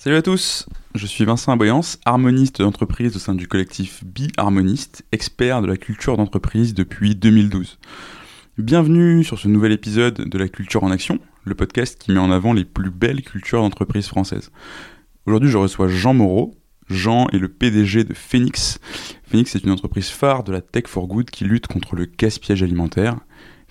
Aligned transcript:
Salut 0.00 0.14
à 0.14 0.22
tous, 0.22 0.68
je 0.94 1.06
suis 1.08 1.24
Vincent 1.24 1.50
Aboyance, 1.50 1.98
harmoniste 2.04 2.62
d'entreprise 2.62 3.16
au 3.16 3.18
sein 3.18 3.34
du 3.34 3.48
collectif 3.48 4.04
Bi-Harmoniste, 4.04 5.04
expert 5.10 5.60
de 5.60 5.66
la 5.66 5.76
culture 5.76 6.16
d'entreprise 6.16 6.72
depuis 6.72 7.16
2012. 7.16 7.80
Bienvenue 8.58 9.24
sur 9.24 9.40
ce 9.40 9.48
nouvel 9.48 9.72
épisode 9.72 10.14
de 10.14 10.38
La 10.38 10.48
Culture 10.48 10.84
en 10.84 10.92
Action, 10.92 11.18
le 11.42 11.56
podcast 11.56 11.98
qui 11.98 12.12
met 12.12 12.20
en 12.20 12.30
avant 12.30 12.52
les 12.52 12.64
plus 12.64 12.92
belles 12.92 13.22
cultures 13.22 13.60
d'entreprise 13.60 14.06
françaises. 14.06 14.52
Aujourd'hui, 15.26 15.50
je 15.50 15.58
reçois 15.58 15.88
Jean 15.88 16.14
Moreau. 16.14 16.54
Jean 16.88 17.26
est 17.32 17.38
le 17.38 17.48
PDG 17.48 18.04
de 18.04 18.14
Phoenix. 18.14 18.78
Phoenix 19.26 19.56
est 19.56 19.64
une 19.64 19.72
entreprise 19.72 20.10
phare 20.10 20.44
de 20.44 20.52
la 20.52 20.60
Tech 20.60 20.84
for 20.86 21.08
Good 21.08 21.28
qui 21.28 21.42
lutte 21.42 21.66
contre 21.66 21.96
le 21.96 22.04
gaspillage 22.04 22.62
alimentaire. 22.62 23.16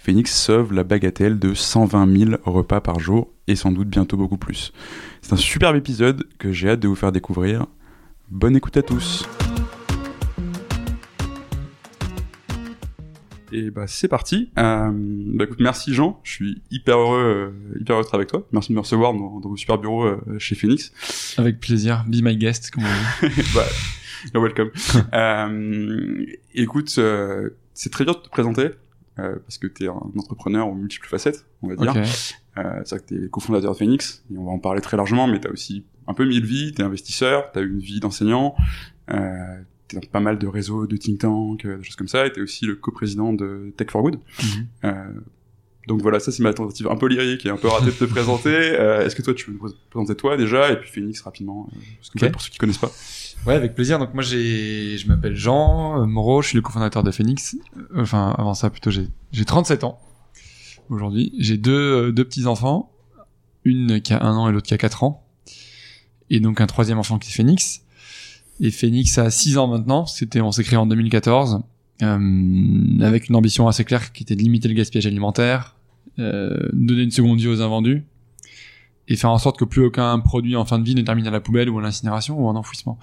Phoenix 0.08 0.34
sauve 0.34 0.72
la 0.72 0.86
bagatelle 0.86 1.38
de 1.38 1.54
120 1.54 2.18
000 2.18 2.32
repas 2.46 2.80
par 2.80 2.98
jour 2.98 3.30
et 3.48 3.58
sans 3.58 3.74
doute 3.74 3.90
bientôt 3.90 4.16
beaucoup 4.16 4.38
plus. 4.38 4.72
C'est 5.22 5.34
un 5.34 5.36
superbe 5.36 5.76
épisode 5.76 6.26
que 6.38 6.54
j'ai 6.54 6.70
hâte 6.70 6.80
de 6.80 6.88
vous 6.88 6.96
faire 6.96 7.12
découvrir. 7.12 7.66
Bonne 8.30 8.56
écoute 8.56 8.78
à 8.78 8.84
tous. 8.84 9.28
Et 13.52 13.70
bah 13.70 13.84
c'est 13.88 14.08
parti. 14.08 14.50
Euh, 14.58 14.92
bah 14.94 15.44
écoute, 15.44 15.60
merci 15.60 15.94
Jean, 15.94 16.22
je 16.24 16.32
suis 16.32 16.62
hyper 16.72 17.00
heureux, 17.00 17.52
euh, 17.52 17.78
hyper 17.82 17.96
heureux 17.96 18.04
d'être 18.06 18.16
avec 18.16 18.30
toi. 18.30 18.48
Merci 18.54 18.70
de 18.70 18.76
me 18.76 18.80
recevoir 18.80 19.12
dans, 19.12 19.42
dans 19.42 19.50
vos 19.50 19.58
super 19.58 19.78
bureaux 19.78 20.06
euh, 20.06 20.22
chez 20.40 20.56
Phoenix. 20.56 20.94
Avec 21.38 21.60
plaisir, 21.60 22.06
be 22.08 22.22
my 22.24 22.38
guest, 22.38 22.72
comme 22.72 22.86
on 22.86 23.28
dit. 23.28 23.42
bah, 23.54 23.66
you're 24.34 24.42
welcome. 24.42 24.72
écoute, 26.56 26.98
c'est 27.74 27.90
très 27.90 28.06
dur 28.06 28.16
de 28.16 28.22
te 28.22 28.30
présenter 28.30 28.70
euh, 29.20 29.36
parce 29.46 29.58
que 29.58 29.68
tu 29.68 29.86
es 29.86 29.88
un 29.88 30.12
entrepreneur 30.18 30.68
aux 30.68 30.76
multiples 30.76 31.08
facettes, 31.08 31.46
on 31.62 31.70
va 31.70 31.76
dire. 31.76 31.92
Ok. 31.92 31.98
Euh, 32.58 32.82
c'est 32.86 32.96
vrai 32.96 33.06
que 33.06 33.16
tu 33.16 33.26
es 33.26 33.30
cofondateur 33.30 33.72
de 33.74 33.78
Phoenix, 33.78 34.24
et 34.34 34.38
on 34.38 34.46
va 34.46 34.52
en 34.52 34.60
parler 34.60 34.82
très 34.82 34.98
largement, 34.98 35.28
mais 35.28 35.40
tu 35.40 35.48
as 35.48 35.52
aussi 35.52 35.86
un 36.08 36.14
peu 36.14 36.26
mille 36.26 36.46
vies, 36.46 36.74
tu 36.74 36.82
es 36.82 36.86
investisseur, 36.86 37.52
tu 37.52 37.60
as 37.60 37.62
une 37.62 37.80
vie 37.80 38.00
d'enseignant, 38.00 38.56
euh, 39.12 39.62
tu 39.88 39.96
dans 39.96 40.02
pas 40.12 40.20
mal 40.20 40.38
de 40.40 40.48
réseaux, 40.48 40.88
de 40.88 40.98
think 40.98 41.20
tanks, 41.20 41.66
euh, 41.66 41.78
des 41.78 41.84
choses 41.84 41.96
comme 41.96 42.08
ça, 42.08 42.26
et 42.26 42.32
tu 42.32 42.40
es 42.40 42.44
aussi 42.44 42.66
le 42.66 42.76
coprésident 42.76 43.32
de 43.34 43.74
Tech 43.78 43.92
for 43.92 44.02
Good. 44.02 44.16
Mhm. 44.16 44.68
Euh, 44.86 44.94
donc 45.88 46.02
voilà, 46.02 46.20
ça 46.20 46.32
c'est 46.34 46.44
ma 46.44 46.54
tentative 46.54 46.88
un 46.90 46.98
peu 46.98 47.08
lyrique 47.08 47.46
et 47.46 47.50
un 47.50 47.56
peu 47.56 47.70
ratée 47.70 47.86
de 47.86 47.92
te 47.92 48.04
présenter. 48.04 48.50
Euh, 48.54 49.06
Est-ce 49.06 49.16
que 49.16 49.22
toi 49.22 49.34
tu 49.34 49.50
veux 49.50 49.58
nous 49.58 49.74
présenter 49.90 50.16
toi 50.16 50.36
déjà, 50.36 50.72
et 50.72 50.78
puis 50.78 50.90
Phoenix 50.90 51.22
rapidement, 51.22 51.70
euh, 51.72 51.80
ce 52.02 52.12
que 52.12 52.26
pour 52.26 52.42
ceux 52.42 52.50
qui 52.50 52.58
connaissent 52.58 52.78
pas 52.78 52.92
Ouais, 53.46 53.54
avec 53.54 53.76
plaisir. 53.76 54.00
Donc 54.00 54.14
moi, 54.14 54.24
j'ai, 54.24 54.98
je 54.98 55.08
m'appelle 55.08 55.36
Jean 55.36 56.02
euh, 56.02 56.06
Moreau, 56.06 56.42
je 56.42 56.50
suis 56.50 56.56
le 56.56 56.62
cofondateur 56.62 57.04
de 57.04 57.12
Phoenix. 57.12 57.56
Euh, 57.78 58.02
Enfin, 58.02 58.36
avant 58.38 58.54
ça, 58.54 58.70
plutôt, 58.70 58.92
j'ai, 58.92 59.08
j'ai 59.32 59.46
37 59.46 59.84
ans 59.84 60.00
aujourd'hui. 60.90 61.34
J'ai 61.38 61.58
deux, 61.58 62.08
euh, 62.08 62.12
deux 62.12 62.26
petits 62.26 62.46
enfants, 62.46 62.92
une 63.64 64.02
qui 64.02 64.14
a 64.14 64.24
un 64.24 64.36
an 64.36 64.50
et 64.50 64.52
l'autre 64.52 64.68
qui 64.68 64.74
a 64.74 64.78
4 64.78 65.04
ans, 65.04 65.26
et 66.30 66.40
donc 66.40 66.60
un 66.62 66.68
troisième 66.68 66.98
enfant 67.00 67.20
qui 67.20 67.30
est 67.30 67.34
Phoenix. 67.34 67.84
Et 68.60 68.72
Phoenix 68.72 69.18
a 69.18 69.30
6 69.30 69.58
ans 69.58 69.68
maintenant. 69.68 70.06
C'était, 70.06 70.42
on 70.42 70.52
s'est 70.52 70.64
créé 70.64 70.78
en 70.78 70.88
2014 70.88 71.62
euh, 72.02 73.00
avec 73.02 73.30
une 73.30 73.36
ambition 73.36 73.68
assez 73.68 73.84
claire 73.84 74.12
qui 74.12 74.24
était 74.24 74.36
de 74.36 74.42
limiter 74.42 74.68
le 74.68 74.74
gaspillage 74.74 75.06
alimentaire, 75.06 75.76
euh, 76.20 76.70
donner 76.74 77.04
une 77.04 77.12
seconde 77.12 77.40
vie 77.40 77.48
aux 77.48 77.62
invendus 77.62 78.04
et 79.08 79.16
faire 79.16 79.30
en 79.30 79.38
sorte 79.38 79.58
que 79.58 79.66
plus 79.66 79.84
aucun 79.84 80.20
produit 80.20 80.56
en 80.56 80.66
fin 80.66 80.80
de 80.80 80.84
vie 80.84 80.96
ne 80.96 81.02
termine 81.02 81.28
à 81.28 81.32
la 81.32 81.40
poubelle 81.40 81.70
ou 81.70 81.80
à 81.80 81.82
l'incinération 81.82 82.40
ou 82.40 82.48
en 82.48 82.56
enfouissement. 82.56 83.00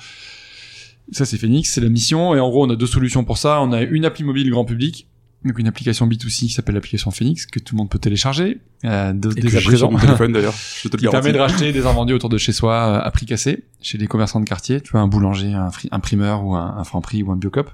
Ça, 1.13 1.25
c'est 1.25 1.37
Phoenix, 1.37 1.71
c'est 1.71 1.81
la 1.81 1.89
mission. 1.89 2.35
Et 2.35 2.41
en 2.41 2.49
gros, 2.49 2.67
on 2.67 2.71
a 2.71 2.77
deux 2.77 2.87
solutions 2.87 3.25
pour 3.25 3.39
ça. 3.39 3.61
On 3.61 3.73
a 3.73 3.83
une 3.83 4.05
appli 4.05 4.25
mobile 4.25 4.51
grand 4.51 4.65
public, 4.65 5.09
donc 5.45 5.59
une 5.59 5.67
application 5.67 6.07
B2C 6.07 6.47
qui 6.47 6.49
s'appelle 6.49 6.75
l'application 6.75 7.11
Phoenix, 7.11 7.45
que 7.47 7.59
tout 7.59 7.75
le 7.75 7.79
monde 7.79 7.91
peut 7.91 7.99
télécharger 7.99 8.61
euh, 8.85 9.13
dès 9.15 9.29
Et 9.31 9.35
dès 9.35 9.49
que 9.51 9.57
à 9.57 9.61
j'ai 9.61 9.67
présent. 9.67 9.87
sur 9.87 9.91
mon 9.91 9.99
téléphone 9.99 10.33
d'ailleurs, 10.35 10.55
je 10.55 10.89
te 10.89 10.97
le 10.97 11.01
qui 11.01 11.09
permet 11.09 11.33
de 11.33 11.39
racheter 11.39 11.73
des 11.73 11.87
invendus 11.87 12.15
autour 12.15 12.31
de 12.31 12.39
chez 12.39 12.53
soi 12.53 12.73
euh, 12.73 13.07
à 13.07 13.11
prix 13.11 13.27
cassé, 13.27 13.65
chez 13.83 13.99
les 13.99 14.07
commerçants 14.07 14.41
de 14.41 14.47
quartier, 14.47 14.81
tu 14.81 14.93
vois, 14.93 15.01
un 15.01 15.09
boulanger, 15.09 15.53
un 15.53 16.01
primeur 16.01 16.45
ou 16.45 16.55
un, 16.55 16.77
un 16.79 16.85
franc-prix 16.85 17.23
ou 17.23 17.33
un 17.33 17.37
biocop. 17.37 17.71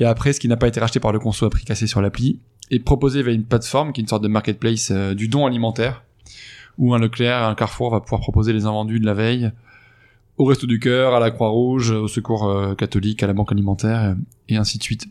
Et 0.00 0.06
après, 0.06 0.32
ce 0.32 0.40
qui 0.40 0.48
n'a 0.48 0.56
pas 0.56 0.66
été 0.66 0.80
racheté 0.80 0.98
par 0.98 1.12
le 1.12 1.18
conso 1.18 1.44
à 1.44 1.50
prix 1.50 1.64
cassé 1.64 1.86
sur 1.86 2.00
l'appli 2.00 2.40
est 2.70 2.78
proposé 2.80 3.22
via 3.22 3.32
une 3.32 3.44
plateforme 3.44 3.92
qui 3.92 4.00
est 4.00 4.02
une 4.02 4.08
sorte 4.08 4.22
de 4.22 4.28
marketplace 4.28 4.90
euh, 4.90 5.14
du 5.14 5.28
don 5.28 5.46
alimentaire, 5.46 6.04
où 6.80 6.94
un 6.94 6.98
Leclerc, 6.98 7.44
un 7.44 7.54
Carrefour 7.54 7.90
va 7.90 8.00
pouvoir 8.00 8.22
proposer 8.22 8.52
les 8.52 8.64
invendus 8.64 8.98
de 8.98 9.06
la 9.06 9.14
veille 9.14 9.52
au 10.38 10.44
Resto 10.44 10.66
du 10.66 10.80
Cœur, 10.80 11.14
à 11.14 11.20
la 11.20 11.30
Croix-Rouge, 11.30 11.90
au 11.90 12.08
Secours 12.08 12.48
euh, 12.48 12.74
catholique, 12.74 13.22
à 13.22 13.26
la 13.26 13.34
Banque 13.34 13.52
alimentaire, 13.52 14.16
et 14.48 14.56
ainsi 14.56 14.78
de 14.78 14.82
suite. 14.82 15.06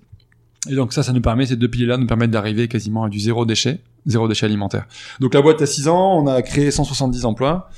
Et 0.67 0.73
donc 0.73 0.91
ça, 0.91 1.03
ça 1.03 1.13
nous 1.13 1.21
permet, 1.21 1.45
ces 1.45 1.55
deux 1.55 1.67
piliers-là 1.67 1.97
nous 1.97 2.07
permettent 2.07 2.31
d'arriver 2.31 2.67
quasiment 2.67 3.03
à 3.03 3.09
du 3.09 3.19
zéro 3.19 3.45
déchet, 3.45 3.81
zéro 4.07 4.27
déchet 4.27 4.47
alimentaire. 4.47 4.87
Donc 5.19 5.35
la 5.35 5.43
boîte 5.43 5.61
a 5.61 5.67
6 5.67 5.87
ans, 5.87 6.17
on 6.17 6.25
a 6.25 6.41
créé 6.41 6.71
170 6.71 7.25
emplois. 7.25 7.69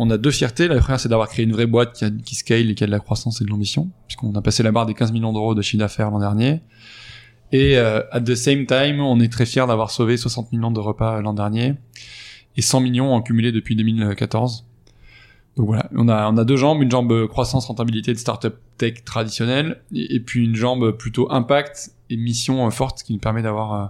On 0.00 0.08
a 0.10 0.16
deux 0.16 0.30
fiertés. 0.30 0.68
La 0.68 0.78
première, 0.78 1.00
c'est 1.00 1.08
d'avoir 1.08 1.28
créé 1.28 1.44
une 1.44 1.52
vraie 1.52 1.66
boîte 1.66 1.94
qui, 1.94 2.04
a, 2.04 2.10
qui 2.10 2.36
scale 2.36 2.70
et 2.70 2.74
qui 2.76 2.84
a 2.84 2.86
de 2.86 2.92
la 2.92 3.00
croissance 3.00 3.40
et 3.40 3.44
de 3.44 3.50
l'ambition, 3.50 3.90
puisqu'on 4.06 4.32
a 4.36 4.40
passé 4.40 4.62
la 4.62 4.70
barre 4.70 4.86
des 4.86 4.94
15 4.94 5.10
millions 5.10 5.32
d'euros 5.32 5.56
de 5.56 5.62
chiffre 5.62 5.80
d'affaires 5.80 6.12
l'an 6.12 6.20
dernier. 6.20 6.60
Et 7.50 7.76
euh, 7.76 8.02
at 8.12 8.20
the 8.20 8.36
same 8.36 8.66
time, 8.66 9.00
on 9.00 9.18
est 9.18 9.32
très 9.32 9.44
fiers 9.44 9.66
d'avoir 9.66 9.90
sauvé 9.90 10.16
60 10.16 10.52
millions 10.52 10.70
de 10.70 10.78
repas 10.78 11.20
l'an 11.20 11.34
dernier 11.34 11.74
et 12.58 12.62
100 12.62 12.80
millions 12.80 13.14
en 13.14 13.22
cumulé 13.22 13.52
depuis 13.52 13.76
2014. 13.76 14.66
Donc 15.56 15.66
voilà, 15.66 15.88
on 15.94 16.08
a, 16.08 16.30
on 16.30 16.36
a 16.36 16.44
deux 16.44 16.56
jambes, 16.56 16.82
une 16.82 16.90
jambe 16.90 17.26
croissance, 17.28 17.66
rentabilité 17.66 18.12
de 18.12 18.18
startup 18.18 18.56
tech 18.76 19.04
traditionnelle, 19.04 19.80
et, 19.94 20.16
et 20.16 20.20
puis 20.20 20.44
une 20.44 20.56
jambe 20.56 20.90
plutôt 20.92 21.30
impact 21.32 21.92
et 22.10 22.16
mission 22.16 22.66
euh, 22.66 22.70
forte 22.70 23.02
qui 23.04 23.12
nous 23.12 23.18
permet 23.20 23.42
d'avoir 23.42 23.74
euh, 23.74 23.86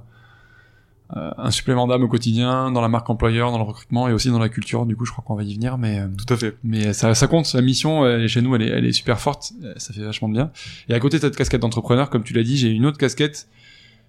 euh, 1.17 1.31
un 1.39 1.51
supplément 1.51 1.87
d'âme 1.87 2.03
au 2.03 2.09
quotidien, 2.09 2.71
dans 2.71 2.83
la 2.83 2.89
marque 2.89 3.09
employeur, 3.09 3.51
dans 3.53 3.59
le 3.59 3.65
recrutement 3.65 4.07
et 4.07 4.13
aussi 4.13 4.29
dans 4.29 4.39
la 4.39 4.51
culture. 4.51 4.85
Du 4.85 4.97
coup, 4.97 5.07
je 5.07 5.13
crois 5.13 5.25
qu'on 5.27 5.35
va 5.35 5.45
y 5.45 5.55
venir, 5.55 5.79
mais 5.79 6.03
Tout 6.27 6.35
à 6.35 6.37
fait. 6.37 6.57
mais 6.63 6.93
ça, 6.93 7.15
ça 7.15 7.27
compte. 7.27 7.51
La 7.55 7.63
mission, 7.63 8.07
elle 8.07 8.23
est 8.23 8.29
chez 8.29 8.43
nous, 8.43 8.55
elle 8.55 8.63
est, 8.63 8.69
elle 8.69 8.85
est 8.85 8.93
super 8.93 9.19
forte. 9.19 9.53
Ça 9.77 9.95
fait 9.95 10.03
vachement 10.03 10.29
de 10.29 10.35
bien. 10.35 10.51
Et 10.91 10.95
à 10.95 11.01
côté 11.01 11.17
de 11.17 11.23
cette 11.23 11.37
casquette 11.37 11.63
d'entrepreneur, 11.63 12.11
comme 12.11 12.23
tu 12.23 12.35
l'as 12.35 12.43
dit, 12.43 12.59
j'ai 12.59 12.69
une 12.69 12.85
autre 12.85 12.99
casquette. 12.99 13.49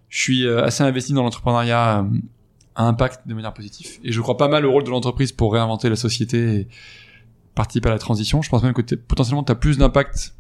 Je 0.09 0.21
suis 0.21 0.47
assez 0.49 0.83
investi 0.83 1.13
dans 1.13 1.23
l'entrepreneuriat 1.23 2.05
impact 2.85 3.27
de 3.27 3.33
manière 3.33 3.53
positive. 3.53 3.99
Et 4.03 4.11
je 4.11 4.21
crois 4.21 4.37
pas 4.37 4.47
mal 4.47 4.65
au 4.65 4.71
rôle 4.71 4.83
de 4.83 4.89
l'entreprise 4.89 5.31
pour 5.31 5.53
réinventer 5.53 5.89
la 5.89 5.95
société 5.95 6.55
et 6.61 6.67
participer 7.55 7.89
à 7.89 7.91
la 7.91 7.99
transition. 7.99 8.41
Je 8.41 8.49
pense 8.49 8.63
même 8.63 8.73
que 8.73 8.95
potentiellement 8.95 9.43
tu 9.43 9.51
as 9.51 9.55
plus 9.55 9.77
d'impact 9.77 10.35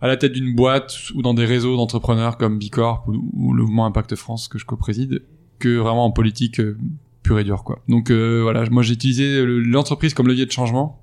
à 0.00 0.06
la 0.06 0.16
tête 0.16 0.32
d'une 0.32 0.54
boîte 0.54 0.96
ou 1.14 1.22
dans 1.22 1.34
des 1.34 1.44
réseaux 1.46 1.76
d'entrepreneurs 1.76 2.36
comme 2.36 2.58
Bicorp 2.58 3.04
ou, 3.08 3.30
ou 3.32 3.52
le 3.54 3.62
mouvement 3.62 3.86
Impact 3.86 4.14
France 4.16 4.48
que 4.48 4.58
je 4.58 4.64
co-préside 4.64 5.22
que 5.58 5.76
vraiment 5.76 6.04
en 6.04 6.10
politique 6.10 6.60
euh, 6.60 6.76
pure 7.22 7.38
et 7.38 7.44
dure 7.44 7.64
quoi. 7.64 7.80
Donc 7.88 8.10
euh, 8.10 8.40
voilà, 8.42 8.68
moi 8.70 8.82
j'ai 8.82 8.94
utilisé 8.94 9.42
le- 9.44 9.60
l'entreprise 9.60 10.12
comme 10.12 10.28
levier 10.28 10.46
de 10.46 10.52
changement 10.52 11.00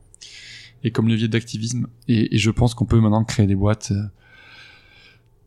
et 0.84 0.92
comme 0.92 1.08
levier 1.08 1.28
d'activisme 1.28 1.88
et, 2.08 2.36
et 2.36 2.38
je 2.38 2.52
pense 2.52 2.74
qu'on 2.76 2.86
peut 2.86 3.00
maintenant 3.00 3.24
créer 3.24 3.48
des 3.48 3.56
boîtes 3.56 3.92
euh, 3.92 4.04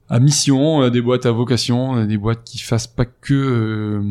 à 0.09 0.21
mission, 0.21 0.83
euh, 0.83 0.91
des 0.91 1.01
boîtes 1.01 1.27
à 1.27 1.33
vocation, 1.33 1.97
euh, 1.97 2.07
des 2.07 2.19
boîtes 2.19 2.45
qui 2.45 2.59
fassent 2.59 2.87
pas 2.87 3.05
que 3.05 3.35
euh, 3.35 4.03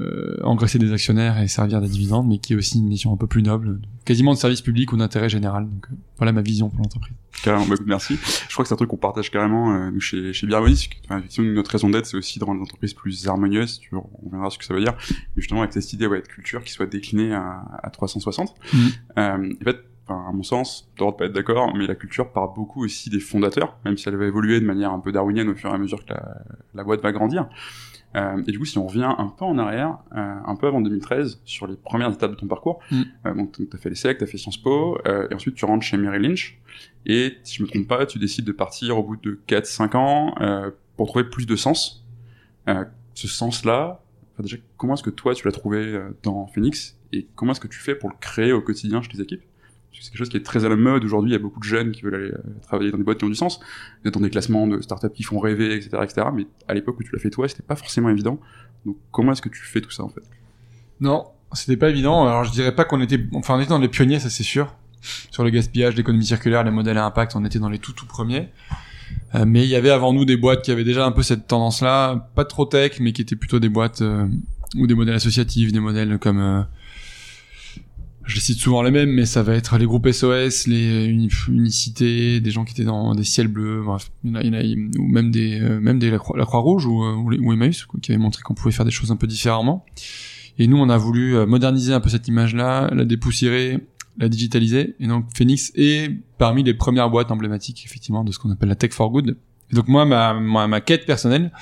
euh, 0.00 0.36
engraisser 0.42 0.78
des 0.78 0.92
actionnaires 0.92 1.40
et 1.40 1.48
servir 1.48 1.80
des 1.80 1.88
dividendes, 1.88 2.28
mais 2.28 2.36
qui 2.36 2.52
est 2.52 2.56
aussi 2.56 2.78
une 2.78 2.86
mission 2.86 3.14
un 3.14 3.16
peu 3.16 3.26
plus 3.26 3.42
noble, 3.42 3.80
quasiment 4.04 4.34
de 4.34 4.38
service 4.38 4.60
public 4.60 4.92
ou 4.92 4.98
d'intérêt 4.98 5.30
général. 5.30 5.64
Donc 5.64 5.86
euh, 5.90 5.94
voilà 6.18 6.32
ma 6.32 6.42
vision 6.42 6.68
pour 6.68 6.80
l'entreprise. 6.80 7.16
Carrément, 7.42 7.66
bah, 7.66 7.76
merci. 7.86 8.18
Je 8.48 8.52
crois 8.52 8.62
que 8.62 8.68
c'est 8.68 8.74
un 8.74 8.76
truc 8.76 8.90
qu'on 8.90 8.98
partage 8.98 9.30
carrément 9.30 9.72
euh, 9.74 9.98
chez, 9.98 10.34
chez 10.34 10.46
Biharmonis. 10.46 10.90
Enfin, 11.06 11.18
effectivement, 11.20 11.50
notre 11.52 11.70
raison 11.70 11.88
d'être, 11.88 12.04
c'est 12.04 12.18
aussi 12.18 12.38
de 12.38 12.44
rendre 12.44 12.58
les 12.58 12.64
entreprises 12.64 12.92
plus 12.92 13.26
harmonieuses. 13.26 13.78
Tu 13.78 13.94
on 13.94 14.28
verra 14.30 14.50
ce 14.50 14.58
que 14.58 14.66
ça 14.66 14.74
veut 14.74 14.80
dire. 14.80 14.94
Et 15.10 15.40
justement, 15.40 15.62
avec 15.62 15.72
cette 15.72 15.90
idée 15.94 16.06
ouais, 16.06 16.20
de 16.20 16.26
culture 16.26 16.62
qui 16.62 16.72
soit 16.72 16.86
déclinée 16.86 17.32
à, 17.32 17.62
à 17.82 17.88
360. 17.88 18.54
Mhm. 18.74 18.80
Euh, 19.18 19.52
en 19.62 19.64
fait, 19.64 19.78
enfin, 20.08 20.24
à 20.28 20.32
mon 20.32 20.42
sens, 20.42 20.90
tu 20.96 21.04
de 21.04 21.10
pas 21.10 21.26
être 21.26 21.32
d'accord, 21.32 21.74
mais 21.76 21.86
la 21.86 21.94
culture 21.94 22.30
part 22.32 22.52
beaucoup 22.54 22.84
aussi 22.84 23.10
des 23.10 23.20
fondateurs, 23.20 23.76
même 23.84 23.96
si 23.96 24.08
elle 24.08 24.16
va 24.16 24.26
évoluer 24.26 24.60
de 24.60 24.66
manière 24.66 24.92
un 24.92 25.00
peu 25.00 25.12
darwinienne 25.12 25.48
au 25.48 25.54
fur 25.54 25.70
et 25.70 25.74
à 25.74 25.78
mesure 25.78 26.04
que 26.04 26.12
la, 26.12 26.42
la 26.74 26.84
boîte 26.84 27.02
va 27.02 27.12
grandir. 27.12 27.48
Euh, 28.14 28.42
et 28.46 28.50
du 28.52 28.58
coup, 28.58 28.64
si 28.64 28.78
on 28.78 28.86
revient 28.86 29.12
un 29.18 29.26
peu 29.28 29.44
en 29.44 29.58
arrière, 29.58 29.98
euh, 30.16 30.34
un 30.46 30.56
peu 30.56 30.66
avant 30.68 30.80
2013, 30.80 31.42
sur 31.44 31.66
les 31.66 31.76
premières 31.76 32.10
étapes 32.12 32.30
de 32.30 32.36
ton 32.36 32.46
parcours, 32.46 32.78
Mhm. 32.90 33.04
euh, 33.26 33.34
donc 33.34 33.52
tu 33.52 33.68
as 33.72 33.76
fait 33.78 33.90
l'ESSEC, 33.90 34.18
tu 34.18 34.24
as 34.24 34.26
fait 34.26 34.38
Sciences 34.38 34.56
Po, 34.62 34.96
euh, 35.06 35.28
et 35.30 35.34
ensuite 35.34 35.54
tu 35.54 35.64
rentres 35.66 35.84
chez 35.84 35.96
Merrill 35.98 36.22
Lynch, 36.22 36.58
et 37.04 37.36
si 37.42 37.56
je 37.58 37.62
me 37.62 37.68
trompe 37.68 37.86
pas, 37.88 38.06
tu 38.06 38.18
décides 38.18 38.44
de 38.46 38.52
partir 38.52 38.96
au 38.98 39.02
bout 39.02 39.16
de 39.16 39.38
4-5 39.48 39.96
ans 39.96 40.34
euh, 40.40 40.70
pour 40.96 41.08
trouver 41.08 41.24
plus 41.24 41.46
de 41.46 41.56
sens. 41.56 42.06
Euh, 42.68 42.84
ce 43.14 43.28
sens-là, 43.28 44.02
enfin, 44.32 44.42
déjà, 44.44 44.56
comment 44.78 44.94
est-ce 44.94 45.02
que 45.02 45.10
toi 45.10 45.34
tu 45.34 45.44
l'as 45.46 45.52
trouvé 45.52 46.00
dans 46.22 46.46
Phoenix, 46.46 46.96
et 47.12 47.26
comment 47.34 47.52
est-ce 47.52 47.60
que 47.60 47.68
tu 47.68 47.78
fais 47.80 47.94
pour 47.96 48.08
le 48.08 48.16
créer 48.18 48.52
au 48.52 48.62
quotidien 48.62 49.02
chez 49.02 49.08
tes 49.08 49.20
équipes? 49.20 49.42
C'est 50.00 50.10
quelque 50.10 50.18
chose 50.18 50.28
qui 50.28 50.36
est 50.36 50.44
très 50.44 50.64
à 50.64 50.68
la 50.68 50.76
mode 50.76 51.04
aujourd'hui, 51.04 51.30
il 51.30 51.32
y 51.32 51.36
a 51.36 51.40
beaucoup 51.40 51.60
de 51.60 51.64
jeunes 51.64 51.92
qui 51.92 52.02
veulent 52.02 52.14
aller 52.14 52.32
euh, 52.32 52.60
travailler 52.62 52.90
dans 52.90 52.98
des 52.98 53.04
boîtes 53.04 53.18
qui 53.18 53.24
ont 53.24 53.28
du 53.28 53.34
sens, 53.34 53.60
dans 54.04 54.20
des 54.20 54.30
classements 54.30 54.66
de 54.66 54.80
startups 54.80 55.10
qui 55.14 55.22
font 55.22 55.38
rêver, 55.38 55.74
etc., 55.74 55.98
etc., 56.02 56.26
mais 56.34 56.46
à 56.68 56.74
l'époque 56.74 56.98
où 56.98 57.02
tu 57.02 57.10
l'as 57.12 57.20
fait 57.20 57.30
toi, 57.30 57.48
c'était 57.48 57.62
pas 57.62 57.76
forcément 57.76 58.08
évident. 58.08 58.40
Donc 58.84 58.96
comment 59.10 59.32
est-ce 59.32 59.42
que 59.42 59.48
tu 59.48 59.62
fais 59.62 59.80
tout 59.80 59.90
ça 59.90 60.04
en 60.04 60.08
fait? 60.08 60.22
Non, 61.00 61.26
c'était 61.52 61.76
pas 61.76 61.90
évident. 61.90 62.26
Alors 62.26 62.44
je 62.44 62.52
dirais 62.52 62.74
pas 62.74 62.84
qu'on 62.84 63.00
était, 63.00 63.20
enfin 63.34 63.56
on 63.56 63.60
était 63.60 63.70
dans 63.70 63.78
les 63.78 63.88
pionniers, 63.88 64.20
ça 64.20 64.30
c'est 64.30 64.42
sûr. 64.42 64.74
Sur 65.30 65.44
le 65.44 65.50
gaspillage, 65.50 65.94
l'économie 65.94 66.26
circulaire, 66.26 66.64
les 66.64 66.70
modèles 66.70 66.98
à 66.98 67.04
impact, 67.04 67.36
on 67.36 67.44
était 67.44 67.58
dans 67.58 67.68
les 67.68 67.78
tout 67.78 67.92
tout 67.92 68.06
premiers. 68.06 68.48
Euh, 69.34 69.44
mais 69.46 69.64
il 69.64 69.68
y 69.68 69.76
avait 69.76 69.90
avant 69.90 70.12
nous 70.12 70.24
des 70.24 70.36
boîtes 70.36 70.62
qui 70.62 70.70
avaient 70.70 70.84
déjà 70.84 71.04
un 71.04 71.12
peu 71.12 71.22
cette 71.22 71.46
tendance-là, 71.46 72.28
pas 72.34 72.44
trop 72.44 72.66
tech, 72.66 72.98
mais 73.00 73.12
qui 73.12 73.22
étaient 73.22 73.36
plutôt 73.36 73.58
des 73.58 73.68
boîtes 73.68 74.02
euh, 74.02 74.26
ou 74.76 74.86
des 74.86 74.94
modèles 74.94 75.14
associatifs, 75.14 75.72
des 75.72 75.80
modèles 75.80 76.18
comme 76.18 76.40
euh, 76.40 76.62
je 78.26 78.40
cite 78.40 78.58
souvent 78.58 78.82
les 78.82 78.90
mêmes, 78.90 79.10
mais 79.10 79.24
ça 79.24 79.42
va 79.42 79.54
être 79.54 79.78
les 79.78 79.86
groupes 79.86 80.10
SOS, 80.10 80.66
les 80.66 81.06
unicités, 81.48 82.40
des 82.40 82.50
gens 82.50 82.64
qui 82.64 82.72
étaient 82.72 82.84
dans 82.84 83.14
des 83.14 83.22
ciels 83.22 83.46
bleus, 83.48 83.82
bref, 83.84 84.10
il 84.24 84.30
y 84.30 84.48
en 84.48 84.52
a, 84.52 85.00
ou 85.00 85.06
même 85.06 85.30
des, 85.30 85.60
euh, 85.60 85.80
même 85.80 86.00
des 86.00 86.10
la 86.10 86.18
Croix-Rouge 86.18 86.86
ou, 86.86 87.04
ou, 87.04 87.32
ou, 87.32 87.52
Emmaüs, 87.52 87.86
qui 88.02 88.10
avaient 88.10 88.20
montré 88.20 88.42
qu'on 88.42 88.54
pouvait 88.54 88.72
faire 88.72 88.84
des 88.84 88.90
choses 88.90 89.12
un 89.12 89.16
peu 89.16 89.28
différemment. 89.28 89.84
Et 90.58 90.66
nous, 90.66 90.76
on 90.76 90.88
a 90.88 90.96
voulu 90.96 91.36
euh, 91.36 91.46
moderniser 91.46 91.92
un 91.92 92.00
peu 92.00 92.08
cette 92.08 92.26
image-là, 92.26 92.90
la 92.92 93.04
dépoussiérer, 93.04 93.78
la 94.18 94.28
digitaliser. 94.28 94.96
Et 94.98 95.06
donc, 95.06 95.26
Phoenix 95.36 95.70
est 95.76 96.10
parmi 96.38 96.64
les 96.64 96.74
premières 96.74 97.10
boîtes 97.10 97.30
emblématiques, 97.30 97.84
effectivement, 97.84 98.24
de 98.24 98.32
ce 98.32 98.40
qu'on 98.40 98.50
appelle 98.50 98.70
la 98.70 98.74
tech 98.74 98.92
for 98.92 99.10
good. 99.10 99.36
Et 99.70 99.74
donc, 99.74 99.86
moi, 99.86 100.04
ma, 100.04 100.34
ma, 100.34 100.66
ma 100.66 100.80
quête 100.80 101.06
personnelle, 101.06 101.52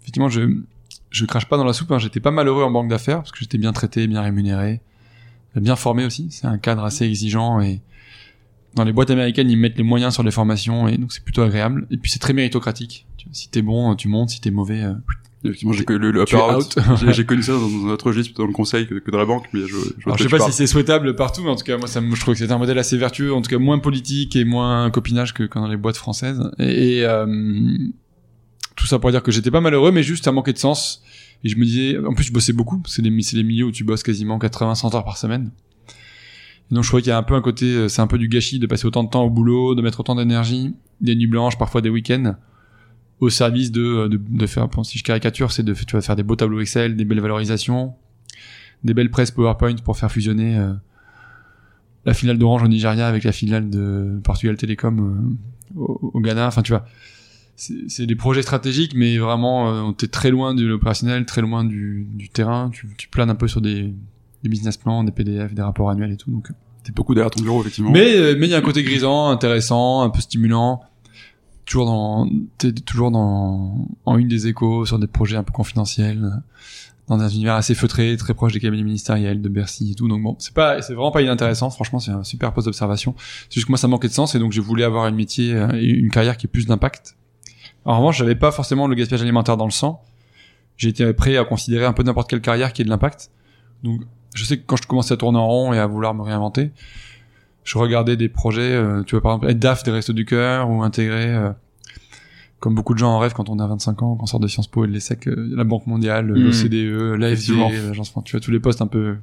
effectivement, 0.00 0.28
je, 0.28 0.42
je 1.10 1.24
crache 1.24 1.46
pas 1.46 1.56
dans 1.56 1.64
la 1.64 1.72
soupe, 1.72 1.90
hein, 1.90 1.98
j'étais 1.98 2.20
pas 2.20 2.30
malheureux 2.30 2.62
en 2.62 2.70
banque 2.70 2.88
d'affaires, 2.88 3.18
parce 3.18 3.32
que 3.32 3.38
j'étais 3.40 3.58
bien 3.58 3.72
traité, 3.72 4.06
bien 4.06 4.22
rémunéré 4.22 4.80
bien 5.56 5.76
formé 5.76 6.04
aussi. 6.04 6.28
C'est 6.30 6.46
un 6.46 6.58
cadre 6.58 6.84
assez 6.84 7.04
exigeant 7.04 7.60
et 7.60 7.80
dans 8.74 8.84
les 8.84 8.92
boîtes 8.92 9.10
américaines, 9.10 9.50
ils 9.50 9.56
mettent 9.56 9.78
les 9.78 9.82
moyens 9.82 10.14
sur 10.14 10.22
les 10.22 10.30
formations 10.30 10.86
et 10.86 10.96
donc 10.96 11.12
c'est 11.12 11.24
plutôt 11.24 11.42
agréable. 11.42 11.86
Et 11.90 11.96
puis 11.96 12.10
c'est 12.10 12.20
très 12.20 12.32
méritocratique. 12.32 13.06
Si 13.32 13.48
t'es 13.48 13.62
bon, 13.62 13.94
tu 13.96 14.08
montes. 14.08 14.30
Si 14.30 14.40
t'es 14.40 14.50
mauvais, 14.50 14.82
euh, 14.82 14.94
Effectivement, 15.42 15.72
j'ai 15.72 15.84
connu 15.84 16.12
le, 16.12 16.12
le 16.12 16.56
out. 16.56 16.78
j'ai 17.12 17.24
connu 17.26 17.42
ça 17.42 17.52
dans 17.52 17.86
un 17.86 17.90
autre 17.90 18.06
registre, 18.08 18.34
dans 18.36 18.46
le 18.46 18.52
conseil 18.52 18.86
que, 18.86 18.96
que 18.96 19.10
dans 19.10 19.18
la 19.18 19.24
banque, 19.24 19.46
mais 19.54 19.60
je, 19.60 19.66
je, 19.66 20.04
Alors, 20.04 20.18
je 20.18 20.24
sais 20.24 20.28
pas 20.28 20.38
si 20.40 20.52
c'est 20.52 20.66
souhaitable 20.66 21.16
partout, 21.16 21.42
mais 21.42 21.48
en 21.48 21.56
tout 21.56 21.64
cas, 21.64 21.78
moi, 21.78 21.86
ça, 21.86 22.00
je 22.00 22.20
trouve 22.20 22.34
que 22.34 22.40
c'est 22.40 22.52
un 22.52 22.58
modèle 22.58 22.78
assez 22.78 22.98
vertueux, 22.98 23.32
en 23.32 23.40
tout 23.40 23.48
cas 23.48 23.58
moins 23.58 23.78
politique 23.78 24.36
et 24.36 24.44
moins 24.44 24.90
copinage 24.90 25.32
que, 25.32 25.44
dans 25.54 25.66
les 25.66 25.78
boîtes 25.78 25.96
françaises. 25.96 26.50
Et, 26.58 26.98
et 26.98 27.04
euh, 27.06 27.26
tout 28.76 28.86
ça 28.86 28.98
pour 28.98 29.10
dire 29.10 29.22
que 29.22 29.32
j'étais 29.32 29.50
pas 29.50 29.62
malheureux, 29.62 29.92
mais 29.92 30.02
juste 30.02 30.24
ça 30.24 30.32
manquait 30.32 30.52
de 30.52 30.58
sens. 30.58 31.02
Et 31.44 31.48
je 31.48 31.56
me 31.56 31.64
disais, 31.64 31.98
en 31.98 32.12
plus, 32.12 32.24
je 32.24 32.32
bossais 32.32 32.52
beaucoup. 32.52 32.82
C'est 32.86 33.02
les, 33.02 33.10
les 33.10 33.42
milieux 33.42 33.66
où 33.66 33.72
tu 33.72 33.84
bosses 33.84 34.02
quasiment 34.02 34.38
80-100 34.38 34.94
heures 34.94 35.04
par 35.04 35.16
semaine. 35.16 35.50
Et 36.70 36.74
donc, 36.74 36.84
je 36.84 36.88
trouvais 36.88 37.02
qu'il 37.02 37.10
y 37.10 37.12
a 37.12 37.18
un 37.18 37.22
peu 37.22 37.34
un 37.34 37.40
côté, 37.40 37.66
euh, 37.66 37.88
c'est 37.88 38.02
un 38.02 38.06
peu 38.06 38.18
du 38.18 38.28
gâchis 38.28 38.58
de 38.58 38.66
passer 38.66 38.86
autant 38.86 39.02
de 39.02 39.08
temps 39.08 39.24
au 39.24 39.30
boulot, 39.30 39.74
de 39.74 39.82
mettre 39.82 40.00
autant 40.00 40.14
d'énergie, 40.14 40.74
des 41.00 41.16
nuits 41.16 41.26
blanches, 41.26 41.58
parfois 41.58 41.80
des 41.80 41.88
week-ends, 41.88 42.36
au 43.18 43.28
service 43.30 43.72
de, 43.72 43.82
euh, 43.82 44.08
de, 44.08 44.18
de 44.18 44.46
faire, 44.46 44.68
si 44.84 44.98
je 44.98 45.04
caricature, 45.04 45.50
c'est 45.50 45.62
de, 45.62 45.74
tu 45.74 45.96
vas 45.96 46.02
faire 46.02 46.16
des 46.16 46.22
beaux 46.22 46.36
tableaux 46.36 46.60
Excel, 46.60 46.96
des 46.96 47.04
belles 47.04 47.20
valorisations, 47.20 47.94
des 48.84 48.94
belles 48.94 49.10
presses 49.10 49.30
PowerPoint 49.30 49.76
pour 49.84 49.96
faire 49.96 50.12
fusionner 50.12 50.58
euh, 50.58 50.72
la 52.04 52.14
finale 52.14 52.38
d'Orange 52.38 52.62
au 52.62 52.68
Nigeria 52.68 53.08
avec 53.08 53.24
la 53.24 53.32
finale 53.32 53.68
de 53.68 54.20
Portugal 54.22 54.56
Télécom 54.56 55.34
au, 55.76 56.10
au, 56.14 56.20
Ghana. 56.20 56.46
Enfin, 56.46 56.62
tu 56.62 56.72
vois, 56.72 56.86
c'est 57.60 58.06
des 58.06 58.16
projets 58.16 58.42
stratégiques, 58.42 58.94
mais 58.94 59.18
vraiment, 59.18 59.70
euh, 59.70 59.90
était 59.90 60.06
très 60.06 60.30
loin 60.30 60.54
de 60.54 60.64
l'opérationnel, 60.66 61.26
très 61.26 61.42
loin 61.42 61.64
du, 61.64 62.06
du 62.14 62.28
terrain. 62.30 62.70
Tu, 62.72 62.88
tu, 62.96 63.08
planes 63.08 63.28
un 63.28 63.34
peu 63.34 63.48
sur 63.48 63.60
des, 63.60 63.92
des, 64.42 64.48
business 64.48 64.78
plans, 64.78 65.04
des 65.04 65.12
PDF, 65.12 65.52
des 65.52 65.62
rapports 65.62 65.90
annuels 65.90 66.12
et 66.12 66.16
tout. 66.16 66.30
Donc, 66.30 66.50
euh. 66.50 66.54
t'es 66.84 66.92
beaucoup 66.92 67.14
derrière 67.14 67.30
ton 67.30 67.42
bureau, 67.42 67.60
effectivement. 67.60 67.90
Mais 67.90 68.16
euh, 68.16 68.34
mais 68.38 68.46
il 68.46 68.50
y 68.50 68.54
a 68.54 68.58
un 68.58 68.62
côté 68.62 68.82
grisant, 68.82 69.28
intéressant, 69.28 70.00
un 70.00 70.10
peu 70.10 70.20
stimulant. 70.20 70.80
Toujours 71.66 71.84
dans, 71.84 72.28
t'es 72.56 72.72
toujours 72.72 73.10
dans 73.10 73.86
en 74.06 74.18
une 74.18 74.28
des 74.28 74.48
échos 74.48 74.86
sur 74.86 74.98
des 74.98 75.06
projets 75.06 75.36
un 75.36 75.44
peu 75.44 75.52
confidentiels, 75.52 76.42
dans 77.06 77.20
un 77.20 77.28
univers 77.28 77.54
assez 77.54 77.74
feutré, 77.74 78.16
très 78.16 78.34
proche 78.34 78.54
des 78.54 78.60
cabinets 78.60 78.82
ministériels, 78.82 79.40
de 79.42 79.48
Bercy 79.48 79.92
et 79.92 79.94
tout. 79.94 80.08
Donc 80.08 80.22
bon, 80.22 80.34
c'est 80.38 80.54
pas, 80.54 80.80
c'est 80.80 80.94
vraiment 80.94 81.12
pas 81.12 81.22
inintéressant. 81.22 81.70
Franchement, 81.70 82.00
c'est 82.00 82.10
un 82.10 82.24
super 82.24 82.52
poste 82.54 82.66
d'observation. 82.66 83.14
C'est 83.50 83.56
juste 83.56 83.66
que 83.66 83.72
moi, 83.72 83.78
ça 83.78 83.86
manquait 83.86 84.08
de 84.08 84.14
sens 84.14 84.34
et 84.34 84.38
donc 84.38 84.50
j'ai 84.50 84.62
voulu 84.62 84.82
avoir 84.82 85.04
un 85.04 85.10
métier 85.10 85.52
une 85.52 86.10
carrière 86.10 86.38
qui 86.38 86.46
ait 86.46 86.48
plus 86.48 86.66
d'impact 86.66 87.16
en 87.84 87.98
revanche, 87.98 88.18
j'avais 88.18 88.34
pas 88.34 88.50
forcément 88.50 88.86
le 88.86 88.94
gaspillage 88.94 89.22
alimentaire 89.22 89.56
dans 89.56 89.64
le 89.64 89.70
sang. 89.70 90.02
J'étais 90.76 91.12
prêt 91.12 91.36
à 91.36 91.44
considérer 91.44 91.84
un 91.84 91.92
peu 91.92 92.02
n'importe 92.02 92.28
quelle 92.28 92.40
carrière 92.40 92.72
qui 92.72 92.82
ait 92.82 92.84
de 92.84 92.90
l'impact. 92.90 93.30
Donc, 93.82 94.00
je 94.34 94.44
sais 94.44 94.58
que 94.58 94.62
quand 94.66 94.76
je 94.76 94.86
commençais 94.86 95.14
à 95.14 95.16
tourner 95.16 95.38
en 95.38 95.46
rond 95.46 95.72
et 95.72 95.78
à 95.78 95.86
vouloir 95.86 96.14
me 96.14 96.22
réinventer, 96.22 96.70
je 97.64 97.78
regardais 97.78 98.16
des 98.16 98.28
projets, 98.28 98.72
euh, 98.72 99.02
tu 99.02 99.14
vois, 99.14 99.22
par 99.22 99.32
exemple, 99.32 99.50
être 99.50 99.58
DAF 99.58 99.82
des 99.82 99.90
Restos 99.90 100.12
du 100.12 100.24
Cœur 100.24 100.70
ou 100.70 100.82
intégrer, 100.82 101.34
euh, 101.34 101.50
comme 102.58 102.74
beaucoup 102.74 102.94
de 102.94 102.98
gens 102.98 103.10
en 103.10 103.18
rêve 103.18 103.32
quand 103.32 103.48
on 103.48 103.58
a 103.58 103.66
25 103.66 104.02
ans, 104.02 104.16
qu'on 104.16 104.26
sort 104.26 104.40
de 104.40 104.46
Sciences 104.46 104.68
Po 104.68 104.84
et 104.84 104.88
de 104.88 104.92
l'ESSEC, 104.92 105.28
euh, 105.28 105.48
la 105.54 105.64
Banque 105.64 105.86
mondiale, 105.86 106.26
mmh. 106.26 106.34
l'OCDE, 106.34 107.18
l'AFD, 107.18 107.52
l'agence, 107.86 108.14
tu 108.24 108.32
vois, 108.32 108.40
tous 108.40 108.50
les 108.50 108.60
postes 108.60 108.82
un 108.82 108.86
peu 108.86 109.16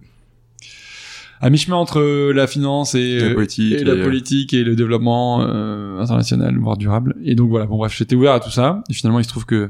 à 1.39 1.50
mi-chemin 1.50 1.75
entre 1.75 2.31
la 2.31 2.48
finance 2.48 2.95
et, 2.95 3.19
la 3.19 3.34
politique 3.34 3.74
et, 3.74 3.84
la 3.84 3.95
politique 4.04 4.54
et 4.54 4.63
le 4.63 4.75
développement 4.75 5.42
euh, 5.42 6.00
international, 6.00 6.57
voire 6.57 6.78
durable. 6.78 7.16
Et 7.24 7.36
donc 7.36 7.50
voilà, 7.50 7.66
bon 7.66 7.78
bref, 7.78 7.95
j'étais 7.95 8.16
ouvert 8.16 8.34
à 8.34 8.39
tout 8.39 8.50
ça. 8.50 8.84
Et 8.89 8.94
finalement, 8.94 9.19
il 9.19 9.24
se 9.24 9.30
trouve 9.30 9.45
que 9.45 9.69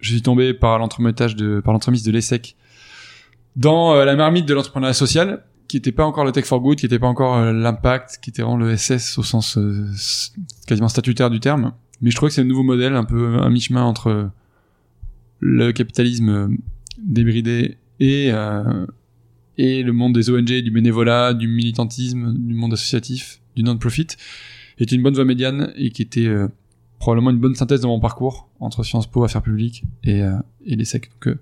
je 0.00 0.10
suis 0.10 0.22
tombé 0.22 0.54
par 0.54 0.78
l'entremettage 0.78 1.36
de, 1.36 1.60
par 1.60 1.72
l'entremise 1.72 2.02
de 2.02 2.12
l'ESSEC 2.12 2.56
dans 3.56 3.94
euh, 3.94 4.04
la 4.04 4.16
marmite 4.16 4.46
de 4.46 4.54
l'entrepreneuriat 4.54 4.94
social, 4.94 5.42
qui 5.66 5.76
était 5.76 5.92
pas 5.92 6.04
encore 6.04 6.24
le 6.24 6.32
tech 6.32 6.44
for 6.44 6.60
good, 6.60 6.78
qui 6.78 6.86
était 6.86 6.98
pas 6.98 7.08
encore 7.08 7.36
euh, 7.36 7.52
l'impact, 7.52 8.18
qui 8.22 8.30
était 8.30 8.42
vraiment 8.42 8.56
le 8.56 8.74
SS 8.74 9.18
au 9.18 9.22
sens 9.22 9.58
quasiment 10.66 10.88
statutaire 10.88 11.28
du 11.28 11.40
terme. 11.40 11.72
Mais 12.00 12.10
je 12.10 12.16
trouvais 12.16 12.30
que 12.30 12.34
c'est 12.34 12.42
un 12.42 12.44
nouveau 12.44 12.62
modèle, 12.62 12.94
un 12.94 13.04
peu 13.04 13.38
un 13.38 13.50
mi-chemin 13.50 13.82
entre 13.82 14.30
le 15.40 15.72
capitalisme 15.72 16.56
débridé 16.98 17.76
et 18.00 18.30
et 19.58 19.82
le 19.82 19.92
monde 19.92 20.14
des 20.14 20.30
ONG, 20.30 20.46
du 20.46 20.70
bénévolat, 20.70 21.34
du 21.34 21.48
militantisme, 21.48 22.32
du 22.34 22.54
monde 22.54 22.72
associatif, 22.72 23.40
du 23.56 23.64
non-profit, 23.64 24.06
était 24.78 24.94
une 24.94 25.02
bonne 25.02 25.14
voie 25.14 25.24
médiane 25.24 25.72
et 25.76 25.90
qui 25.90 26.02
était 26.02 26.26
euh, 26.26 26.48
probablement 27.00 27.30
une 27.30 27.38
bonne 27.38 27.56
synthèse 27.56 27.80
de 27.80 27.86
mon 27.86 27.98
parcours 27.98 28.48
entre 28.60 28.84
Sciences 28.84 29.08
Po, 29.08 29.24
Affaires 29.24 29.42
publiques 29.42 29.82
et, 30.04 30.22
euh, 30.22 30.38
et 30.64 30.76
les 30.76 30.84
SEC. 30.84 31.10
Donc, 31.10 31.26
euh, 31.26 31.40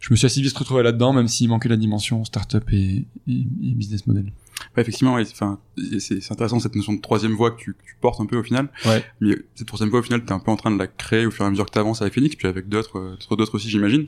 je 0.00 0.12
me 0.12 0.16
suis 0.16 0.26
assez 0.26 0.40
vite 0.40 0.56
retrouvé 0.56 0.82
là-dedans, 0.82 1.12
même 1.12 1.26
s'il 1.26 1.48
manquait 1.48 1.68
la 1.68 1.76
dimension 1.76 2.24
startup 2.24 2.64
et, 2.72 3.04
et, 3.26 3.32
et 3.32 3.74
business 3.74 4.06
model. 4.06 4.32
Ouais, 4.76 4.82
effectivement, 4.82 5.14
enfin, 5.14 5.58
c'est 5.98 6.30
intéressant 6.30 6.60
cette 6.60 6.76
notion 6.76 6.92
de 6.92 7.00
troisième 7.00 7.32
voie 7.32 7.50
que 7.50 7.56
tu, 7.56 7.72
que 7.72 7.82
tu, 7.84 7.96
portes 8.00 8.20
un 8.20 8.26
peu 8.26 8.36
au 8.36 8.42
final. 8.42 8.68
Ouais. 8.84 9.02
Mais 9.20 9.36
cette 9.54 9.66
troisième 9.66 9.88
voie, 9.88 10.00
au 10.00 10.02
final, 10.02 10.24
t'es 10.24 10.32
un 10.32 10.38
peu 10.38 10.50
en 10.50 10.56
train 10.56 10.70
de 10.70 10.78
la 10.78 10.86
créer 10.86 11.26
au 11.26 11.30
fur 11.30 11.44
et 11.44 11.48
à 11.48 11.50
mesure 11.50 11.64
que 11.64 11.70
t'avances 11.70 12.02
avec 12.02 12.14
Phoenix, 12.14 12.36
puis 12.36 12.46
avec 12.46 12.68
d'autres, 12.68 13.16
d'autres 13.30 13.54
aussi, 13.54 13.68
j'imagine. 13.70 14.06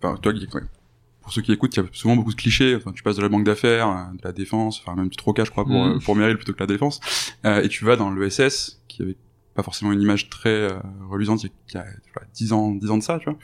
Enfin, 0.00 0.16
toi, 0.16 0.32
pour 1.30 1.34
ceux 1.36 1.42
qui 1.42 1.52
écoutent, 1.52 1.76
il 1.76 1.80
y 1.80 1.86
a 1.86 1.88
souvent 1.92 2.16
beaucoup 2.16 2.32
de 2.32 2.36
clichés. 2.36 2.74
Enfin, 2.74 2.90
tu 2.90 3.04
passes 3.04 3.14
de 3.14 3.22
la 3.22 3.28
banque 3.28 3.44
d'affaires, 3.44 3.88
euh, 3.88 4.16
de 4.16 4.20
la 4.24 4.32
défense, 4.32 4.80
enfin 4.80 4.96
même 4.96 5.10
du 5.10 5.16
trocage, 5.16 5.46
je 5.46 5.52
crois, 5.52 5.64
pour, 5.64 5.84
mm. 5.84 6.00
pour 6.00 6.16
Meryl 6.16 6.34
plutôt 6.34 6.52
que 6.52 6.58
la 6.58 6.66
défense, 6.66 6.98
euh, 7.44 7.62
et 7.62 7.68
tu 7.68 7.84
vas 7.84 7.94
dans 7.94 8.10
l'ESS, 8.10 8.82
qui 8.88 9.02
avait 9.02 9.16
pas 9.54 9.62
forcément 9.62 9.92
une 9.92 10.02
image 10.02 10.28
très 10.28 10.48
euh, 10.48 10.80
reluisante 11.08 11.44
il 11.44 11.50
y 11.72 11.76
a, 11.76 11.84
dix 12.34 12.46
10 12.46 12.52
ans, 12.52 12.70
10 12.72 12.90
ans 12.90 12.98
de 12.98 13.02
ça, 13.04 13.20
tu 13.20 13.26
vois. 13.26 13.38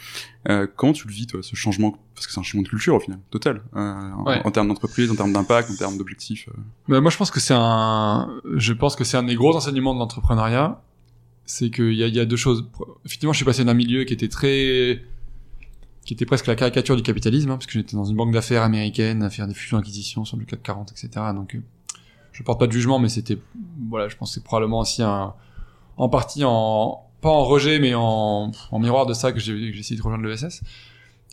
Euh, 0.49 0.67
comment 0.75 0.93
tu 0.93 1.06
le 1.06 1.12
vis, 1.12 1.28
toi, 1.28 1.45
ce 1.45 1.55
changement? 1.55 1.97
Parce 2.16 2.26
que 2.26 2.33
c'est 2.33 2.40
un 2.40 2.43
changement 2.43 2.62
de 2.62 2.69
culture, 2.69 2.97
au 2.97 3.00
final, 3.00 3.21
total. 3.31 3.62
Euh, 3.76 4.11
ouais. 4.25 4.40
en, 4.43 4.49
en, 4.49 4.50
termes 4.50 4.66
d'entreprise, 4.66 5.09
en 5.12 5.14
termes 5.14 5.33
d'impact, 5.33 5.71
en 5.71 5.76
termes 5.76 5.97
d'objectifs. 5.97 6.49
Bah, 6.88 7.00
moi, 7.00 7.12
je 7.12 7.16
pense 7.16 7.31
que 7.31 7.38
c'est 7.38 7.55
un... 7.57 8.40
Je 8.57 8.73
pense 8.73 8.97
que 8.97 9.05
c'est 9.05 9.16
un 9.16 9.23
des 9.23 9.37
gros 9.37 9.55
enseignements 9.55 9.95
de 9.95 10.00
l'entrepreneuriat. 10.00 10.83
C'est 11.45 11.71
qu'il 11.71 11.95
y 11.95 12.02
a, 12.02 12.09
y 12.09 12.19
a 12.19 12.25
deux 12.25 12.37
choses. 12.37 12.69
Effectivement, 13.05 13.33
je 13.33 13.37
suis 13.37 13.45
passé 13.45 13.64
d'un 13.64 13.75
milieu 13.75 14.02
qui 14.02 14.12
était 14.12 14.28
très 14.28 15.05
qui 16.06 16.14
était 16.14 16.25
presque 16.25 16.46
la 16.46 16.54
caricature 16.54 16.94
du 16.94 17.02
capitalisme, 17.02 17.50
hein, 17.50 17.56
parce 17.56 17.66
que 17.66 17.72
j'étais 17.72 17.96
dans 17.96 18.04
une 18.04 18.16
banque 18.16 18.32
d'affaires 18.32 18.62
américaine 18.62 19.25
à 19.25 19.30
faire 19.30 19.48
des 19.48 19.54
fusions-acquisitions 19.54 20.25
sur 20.25 20.36
le 20.36 20.44
CAC 20.44 20.62
40, 20.62 20.92
etc. 20.92 21.08
Donc, 21.34 21.56
euh, 21.56 21.62
je 22.32 22.42
porte 22.44 22.60
pas 22.60 22.68
de 22.68 22.72
jugement, 22.72 23.00
mais 23.00 23.08
c'était, 23.08 23.38
voilà, 23.88 24.08
je 24.08 24.16
pense 24.16 24.30
que 24.30 24.34
c'est 24.34 24.44
probablement 24.44 24.80
aussi 24.80 25.02
un, 25.02 25.34
en 25.96 26.08
partie 26.08 26.44
en, 26.44 27.02
pas 27.20 27.28
en 27.28 27.42
rejet, 27.42 27.80
mais 27.80 27.94
en, 27.94 28.52
en 28.70 28.78
miroir 28.78 29.06
de 29.06 29.14
ça 29.14 29.32
que 29.32 29.40
j'ai 29.40 29.76
essayé 29.76 29.96
de 29.98 30.02
rejoindre 30.02 30.25
l'ESS. 30.25 30.62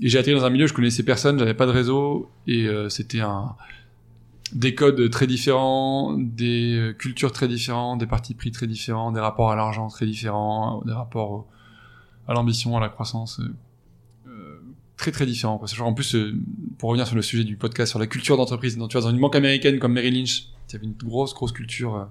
Et 0.02 0.10
j'ai 0.10 0.18
atterri 0.18 0.36
dans 0.36 0.46
un 0.46 0.50
milieu, 0.50 0.66
je 0.66 0.74
connaissais 0.74 1.04
personne, 1.04 1.38
j'avais 1.38 1.54
pas 1.54 1.68
de 1.68 1.72
réseau, 1.72 2.32
et 2.48 2.66
euh, 2.66 2.90
c'était 2.90 3.22
un, 3.22 3.56
des 4.54 4.74
codes 4.74 5.08
très 5.12 5.28
différents, 5.28 6.18
des 6.18 6.96
cultures 6.98 7.32
très 7.32 7.48
différentes, 7.48 8.00
des 8.00 8.08
partis 8.08 8.34
pris 8.34 8.50
très 8.50 8.66
différents, 8.66 9.12
des 9.12 9.20
rapports 9.20 9.52
à 9.52 9.56
l'argent 9.56 9.88
très 9.88 10.08
différents, 10.08 10.82
des 10.84 10.94
rapports 10.94 11.46
à 12.28 12.34
l'ambition, 12.34 12.76
à 12.78 12.80
la 12.80 12.90
croissance 12.90 13.40
euh, 13.40 13.54
très 15.04 15.12
très 15.12 15.26
différent. 15.26 15.62
En 15.80 15.94
plus, 15.94 16.16
euh, 16.16 16.34
pour 16.78 16.90
revenir 16.90 17.06
sur 17.06 17.16
le 17.16 17.22
sujet 17.22 17.44
du 17.44 17.58
podcast 17.58 17.90
sur 17.90 18.00
la 18.00 18.08
culture 18.08 18.38
d'entreprise, 18.38 18.78
dans 18.78 19.10
une 19.10 19.20
banque 19.20 19.36
américaine 19.36 19.80
comme 19.80 19.94
Merrill 19.94 20.16
Lynch, 20.16 20.48
il 20.70 20.74
y 20.74 20.76
avait 20.78 20.86
une 20.86 20.94
grosse 20.94 21.34
grosse 21.34 21.52
culture 21.52 21.96
euh, 21.96 22.06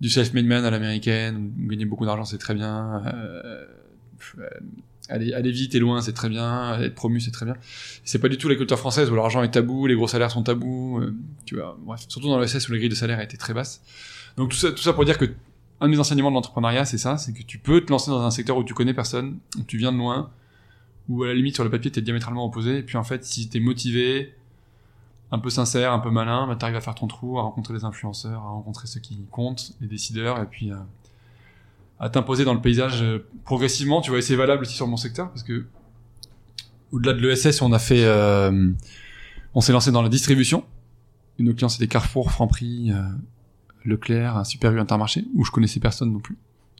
du 0.00 0.08
self-made 0.08 0.46
man 0.46 0.64
à 0.64 0.70
l'américaine, 0.70 1.52
gagner 1.58 1.84
beaucoup 1.84 2.06
d'argent 2.06 2.24
c'est 2.24 2.38
très 2.38 2.54
bien, 2.54 3.02
euh, 3.06 3.66
aller, 5.10 5.34
aller 5.34 5.50
vite 5.50 5.74
et 5.74 5.78
loin 5.78 6.00
c'est 6.00 6.14
très 6.14 6.30
bien, 6.30 6.80
être 6.80 6.94
promu 6.94 7.20
c'est 7.20 7.30
très 7.32 7.44
bien. 7.44 7.56
C'est 8.04 8.18
pas 8.18 8.30
du 8.30 8.38
tout 8.38 8.48
la 8.48 8.56
culture 8.56 8.78
française 8.78 9.10
où 9.10 9.14
l'argent 9.14 9.42
est 9.42 9.50
tabou, 9.50 9.86
les 9.86 9.94
gros 9.94 10.08
salaires 10.08 10.30
sont 10.30 10.42
tabous, 10.42 11.00
euh, 11.00 11.14
surtout 12.08 12.28
dans 12.28 12.38
le 12.38 12.46
SS 12.46 12.68
où 12.68 12.72
les 12.72 12.78
grilles 12.78 12.88
de 12.88 12.94
salaire 12.94 13.20
étaient 13.20 13.36
très 13.36 13.52
basses. 13.52 13.82
Donc 14.38 14.50
tout 14.50 14.56
ça, 14.56 14.72
tout 14.72 14.82
ça 14.82 14.94
pour 14.94 15.04
dire 15.04 15.18
que 15.18 15.26
un 15.80 15.88
des 15.90 16.00
enseignements 16.00 16.30
de 16.30 16.34
l'entrepreneuriat, 16.36 16.86
c'est 16.86 16.98
ça, 16.98 17.18
c'est 17.18 17.34
que 17.34 17.42
tu 17.42 17.58
peux 17.58 17.82
te 17.82 17.90
lancer 17.90 18.10
dans 18.10 18.22
un 18.22 18.30
secteur 18.30 18.56
où 18.56 18.64
tu 18.64 18.72
connais 18.72 18.94
personne, 18.94 19.38
où 19.58 19.62
tu 19.64 19.76
viens 19.76 19.92
de 19.92 19.98
loin, 19.98 20.30
où 21.08 21.22
à 21.22 21.28
la 21.28 21.34
limite 21.34 21.54
sur 21.54 21.64
le 21.64 21.70
papier 21.70 21.90
t'es 21.90 22.00
diamétralement 22.00 22.44
opposé 22.44 22.78
et 22.78 22.82
puis 22.82 22.96
en 22.96 23.04
fait 23.04 23.24
si 23.24 23.48
t'es 23.48 23.60
motivé 23.60 24.34
un 25.30 25.38
peu 25.38 25.50
sincère 25.50 25.92
un 25.92 25.98
peu 25.98 26.10
malin 26.10 26.46
bah, 26.46 26.56
t'arrives 26.56 26.76
à 26.76 26.80
faire 26.80 26.94
ton 26.94 27.06
trou 27.06 27.38
à 27.38 27.42
rencontrer 27.42 27.74
des 27.74 27.84
influenceurs 27.84 28.40
à 28.40 28.50
rencontrer 28.50 28.86
ceux 28.86 29.00
qui 29.00 29.26
comptent 29.30 29.72
les 29.80 29.86
décideurs 29.86 30.40
et 30.40 30.46
puis 30.46 30.72
euh, 30.72 30.76
à 32.00 32.08
t'imposer 32.08 32.44
dans 32.44 32.54
le 32.54 32.60
paysage 32.60 33.02
euh, 33.02 33.26
progressivement 33.44 34.00
tu 34.00 34.10
vois 34.10 34.18
et 34.18 34.22
c'est 34.22 34.36
valable 34.36 34.62
aussi 34.62 34.74
sur 34.74 34.86
mon 34.86 34.96
secteur 34.96 35.28
parce 35.28 35.42
que 35.42 35.66
au-delà 36.92 37.12
de 37.12 37.26
l'ESS 37.26 37.60
on 37.62 37.72
a 37.72 37.78
fait 37.78 38.04
euh, 38.04 38.72
On 39.54 39.60
s'est 39.60 39.72
lancé 39.72 39.90
dans 39.90 40.02
la 40.02 40.08
distribution. 40.08 40.64
Et 41.38 41.42
nos 41.42 41.52
clients 41.52 41.68
c'était 41.68 41.88
Carrefour, 41.88 42.30
Franprix, 42.30 42.92
Leclerc, 43.84 44.46
Super 44.46 44.72
U 44.72 44.78
Intermarché, 44.78 45.24
où 45.34 45.44
je 45.44 45.50
connaissais 45.50 45.80
personne 45.80 46.12
non 46.12 46.20
plus. 46.20 46.36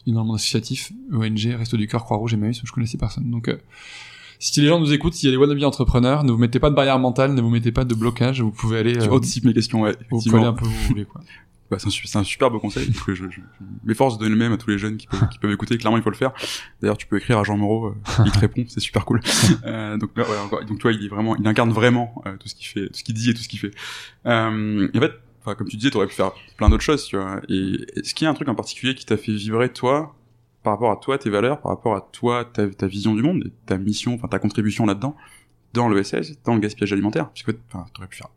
Et 0.06 0.12
dans 0.12 0.22
le 0.22 0.32
associatif, 0.34 0.92
ONG, 1.12 1.56
Resto 1.56 1.76
du 1.76 1.88
Cœur, 1.88 2.04
Croix-Rouge, 2.04 2.34
Emmaüs, 2.34 2.62
où 2.62 2.66
je 2.66 2.72
connaissais 2.72 2.98
personne. 2.98 3.28
Donc 3.28 3.48
si 4.52 4.60
les 4.60 4.68
gens 4.68 4.78
nous 4.78 4.92
écoutent, 4.92 5.14
s'il 5.14 5.28
y 5.28 5.32
a 5.32 5.34
des 5.34 5.38
wannabe 5.38 5.62
entrepreneurs, 5.62 6.22
ne 6.24 6.30
vous 6.30 6.38
mettez 6.38 6.58
pas 6.58 6.68
de 6.70 6.74
barrière 6.74 6.98
mentale, 6.98 7.32
ne 7.32 7.40
vous 7.40 7.48
mettez 7.50 7.72
pas 7.72 7.84
de 7.84 7.94
blocage, 7.94 8.42
vous 8.42 8.50
pouvez 8.50 8.78
aller... 8.78 8.92
Tu 8.92 9.08
euh, 9.08 9.10
anticipes 9.12 9.44
mes 9.44 9.54
questions, 9.54 9.80
ouais. 9.82 9.96
vous 10.10 10.20
pouvez 10.20 10.36
aller 10.36 10.46
un 10.46 10.52
peu 10.52 10.66
où 10.66 10.68
vous 10.68 10.88
voulez, 10.88 11.04
quoi. 11.04 11.20
Bah, 11.70 11.78
c'est 11.78 11.88
un, 11.88 12.20
un 12.20 12.24
super 12.24 12.50
beau 12.50 12.60
conseil 12.60 12.92
que 12.92 13.14
je, 13.14 13.24
je, 13.24 13.30
je 13.30 13.40
m'efforce 13.84 14.18
de 14.18 14.24
donner 14.24 14.32
le 14.34 14.38
même 14.38 14.52
à 14.52 14.58
tous 14.58 14.68
les 14.68 14.76
jeunes 14.76 14.98
qui 14.98 15.06
peuvent, 15.06 15.26
qui 15.30 15.38
peuvent 15.38 15.50
écouter. 15.50 15.78
Clairement, 15.78 15.96
il 15.96 16.02
faut 16.02 16.10
le 16.10 16.14
faire. 16.16 16.32
D'ailleurs, 16.82 16.98
tu 16.98 17.06
peux 17.06 17.16
écrire 17.16 17.38
à 17.38 17.42
Jean 17.42 17.56
Moreau, 17.56 17.86
euh, 17.86 17.94
il 18.26 18.32
te 18.32 18.38
répond, 18.38 18.66
c'est 18.68 18.80
super 18.80 19.06
cool. 19.06 19.20
Euh, 19.64 19.96
donc, 19.96 20.10
là, 20.14 20.24
ouais, 20.24 20.36
encore- 20.44 20.62
donc 20.66 20.78
toi, 20.78 20.92
il 20.92 21.02
est 21.02 21.08
vraiment, 21.08 21.36
il 21.36 21.48
incarne 21.48 21.72
vraiment 21.72 22.22
euh, 22.26 22.36
tout 22.38 22.48
ce 22.48 22.54
qu'il 22.54 22.66
fait, 22.66 22.88
tout 22.88 22.98
ce 22.98 23.02
qu'il 23.02 23.14
dit 23.14 23.30
et 23.30 23.34
tout 23.34 23.40
ce 23.42 23.48
qu'il 23.48 23.58
fait. 23.58 23.70
Euh, 24.26 24.88
et 24.92 24.98
en 24.98 25.00
fait, 25.00 25.12
enfin, 25.40 25.54
comme 25.54 25.66
tu 25.68 25.76
disais, 25.78 25.90
tu 25.90 25.96
aurais 25.96 26.06
pu 26.06 26.14
faire 26.14 26.32
plein 26.58 26.68
d'autres 26.68 26.82
choses, 26.82 27.06
tu 27.06 27.16
vois. 27.16 27.40
Et 27.48 27.86
est-ce 27.96 28.12
qu'il 28.14 28.26
y 28.26 28.28
a 28.28 28.30
un 28.30 28.34
truc 28.34 28.48
en 28.50 28.54
particulier 28.54 28.94
qui 28.94 29.06
t'a 29.06 29.16
fait 29.16 29.32
vibrer 29.32 29.72
toi, 29.72 30.14
par 30.64 30.72
rapport 30.72 30.90
à 30.90 30.96
toi, 30.96 31.18
tes 31.18 31.30
valeurs, 31.30 31.60
par 31.60 31.70
rapport 31.70 31.94
à 31.94 32.00
toi, 32.00 32.44
ta, 32.44 32.86
vision 32.86 33.14
du 33.14 33.22
monde, 33.22 33.52
ta 33.66 33.76
mission, 33.76 34.14
enfin 34.14 34.28
ta 34.28 34.38
contribution 34.38 34.86
là-dedans, 34.86 35.14
dans 35.74 35.88
le 35.88 36.02
SS, 36.02 36.42
dans 36.42 36.54
le 36.54 36.60
gaspillage 36.60 36.92
alimentaire, 36.92 37.30
puisque 37.30 37.52
t'aurais 37.68 38.08
pu 38.08 38.16
faire, 38.16 38.28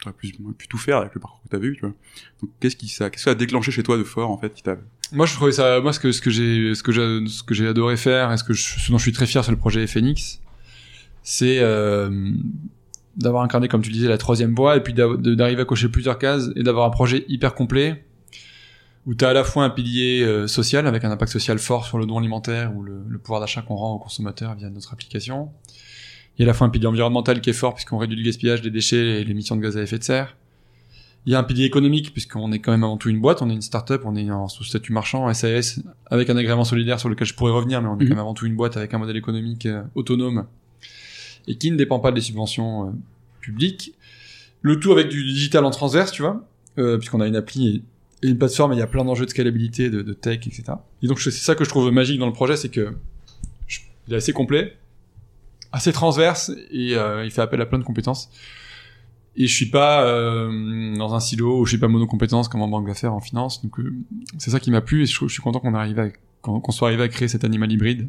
t'aurais 0.00 0.14
pu, 0.14 0.32
pu 0.58 0.68
tout 0.68 0.76
faire 0.76 0.98
avec 0.98 1.14
le 1.14 1.20
parcours 1.20 1.40
que 1.44 1.48
t'avais 1.48 1.68
eu, 1.68 1.74
tu 1.74 1.82
vois. 1.82 1.94
Donc 2.42 2.50
qu'est-ce 2.58 2.74
qui 2.74 2.88
ça, 2.88 3.10
qu'est-ce 3.10 3.26
que 3.26 3.30
a 3.30 3.34
déclenché 3.36 3.70
chez 3.70 3.84
toi 3.84 3.96
de 3.96 4.02
fort 4.02 4.30
en 4.30 4.38
fait, 4.38 4.52
qui 4.52 4.64
t'a 4.64 4.76
Moi, 5.12 5.24
je 5.24 5.34
trouvais 5.34 5.52
ça, 5.52 5.80
moi, 5.80 5.92
ce 5.92 6.00
que, 6.00 6.10
ce 6.10 6.20
que 6.20 6.30
j'ai, 6.30 6.74
ce 6.74 6.82
que 6.82 6.90
j'ai, 6.90 7.24
ce 7.28 7.44
que 7.44 7.54
j'ai 7.54 7.68
adoré 7.68 7.96
faire, 7.96 8.32
et 8.32 8.36
ce 8.36 8.44
que 8.44 8.54
je, 8.54 8.90
dont 8.90 8.98
je 8.98 9.02
suis 9.02 9.12
très 9.12 9.26
fier 9.26 9.44
sur 9.44 9.52
le 9.52 9.58
projet 9.58 9.86
Phoenix, 9.86 10.42
c'est, 11.22 11.60
euh, 11.60 12.32
d'avoir 13.16 13.44
incarné, 13.44 13.68
comme 13.68 13.82
tu 13.82 13.92
disais, 13.92 14.08
la 14.08 14.18
troisième 14.18 14.52
voie, 14.52 14.76
et 14.76 14.82
puis 14.82 14.94
d'arriver 14.94 15.62
à 15.62 15.64
cocher 15.64 15.88
plusieurs 15.88 16.18
cases, 16.18 16.50
et 16.56 16.64
d'avoir 16.64 16.86
un 16.86 16.90
projet 16.90 17.24
hyper 17.28 17.54
complet, 17.54 18.04
où 19.08 19.14
tu 19.14 19.24
as 19.24 19.30
à 19.30 19.32
la 19.32 19.42
fois 19.42 19.64
un 19.64 19.70
pilier 19.70 20.22
euh, 20.22 20.46
social, 20.46 20.86
avec 20.86 21.02
un 21.02 21.10
impact 21.10 21.32
social 21.32 21.58
fort 21.58 21.86
sur 21.86 21.96
le 21.98 22.04
don 22.04 22.18
alimentaire, 22.18 22.76
ou 22.76 22.82
le, 22.82 23.00
le 23.08 23.18
pouvoir 23.18 23.40
d'achat 23.40 23.62
qu'on 23.62 23.74
rend 23.74 23.94
aux 23.94 23.98
consommateurs 23.98 24.54
via 24.54 24.68
notre 24.68 24.92
application. 24.92 25.48
Il 26.36 26.42
y 26.42 26.44
a 26.44 26.46
à 26.46 26.48
la 26.48 26.52
fois 26.52 26.66
un 26.66 26.70
pilier 26.70 26.86
environnemental 26.86 27.40
qui 27.40 27.48
est 27.48 27.54
fort, 27.54 27.72
puisqu'on 27.74 27.96
réduit 27.96 28.18
le 28.18 28.22
gaspillage 28.22 28.60
des 28.60 28.70
déchets 28.70 29.22
et 29.22 29.24
l'émission 29.24 29.56
de 29.56 29.62
gaz 29.62 29.78
à 29.78 29.82
effet 29.82 29.98
de 29.98 30.04
serre. 30.04 30.36
Il 31.24 31.32
y 31.32 31.34
a 31.34 31.38
un 31.38 31.42
pilier 31.42 31.64
économique, 31.64 32.12
puisqu'on 32.12 32.52
est 32.52 32.58
quand 32.58 32.70
même 32.70 32.84
avant 32.84 32.98
tout 32.98 33.08
une 33.08 33.18
boîte, 33.18 33.40
on 33.40 33.48
est 33.48 33.54
une 33.54 33.62
start-up, 33.62 34.02
on 34.04 34.14
est 34.14 34.30
en 34.30 34.46
sous 34.46 34.64
statut 34.64 34.92
marchand, 34.92 35.32
SAS, 35.32 35.80
avec 36.10 36.28
un 36.28 36.36
agrément 36.36 36.64
solidaire 36.64 37.00
sur 37.00 37.08
lequel 37.08 37.26
je 37.26 37.34
pourrais 37.34 37.52
revenir, 37.52 37.80
mais 37.80 37.88
on 37.88 37.94
est 37.98 38.02
Mhm. 38.02 38.08
quand 38.08 38.14
même 38.14 38.18
avant 38.20 38.34
tout 38.34 38.44
une 38.44 38.56
boîte 38.56 38.76
avec 38.76 38.92
un 38.92 38.98
modèle 38.98 39.16
économique 39.16 39.64
euh, 39.64 39.82
autonome 39.94 40.46
et 41.46 41.56
qui 41.56 41.70
ne 41.70 41.76
dépend 41.76 41.98
pas 41.98 42.12
des 42.12 42.20
subventions 42.20 42.88
euh, 42.88 42.90
publiques. 43.40 43.94
Le 44.60 44.78
tout 44.78 44.92
avec 44.92 45.08
du 45.08 45.24
digital 45.24 45.64
en 45.64 45.70
transverse, 45.70 46.12
tu 46.12 46.20
vois, 46.22 46.46
puisqu'on 46.76 47.20
a 47.20 47.26
une 47.26 47.36
appli 47.36 47.68
et, 47.68 47.82
et 48.22 48.28
une 48.28 48.38
plateforme, 48.38 48.72
il 48.72 48.78
y 48.78 48.82
a 48.82 48.86
plein 48.86 49.04
d'enjeux 49.04 49.26
de 49.26 49.30
scalabilité, 49.30 49.90
de, 49.90 50.02
de 50.02 50.12
tech, 50.12 50.46
etc. 50.46 50.64
Et 51.02 51.06
donc 51.06 51.20
c'est 51.20 51.30
ça 51.30 51.54
que 51.54 51.64
je 51.64 51.68
trouve 51.68 51.90
magique 51.90 52.18
dans 52.18 52.26
le 52.26 52.32
projet, 52.32 52.56
c'est 52.56 52.68
que 52.68 52.94
il 54.08 54.14
est 54.14 54.16
assez 54.16 54.32
complet, 54.32 54.76
assez 55.70 55.92
transverse, 55.92 56.50
et 56.70 56.96
euh, 56.96 57.24
il 57.24 57.30
fait 57.30 57.42
appel 57.42 57.60
à 57.60 57.66
plein 57.66 57.78
de 57.78 57.84
compétences. 57.84 58.30
Et 59.36 59.46
je 59.46 59.54
suis 59.54 59.66
pas 59.66 60.02
euh, 60.04 60.96
dans 60.96 61.14
un 61.14 61.20
silo 61.20 61.64
je 61.64 61.70
suis 61.70 61.78
pas 61.78 61.86
monocompétence 61.86 62.48
comme 62.48 62.62
en 62.62 62.68
banque 62.68 62.88
d'affaires, 62.88 63.14
en 63.14 63.20
finance. 63.20 63.62
Donc 63.62 63.78
euh, 63.78 63.94
c'est 64.38 64.50
ça 64.50 64.58
qui 64.58 64.70
m'a 64.70 64.80
plu 64.80 65.02
et 65.02 65.06
je, 65.06 65.28
suis 65.28 65.42
content 65.42 65.60
qu'on 65.60 66.72
soit 66.72 66.88
arrivé 66.88 67.02
à 67.04 67.08
créer 67.08 67.28
cet 67.28 67.44
animal 67.44 67.70
hybride 67.70 68.08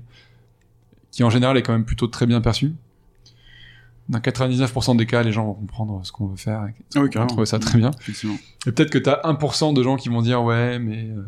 qui 1.12 1.24
en 1.24 1.30
général 1.30 1.58
est 1.58 1.62
quand 1.62 1.74
même 1.74 1.86
plutôt 1.86 2.08
très 2.08 2.26
bien 2.26 2.42
perçu. 2.42 2.74
Dans 4.10 4.20
99% 4.20 4.98
des 4.98 5.06
cas, 5.06 5.22
les 5.24 5.32
gens 5.32 5.46
vont 5.46 5.54
comprendre 5.54 6.02
ce 6.04 6.12
qu'on 6.12 6.26
veut 6.28 6.36
faire. 6.36 6.64
Et 6.66 6.74
Ah 6.96 7.00
oui, 7.00 7.06
on 7.06 7.08
carrément. 7.10 7.28
trouve 7.28 7.46
ça 7.46 7.60
très 7.60 7.78
bien. 7.78 7.92
Effectivement. 8.02 8.38
Et 8.66 8.72
peut-être 8.72 8.90
que 8.90 8.98
t'as 8.98 9.22
1% 9.24 9.74
de 9.74 9.84
gens 9.84 9.98
qui 9.98 10.10
vont 10.10 10.22
dire 10.24 10.42
ouais, 10.44 10.80
mais 10.80 11.10
euh, 11.16 11.22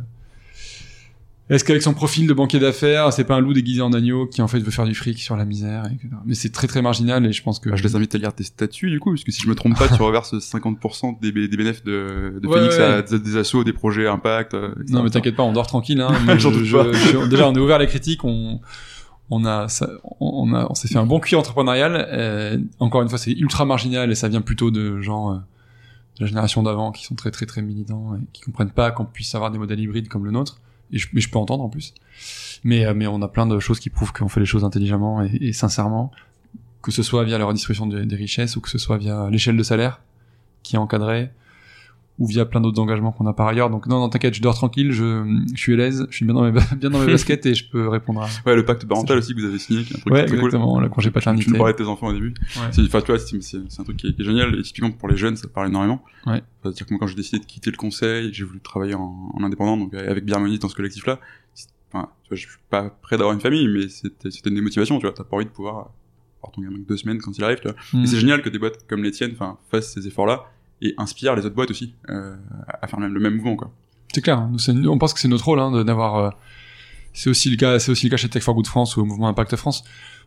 est-ce 1.50 1.66
qu'avec 1.66 1.82
son 1.82 1.94
profil 1.94 2.28
de 2.28 2.34
banquier 2.34 2.60
d'affaires, 2.60 3.12
c'est 3.12 3.26
pas 3.26 3.36
un 3.36 3.40
loup 3.42 3.52
déguisé 3.54 3.82
en 3.82 3.92
agneau 3.92 4.26
qui 4.26 4.42
en 4.42 4.48
fait 4.48 4.60
veut 4.60 4.72
faire 4.72 4.86
du 4.86 4.96
fric 4.96 5.20
sur 5.20 5.36
la 5.36 5.44
misère 5.44 5.84
etc. 5.86 6.08
Mais 6.26 6.34
c'est 6.34 6.50
très 6.52 6.66
très 6.68 6.82
marginal 6.82 7.26
et 7.26 7.34
je 7.34 7.44
pense 7.44 7.60
que 7.60 7.70
Bah, 7.70 7.76
je 7.76 7.84
les 7.84 7.96
invite 7.96 8.16
à 8.16 8.18
lire 8.20 8.34
tes 8.34 8.44
statuts 8.46 8.90
du 8.90 9.00
coup, 9.02 9.12
parce 9.12 9.26
que 9.26 9.32
si 9.34 9.42
je 9.42 9.50
me 9.50 9.54
trompe 9.56 9.78
pas, 9.78 9.88
tu 9.90 9.94
reverses 10.02 10.34
50% 10.34 11.20
des, 11.20 11.32
des 11.32 11.58
bénéfices 11.58 11.84
de, 11.84 12.40
de 12.42 12.48
Ouais, 12.48 12.58
Phoenix 12.58 12.78
ouais, 12.78 12.84
à 12.84 13.02
des, 13.02 13.36
assos, 13.38 13.64
des 13.66 13.74
projets 13.74 14.08
impact. 14.08 14.54
euh, 14.54 14.72
etc. 14.78 14.86
Non 14.94 15.04
mais 15.04 15.10
t'inquiète 15.10 15.36
pas, 15.36 15.44
on 15.44 15.52
dort 15.52 15.68
tranquille. 15.68 16.00
Hein, 16.00 16.14
mais 16.26 16.40
J'en 16.40 16.52
je- 16.52 16.58
doute 16.60 16.66
je- 16.66 16.78
pas. 16.78 16.94
je- 16.94 17.28
déjà, 17.28 17.50
on 17.50 17.54
est 17.54 17.60
ouvert 17.60 17.76
à 17.76 17.80
la 17.80 17.86
critique. 17.88 18.24
On, 18.24 18.62
on 19.32 19.44
a, 19.46 19.68
ça- 19.68 19.90
on 20.20 20.54
a, 20.54 20.68
on 20.70 20.76
s'est 20.76 20.88
fait 20.88 20.98
un 21.00 21.06
bon 21.08 21.20
cuit 21.20 21.36
entrepreneurial. 21.36 21.94
euh, 22.12 22.58
encore 22.80 23.02
une 23.02 23.10
fois, 23.10 23.18
c'est 23.18 23.32
ultra 23.32 23.66
marginal 23.66 24.12
et 24.12 24.16
ça 24.16 24.28
vient 24.28 24.42
plutôt 24.42 24.70
de 24.70 25.02
gens 25.02 25.32
euh, 25.32 25.36
de 25.36 26.22
la 26.22 26.28
génération 26.28 26.62
d'avant 26.62 26.92
qui 26.92 27.06
sont 27.06 27.16
très 27.16 27.32
très 27.32 27.46
très 27.48 27.62
militants 27.64 28.16
et 28.16 28.20
qui 28.34 28.42
comprennent 28.42 28.70
pas 28.72 28.92
qu'on 28.92 29.06
puisse 29.06 29.34
avoir 29.34 29.50
des 29.50 29.58
modèles 29.58 29.80
hybrides 29.80 30.08
comme 30.10 30.26
le 30.26 30.32
nôtre. 30.32 30.60
Et 30.92 30.98
je, 31.00 31.08
mais 31.14 31.22
je 31.22 31.30
peux 31.32 31.40
entendre 31.40 31.64
en 31.64 31.70
plus. 31.70 31.94
Mais 32.64 32.86
euh, 32.86 32.94
mais 32.94 33.08
on 33.08 33.22
a 33.22 33.28
plein 33.30 33.48
de 33.48 33.58
choses 33.60 33.80
qui 33.80 33.90
prouvent 33.90 34.12
qu'on 34.14 34.28
fait 34.28 34.42
les 34.42 34.46
choses 34.46 34.64
intelligemment 34.66 35.22
et, 35.24 35.54
sincèrement, 35.54 36.12
que 36.82 36.92
ce 36.92 37.02
soit 37.02 37.24
via 37.24 37.38
la 37.38 37.46
redistribution 37.46 37.88
des 37.88 38.16
richesses 38.16 38.56
ou 38.58 38.62
que 38.62 38.70
ce 38.70 38.78
soit 38.78 38.98
via 38.98 39.30
l'échelle 39.30 39.56
de 39.58 39.64
salaire 39.64 40.02
qui 40.64 40.76
est 40.76 40.80
encadrée 40.80 41.30
ou 42.22 42.28
via 42.28 42.46
plein 42.46 42.62
d'autres 42.62 42.80
engagements 42.80 43.12
qu'on 43.12 43.26
a 43.26 43.34
par 43.34 43.48
ailleurs. 43.48 43.72
Donc 43.72 43.88
non, 43.88 43.98
non, 44.00 44.08
t'inquiète, 44.08 44.36
je 44.36 44.44
dors 44.44 44.54
tranquille, 44.54 44.92
je, 44.92 45.26
je 45.56 45.60
suis 45.60 45.74
à 45.74 45.78
l'aise, 45.78 46.06
je 46.12 46.16
suis 46.16 46.24
bien 46.24 46.36
dans 46.36 46.44
mes, 46.44 46.52
ba- 46.52 46.62
bien 46.78 46.92
dans 46.92 47.00
mes 47.00 47.08
baskets 47.12 47.48
et 47.48 47.56
je 47.56 47.68
peux 47.68 47.88
répondre 47.88 48.22
à... 48.22 48.28
Ouais, 48.46 48.56
le 48.56 48.64
pacte 48.64 48.86
parental 48.86 49.18
aussi 49.18 49.34
que 49.34 49.40
vous 49.40 49.48
avez 49.48 49.58
signé, 49.58 49.84
qui 49.84 49.94
est 49.94 49.98
un 49.98 50.00
truc 50.02 50.14
Ouais, 50.14 50.26
très 50.26 50.38
cool. 50.38 50.46
exactement, 50.46 50.80
le 50.80 50.88
congé 50.90 51.10
paternité. 51.10 51.46
Tu 51.46 51.52
me 51.52 51.58
parlais 51.58 51.74
de 51.74 51.78
tes 51.80 51.84
enfants 51.86 52.08
au 52.10 52.14
début. 52.14 52.36
Ouais. 52.58 52.62
C'est, 52.72 52.82
enfin, 52.84 53.02
tu 53.02 53.08
vois, 53.08 53.18
c'est, 53.18 53.42
c'est, 53.42 53.58
c'est 53.68 53.82
un 53.82 53.84
truc 53.84 53.98
qui 53.98 54.08
est, 54.08 54.14
qui 54.14 54.22
est 54.22 54.26
génial. 54.26 54.54
Et 54.60 54.62
typiquement 54.62 54.92
pour 54.92 55.10
les 55.10 55.18
jeunes, 55.18 55.36
ça 55.36 55.48
parle 55.48 55.70
énormément. 55.70 56.04
Ouais. 56.28 56.44
C'est-à-dire 56.62 56.86
que 56.86 56.94
moi, 56.94 57.00
quand 57.00 57.08
j'ai 57.08 57.16
décidé 57.16 57.40
de 57.40 57.46
quitter 57.46 57.72
le 57.72 57.78
conseil, 57.78 58.32
j'ai 58.32 58.44
voulu 58.44 58.60
travailler 58.60 58.94
en, 58.94 59.32
en 59.34 59.44
indépendant, 59.44 59.76
donc 59.78 59.92
avec 59.96 60.24
Bienvenue 60.24 60.60
dans 60.60 60.70
ce 60.70 60.76
collectif-là. 60.76 61.20
Enfin, 61.92 62.10
tu 62.24 62.30
vois, 62.30 62.38
je 62.38 62.42
suis 62.48 62.58
pas 62.70 62.92
prêt 63.02 63.18
d'avoir 63.18 63.34
une 63.34 63.42
famille, 63.42 63.68
mais 63.68 63.90
c'était, 63.90 64.30
c'était 64.30 64.50
une 64.50 64.56
des 64.58 64.62
motivations, 64.62 65.00
tu 65.00 65.08
vois. 65.08 65.14
T'as 65.14 65.24
pas 65.24 65.38
envie 65.38 65.46
de 65.46 65.50
pouvoir 65.50 65.90
avoir 66.44 66.52
ton 66.54 66.62
gamin 66.62 66.78
deux 66.88 66.98
semaines 66.98 67.18
quand 67.20 67.36
il 67.38 67.44
arrive, 67.44 67.58
tu 67.60 67.68
vois. 67.68 67.76
Mm. 67.94 68.04
Et 68.04 68.08
c'est 68.08 68.18
génial 68.20 68.42
que 68.44 68.50
des 68.50 68.60
boîtes 68.60 68.86
comme 68.88 69.04
les 69.04 69.12
tiennes, 69.12 69.32
enfin, 69.34 69.58
fassent 69.72 69.92
ces 69.94 70.08
efforts-là 70.08 70.46
et 70.82 70.94
inspirent 70.98 71.36
les 71.36 71.46
autres 71.46 71.56
boîtes 71.56 71.72
aussi 71.72 71.96
euh, 72.10 72.36
à 72.68 72.88
faire 72.88 73.00
le 73.00 73.20
même 73.20 73.36
mouvement, 73.36 73.56
quoi. 73.56 73.72
C'est 74.14 74.22
clair, 74.22 74.50
c'est- 74.58 74.72
on 74.88 74.98
pense 74.98 75.14
que 75.14 75.20
c'est 75.20 75.28
notre 75.28 75.46
rôle 75.46 75.60
hein, 75.60 75.84
d'avoir... 75.84 76.16
euh, 76.18 76.30
c'est 77.14 77.30
aussi 77.30 77.50
le 77.50 77.58
cas, 77.58 77.80
c'est 77.80 77.92
aussi 77.92 78.08
le 78.08 78.12
cas 78.12 78.18
chez 78.18 78.30
Tech 78.30 78.44
for 78.44 78.54
Good 78.56 78.68
France 78.68 78.96
ou 78.98 79.02
au 79.02 79.06
mouvement 79.06 79.28
Impact 79.28 79.56
France. 79.56 79.84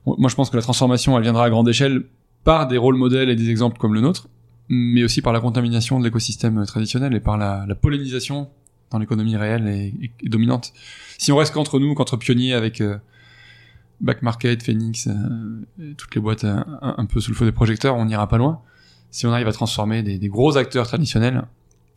Moi, 0.06 0.28
je 0.28 0.34
pense 0.34 0.50
que 0.50 0.56
la 0.56 0.62
transformation, 0.62 1.16
elle 1.16 1.23
viendra 1.23 1.46
à 1.46 1.50
grande 1.50 1.68
échelle 1.68 2.04
par 2.44 2.68
des 2.68 2.76
rôles 2.76 2.96
modèles 2.96 3.30
et 3.30 3.37
des 3.37 3.49
exemples 3.49 3.78
comme 3.78 3.94
le 3.94 4.02
nôtre, 4.02 4.28
mais 4.68 5.02
aussi 5.02 5.23
par 5.23 5.32
la 5.32 5.40
contamination 5.40 5.99
de 5.99 6.04
l'écosystème 6.04 6.64
traditionnel 6.66 7.14
et 7.14 7.20
par 7.20 7.38
la, 7.38 7.66
pollinisation 7.75 8.50
dans 8.90 8.99
l'économie 8.99 9.37
réelle 9.37 9.66
et, 9.66 10.12
dominante. 10.28 10.75
Si 11.16 11.32
on 11.32 11.37
reste 11.37 11.54
qu'entre 11.54 11.80
nous, 11.80 11.94
qu'entre 11.94 12.18
pionniers 12.18 12.52
avec 12.52 12.82
euh, 12.82 12.99
Back 14.02 14.20
Market, 14.20 14.62
Phoenix, 14.62 15.08
euh, 15.08 15.94
toutes 15.96 16.14
les 16.14 16.20
boîtes 16.20 16.44
euh, 16.44 16.62
un, 16.82 16.96
un 16.99 17.06
peu 17.06 17.20
sous 17.20 17.30
le 17.30 17.37
feu 17.37 17.46
des 17.46 17.52
projecteurs, 17.52 17.96
on 17.96 18.04
n'ira 18.04 18.28
pas 18.28 18.37
loin. 18.37 18.61
Si 19.14 19.26
on 19.26 19.33
arrive 19.33 19.47
à 19.49 19.52
transformer 19.52 20.02
des, 20.02 20.18
des 20.18 20.28
gros 20.28 20.56
acteurs 20.56 20.87
traditionnels, 20.88 21.44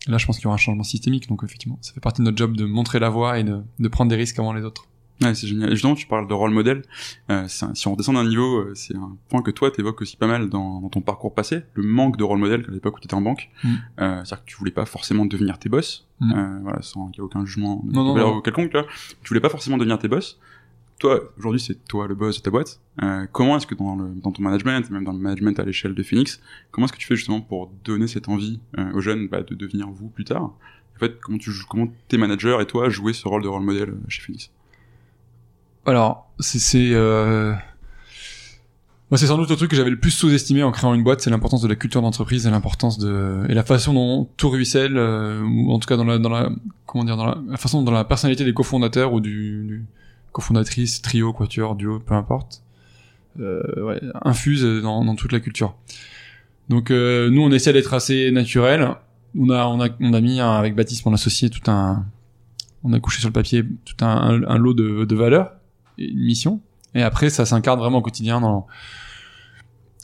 là, 0.08 0.18
je 0.18 0.26
pense 0.28 0.38
qu'il 0.38 0.44
y 0.44 0.48
aura 0.48 0.54
un 0.54 0.58
changement 0.58 0.84
systémique. 0.84 1.28
Donc, 1.28 1.42
effectivement, 1.44 1.80
ça 1.82 1.92
fait 1.94 2.00
partie 2.00 2.22
de 2.22 2.26
notre 2.26 2.38
job 2.38 2.56
de 2.56 2.66
montrer 2.66 3.00
la 3.00 3.10
voie 3.10 3.40
et 3.40 3.44
de, 3.44 3.62
de 3.80 3.88
prendre 3.88 4.10
des 4.10 4.16
risques 4.16 4.38
avant 4.38 4.54
les 4.54 4.64
autres. 4.64 4.86
Ouais, 5.24 5.34
c'est 5.34 5.48
génial. 5.48 5.70
Et 5.70 5.72
justement, 5.72 5.96
tu 5.96 6.06
parles 6.06 6.28
de 6.28 6.34
rôle 6.36 6.52
modèle. 6.52 6.84
Euh, 7.32 7.48
un- 7.62 7.74
si 7.74 7.88
on 7.88 7.94
redescend 7.94 8.14
d'un 8.18 8.24
niveau, 8.24 8.58
euh, 8.60 8.74
c'est 8.76 8.96
un 8.96 9.18
point 9.30 9.42
que 9.42 9.50
toi, 9.50 9.72
t'évoques 9.72 10.00
aussi 10.04 10.16
pas 10.16 10.28
mal 10.28 10.48
dans, 10.48 10.80
dans 10.80 10.90
ton 10.90 11.02
parcours 11.02 11.34
passé, 11.34 11.62
le 11.74 11.82
manque 11.82 12.18
de 12.18 12.24
rôle 12.24 12.38
modèle 12.38 12.66
à 12.68 12.72
l'époque 12.72 12.98
où 12.98 13.00
t'étais 13.00 13.16
en 13.16 13.22
banque. 13.22 13.50
Mm. 13.64 13.68
Euh, 13.70 13.76
C'est-à-dire 14.24 14.46
que 14.46 14.50
tu 14.52 14.58
voulais 14.58 14.70
pas 14.70 14.86
forcément 14.86 15.26
devenir 15.26 15.58
tes 15.58 15.70
boss, 15.70 16.06
Mm. 16.20 16.60
voilà, 16.62 16.82
sans 16.84 17.08
qu'il 17.08 17.16
y 17.16 17.18
ait 17.20 17.26
aucun 17.26 17.46
jugement 17.46 17.82
de 17.84 17.92
Non, 17.94 18.04
non, 18.04 18.16
non. 18.16 18.42
quelconque. 18.42 18.72
Vois. 18.74 18.86
tu 19.24 19.28
voulais 19.30 19.40
pas 19.42 19.50
forcément 19.50 19.78
devenir 19.78 19.98
tes 19.98 20.08
boss. 20.08 20.40
Toi, 21.00 21.32
aujourd'hui, 21.38 21.62
c'est 21.62 21.86
toi 21.86 22.08
le 22.08 22.16
boss 22.16 22.38
de 22.38 22.42
ta 22.42 22.50
boîte. 22.50 22.80
Euh, 23.04 23.28
comment 23.32 23.58
est-ce 23.58 23.68
que 23.68 23.76
dans, 23.76 23.96
le, 23.96 24.10
dans 24.16 24.32
ton 24.32 24.42
management, 24.42 24.90
même 24.90 25.04
dans 25.04 25.12
le 25.12 25.20
management 25.20 25.60
à 25.60 25.64
l'échelle 25.64 25.94
de 25.94 26.02
Phoenix, 26.02 26.42
comment 26.72 26.86
est-ce 26.86 26.94
que 26.94 26.98
tu 26.98 27.06
fais 27.06 27.16
justement 27.16 27.40
pour 27.40 27.72
donner 27.86 28.08
cette 28.08 28.30
envie 28.30 28.60
euh, 28.80 28.94
aux 28.94 29.02
jeunes 29.02 29.28
bah, 29.28 29.44
de 29.44 29.54
devenir 29.54 29.88
vous 29.90 30.10
plus 30.10 30.24
tard? 30.26 30.42
En 30.44 31.00
fait, 31.00 31.20
comment 31.20 31.38
tu 31.38 31.52
comment 31.70 31.88
tes 32.08 32.18
managers 32.18 32.58
et 32.60 32.66
toi 32.66 32.90
jouez 32.90 33.14
ce 33.14 33.28
rôle 33.28 33.44
de 33.44 33.48
rôle 33.48 33.62
modèle 33.62 33.90
euh, 33.90 34.00
chez 34.08 34.24
Phoenix? 34.24 34.50
Alors, 35.86 36.32
c'est, 36.40 36.58
c'est, 36.58 36.90
euh... 36.94 37.54
moi, 39.12 39.20
c'est 39.20 39.28
sans 39.28 39.38
doute 39.38 39.52
le 39.52 39.56
truc 39.56 39.70
que 39.70 39.78
j'avais 39.78 39.92
le 39.92 40.00
plus 40.00 40.10
sous-estimé 40.10 40.64
en 40.64 40.72
créant 40.72 40.96
une 40.96 41.04
boîte, 41.04 41.22
c'est 41.22 41.30
l'importance 41.30 41.62
de 41.62 41.68
la 41.68 41.76
culture 41.76 42.02
d'entreprise 42.02 42.48
et 42.48 42.50
l'importance 42.50 42.98
de 42.98 43.46
et 43.48 43.54
la 43.54 43.64
façon 43.64 43.94
dont 43.94 44.28
tout 44.36 44.50
ruisselle, 44.50 44.98
euh, 44.98 45.44
ou 45.44 45.72
en 45.72 45.78
tout 45.78 45.88
cas 45.88 45.96
dans 45.96 46.06
la 46.06 46.18
dans 46.18 46.30
la 46.30 46.50
comment 46.88 47.04
dire 47.04 47.18
dans 47.18 47.28
la, 47.28 47.38
la 47.48 47.58
façon 47.58 47.84
dont 47.84 47.92
la 47.92 48.04
personnalité 48.04 48.44
des 48.44 48.56
cofondateurs 48.56 49.14
ou 49.14 49.20
du, 49.20 49.64
du 49.68 49.86
cofondatrice, 50.38 51.02
trio, 51.02 51.34
quatuor, 51.34 51.76
duo, 51.76 52.00
peu 52.00 52.14
importe, 52.14 52.62
euh, 53.40 54.00
infuse 54.24 54.64
dans, 54.64 55.16
toute 55.16 55.32
la 55.32 55.40
culture. 55.40 55.74
Donc 56.70 56.92
euh, 56.92 57.32
nous, 57.32 57.42
on 57.42 57.52
essaie 57.52 57.74
d'être 57.74 57.96
assez 57.96 58.30
naturel. 58.30 58.88
On 59.36 59.50
a 59.50 59.66
on 59.66 59.82
a 59.82 59.90
on 60.00 60.14
a 60.14 60.22
mis 60.22 60.40
avec 60.40 60.76
Baptiste, 60.76 61.08
mon 61.08 61.14
associé, 61.14 61.50
tout 61.50 61.72
un 61.72 62.06
on 62.84 62.94
a 62.94 63.00
couché 63.00 63.20
sur 63.20 63.30
le 63.30 63.34
papier 63.34 63.66
tout 63.84 64.06
un, 64.06 64.58
lot 64.58 64.76
de, 64.76 65.06
de 65.06 65.16
valeurs 65.16 65.54
une 65.98 66.24
mission. 66.24 66.62
Et 66.94 67.02
après, 67.02 67.32
ça 67.32 67.46
s'incarne 67.46 67.80
vraiment 67.80 67.98
au 67.98 68.04
quotidien 68.04 68.40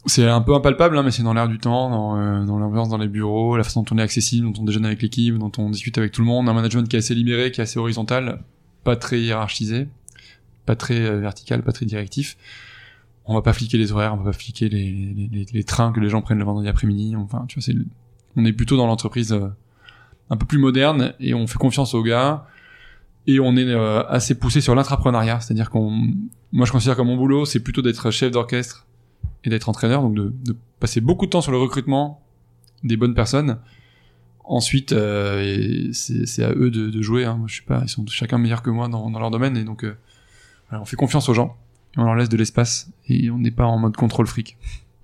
c'est 0.05 0.27
un 0.27 0.41
peu 0.41 0.53
impalpable, 0.53 0.97
hein, 0.97 1.03
mais 1.03 1.11
c'est 1.11 1.23
dans 1.23 1.33
l'air 1.33 1.47
du 1.47 1.59
temps, 1.59 2.17
euh, 2.17 2.43
dans 2.43 2.59
l'ambiance 2.59 2.89
dans 2.89 2.97
les 2.97 3.07
bureaux, 3.07 3.55
la 3.55 3.63
façon 3.63 3.83
dont 3.83 3.95
on 3.95 3.99
est 3.99 4.01
accessible, 4.01 4.51
dont 4.51 4.61
on 4.61 4.65
déjeune 4.65 4.85
avec 4.85 5.01
l'équipe, 5.01 5.37
dont 5.37 5.51
on 5.57 5.69
discute 5.69 5.97
avec 5.97 6.11
tout 6.11 6.21
le 6.21 6.27
monde, 6.27 6.49
un 6.49 6.53
management 6.53 6.89
qui 6.89 6.97
est 6.97 6.99
assez 6.99 7.15
libéré, 7.15 7.51
qui 7.51 7.61
est 7.61 7.63
assez 7.63 7.79
horizontal, 7.79 8.43
pas 8.83 8.97
très 8.97 9.21
hiérarchisé, 9.21 9.87
pas 10.65 10.75
très 10.75 10.99
euh, 10.99 11.19
vertical, 11.19 11.63
pas 11.63 11.71
très 11.71 11.85
directif. 11.85 12.37
On 13.25 13.33
va 13.33 13.41
pas 13.41 13.53
fliquer 13.53 13.77
les 13.77 13.91
horaires, 13.91 14.13
on 14.13 14.17
va 14.17 14.25
pas 14.25 14.37
fliquer 14.37 14.67
les, 14.67 15.63
trains 15.63 15.93
que 15.93 15.99
les 15.99 16.09
gens 16.09 16.21
prennent 16.21 16.39
le 16.39 16.45
vendredi 16.45 16.67
après-midi. 16.67 17.15
Enfin, 17.15 17.45
tu 17.47 17.59
vois, 17.59 17.83
on 18.35 18.45
est 18.45 18.53
plutôt 18.53 18.75
dans 18.75 18.87
l'entreprise 18.87 19.31
euh, 19.31 19.47
un 20.29 20.37
peu 20.37 20.45
plus 20.45 20.57
moderne 20.57 21.13
et 21.19 21.33
on 21.33 21.47
fait 21.47 21.57
confiance 21.57 21.93
aux 21.93 22.03
gars 22.03 22.47
et 23.25 23.39
on 23.39 23.55
est 23.55 23.65
euh, 23.65 24.03
assez 24.07 24.35
poussé 24.35 24.59
sur 24.59 24.75
l'intrapreneuriat, 24.75 25.39
c'est-à-dire 25.39 25.69
qu'on, 25.69 25.91
moi 26.51 26.65
je 26.65 26.73
considère 26.73 26.97
que 26.97 27.01
mon 27.01 27.15
boulot 27.15 27.45
c'est 27.45 27.61
plutôt 27.61 27.81
d'être 27.81 28.11
chef 28.11 28.31
d'orchestre 28.31 28.85
et 29.45 29.49
d'être 29.49 29.69
entraîneur, 29.69 30.01
donc 30.01 30.15
de, 30.15 30.55
passer 30.81 30.99
beaucoup 30.99 31.25
de 31.25 31.31
temps 31.31 31.39
sur 31.39 31.53
le 31.53 31.57
recrutement 31.57 32.21
des 32.83 32.97
bonnes 32.97 33.13
personnes. 33.13 33.59
Ensuite, 34.43 34.89
c'est 35.93 36.43
à 36.43 36.51
eux 36.51 36.69
de, 36.69 37.01
jouer. 37.01 37.23
Hein. 37.23 37.41
Je 37.45 37.61
ils 37.81 37.87
sont 37.87 38.05
chacun 38.07 38.37
meilleurs 38.37 38.61
que 38.61 38.69
moi 38.69 38.89
dans, 38.89 39.09
leur 39.17 39.31
domaine, 39.31 39.55
et 39.55 39.63
donc 39.63 39.85
on 40.81 40.85
fait 40.85 40.95
confiance 40.95 41.29
aux 41.29 41.33
gens, 41.33 41.57
et 41.95 41.99
on 41.99 42.05
leur 42.05 42.15
laisse 42.15 42.29
de 42.29 42.37
l'espace, 42.37 42.89
et 43.07 43.29
on 43.29 43.37
n'est 43.37 43.51
pas 43.51 43.65
en 43.65 43.77
mode 43.77 43.95
contrôle 43.95 44.27
fric. 44.27 44.57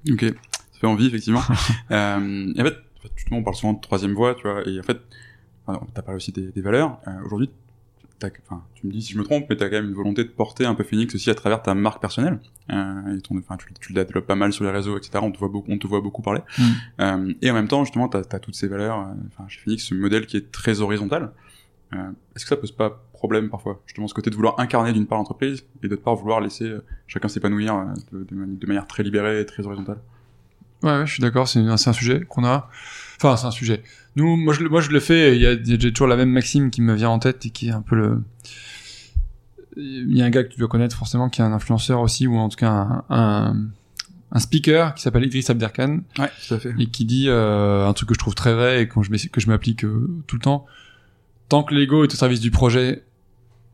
Ok, 0.10 0.24
ça 0.24 0.80
fait 0.80 0.88
envie 0.88 1.08
effectivement. 1.08 1.42
euh, 1.92 2.54
et 2.56 2.62
en 2.62 2.66
fait, 2.66 2.76
justement, 3.16 3.40
on 3.40 3.44
parle 3.44 3.56
souvent 3.56 3.74
de 3.74 3.82
troisième 3.82 4.14
voie, 4.14 4.36
tu 4.36 4.44
vois, 4.44 4.68
et 4.68 4.80
en 4.80 4.84
fait, 4.84 5.00
t'as 5.94 6.02
parlé 6.02 6.18
aussi 6.18 6.32
des, 6.32 6.52
des 6.52 6.62
valeurs. 6.62 7.00
Euh, 7.08 7.24
Aujourd'hui, 7.26 7.50
enfin, 8.28 8.64
tu 8.76 8.88
me 8.88 8.92
dis 8.92 9.02
si 9.02 9.14
je 9.14 9.18
me 9.18 9.24
trompe, 9.24 9.46
mais 9.50 9.56
tu 9.56 9.64
as 9.64 9.70
quand 9.70 9.78
même 9.78 9.88
une 9.88 9.96
volonté 9.96 10.24
de 10.24 10.30
porter 10.30 10.66
un 10.66 10.76
peu 10.76 10.84
Phoenix 10.84 11.14
aussi 11.16 11.30
à 11.30 11.36
travers 11.36 11.62
ta 11.62 11.74
marque 11.74 12.02
personnelle. 12.02 12.40
Euh, 12.72 13.18
et 13.18 13.22
ton, 13.22 13.38
enfin, 13.38 13.58
tu, 13.58 13.74
tu 13.80 13.94
la 13.94 14.04
développes 14.04 14.28
pas 14.28 14.36
mal 14.36 14.54
sur 14.54 14.64
les 14.66 14.72
réseaux, 14.72 14.98
etc. 14.98 15.20
On 15.22 15.32
te 15.32 15.38
voit 15.38 15.48
beaucoup, 15.48 15.72
on 15.72 15.78
te 15.78 15.88
voit 15.88 16.02
beaucoup 16.02 16.22
parler. 16.22 16.42
Mm. 16.58 16.64
Euh, 17.02 17.34
et 17.42 17.52
en 17.52 17.54
même 17.54 17.68
temps, 17.68 17.84
justement, 17.84 18.10
tu 18.10 18.18
as, 18.18 18.40
toutes 18.40 18.56
ces 18.56 18.68
valeurs. 18.68 19.08
Enfin, 19.28 19.48
chez 19.48 19.60
Phoenix, 19.60 19.86
ce 19.86 19.94
modèle 19.94 20.26
qui 20.26 20.38
est 20.38 20.52
très 20.52 20.82
horizontal. 20.82 21.32
Euh, 21.94 22.12
Est-ce 22.36 22.46
que 22.46 22.50
ça 22.50 22.58
pose 22.58 22.72
pas 22.72 23.04
problème 23.20 23.50
parfois 23.50 23.82
Justement, 23.86 24.08
ce 24.08 24.14
côté 24.14 24.30
de 24.30 24.36
vouloir 24.36 24.60
incarner 24.60 24.94
d'une 24.94 25.06
part 25.06 25.18
l'entreprise 25.18 25.64
et 25.84 25.88
d'autre 25.88 26.02
part 26.02 26.16
vouloir 26.16 26.42
laisser 26.42 26.66
euh, 26.66 26.84
chacun 27.08 27.28
s'épanouir 27.28 27.76
euh, 27.76 27.84
de, 28.12 28.24
de, 28.24 28.46
de, 28.46 28.68
manière 28.68 28.88
très 28.88 29.04
libérée 29.04 29.42
et 29.42 29.46
très 29.46 29.66
horizontale. 29.66 30.00
Ouais, 30.84 31.00
ouais 31.00 31.06
je 31.06 31.14
suis 31.14 31.22
d'accord. 31.22 31.48
C'est 31.48 31.60
un, 31.60 31.68
un 31.70 31.94
sujet 31.94 32.22
qu'on 32.28 32.46
a. 32.46 32.70
Enfin, 33.18 33.36
c'est 33.36 33.48
un 33.48 33.52
sujet. 33.52 33.84
Nous, 34.16 34.38
moi, 34.38 34.54
je, 34.54 34.64
moi, 34.64 34.82
je 34.82 34.90
le 34.90 35.00
fais. 35.00 35.36
Il 35.36 35.42
y 35.42 35.46
a, 35.46 35.56
j'ai 35.62 35.94
toujours 35.94 36.08
la 36.08 36.16
même 36.16 36.32
maxime 36.32 36.72
qui 36.72 36.82
me 36.82 36.94
vient 36.96 37.10
en 37.10 37.20
tête 37.20 37.46
et 37.46 37.50
qui 37.50 37.68
est 37.68 37.72
un 37.72 37.82
peu 37.82 37.96
le. 37.96 38.24
Il 39.76 40.18
y 40.18 40.22
a 40.22 40.26
un 40.26 40.30
gars 40.30 40.44
que 40.44 40.50
tu 40.50 40.60
dois 40.60 40.68
connaître 40.68 40.96
forcément, 40.96 41.30
qui 41.30 41.42
est 41.42 41.44
un 41.44 41.54
influenceur 41.54 42.02
aussi, 42.02 42.28
ou 42.28 42.36
en 42.36 42.50
tout 42.50 42.58
cas 42.58 42.70
un, 42.70 43.04
un, 43.10 43.56
un 44.32 44.40
speaker 44.40 44.94
qui 44.96 45.02
s'appelle 45.02 45.26
Idriss 45.26 45.50
Abderkan. 45.50 46.02
Ouais, 46.18 46.30
tout 46.48 46.54
à 46.54 46.60
fait. 46.60 46.74
Et 46.80 46.88
qui 46.88 47.06
dit 47.06 47.26
euh, 47.28 47.88
un 47.88 47.94
truc 47.94 48.10
que 48.10 48.16
je 48.16 48.20
trouve 48.20 48.36
très 48.36 48.54
vrai 48.54 48.82
et 48.82 48.88
que 48.88 49.02
je 49.02 49.48
m'applique 49.48 49.86
euh, 49.86 50.08
tout 50.28 50.36
le 50.36 50.42
temps. 50.42 50.66
Tant 51.48 51.64
que 51.64 51.74
l'ego 51.74 52.04
est 52.04 52.14
au 52.14 52.16
service 52.16 52.40
du 52.40 52.52
projet, 52.52 53.04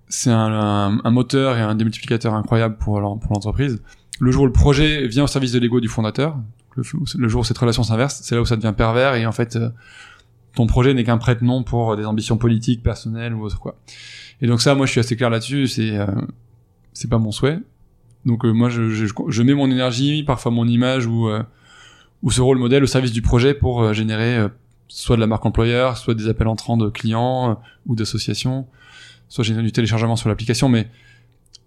c'est 0.08 0.32
un, 0.32 0.38
un, 0.38 1.02
un, 1.04 1.12
moteur 1.12 1.58
et 1.58 1.62
un 1.62 1.76
démultiplicateur 1.76 2.34
incroyable 2.34 2.78
pour 2.78 3.00
l'entreprise. 3.00 3.82
Le 4.20 4.32
jour 4.32 4.44
où 4.44 4.46
le 4.46 4.52
projet 4.52 5.08
vient 5.08 5.24
au 5.24 5.28
service 5.28 5.52
de 5.52 5.60
l'ego 5.60 5.80
du 5.80 5.88
fondateur, 5.88 6.38
le, 6.76 6.84
jour 6.84 7.42
où 7.42 7.44
cette 7.44 7.58
relation 7.58 7.84
s'inverse, 7.84 8.22
c'est 8.24 8.36
là 8.36 8.42
où 8.42 8.46
ça 8.46 8.56
devient 8.56 8.74
pervers 8.76 9.16
et 9.16 9.26
en 9.26 9.32
fait, 9.32 9.56
euh, 9.56 9.70
ton 10.56 10.68
projet 10.68 10.94
n'est 10.94 11.04
qu'un 11.04 11.18
prête-nom 11.18 11.64
pour 11.64 11.96
des 11.96 12.06
ambitions 12.06 12.38
politiques, 12.38 12.84
personnelles 12.84 13.34
ou 13.34 13.44
autre 13.44 13.60
quoi. 13.60 13.78
Et 14.42 14.48
donc 14.48 14.62
ça, 14.62 14.76
moi, 14.76 14.86
je 14.86 14.92
suis 14.92 15.00
assez 15.00 15.16
clair 15.16 15.30
là-dessus. 15.30 15.68
C'est 15.68 15.98
euh, 15.98 16.08
c'est 16.94 17.10
pas 17.10 17.20
mon 17.20 17.32
souhait. 17.32 17.60
Donc 18.26 18.44
euh, 18.44 18.52
moi, 18.52 18.70
je, 18.70 18.90
je, 18.90 19.06
je, 19.06 19.44
mets 19.44 19.54
mon 19.54 19.70
énergie, 19.70 20.24
parfois 20.24 20.52
mon 20.52 20.68
image 20.68 21.06
ou 21.06 21.30
euh, 21.30 21.44
ou 22.24 22.32
ce 22.32 22.42
rôle 22.42 22.58
modèle 22.58 22.84
au 22.84 22.88
service 22.88 23.12
du 23.12 23.22
projet 23.22 23.54
pour 23.54 23.84
euh, 23.84 23.94
générer 23.94 24.48
soit 24.88 25.16
de 25.16 25.22
la 25.22 25.28
marque 25.28 25.46
employeur, 25.46 25.98
soit 25.98 26.16
des 26.16 26.28
appels 26.28 26.48
entrants 26.48 26.78
de 26.78 26.90
clients 26.90 27.60
ou 27.86 27.96
d'associations, 27.96 28.66
soit 29.28 29.44
générer 29.44 29.64
du 29.64 29.72
téléchargement 29.72 30.16
sur 30.16 30.30
l'application. 30.30 30.70
Mais 30.70 30.88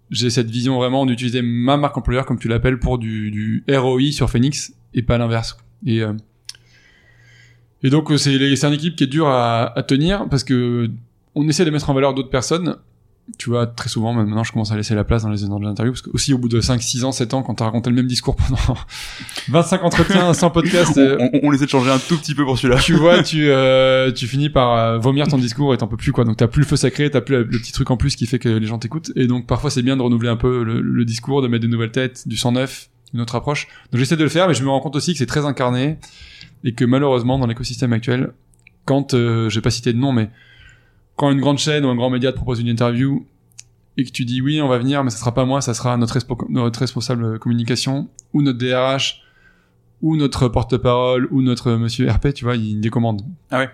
j'ai 0.09 0.29
cette 0.29 0.49
vision 0.49 0.77
vraiment 0.77 1.05
d'utiliser 1.05 1.41
ma 1.41 1.77
marque 1.77 1.97
employeur, 1.97 2.25
comme 2.25 2.39
tu 2.39 2.47
l'appelles, 2.47 2.79
pour 2.79 2.97
du, 2.97 3.63
ROI 3.69 4.11
sur 4.11 4.29
Phoenix 4.29 4.73
et 4.93 5.01
pas 5.01 5.17
l'inverse. 5.17 5.57
Et 5.85 6.01
euh, 6.01 6.13
et 7.81 7.89
donc 7.89 8.11
c'est 8.17 8.55
c'est 8.55 8.67
une 8.67 8.73
équipe 8.73 8.95
qui 8.95 9.05
est 9.05 9.07
dure 9.07 9.27
à, 9.27 9.77
à 9.77 9.83
tenir 9.83 10.27
parce 10.29 10.43
que 10.43 10.89
on 11.35 11.47
essaie 11.47 11.63
de 11.63 11.69
mettre 11.69 11.89
en 11.89 11.93
valeur 11.93 12.13
d'autres 12.13 12.29
personnes. 12.29 12.75
Tu 13.37 13.49
vois, 13.49 13.67
très 13.67 13.89
souvent, 13.89 14.13
maintenant, 14.13 14.43
je 14.43 14.51
commence 14.51 14.71
à 14.71 14.75
laisser 14.75 14.95
la 14.95 15.03
place 15.03 15.23
dans 15.23 15.29
les 15.29 15.43
interviews, 15.43 15.93
parce 15.93 16.01
que 16.01 16.09
aussi, 16.11 16.33
au 16.33 16.37
bout 16.37 16.49
de 16.49 16.59
5, 16.59 16.81
6 16.81 17.03
ans, 17.05 17.11
7 17.11 17.33
ans, 17.33 17.43
quand 17.43 17.55
t'as 17.55 17.65
raconté 17.65 17.89
le 17.89 17.95
même 17.95 18.07
discours 18.07 18.35
pendant 18.35 18.77
25 19.49 19.83
entretiens, 19.83 20.33
100 20.33 20.49
podcasts... 20.49 20.97
on, 20.97 21.29
on, 21.33 21.39
on, 21.43 21.53
essaie 21.53 21.65
de 21.65 21.69
changer 21.69 21.91
un 21.91 21.99
tout 21.99 22.17
petit 22.17 22.35
peu 22.35 22.43
pour 22.43 22.57
celui-là. 22.57 22.79
Tu 22.81 22.93
vois, 22.93 23.23
tu, 23.23 23.45
euh, 23.49 24.11
tu 24.11 24.27
finis 24.27 24.49
par 24.49 24.73
euh, 24.73 24.97
vomir 24.97 25.27
ton 25.27 25.37
discours 25.37 25.73
et 25.73 25.77
t'en 25.77 25.87
peux 25.87 25.97
plus, 25.97 26.11
quoi. 26.11 26.23
Donc 26.23 26.37
t'as 26.37 26.47
plus 26.47 26.61
le 26.61 26.67
feu 26.67 26.75
sacré, 26.75 27.09
t'as 27.09 27.21
plus 27.21 27.37
le, 27.37 27.47
petit 27.47 27.71
truc 27.71 27.91
en 27.91 27.97
plus 27.97 28.15
qui 28.15 28.25
fait 28.25 28.39
que 28.39 28.49
les 28.49 28.67
gens 28.67 28.79
t'écoutent. 28.79 29.11
Et 29.15 29.27
donc, 29.27 29.47
parfois, 29.47 29.69
c'est 29.69 29.83
bien 29.83 29.95
de 29.95 30.01
renouveler 30.01 30.29
un 30.29 30.37
peu 30.37 30.63
le, 30.63 30.81
le, 30.81 31.05
discours, 31.05 31.41
de 31.41 31.47
mettre 31.47 31.63
de 31.63 31.69
nouvelles 31.69 31.91
têtes, 31.91 32.27
du 32.27 32.37
sang 32.37 32.51
neuf, 32.51 32.89
une 33.13 33.21
autre 33.21 33.35
approche. 33.35 33.67
Donc 33.91 33.99
j'essaie 33.99 34.17
de 34.17 34.23
le 34.23 34.29
faire, 34.29 34.47
mais 34.47 34.53
je 34.53 34.63
me 34.63 34.69
rends 34.69 34.79
compte 34.79 34.95
aussi 34.95 35.13
que 35.13 35.19
c'est 35.19 35.25
très 35.25 35.45
incarné, 35.45 35.97
et 36.63 36.73
que 36.73 36.85
malheureusement, 36.85 37.39
dans 37.39 37.47
l'écosystème 37.47 37.93
actuel, 37.93 38.31
quand, 38.85 39.13
euh, 39.13 39.49
je 39.49 39.55
vais 39.55 39.61
pas 39.61 39.69
citer 39.69 39.93
de 39.93 39.97
nom, 39.97 40.11
mais 40.11 40.29
quand 41.19 41.31
une 41.31 41.41
grande 41.41 41.57
chaîne 41.57 41.83
ou 41.83 41.89
un 41.89 41.95
grand 41.95 42.09
média 42.09 42.31
te 42.31 42.37
propose 42.37 42.61
une 42.61 42.69
interview 42.69 43.25
et 43.97 44.05
que 44.05 44.09
tu 44.09 44.23
dis 44.23 44.41
oui, 44.41 44.61
on 44.61 44.69
va 44.69 44.77
venir, 44.77 45.03
mais 45.03 45.09
ça 45.09 45.17
sera 45.17 45.33
pas 45.33 45.43
moi, 45.43 45.59
ça 45.59 45.73
sera 45.73 45.97
notre, 45.97 46.17
notre 46.47 46.79
responsable 46.79 47.39
communication 47.39 48.07
ou 48.31 48.41
notre 48.41 48.57
DRH 48.57 49.21
ou 50.01 50.15
notre 50.15 50.47
porte-parole 50.47 51.27
ou 51.31 51.41
notre 51.41 51.73
monsieur 51.73 52.09
RP, 52.09 52.33
tu 52.33 52.45
vois, 52.45 52.55
ils 52.55 52.79
décommandent. 52.79 53.23
Ah 53.51 53.59
ouais. 53.59 53.69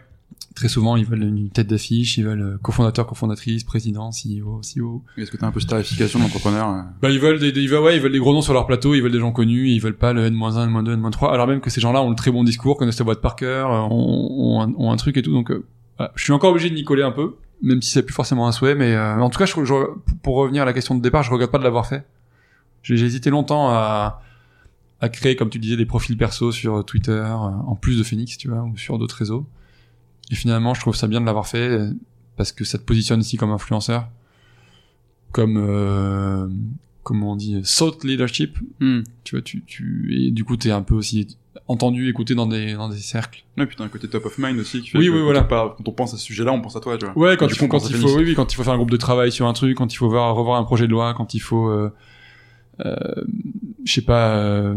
Très 0.56 0.70
souvent, 0.70 0.96
ils 0.96 1.06
veulent 1.06 1.22
une 1.22 1.52
tête 1.52 1.68
d'affiche, 1.68 2.18
ils 2.18 2.26
veulent 2.26 2.58
cofondateur, 2.64 3.06
cofondatrice, 3.06 3.64
président, 3.64 4.10
CEO, 4.10 4.62
CEO. 4.62 5.04
Est-ce 5.16 5.30
que 5.30 5.38
tu 5.38 5.46
as 5.46 5.48
un 5.48 5.52
peu 5.52 5.60
cette 5.60 5.70
tarification 5.70 6.18
d'entrepreneur 6.18 6.86
Bah 7.00 7.12
ils 7.12 7.20
veulent 7.20 7.38
des, 7.38 7.52
des, 7.52 7.62
ils 7.62 7.70
veulent, 7.70 7.84
ouais, 7.84 7.96
ils 7.96 8.02
veulent 8.02 8.12
des 8.12 8.18
gros 8.18 8.34
noms 8.34 8.42
sur 8.42 8.54
leur 8.54 8.66
plateau, 8.66 8.96
ils 8.96 9.04
veulent 9.04 9.12
des 9.12 9.20
gens 9.20 9.32
connus, 9.32 9.70
ils 9.70 9.80
veulent 9.80 9.98
pas 9.98 10.14
le 10.14 10.26
N-1, 10.26 10.64
N-2, 10.64 10.94
N-3, 10.94 11.32
alors 11.32 11.46
même 11.46 11.62
que 11.62 11.70
ces 11.70 11.80
gens-là 11.80 12.02
ont 12.02 12.10
le 12.10 12.16
très 12.16 12.32
bon 12.32 12.44
discours, 12.44 12.76
connaissent 12.76 12.98
la 12.98 13.06
boîte 13.06 13.22
par 13.22 13.36
cœur, 13.36 13.70
ont, 13.70 14.56
ont, 14.56 14.62
un, 14.64 14.74
ont 14.78 14.92
un 14.92 14.96
truc 14.96 15.18
et 15.18 15.22
tout, 15.22 15.34
donc 15.34 15.52
euh, 15.52 15.64
voilà. 15.98 16.12
je 16.16 16.24
suis 16.24 16.34
encore 16.34 16.52
obligé 16.52 16.70
de 16.70 16.76
m'y 16.76 16.84
coller 16.84 17.04
un 17.04 17.12
peu, 17.12 17.36
même 17.62 17.82
si 17.82 17.92
c'est 17.92 18.04
plus 18.04 18.14
forcément 18.14 18.48
un 18.48 18.52
souhait, 18.52 18.76
mais 18.76 18.94
euh, 18.94 19.20
en 19.20 19.30
tout 19.30 19.40
cas, 19.40 19.46
je, 19.46 19.54
je, 19.64 19.74
pour 20.24 20.36
revenir 20.36 20.64
à 20.64 20.66
la 20.66 20.74
question 20.74 20.96
de 20.96 21.02
départ, 21.02 21.24
je 21.24 21.32
regrette 21.32 21.52
pas 21.52 21.58
de 21.58 21.64
l'avoir 21.64 21.88
fait. 21.88 22.06
J'ai 22.84 23.04
hésité 23.04 23.30
longtemps 23.30 23.70
à, 23.70 24.22
à 25.02 25.10
créer, 25.10 25.36
comme 25.36 25.50
tu 25.50 25.60
disais, 25.60 25.78
des 25.78 25.86
profils 25.86 26.18
perso 26.18 26.52
sur 26.52 26.86
Twitter, 26.86 27.12
euh, 27.12 27.36
en 27.36 27.76
plus 27.76 27.98
de 27.98 28.04
Phoenix, 28.04 28.38
tu 28.38 28.50
vois, 28.50 28.64
ou 28.64 28.78
sur 28.78 29.00
d'autres 29.00 29.18
réseaux. 29.18 29.48
Et 30.32 30.36
finalement, 30.36 30.74
je 30.74 30.82
trouve 30.82 30.96
ça 30.96 31.08
bien 31.08 31.22
de 31.22 31.26
l'avoir 31.26 31.48
fait 31.48 31.90
parce 32.36 32.52
que 32.52 32.64
ça 32.64 32.78
te 32.78 32.84
positionne 32.84 33.22
ici 33.22 33.38
comme 33.38 33.52
influenceur, 33.52 34.10
comme 35.32 35.58
euh, 35.58 36.48
comment 37.04 37.34
on 37.34 37.36
dit, 37.36 37.62
thought 37.62 38.04
leadership. 38.04 38.58
Mm. 38.80 39.02
Tu 39.24 39.36
vois, 39.36 39.42
tu, 39.42 39.64
tu 39.64 40.28
et 40.28 40.32
du 40.32 40.44
coup, 40.44 40.58
t'es 40.58 40.72
un 40.72 40.82
peu 40.82 40.96
aussi 40.96 41.38
entendu, 41.68 42.10
écouté 42.10 42.36
dans 42.36 42.48
des 42.48 42.74
dans 42.74 42.90
des 42.90 42.98
cercles. 42.98 43.44
Ouais, 43.58 43.66
puis 43.66 43.76
t'as 43.76 43.84
un 43.84 43.90
côté 43.90 44.08
top 44.08 44.26
of 44.26 44.38
mind 44.38 44.60
aussi 44.60 44.82
qui 44.82 44.90
fait 44.90 44.98
oui, 44.98 45.08
que 45.08 45.12
oui, 45.12 45.18
quand, 45.18 45.24
voilà. 45.26 45.44
on 45.44 45.48
parle, 45.48 45.76
quand 45.78 45.88
on 45.88 45.92
pense 45.92 46.14
à 46.14 46.18
ce 46.18 46.24
sujet-là, 46.24 46.52
on 46.52 46.62
pense 46.62 46.76
à 46.76 46.80
toi, 46.80 46.98
tu 46.98 47.06
vois. 47.06 47.18
Ouais, 47.18 47.38
quand 47.38 47.48
il 47.48 47.56
faut, 47.56 47.68
quand 47.68 47.90
il 47.90 47.96
faut, 47.96 48.18
oui, 48.18 48.24
oui, 48.24 48.36
quand 48.36 48.52
il 48.52 48.56
faut 48.56 48.64
faire 48.64 48.74
un 48.74 48.78
groupe 48.78 48.92
de 48.92 48.98
travail 48.98 49.32
sur 49.32 49.48
un 49.48 49.54
truc, 49.54 49.78
quand 49.78 49.92
il 49.94 49.98
faut 49.98 50.10
voir, 50.10 50.36
revoir 50.36 50.60
un 50.60 50.64
projet 50.64 50.88
de 50.88 50.92
loi, 50.92 51.14
quand 51.14 51.34
il 51.34 51.40
faut, 51.40 51.70
euh, 51.70 51.92
euh, 52.86 52.96
je 53.84 53.94
sais 53.94 54.02
pas, 54.02 54.38
euh, 54.38 54.76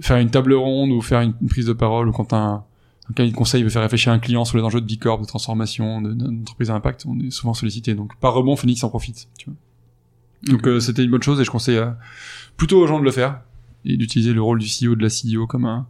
faire 0.00 0.18
une 0.18 0.30
table 0.30 0.54
ronde 0.54 0.90
ou 0.90 1.00
faire 1.00 1.20
une, 1.20 1.34
une 1.40 1.48
prise 1.48 1.66
de 1.66 1.72
parole, 1.72 2.08
ou 2.08 2.12
quand 2.12 2.32
un, 2.32 2.64
un 3.10 3.14
cabinet 3.14 3.32
de 3.32 3.36
conseil 3.36 3.62
veut 3.62 3.68
faire 3.68 3.82
réfléchir 3.82 4.12
un 4.12 4.18
client 4.18 4.44
sur 4.44 4.58
les 4.58 4.64
enjeux 4.64 4.80
de 4.80 4.86
Bicorp, 4.86 5.20
de 5.20 5.26
transformation, 5.26 6.00
d'entreprise 6.00 6.70
à 6.70 6.74
impact, 6.74 7.04
on 7.06 7.18
est 7.20 7.30
souvent 7.30 7.54
sollicité. 7.54 7.94
Donc, 7.94 8.16
par 8.20 8.34
rebond, 8.34 8.56
Phoenix 8.56 8.82
en 8.84 8.88
profite, 8.88 9.28
tu 9.38 9.50
vois. 9.50 9.56
Donc, 10.44 10.66
euh, 10.66 10.80
c'était 10.80 11.04
une 11.04 11.10
bonne 11.10 11.22
chose 11.22 11.40
et 11.40 11.44
je 11.44 11.50
conseille 11.50 11.76
euh, 11.76 11.90
plutôt 12.56 12.80
aux 12.80 12.86
gens 12.86 12.98
de 12.98 13.04
le 13.04 13.10
faire 13.10 13.40
et 13.84 13.96
d'utiliser 13.96 14.32
le 14.32 14.42
rôle 14.42 14.58
du 14.58 14.66
CEO, 14.66 14.94
de 14.94 15.02
la 15.02 15.08
CEO 15.08 15.46
comme 15.46 15.64
un, 15.64 15.86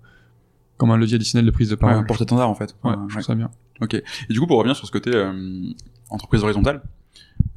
comme 0.76 0.90
un 0.90 0.96
levier 0.96 1.16
additionnel 1.16 1.46
de 1.46 1.50
prise 1.50 1.68
de 1.68 1.74
Ouais, 1.74 1.80
parole. 1.80 1.96
un 1.96 2.02
porte-étendard, 2.04 2.48
en 2.50 2.54
fait. 2.54 2.74
Ouais, 2.84 2.92
je 2.92 2.98
ouais. 3.00 3.08
trouve 3.08 3.22
ça 3.22 3.34
bien. 3.34 3.50
Ok. 3.80 3.94
Et 3.94 4.04
du 4.32 4.40
coup, 4.40 4.46
pour 4.46 4.58
revenir 4.58 4.76
sur 4.76 4.86
ce 4.86 4.92
côté 4.92 5.10
euh, 5.14 5.62
entreprise 6.10 6.42
horizontale, 6.42 6.82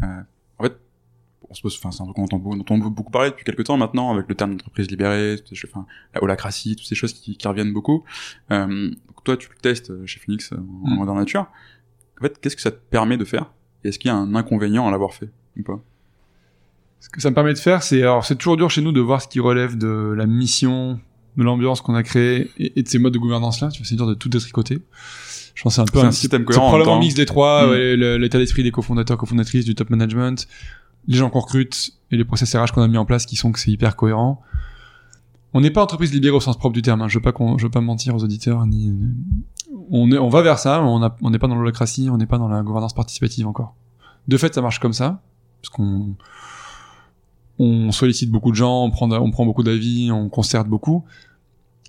euh, 0.03 0.21
en 0.59 0.63
fait, 0.63 0.77
on 1.49 1.53
se 1.53 1.61
pose, 1.61 1.75
enfin, 1.77 1.91
c'est 1.91 2.01
un 2.01 2.05
truc 2.05 2.17
dont 2.17 2.41
on 2.45 2.59
entend 2.59 2.77
beaucoup 2.77 3.11
parler 3.11 3.29
depuis 3.29 3.43
quelques 3.45 3.63
temps 3.65 3.77
maintenant, 3.77 4.11
avec 4.13 4.27
le 4.27 4.35
terme 4.35 4.51
d'entreprise 4.51 4.89
libérée, 4.89 5.35
enfin, 5.69 5.85
la 6.13 6.23
holacratie, 6.23 6.75
toutes 6.75 6.87
ces 6.87 6.95
choses 6.95 7.13
qui, 7.13 7.37
qui 7.37 7.47
reviennent 7.47 7.73
beaucoup. 7.73 8.03
Euh, 8.51 8.89
donc 8.89 9.23
toi, 9.23 9.37
tu 9.37 9.49
le 9.49 9.55
testes 9.61 10.05
chez 10.05 10.19
Phoenix 10.19 10.51
euh, 10.53 10.57
en 10.57 10.89
Mm. 10.91 10.95
grandeur 10.95 11.15
nature. 11.15 11.47
En 12.19 12.23
fait, 12.23 12.39
qu'est-ce 12.39 12.55
que 12.55 12.61
ça 12.61 12.71
te 12.71 12.77
permet 12.89 13.17
de 13.17 13.25
faire 13.25 13.51
Et 13.83 13.89
est-ce 13.89 13.99
qu'il 13.99 14.09
y 14.09 14.11
a 14.11 14.15
un 14.17 14.33
inconvénient 14.35 14.87
à 14.87 14.91
l'avoir 14.91 15.13
fait 15.13 15.29
ou 15.57 15.63
pas? 15.63 15.79
Ce 16.99 17.09
que 17.09 17.21
ça 17.21 17.29
me 17.29 17.35
permet 17.35 17.53
de 17.53 17.59
faire, 17.59 17.83
c'est 17.83 18.01
alors 18.01 18.25
c'est 18.25 18.35
toujours 18.35 18.57
dur 18.57 18.71
chez 18.71 18.81
nous 18.81 18.91
de 18.91 18.99
voir 19.01 19.21
ce 19.21 19.27
qui 19.27 19.39
relève 19.39 19.77
de 19.77 20.13
la 20.17 20.25
mission, 20.25 20.99
de 21.37 21.43
l'ambiance 21.43 21.81
qu'on 21.81 21.95
a 21.95 22.03
créée 22.03 22.49
et, 22.57 22.79
et 22.79 22.83
de 22.83 22.87
ces 22.87 22.99
modes 22.99 23.13
de 23.13 23.19
gouvernance 23.19 23.61
là. 23.61 23.69
Tu 23.69 23.79
vois, 23.81 23.87
c'est 23.87 23.95
dur 23.95 24.07
de 24.07 24.13
tout 24.13 24.29
détricoter. 24.29 24.79
Je 25.53 25.63
pense 25.63 25.73
que 25.73 25.75
c'est 25.75 25.81
un 25.81 25.85
peu 25.85 25.99
C'est 25.99 26.05
un 26.05 26.09
un, 26.09 26.11
système 26.11 26.41
c'est 26.41 26.45
cohérent 26.47 26.63
en 26.67 26.71
même 26.71 26.81
probablement 26.81 26.97
un 26.97 26.99
mix 26.99 27.13
des 27.15 27.25
trois, 27.25 27.65
Mm. 27.67 27.69
ouais, 27.71 28.17
l'état 28.19 28.37
d'esprit 28.37 28.63
des 28.63 28.71
cofondateurs, 28.71 29.17
cofondatrices, 29.17 29.65
du 29.65 29.73
top 29.75 29.89
management, 29.89 30.47
les 31.07 31.17
gens 31.17 31.29
qu'on 31.29 31.39
recrute 31.39 31.91
et 32.11 32.17
les 32.17 32.25
process 32.25 32.55
RH 32.55 32.71
qu'on 32.73 32.81
a 32.81 32.87
mis 32.87 32.97
en 32.97 33.05
place 33.05 33.25
qui 33.25 33.35
sont 33.35 33.51
que 33.51 33.59
c'est 33.59 33.71
hyper 33.71 33.95
cohérent. 33.95 34.41
on 35.53 35.61
n'est 35.61 35.71
pas 35.71 35.81
entreprise 35.81 36.11
libérée 36.11 36.35
au 36.35 36.41
sens 36.41 36.57
propre 36.57 36.73
du 36.73 36.81
terme. 36.81 37.01
Hein. 37.01 37.07
Je 37.07 37.17
veux 37.17 37.21
pas 37.21 37.31
qu'on, 37.31 37.57
je 37.57 37.63
veux 37.65 37.71
pas 37.71 37.79
mentir 37.79 38.13
aux 38.15 38.23
auditeurs 38.23 38.65
ni. 38.65 38.93
On 39.89 40.11
est, 40.11 40.17
on 40.17 40.27
va 40.29 40.41
vers 40.41 40.59
ça. 40.59 40.81
On 40.83 41.01
a- 41.03 41.15
on 41.21 41.29
n'est 41.29 41.39
pas 41.39 41.47
dans 41.47 41.55
l'holacratie, 41.55 42.09
on 42.11 42.17
n'est 42.17 42.25
pas 42.25 42.37
dans 42.37 42.49
la 42.49 42.61
gouvernance 42.61 42.93
participative 42.93 43.47
encore. 43.47 43.75
De 44.27 44.35
fait, 44.37 44.53
ça 44.53 44.61
marche 44.61 44.79
comme 44.79 44.91
ça, 44.93 45.21
parce 45.61 45.69
qu'on 45.69 46.15
on 47.59 47.91
sollicite 47.91 48.29
beaucoup 48.31 48.51
de 48.51 48.55
gens, 48.55 48.83
on 48.83 48.91
prend, 48.91 49.09
on 49.11 49.31
prend 49.31 49.45
beaucoup 49.45 49.63
d'avis, 49.63 50.11
on 50.11 50.29
concerte 50.29 50.67
beaucoup, 50.67 51.03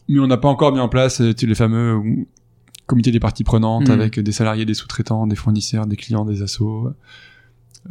mais 0.09 0.20
on 0.20 0.26
n'a 0.26 0.37
pas 0.37 0.48
encore 0.48 0.72
mis 0.72 0.81
en 0.81 0.88
place 0.88 1.20
euh, 1.20 1.33
les 1.42 1.55
fameux 1.55 1.94
euh, 1.96 2.24
comités 2.87 3.11
des 3.11 3.20
parties 3.20 3.44
prenantes 3.44 3.88
Mhm. 3.88 3.94
avec 4.00 4.20
des 4.20 4.33
salariés, 4.33 4.64
des 4.64 4.74
sous-traitants, 4.74 5.26
des 5.26 5.37
fournisseurs, 5.37 5.87
des 5.87 5.96
clients, 5.96 6.24
des 6.24 6.42
assos. 6.42 6.87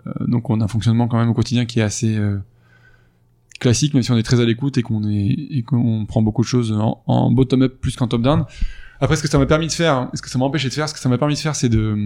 Euh, 0.07 0.11
donc 0.27 0.49
on 0.49 0.61
a 0.61 0.65
un 0.65 0.67
fonctionnement 0.69 1.07
quand 1.07 1.17
même 1.17 1.29
au 1.29 1.33
quotidien 1.33 1.65
qui 1.65 1.79
est 1.79 1.83
assez 1.83 2.15
euh, 2.17 2.37
classique, 3.59 3.93
même 3.93 4.03
si 4.03 4.11
on 4.11 4.17
est 4.17 4.23
très 4.23 4.39
à 4.39 4.45
l'écoute 4.45 4.77
et 4.77 4.81
qu'on 4.81 5.03
est 5.09 5.25
et 5.27 5.63
qu'on 5.63 6.05
prend 6.05 6.21
beaucoup 6.21 6.41
de 6.43 6.47
choses 6.47 6.71
en, 6.71 7.01
en 7.07 7.31
bottom-up 7.31 7.75
plus 7.81 7.95
qu'en 7.95 8.07
top-down. 8.07 8.45
Après, 9.01 9.15
ce 9.17 9.21
que 9.21 9.27
ça 9.27 9.37
m'a 9.37 9.45
permis 9.45 9.67
de 9.67 9.71
faire, 9.73 10.09
ce 10.13 10.21
que 10.21 10.29
ça 10.29 10.39
m'a 10.39 10.45
empêché 10.45 10.69
de 10.69 10.73
faire, 10.73 10.87
ce 10.87 10.93
que 10.93 10.99
ça 10.99 11.09
m'a 11.09 11.17
permis 11.17 11.33
de 11.33 11.39
faire, 11.39 11.55
c'est 11.55 11.69
de, 11.69 11.97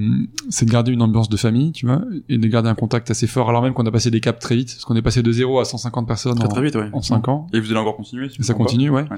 c'est 0.50 0.66
de 0.66 0.72
garder 0.72 0.92
une 0.92 1.02
ambiance 1.02 1.30
de 1.30 1.38
famille, 1.38 1.72
tu 1.72 1.86
vois, 1.86 2.02
et 2.30 2.38
de 2.38 2.48
garder 2.48 2.70
un 2.70 2.76
contact 2.76 3.12
assez 3.12 3.28
fort, 3.28 3.50
alors 3.50 3.62
même 3.62 3.74
qu'on 3.74 3.86
a 3.86 3.92
passé 3.92 4.10
des 4.10 4.20
caps 4.20 4.40
très 4.40 4.56
vite, 4.56 4.70
parce 4.74 4.86
qu'on 4.86 4.96
est 4.96 5.02
passé 5.02 5.22
de 5.22 5.32
0 5.32 5.60
à 5.60 5.66
150 5.66 6.08
personnes 6.08 6.36
Très 6.36 6.46
en, 6.46 6.50
très 6.50 6.64
vite, 6.64 6.76
ouais. 6.76 6.90
en 6.94 7.02
5 7.02 7.28
ans. 7.28 7.48
Et 7.54 7.60
vous 7.60 7.70
allez 7.72 7.80
encore 7.80 7.96
continuer 7.96 8.30
si 8.30 8.40
Et 8.40 8.44
ça 8.44 8.54
continue, 8.54 8.90
ouais. 8.90 9.04
Ouais. 9.04 9.18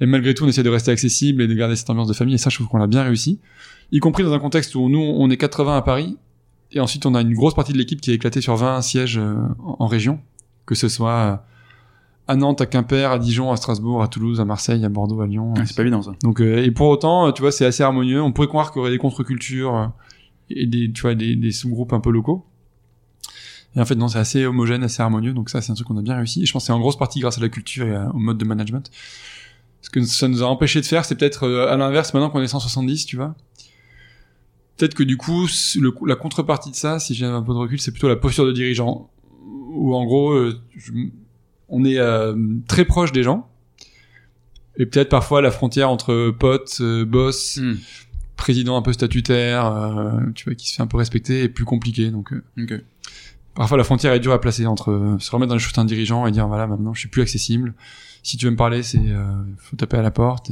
Et 0.00 0.06
malgré 0.06 0.34
tout, 0.34 0.44
on 0.44 0.48
essaie 0.48 0.62
de 0.62 0.70
rester 0.70 0.90
accessible 0.90 1.42
et 1.42 1.48
de 1.48 1.54
garder 1.54 1.76
cette 1.76 1.90
ambiance 1.90 2.08
de 2.08 2.12
famille. 2.12 2.34
Et 2.34 2.38
ça, 2.38 2.50
je 2.50 2.56
trouve 2.56 2.68
qu'on 2.68 2.78
l'a 2.78 2.86
bien 2.86 3.02
réussi. 3.02 3.40
Y 3.92 4.00
compris 4.00 4.24
dans 4.24 4.32
un 4.32 4.38
contexte 4.38 4.74
où 4.74 4.88
nous, 4.88 4.98
on 4.98 5.30
est 5.30 5.36
80 5.36 5.76
à 5.76 5.82
Paris. 5.82 6.16
Et 6.72 6.80
ensuite, 6.80 7.04
on 7.06 7.14
a 7.14 7.20
une 7.20 7.34
grosse 7.34 7.54
partie 7.54 7.72
de 7.72 7.78
l'équipe 7.78 8.00
qui 8.00 8.10
est 8.10 8.14
éclatée 8.14 8.40
sur 8.40 8.56
20 8.56 8.80
sièges 8.82 9.18
euh, 9.18 9.34
en 9.58 9.76
en 9.80 9.86
région. 9.86 10.18
Que 10.66 10.74
ce 10.74 10.88
soit 10.88 11.10
euh, 11.10 11.36
à 12.32 12.36
Nantes, 12.36 12.60
à 12.60 12.66
Quimper, 12.66 13.12
à 13.12 13.18
Dijon, 13.18 13.52
à 13.52 13.56
Strasbourg, 13.56 14.02
à 14.02 14.08
Toulouse, 14.08 14.40
à 14.40 14.44
Marseille, 14.44 14.84
à 14.84 14.88
Bordeaux, 14.88 15.20
à 15.20 15.26
Lyon. 15.26 15.54
Ouais, 15.54 15.66
c'est 15.66 15.76
pas 15.76 15.82
évident 15.82 16.02
ça. 16.02 16.12
Donc, 16.22 16.40
euh, 16.40 16.62
et 16.64 16.70
pour 16.70 16.88
autant, 16.88 17.28
euh, 17.28 17.32
tu 17.32 17.42
vois, 17.42 17.52
c'est 17.52 17.64
assez 17.64 17.82
harmonieux. 17.82 18.20
On 18.22 18.32
pourrait 18.32 18.48
croire 18.48 18.72
qu'il 18.72 18.78
y 18.78 18.82
aurait 18.82 18.90
des 18.90 18.98
contre-cultures 18.98 19.76
euh, 19.76 19.86
et 20.50 20.66
des, 20.66 20.92
tu 20.92 21.02
vois, 21.02 21.14
des, 21.14 21.36
des 21.36 21.52
sous-groupes 21.52 21.92
un 21.92 22.00
peu 22.00 22.10
locaux. 22.10 22.44
Et 23.76 23.80
en 23.80 23.84
fait, 23.86 23.94
non, 23.94 24.08
c'est 24.08 24.18
assez 24.18 24.44
homogène, 24.44 24.82
assez 24.82 25.00
harmonieux. 25.02 25.32
Donc 25.32 25.48
ça, 25.48 25.60
c'est 25.62 25.72
un 25.72 25.74
truc 25.74 25.86
qu'on 25.88 25.96
a 25.96 26.02
bien 26.02 26.16
réussi. 26.16 26.42
Et 26.42 26.46
je 26.46 26.52
pense 26.52 26.64
que 26.64 26.66
c'est 26.66 26.72
en 26.72 26.80
grosse 26.80 26.98
partie 26.98 27.20
grâce 27.20 27.38
à 27.38 27.40
la 27.40 27.48
culture 27.48 27.86
et 27.86 27.96
au 28.12 28.18
mode 28.18 28.36
de 28.38 28.44
management. 28.44 28.90
Ce 29.80 29.90
que 29.90 30.02
ça 30.04 30.28
nous 30.28 30.42
a 30.42 30.46
empêché 30.46 30.80
de 30.80 30.86
faire, 30.86 31.04
c'est 31.04 31.14
peut-être 31.16 31.44
euh, 31.44 31.72
à 31.72 31.76
l'inverse, 31.76 32.12
maintenant 32.14 32.30
qu'on 32.30 32.40
est 32.42 32.48
170, 32.48 33.06
tu 33.06 33.16
vois. 33.16 33.34
Peut-être 34.76 34.94
que 34.94 35.02
du 35.02 35.16
coup, 35.16 35.46
le- 35.80 35.94
la 36.06 36.16
contrepartie 36.16 36.70
de 36.70 36.76
ça, 36.76 36.98
si 36.98 37.14
j'ai 37.14 37.26
un 37.26 37.42
peu 37.42 37.52
de 37.52 37.58
recul, 37.58 37.80
c'est 37.80 37.90
plutôt 37.92 38.08
la 38.08 38.16
posture 38.16 38.46
de 38.46 38.52
dirigeant. 38.52 39.10
Où 39.74 39.94
en 39.94 40.04
gros, 40.04 40.34
je- 40.76 40.92
on 41.72 41.84
est 41.84 41.98
euh, 41.98 42.34
très 42.68 42.84
proche 42.84 43.10
des 43.10 43.24
gens. 43.24 43.48
Et 44.78 44.86
peut-être 44.86 45.08
parfois 45.08 45.42
la 45.42 45.50
frontière 45.50 45.90
entre 45.90 46.30
potes, 46.30 46.78
euh, 46.80 47.04
boss, 47.04 47.58
Hmm. 47.60 47.74
président 48.36 48.76
un 48.76 48.82
peu 48.82 48.92
statutaire, 48.92 49.66
euh, 49.66 50.10
tu 50.34 50.44
vois, 50.44 50.54
qui 50.54 50.68
se 50.68 50.76
fait 50.76 50.82
un 50.82 50.86
peu 50.86 50.96
respecter, 50.96 51.42
est 51.42 51.48
plus 51.48 51.64
compliqué. 51.64 52.10
Donc 52.10 52.32
euh, 52.32 52.78
parfois 53.54 53.76
la 53.76 53.84
frontière 53.84 54.12
est 54.14 54.20
dure 54.20 54.32
à 54.32 54.40
placer 54.40 54.64
entre 54.66 54.90
euh, 54.92 55.18
se 55.18 55.30
remettre 55.30 55.48
dans 55.50 55.54
les 55.56 55.60
chaussures 55.60 55.76
d'un 55.82 55.84
dirigeant 55.84 56.26
et 56.26 56.30
dire 56.30 56.46
voilà 56.48 56.66
maintenant 56.66 56.94
je 56.94 57.00
suis 57.00 57.08
plus 57.08 57.22
accessible. 57.22 57.74
Si 58.22 58.36
tu 58.36 58.44
veux 58.46 58.50
me 58.52 58.56
parler, 58.56 58.82
c'est 58.82 58.98
euh, 58.98 59.24
faut 59.58 59.76
taper 59.76 59.96
à 59.98 60.02
la 60.02 60.10
porte 60.10 60.50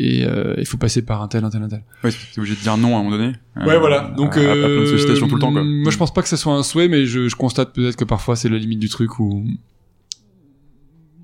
et 0.00 0.24
euh, 0.24 0.54
il 0.58 0.66
faut 0.66 0.76
passer 0.78 1.02
par 1.02 1.22
un 1.22 1.28
tel, 1.28 1.44
un 1.44 1.50
tel, 1.50 1.62
un 1.62 1.68
tel. 1.68 1.82
Ouais, 2.04 2.10
t'es 2.10 2.38
obligé 2.38 2.54
de 2.56 2.60
dire 2.60 2.76
non 2.76 2.96
à 2.96 3.00
un 3.00 3.02
moment 3.02 3.16
donné. 3.16 3.32
Ouais, 3.56 3.78
voilà. 3.78 4.12
Donc, 4.16 4.36
à, 4.36 4.40
à 4.40 4.54
plein 4.54 4.80
de 4.80 4.86
sollicitations 4.86 5.26
tout 5.28 5.34
le 5.34 5.40
temps, 5.40 5.52
quoi. 5.52 5.64
Moi, 5.64 5.90
je 5.90 5.96
pense 5.98 6.14
pas 6.14 6.22
que 6.22 6.28
ce 6.28 6.36
soit 6.36 6.52
un 6.54 6.62
souhait, 6.62 6.86
mais 6.88 7.04
je, 7.06 7.28
je 7.28 7.34
constate 7.36 7.72
peut-être 7.72 7.96
que 7.96 8.04
parfois 8.04 8.36
c'est 8.36 8.48
la 8.48 8.58
limite 8.58 8.78
du 8.78 8.88
truc 8.88 9.18
où 9.18 9.44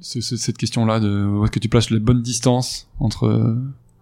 cette 0.04 0.58
question-là 0.58 1.00
de 1.00 1.48
que 1.48 1.58
tu 1.58 1.68
places 1.68 1.90
la 1.90 1.98
bonne 1.98 2.22
distance 2.22 2.88
entre 3.00 3.24
euh, 3.26 3.54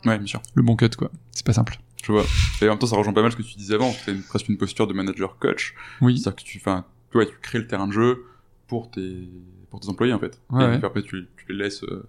Ouais, 0.04 0.18
bien 0.18 0.26
sûr. 0.26 0.42
le 0.54 0.62
bon 0.62 0.74
cut, 0.76 0.90
quoi. 0.98 1.10
C'est 1.30 1.46
pas 1.46 1.52
simple. 1.52 1.78
Je 2.02 2.10
vois. 2.10 2.24
Et 2.60 2.64
en 2.66 2.70
même 2.72 2.78
temps, 2.78 2.86
ça 2.88 2.96
rejoint 2.96 3.12
pas 3.12 3.22
mal 3.22 3.30
ce 3.30 3.36
que 3.36 3.42
tu 3.42 3.54
disais 3.56 3.74
avant. 3.74 3.92
C'est 4.04 4.14
presque 4.26 4.48
une 4.48 4.56
posture 4.58 4.86
de 4.88 4.92
manager 4.92 5.38
coach. 5.38 5.74
Oui. 6.00 6.18
C'est-à-dire 6.18 6.36
que 6.36 6.42
tu, 6.42 6.58
enfin, 6.58 6.84
tu 7.12 7.18
crées 7.40 7.58
le 7.60 7.66
terrain 7.68 7.86
de 7.86 7.92
jeu 7.92 8.24
pour 8.66 8.90
tes, 8.90 9.28
pour 9.70 9.78
tes 9.78 9.88
employés, 9.88 10.12
en 10.12 10.18
fait. 10.18 10.40
Ouais, 10.50 10.64
et 10.64 10.66
ouais. 10.66 10.76
puis 10.78 10.86
après, 10.86 11.02
tu, 11.02 11.28
tu 11.36 11.52
les 11.52 11.54
laisses, 11.64 11.84
euh, 11.84 12.02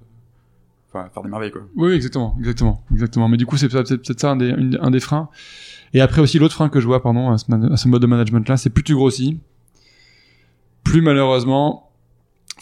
faire 0.92 1.10
des 1.24 1.30
merveilles, 1.30 1.52
quoi. 1.52 1.62
Oui, 1.76 1.92
exactement, 1.94 2.36
exactement, 2.40 2.84
exactement. 2.92 3.28
Mais 3.30 3.38
du 3.38 3.46
coup, 3.46 3.58
c'est 3.58 3.70
peut-être 3.70 4.20
ça 4.20 4.32
un 4.32 4.36
des, 4.38 4.50
une- 4.50 4.80
un 4.82 4.90
des 4.90 5.00
freins. 5.00 5.30
Et 5.94 6.02
après 6.02 6.22
aussi, 6.22 6.40
l'autre 6.40 6.56
frein 6.56 6.70
que 6.70 6.80
je 6.80 6.88
vois, 6.88 7.04
pardon, 7.04 7.30
à 7.32 7.38
ce, 7.38 7.46
à 7.72 7.78
ce 7.78 7.88
mode 7.88 8.02
de 8.02 8.08
management-là, 8.08 8.58
c'est 8.58 8.72
plus 8.72 8.84
tu 8.84 8.96
grossis, 8.96 9.38
plus 10.84 11.02
malheureusement, 11.02 11.83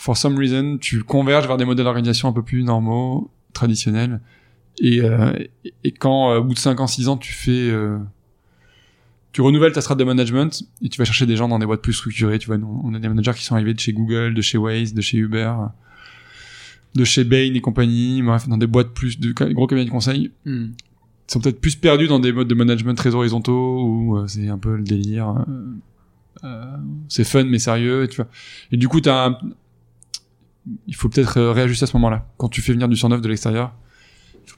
for 0.03 0.17
some 0.17 0.35
reason, 0.37 0.77
tu 0.79 1.03
converges 1.03 1.45
vers 1.47 1.57
des 1.57 1.65
modèles 1.65 1.85
d'organisation 1.85 2.27
un 2.27 2.33
peu 2.33 2.41
plus 2.41 2.63
normaux, 2.63 3.29
traditionnels. 3.53 4.19
Et, 4.79 5.01
euh, 5.01 5.31
et- 5.63 5.73
et 5.83 5.91
quand, 5.91 6.31
euh, 6.31 6.39
au 6.39 6.43
bout 6.43 6.53
de 6.55 6.59
5 6.59 6.79
ans, 6.79 6.87
6 6.87 7.07
ans, 7.07 7.17
tu 7.17 7.33
fais... 7.33 7.69
euh, 7.69 7.99
tu 9.31 9.41
renouvelles 9.41 9.71
ta 9.73 9.81
strate 9.81 9.99
de 9.99 10.03
management 10.03 10.63
et 10.81 10.89
tu 10.89 10.97
vas 10.97 11.05
chercher 11.05 11.25
des 11.25 11.35
gens 11.35 11.47
dans 11.47 11.59
des 11.59 11.65
boîtes 11.65 11.81
plus 11.81 11.93
structurées. 11.93 12.39
Tu 12.39 12.47
vois, 12.47 12.57
nous, 12.57 12.81
on 12.83 12.93
a 12.95 12.99
des 12.99 13.07
managers 13.07 13.33
qui 13.35 13.43
sont 13.45 13.53
arrivés 13.55 13.73
de 13.75 13.79
chez 13.79 13.93
Google, 13.93 14.33
de 14.33 14.41
chez 14.41 14.57
Waze, 14.57 14.93
de 14.93 15.01
chez 15.01 15.17
Uber, 15.19 15.53
de 16.95 17.03
chez 17.05 17.23
Bain 17.23 17.53
et 17.53 17.61
compagnie, 17.61 18.21
bref, 18.23 18.47
dans 18.49 18.57
des 18.57 18.67
boîtes 18.67 18.89
plus 18.93 19.19
de 19.19 19.31
gros 19.53 19.67
cabinets 19.67 19.85
de 19.85 19.91
conseil 19.91 20.31
Hmm. 20.45 20.69
sont 21.27 21.39
peut-être 21.39 21.61
plus 21.61 21.75
perdus 21.77 22.07
dans 22.07 22.19
des 22.19 22.33
modes 22.33 22.47
de 22.49 22.55
management 22.55 22.95
très 22.95 23.15
horizontaux 23.15 23.83
où 23.85 24.17
euh, 24.17 24.27
c'est 24.27 24.49
un 24.49 24.57
peu 24.57 24.75
le 24.75 24.83
délire. 24.83 25.29
euh, 25.47 25.75
euh, 26.43 26.75
c'est 27.07 27.23
fun 27.23 27.43
mais 27.45 27.59
sérieux, 27.59 28.07
tu 28.09 28.17
vois. 28.17 28.27
Et 28.71 28.77
du 28.77 28.87
coup, 28.89 28.99
t'as 28.99 29.29
un... 29.29 29.37
il 30.87 30.95
faut 30.95 31.09
peut-être 31.09 31.37
euh, 31.37 31.51
réajuster 31.51 31.83
à 31.83 31.87
ce 31.87 31.95
moment-là. 31.97 32.27
Quand 32.37 32.49
tu 32.49 32.61
fais 32.61 32.73
venir 32.73 32.87
du 32.87 32.95
109 32.95 33.21
de 33.21 33.27
l'extérieur, 33.27 33.73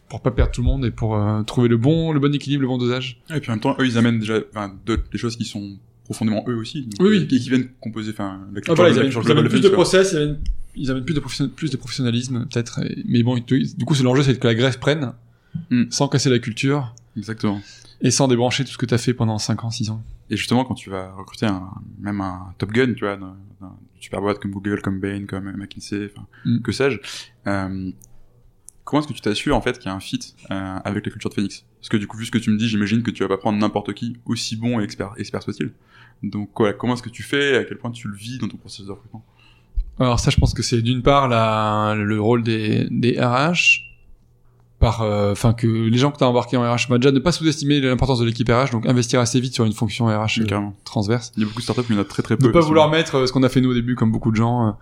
pour 0.10 0.22
pas 0.22 0.32
perdre 0.32 0.52
tout 0.52 0.62
le 0.62 0.68
monde 0.68 0.86
et 0.86 0.92
pour 0.92 1.16
euh, 1.16 1.44
trouver 1.44 1.68
le 1.68 1.78
bon, 1.78 2.12
le 2.13 2.20
bon 2.20 2.34
équilibre, 2.34 2.62
le 2.62 2.68
bon 2.68 2.78
dosage. 2.78 3.22
Et 3.34 3.39
puis 3.39 3.50
en 3.52 3.54
même 3.54 3.60
temps, 3.62 3.76
eux, 3.80 3.86
ils 3.86 3.98
amènent 3.98 4.20
déjà, 4.20 4.36
enfin, 4.52 4.74
des 4.86 5.18
choses 5.18 5.36
qui 5.36 5.46
sont 5.46 5.78
profondément 6.06 6.44
eux 6.48 6.56
aussi. 6.56 6.84
Donc, 6.84 6.94
Oui, 7.02 7.10
oui. 7.10 7.18
euh, 7.24 7.26
Qui, 7.26 7.39
qui 7.39 7.50
viennent 7.50 7.70
composer, 7.80 8.12
enfin, 8.12 8.39
la 8.54 8.62
culture, 8.62 8.74
Ah, 8.74 8.76
voilà, 8.76 8.92
ils 8.92 9.00
amènent, 9.00 9.46
ils 9.46 9.50
plus 9.50 9.62
de 9.62 9.70
process, 9.70 10.12
ils 10.13 10.18
amènent, 10.18 10.39
ils 10.76 10.92
amènent 10.92 11.06
plus 11.06 11.13
de, 11.16 11.20
profession- 11.20 11.48
plus 11.50 11.72
de 11.72 11.78
professionnalisme, 11.78 12.46
peut-être. 12.52 12.80
et- 12.80 13.04
Mais 13.08 13.24
bon, 13.24 13.36
du 13.38 13.86
coup, 13.86 13.96
c'est 13.96 14.04
l'enjeu, 14.04 14.24
c'est 14.24 14.38
que 14.38 14.48
la 14.48 14.56
greffe 14.56 14.80
prenne, 14.80 15.13
Hmm. 15.70 15.84
sans 15.92 16.08
casser 16.08 16.30
la 16.32 16.39
culture, 16.39 16.94
Exactement. 17.16 17.62
et 18.02 18.10
sans 18.12 18.28
débrancher 18.28 18.66
tout 18.66 18.72
ce 18.72 18.78
que 18.78 18.86
t'as 18.88 18.98
fait 18.98 19.13
pendant 19.13 19.38
5 19.38 19.63
ans, 19.63 19.70
6 19.70 19.89
ans. 19.92 20.02
Et 20.32 20.36
justement, 20.38 20.66
quand 20.66 20.74
tu 20.74 20.89
vas 20.89 21.12
recruter 21.13 21.46
un, 21.46 21.70
même 22.00 22.22
un 22.22 22.54
Top 22.58 22.72
Gun, 22.72 22.94
tu 22.96 23.06
vois, 23.06 23.18
super 24.04 24.22
boîte 24.22 24.39
comme 24.39 24.52
Google, 24.52 24.82
comme 24.82 25.00
Bain, 25.00 25.26
comme 25.26 25.52
McKinsey, 25.56 26.10
enfin, 26.13 26.28
Mm. 26.46 26.60
que 26.62 26.72
sais-je, 26.72 26.98
euh, 27.48 27.92
comment 28.84 29.02
est-ce 29.02 29.08
que 29.08 29.13
tu 29.13 29.22
t'assures, 29.22 29.56
en 29.56 29.62
fait, 29.62 29.80
qu'il 29.80 29.88
y 29.88 29.89
a 29.89 29.96
un 29.96 30.00
fit 30.00 30.36
euh, 30.52 30.78
avec 30.84 31.06
la 31.06 31.12
culture 31.12 31.30
de 31.30 31.36
Phoenix? 31.36 31.66
Parce 31.80 31.89
que 31.89 31.98
du 31.98 32.08
coup, 32.08 32.18
vu 32.18 32.26
ce 32.26 32.32
que 32.32 32.38
tu 32.38 32.50
me 32.52 32.58
dis, 32.58 32.68
j'imagine 32.68 33.02
que 33.04 33.12
tu 33.12 33.24
vas 33.24 33.30
pas 33.30 33.38
prendre 33.38 33.58
n'importe 33.58 33.94
qui, 33.94 34.18
aussi 34.26 34.56
bon 34.58 34.80
et 34.80 34.84
expert, 34.84 35.12
expert 35.18 35.42
soit-il. 35.42 35.72
Donc, 36.22 36.50
voilà, 36.58 36.74
comment 36.74 36.94
est-ce 36.94 37.04
que 37.04 37.10
tu 37.10 37.24
fais, 37.24 37.58
à 37.58 37.63
quel 37.66 37.78
point 37.78 37.92
tu 37.92 38.08
le 38.08 38.16
vis 38.16 38.38
dans 38.39 38.48
ton 38.48 38.58
processus 38.58 38.86
de 38.88 38.92
recrutement? 38.92 39.26
Alors 40.00 40.20
ça, 40.20 40.32
je 40.32 40.38
pense 40.38 40.54
que 40.54 40.63
c'est 40.63 40.82
d'une 40.82 41.04
part 41.04 41.28
la, 41.28 41.94
le 41.96 42.20
rôle 42.20 42.42
des, 42.44 42.88
des 42.89 43.20
RH, 43.20 43.83
par, 44.84 45.02
euh, 45.02 45.34
que 45.58 45.65
les 45.65 45.98
gens 45.98 46.12
que 46.12 46.17
tu 46.17 46.26
as 46.26 46.28
embarqués 46.28 46.58
en 46.58 46.69
RH, 46.69 46.89
déjà 46.98 47.12
ne 47.12 47.19
pas 47.19 47.32
sous-estimer 47.32 47.80
l'importance 47.80 48.19
de 48.19 48.26
l'équipe 48.26 48.50
RH, 48.50 48.72
donc 48.72 48.86
investir 48.86 49.22
assez 49.22 49.39
vite 49.39 49.54
sur 49.54 49.63
une 49.63 49.72
fonction 49.72 50.08
RH 50.08 50.41
euh, 50.41 50.60
transverse. 50.84 51.32
Il 51.38 51.43
y 51.43 51.46
a 51.46 51.48
beaucoup 51.48 51.60
de 51.60 51.63
startups, 51.63 51.84
mais 51.88 51.96
il 51.96 51.98
y 51.98 52.00
en 52.00 52.02
a 52.02 52.06
très 52.06 52.22
très 52.22 52.36
peu. 52.36 52.48
Ne 52.48 52.52
pas 52.52 52.60
vouloir 52.60 52.89
mettre 52.89 53.15
euh, 53.15 53.26
ce 53.26 53.32
qu'on 53.32 53.43
a 53.43 53.50
fait 53.50 53.62
nous 53.62 53.72
au 53.72 53.74
début, 53.74 53.96
comme 53.96 54.12
beaucoup 54.12 54.32
de 54.32 54.36
gens, 54.36 54.76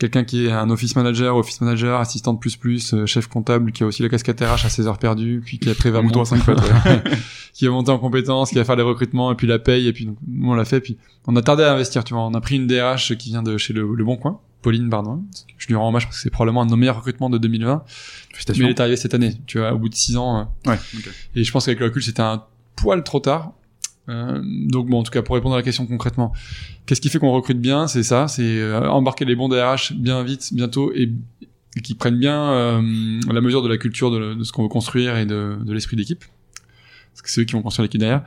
quelqu'un 0.00 0.24
qui 0.24 0.46
est 0.46 0.50
un 0.50 0.68
office 0.70 0.96
manager, 0.96 1.36
office 1.36 1.60
manager, 1.60 2.00
assistant 2.00 2.32
de 2.34 2.38
plus 2.40 2.56
plus, 2.56 2.92
euh, 2.94 3.06
chef 3.06 3.28
comptable, 3.28 3.70
qui 3.70 3.84
a 3.84 3.86
aussi 3.86 4.02
la 4.02 4.08
casquette 4.08 4.40
RH 4.40 4.66
à 4.66 4.68
ses 4.68 4.88
heures 4.88 4.98
perdues, 4.98 5.40
puis 5.44 5.58
qui 5.60 5.70
après 5.70 5.90
va 5.90 6.00
Un 6.00 6.02
mouton 6.02 6.22
à 6.22 6.24
monter- 6.24 6.44
cinq 6.44 6.46
pattes, 6.56 6.84
ouais. 7.06 7.12
qui 7.52 7.66
va 7.66 7.70
monter 7.70 7.90
en 7.92 7.98
compétences, 7.98 8.50
qui 8.50 8.56
va 8.56 8.64
faire 8.64 8.74
les 8.76 8.82
recrutements, 8.82 9.30
et 9.30 9.36
puis 9.36 9.46
la 9.46 9.58
paye, 9.60 9.86
et 9.86 9.92
puis 9.92 10.06
donc, 10.06 10.16
nous 10.26 10.50
on 10.50 10.54
l'a 10.54 10.64
fait, 10.64 10.80
puis 10.80 10.96
on 11.28 11.36
a 11.36 11.42
tardé 11.42 11.62
à 11.62 11.72
investir, 11.72 12.02
tu 12.02 12.14
vois. 12.14 12.24
On 12.24 12.34
a 12.34 12.40
pris 12.40 12.56
une 12.56 12.66
DRH 12.66 13.14
qui 13.16 13.28
vient 13.30 13.42
de 13.44 13.56
chez 13.58 13.72
le, 13.72 13.94
le 13.94 14.04
Bon 14.04 14.16
Coin, 14.16 14.40
Pauline 14.62 14.88
Bardouin. 14.88 15.20
Je 15.58 15.66
lui 15.68 15.74
rends 15.76 15.88
hommage 15.88 16.04
parce 16.06 16.16
que 16.16 16.22
c'est 16.22 16.30
probablement 16.30 16.62
un 16.62 16.66
de 16.66 16.70
nos 16.70 16.76
meilleurs 16.76 16.96
recrutements 16.96 17.30
de 17.30 17.38
2020. 17.38 17.84
Mais 18.48 18.54
il 18.56 18.70
est 18.70 18.80
arrivé 18.80 18.96
cette 18.96 19.14
année, 19.14 19.34
tu 19.46 19.58
vois, 19.58 19.72
au 19.72 19.78
bout 19.78 19.88
de 19.88 19.94
six 19.94 20.16
ans. 20.16 20.48
euh, 20.66 20.70
Ouais, 20.70 20.78
et 21.34 21.44
je 21.44 21.52
pense 21.52 21.66
qu'avec 21.66 21.78
le 21.80 21.86
recul, 21.86 22.02
c'était 22.02 22.22
un 22.22 22.42
poil 22.76 23.02
trop 23.04 23.20
tard. 23.20 23.52
Euh, 24.10 24.40
donc 24.44 24.88
bon, 24.88 24.98
en 24.98 25.02
tout 25.02 25.12
cas, 25.12 25.22
pour 25.22 25.34
répondre 25.34 25.54
à 25.54 25.58
la 25.58 25.62
question 25.62 25.86
concrètement, 25.86 26.32
qu'est-ce 26.86 27.00
qui 27.00 27.08
fait 27.08 27.18
qu'on 27.18 27.32
recrute 27.32 27.60
bien? 27.60 27.86
C'est 27.86 28.02
ça, 28.02 28.28
c'est 28.28 28.42
euh, 28.42 28.88
embarquer 28.88 29.24
les 29.24 29.36
bons 29.36 29.48
DRH 29.48 29.92
bien 29.92 30.22
vite, 30.22 30.52
bientôt, 30.52 30.92
et, 30.94 31.12
et 31.76 31.80
qui 31.80 31.94
prennent 31.94 32.18
bien 32.18 32.50
euh, 32.50 33.20
la 33.30 33.40
mesure 33.40 33.62
de 33.62 33.68
la 33.68 33.78
culture 33.78 34.10
de, 34.10 34.34
de 34.34 34.44
ce 34.44 34.52
qu'on 34.52 34.64
veut 34.64 34.68
construire 34.68 35.16
et 35.16 35.26
de, 35.26 35.56
de 35.64 35.72
l'esprit 35.72 35.96
d'équipe. 35.96 36.24
Parce 37.12 37.22
que 37.22 37.30
c'est 37.30 37.42
eux 37.42 37.44
qui 37.44 37.52
vont 37.52 37.62
construire 37.62 37.84
l'équipe 37.84 38.00
derrière. 38.00 38.24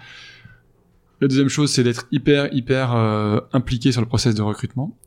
La 1.22 1.28
deuxième 1.28 1.50
chose, 1.50 1.72
c'est 1.72 1.84
d'être 1.84 2.06
hyper, 2.12 2.54
hyper 2.54 2.94
euh, 2.94 3.40
impliqué 3.54 3.92
sur 3.92 4.02
le 4.02 4.08
process 4.08 4.36
de 4.36 4.42
recrutement. 4.42 4.98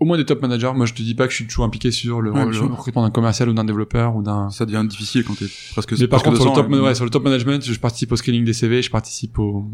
Au 0.00 0.04
moins 0.04 0.16
des 0.16 0.24
top 0.24 0.42
managers. 0.42 0.72
Moi, 0.74 0.86
je 0.86 0.94
te 0.94 1.02
dis 1.02 1.14
pas 1.14 1.26
que 1.26 1.30
je 1.30 1.36
suis 1.36 1.46
toujours 1.46 1.64
impliqué 1.64 1.92
sur 1.92 2.20
le, 2.20 2.32
Ouais, 2.32 2.42
recrutement 2.42 3.02
d'un 3.02 3.10
commercial 3.10 3.48
ou 3.48 3.52
d'un 3.52 3.64
développeur 3.64 4.16
ou 4.16 4.22
d'un 4.22 4.50
Ça 4.50 4.66
devient 4.66 4.84
difficile 4.88 5.22
quand 5.24 5.38
t'es 5.38 5.46
presque 5.72 5.92
mais 5.98 6.08
par 6.08 6.22
contre, 6.24 6.36
sur 6.38 6.46
le, 6.46 6.50
200, 6.50 6.68
top, 6.68 6.82
ouais, 6.82 6.94
sur 6.96 7.04
le 7.04 7.10
top 7.10 7.22
management, 7.22 7.64
je 7.64 7.78
participe 7.78 8.10
au 8.10 8.16
scaling 8.16 8.44
des 8.44 8.52
CV, 8.52 8.82
je 8.82 8.90
participe 8.90 9.38
au, 9.38 9.64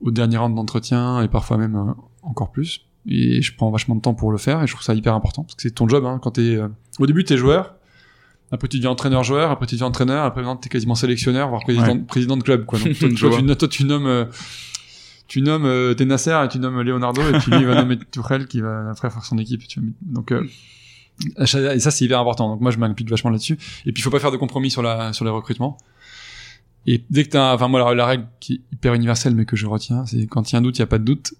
au 0.00 0.10
dernier 0.10 0.36
round 0.36 0.54
d'entretien 0.54 1.22
et 1.22 1.28
parfois 1.28 1.56
même 1.56 1.76
euh, 1.76 1.92
encore 2.22 2.50
plus. 2.50 2.86
Et 3.06 3.40
je 3.40 3.54
prends 3.54 3.70
vachement 3.70 3.94
de 3.94 4.00
temps 4.00 4.14
pour 4.14 4.30
le 4.30 4.38
faire 4.38 4.62
et 4.62 4.66
je 4.66 4.72
trouve 4.72 4.84
ça 4.84 4.94
hyper 4.94 5.14
important 5.14 5.42
parce 5.42 5.54
que 5.54 5.62
c'est 5.62 5.70
ton 5.70 5.88
job. 5.88 6.04
Hein, 6.04 6.20
quand 6.22 6.32
t'es 6.32 6.56
euh, 6.56 6.68
au 6.98 7.06
début, 7.06 7.24
t'es 7.24 7.36
joueur 7.36 7.76
Après, 8.52 8.68
tu 8.68 8.76
deviens 8.76 8.90
entraîneur-joueur, 8.90 9.50
après, 9.50 9.66
tu 9.66 9.74
deviens 9.74 9.86
entraîneur, 9.86 10.24
après, 10.24 10.42
maintenant, 10.42 10.56
t'es 10.56 10.68
quasiment 10.68 10.94
sélectionneur, 10.94 11.48
voire 11.48 11.62
président, 11.62 11.98
président 12.04 12.36
de 12.36 12.42
club, 12.42 12.66
quoi. 12.66 12.78
Donc, 12.78 12.94
toi, 12.98 13.08
tu, 13.08 13.56
toi, 13.56 13.68
tu 13.68 13.84
nommes, 13.84 14.06
euh, 14.06 14.26
tu 15.28 15.40
nommes, 15.40 15.64
euh, 15.64 15.94
t'es 15.94 16.04
Nasser 16.04 16.38
et 16.44 16.48
tu 16.48 16.58
nommes 16.58 16.82
Leonardo, 16.82 17.22
et 17.22 17.38
puis 17.38 17.52
lui, 17.52 17.60
il 17.60 17.66
va 17.66 17.74
nommer 17.76 17.98
Tourelle 18.10 18.46
qui 18.46 18.60
va 18.60 18.90
après 18.90 19.10
faire 19.10 19.24
son 19.24 19.38
équipe, 19.38 19.66
tu. 19.66 19.80
Donc, 20.02 20.32
euh, 20.32 20.46
et 21.38 21.46
ça, 21.46 21.90
c'est 21.90 22.04
hyper 22.04 22.20
important. 22.20 22.50
Donc, 22.50 22.60
moi, 22.60 22.70
je 22.70 22.78
m'implique 22.78 23.08
vachement 23.10 23.30
là-dessus. 23.30 23.54
Et 23.86 23.92
puis, 23.92 24.00
il 24.00 24.02
faut 24.02 24.10
pas 24.10 24.20
faire 24.20 24.30
de 24.30 24.36
compromis 24.36 24.70
sur 24.70 24.82
la, 24.82 25.12
sur 25.12 25.24
les 25.24 25.30
recrutements. 25.30 25.78
Et 26.86 27.04
dès 27.10 27.24
que 27.24 27.30
t'as, 27.30 27.54
enfin, 27.54 27.68
moi, 27.68 27.80
la, 27.80 27.94
la 27.94 28.06
règle 28.06 28.26
qui 28.40 28.54
est 28.54 28.60
hyper 28.72 28.94
universelle, 28.94 29.34
mais 29.34 29.44
que 29.44 29.56
je 29.56 29.66
retiens, 29.66 30.06
c'est 30.06 30.26
quand 30.26 30.50
il 30.50 30.54
y 30.54 30.56
a 30.56 30.58
un 30.58 30.62
doute, 30.62 30.76
il 30.78 30.80
y 30.80 30.82
a 30.82 30.86
pas 30.86 30.98
de 30.98 31.04
doute. 31.04 31.34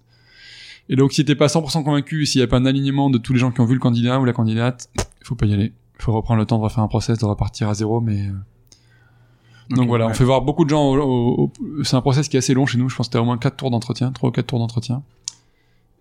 Et 0.89 0.95
donc, 0.95 1.13
si 1.13 1.23
t'es 1.25 1.35
pas 1.35 1.47
100% 1.47 1.83
convaincu, 1.83 2.25
s'il 2.25 2.39
y 2.41 2.43
a 2.43 2.47
pas 2.47 2.57
un 2.57 2.65
alignement 2.65 3.09
de 3.09 3.17
tous 3.17 3.33
les 3.33 3.39
gens 3.39 3.51
qui 3.51 3.59
ont 3.61 3.65
vu 3.65 3.73
le 3.73 3.79
candidat 3.79 4.19
ou 4.19 4.25
la 4.25 4.33
candidate, 4.33 4.89
il 4.97 5.25
faut 5.25 5.35
pas 5.35 5.45
y 5.45 5.53
aller. 5.53 5.73
Il 5.99 6.03
faut 6.03 6.11
reprendre 6.13 6.39
le 6.39 6.45
temps 6.45 6.57
de 6.57 6.63
refaire 6.63 6.83
un 6.83 6.87
process, 6.87 7.17
de 7.19 7.25
repartir 7.25 7.69
à 7.69 7.73
zéro, 7.73 8.01
mais 8.01 8.27
euh, 8.27 8.33
donc 9.75 9.87
voilà, 9.87 10.07
on 10.07 10.13
fait 10.13 10.23
voir 10.25 10.41
beaucoup 10.41 10.65
de 10.65 10.69
gens. 10.69 10.83
Au, 10.83 10.97
au- 10.99 11.43
au- 11.43 11.83
c'est 11.83 11.95
un 11.95 12.01
process 12.01 12.27
qui 12.27 12.35
est 12.35 12.39
assez 12.39 12.53
long 12.53 12.65
chez 12.65 12.77
nous. 12.77 12.89
Je 12.89 12.95
pense 12.95 13.07
que 13.07 13.11
c'était 13.11 13.19
au 13.21 13.25
moins 13.25 13.37
quatre 13.37 13.57
tours 13.57 13.71
d'entretien, 13.71 14.11
trois 14.11 14.29
ou 14.29 14.31
quatre 14.31 14.47
tours 14.47 14.59
d'entretien. 14.59 15.03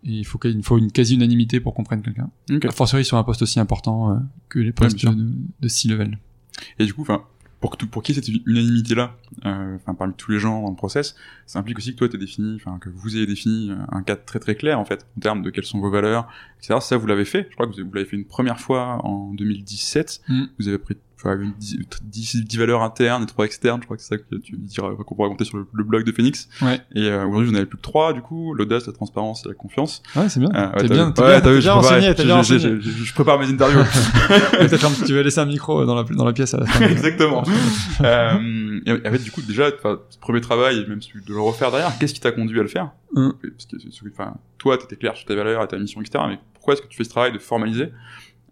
Et 0.03 0.13
il 0.13 0.25
faut 0.25 0.39
qu'il 0.39 0.57
il 0.57 0.63
faut 0.65 0.79
une 0.79 0.91
quasi 0.91 1.15
unanimité 1.15 1.61
pour 1.61 1.75
qu'on 1.75 1.85
prenne 1.85 2.03
quelqu'un. 2.03 2.31
Ok. 2.51 2.65
A 2.65 2.71
fortiori 2.73 3.05
sur 3.05 3.17
un 3.19 3.23
poste 3.23 3.43
aussi 3.43 3.61
important 3.61 4.11
euh, 4.11 4.15
que 4.49 4.59
les 4.59 4.73
postes 4.73 5.05
de, 5.05 5.33
de 5.61 5.69
C 5.69 5.89
level. 5.89 6.19
Et 6.79 6.87
du 6.87 6.95
coup, 6.95 7.03
enfin, 7.03 7.23
pour, 7.61 7.71
que 7.71 7.77
tout- 7.77 7.87
pour 7.87 8.03
qu'il 8.03 8.15
y 8.15 8.19
ait 8.19 8.23
cette 8.23 8.35
unanimité-là, 8.47 9.17
euh, 9.47 9.77
enfin, 9.77 9.95
parmi 9.95 10.15
tous 10.15 10.31
les 10.33 10.39
gens 10.39 10.63
dans 10.63 10.71
le 10.71 10.77
process, 10.77 11.15
ça 11.47 11.59
implique 11.59 11.79
aussi 11.79 11.93
que 11.93 11.99
toi, 11.99 12.09
t'aies 12.09 12.19
défini, 12.19 12.57
enfin, 12.57 12.79
que 12.79 12.89
vous 12.89 13.17
ayez 13.17 13.27
défini 13.27 13.71
euh, 13.71 13.77
un 13.91 14.03
cadre 14.03 14.25
très 14.25 14.39
très 14.39 14.55
clair, 14.55 14.79
en 14.79 14.85
fait, 14.85 15.07
en 15.17 15.21
termes 15.21 15.43
de 15.43 15.51
quelles 15.51 15.65
sont 15.67 15.79
vos 15.81 15.91
valeurs, 15.91 16.27
etc. 16.59 16.79
Ça, 16.81 16.97
vous 16.97 17.07
l'avez 17.07 17.25
fait. 17.25 17.47
Je 17.51 17.55
crois 17.55 17.67
que 17.67 17.81
vous 17.81 17.93
l'avez 17.93 18.07
fait 18.07 18.17
une 18.17 18.25
première 18.25 18.59
fois 18.61 19.05
en 19.05 19.33
2017. 19.35 20.23
Mm. 20.29 20.45
Vous 20.59 20.69
avez 20.69 20.79
pris 20.79 20.97
10, 21.25 21.79
10 22.03 22.45
10 22.45 22.59
valeurs 22.59 22.83
internes 22.83 23.23
et 23.23 23.27
3 23.27 23.45
externes. 23.45 23.81
Je 23.81 23.85
crois 23.87 23.97
que 23.97 24.03
c'est 24.03 24.09
ça 24.09 24.19
que 24.19 24.37
tu 24.37 24.57
diras, 24.57 24.91
qu'on 24.95 25.15
pourra 25.15 25.29
raconter 25.29 25.45
sur 25.45 25.59
le, 25.59 25.67
le 25.73 25.85
blog 25.85 26.05
de 26.05 26.13
Phoenix. 26.13 26.49
Ouais. 26.63 26.81
Et 26.95 27.09
euh, 27.09 27.27
aujourd'hui, 27.27 27.47
vous 27.49 27.53
en 27.53 27.57
avez 27.57 27.67
plus 27.67 27.77
que 27.77 27.83
3, 27.83 28.13
du 28.15 28.23
coup, 28.23 28.55
l'audace, 28.55 28.87
la 28.87 28.93
transparence 28.93 29.45
et 29.45 29.49
la 29.49 29.55
confiance. 29.55 30.03
Ouais, 30.17 30.29
c'est 30.29 30.41
bien. 30.41 30.51
Euh, 30.55 30.71
ouais, 30.73 30.77
T'es 30.83 30.89
bien, 30.89 31.11
t'es 31.13 31.23
Ouais, 31.23 31.41
bien, 31.41 31.59
bien 31.59 31.73
renseigné, 31.75 32.15
t'es 32.15 32.25
bien 32.25 32.37
renseigné. 32.37 32.61
je- 32.61 32.81
je- 32.81 33.05
je 33.05 33.15
prépare 33.15 33.39
mes 33.39 33.47
interviews. 33.49 33.81
Un- 34.61 35.05
tu 35.07 35.15
vas 35.15 35.23
laisser 35.23 35.41
un 35.41 35.47
micro 35.47 35.85
dans 35.85 35.95
la, 35.95 36.05
dans 36.05 36.25
la 36.25 36.33
pièce 36.33 36.55
à 36.55 36.59
la 36.59 36.67
fin. 36.67 36.81
Exactement. 36.89 37.45
euh, 38.03 38.81
et 38.87 38.93
en 38.93 39.13
fait, 39.13 39.23
du 39.23 39.31
coup, 39.31 39.43
déjà, 39.43 39.71
ce 39.71 40.19
premier 40.19 40.41
travail, 40.41 40.87
même 40.89 41.03
celui 41.03 41.23
de 41.25 41.33
le 41.33 41.41
refaire 41.41 41.71
derrière, 41.71 41.97
qu'est-ce 41.99 42.15
qui 42.15 42.21
t'a 42.21 42.33
conduit 42.33 42.59
à 42.59 42.63
le 42.63 42.69
faire? 42.69 42.91
Hum. 43.15 43.35
Parce 43.43 43.67
que, 43.67 44.09
enfin, 44.13 44.35
toi, 44.59 44.79
t'étais 44.79 44.97
clair 44.97 45.17
sur 45.17 45.27
tes 45.27 45.35
valeurs 45.35 45.63
et 45.63 45.69
ta 45.69 45.79
mission, 45.79 46.01
etc. 46.01 46.25
Mais 46.29 46.39
pourquoi 46.55 46.75
est-ce 46.75 46.83
que 46.83 46.87
tu 46.89 46.97
fais 46.97 47.05
ce 47.05 47.11
travail 47.11 47.33
de 47.33 47.39
formaliser? 47.39 47.93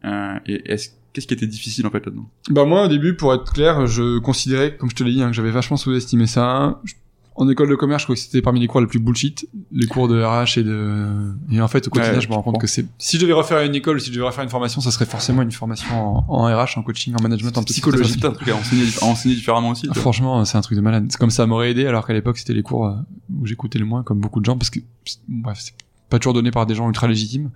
Euh, 0.04 0.34
Et 0.46 0.72
est-ce, 0.72 0.90
qu'est-ce 1.12 1.26
qui 1.26 1.34
était 1.34 1.46
difficile 1.46 1.86
en 1.86 1.90
fait 1.90 2.04
là-dedans? 2.06 2.28
Bah 2.50 2.64
moi 2.64 2.84
au 2.84 2.88
début 2.88 3.14
pour 3.16 3.32
être 3.34 3.52
clair 3.52 3.86
je 3.86 4.18
considérais 4.18 4.76
comme 4.76 4.90
je 4.90 4.94
te 4.96 5.04
l'ai 5.04 5.12
dit 5.12 5.22
hein, 5.22 5.28
que 5.28 5.34
j'avais 5.36 5.50
vachement 5.50 5.76
sous-estimé 5.76 6.26
ça. 6.26 6.80
Je- 6.84 6.94
En 7.40 7.48
école 7.48 7.68
de 7.70 7.76
commerce 7.76 8.02
je 8.02 8.06
crois 8.06 8.16
que 8.16 8.20
c'était 8.20 8.42
parmi 8.42 8.58
les 8.58 8.66
cours 8.66 8.80
les 8.80 8.88
plus 8.88 8.98
bullshit, 8.98 9.46
les 9.70 9.86
cours 9.86 10.08
de 10.08 10.20
RH 10.20 10.58
et 10.58 10.64
de 10.64 11.32
et 11.52 11.60
en 11.60 11.68
fait 11.68 11.86
au 11.86 11.90
quotidien 11.90 12.14
Ouais, 12.14 12.20
je 12.20 12.28
me 12.28 12.34
rends 12.34 12.42
compte 12.42 12.60
que 12.60 12.66
c'est 12.66 12.84
si 12.98 13.16
je 13.16 13.22
devais 13.22 13.32
refaire 13.32 13.60
une 13.62 13.76
école 13.76 14.00
si 14.00 14.08
je 14.08 14.14
devais 14.16 14.26
refaire 14.26 14.42
une 14.42 14.50
formation 14.50 14.80
ça 14.80 14.90
serait 14.90 15.06
forcément 15.06 15.42
une 15.42 15.52
formation 15.52 15.88
en, 15.94 16.24
en 16.28 16.42
RH 16.62 16.78
en 16.78 16.82
coaching 16.82 17.14
en 17.16 17.22
management 17.22 17.56
en 17.56 17.60
C'est 17.60 17.66
psychologie. 17.74 18.14
peut-être 18.18 18.24
un 18.32 18.32
truc 18.32 18.48
à 18.48 18.56
enseigner, 18.56 18.84
à 19.00 19.04
enseigner 19.04 19.36
différemment 19.36 19.70
aussi. 19.70 19.86
Franchement, 19.94 20.44
c'est 20.44 20.58
un 20.58 20.62
truc 20.62 20.74
de 20.76 20.82
malade. 20.82 21.06
C'est 21.10 21.18
comme 21.18 21.30
ça 21.30 21.46
m'aurait 21.46 21.70
aidé, 21.70 21.86
alors 21.86 22.04
qu'à 22.06 22.12
l'époque, 22.12 22.38
c'était 22.38 22.54
les 22.54 22.62
cours 22.64 22.86
euh, 22.86 22.94
où 23.40 23.46
j'écoutais 23.46 23.78
le 23.78 23.84
moins, 23.84 24.02
comme 24.02 24.18
beaucoup 24.18 24.40
de 24.40 24.44
gens, 24.44 24.56
parce 24.58 24.70
que, 24.70 24.80
c'est- 25.04 25.20
bref, 25.28 25.58
c'est 25.60 25.74
pas 26.10 26.18
toujours 26.18 26.32
donné 26.34 26.50
par 26.50 26.66
des 26.66 26.74
gens 26.74 26.88
ultra 26.88 27.06
légitimes, 27.06 27.50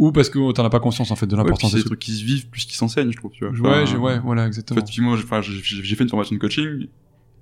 ou 0.00 0.10
parce 0.12 0.30
que 0.30 0.50
t'en 0.52 0.64
as 0.64 0.70
pas 0.70 0.80
conscience, 0.80 1.10
en 1.12 1.16
fait, 1.16 1.26
de 1.26 1.36
Ouais, 1.36 1.42
l'importance 1.42 1.70
c'est 1.70 1.76
des 1.76 1.82
trucs. 1.84 2.00
trucs 2.00 2.00
qui 2.00 2.12
se 2.18 2.24
vivent 2.24 2.48
plus 2.48 2.64
qu'ils 2.64 2.74
s'enseignent, 2.74 3.12
je 3.12 3.16
trouve. 3.18 3.30
Tu 3.32 3.44
vois. 3.46 3.52
Ouais, 3.52 3.82
Enfin, 3.82 3.98
ouais, 3.98 4.18
voilà, 4.18 4.42
En 4.42 4.46
exactement. 4.46 4.80
fait, 4.80 4.86
typiquement, 4.86 5.14
j'ai, 5.16 5.94
fait 5.94 6.04
une 6.04 6.08
formation 6.10 6.34
de 6.34 6.40
coaching 6.40 6.88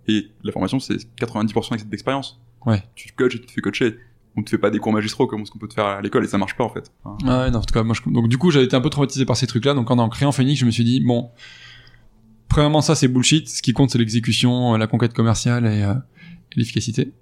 et 0.08 0.26
la 0.42 0.52
formation, 0.52 0.80
c'est 0.80 0.96
90% 1.20 1.88
d'expérience. 1.88 2.40
Ouais. 2.66 2.82
Tu 2.94 3.08
te 3.08 3.14
coaches 3.16 3.36
et 3.36 3.40
tu 3.40 3.46
te 3.46 3.52
fais 3.52 3.60
coacher. 3.60 3.96
On 4.36 4.42
te 4.42 4.50
fait 4.50 4.58
pas 4.58 4.70
des 4.70 4.78
cours 4.78 4.92
magistraux 4.92 5.26
comme 5.26 5.46
ce 5.46 5.50
qu'on 5.50 5.58
peut 5.58 5.68
te 5.68 5.74
faire 5.74 5.86
à 5.86 6.00
l'école 6.02 6.24
et 6.24 6.28
ça 6.28 6.36
marche 6.38 6.56
pas 6.56 6.64
en 6.64 6.68
fait. 6.68 6.90
Enfin, 7.04 7.16
Ah 7.26 7.44
ouais, 7.44 7.50
non, 7.50 7.58
en 7.58 7.62
tout 7.62 7.72
cas, 7.72 7.82
moi, 7.82 7.94
je... 7.94 8.10
donc 8.10 8.28
du 8.28 8.38
coup, 8.38 8.50
j'avais 8.50 8.66
été 8.66 8.76
un 8.76 8.80
peu 8.80 8.90
traumatisé 8.90 9.24
par 9.24 9.36
ces 9.36 9.46
trucs-là. 9.46 9.74
Donc, 9.74 9.90
en 9.90 9.98
en 9.98 10.08
créant 10.08 10.32
Phoenix, 10.32 10.60
je 10.60 10.66
me 10.66 10.70
suis 10.72 10.84
dit, 10.84 11.00
bon, 11.00 11.30
premièrement, 12.48 12.80
ça, 12.80 12.94
c'est 12.94 13.08
bullshit. 13.08 13.48
Ce 13.48 13.62
qui 13.62 13.72
compte, 13.72 13.90
c'est 13.90 13.98
l'exécution, 13.98 14.74
euh, 14.74 14.78
la 14.78 14.86
conquête 14.86 15.12
commerciale 15.14 15.64
et, 15.66 15.82
euh, 15.82 15.94
et 16.52 16.58
l'efficacité. 16.58 17.12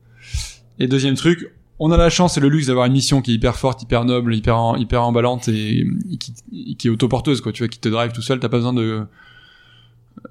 Et 0.79 0.88
deuxième 0.88 1.14
truc, 1.14 1.53
on 1.78 1.90
a 1.90 1.96
la 1.96 2.10
chance 2.10 2.36
et 2.36 2.40
le 2.40 2.48
luxe 2.48 2.66
d'avoir 2.66 2.86
une 2.86 2.92
mission 2.92 3.20
qui 3.20 3.32
est 3.32 3.34
hyper 3.34 3.56
forte, 3.56 3.82
hyper 3.82 4.04
noble, 4.04 4.34
hyper, 4.34 4.74
hyper 4.78 5.02
emballante 5.02 5.48
et, 5.48 5.86
qui, 6.18 6.76
qui 6.76 6.86
est 6.86 6.90
autoporteuse, 6.90 7.40
quoi. 7.40 7.52
Tu 7.52 7.62
vois, 7.62 7.68
qui 7.68 7.78
te 7.78 7.88
drive 7.88 8.12
tout 8.12 8.22
seul. 8.22 8.40
T'as 8.40 8.48
pas 8.48 8.58
besoin 8.58 8.72
de 8.72 9.06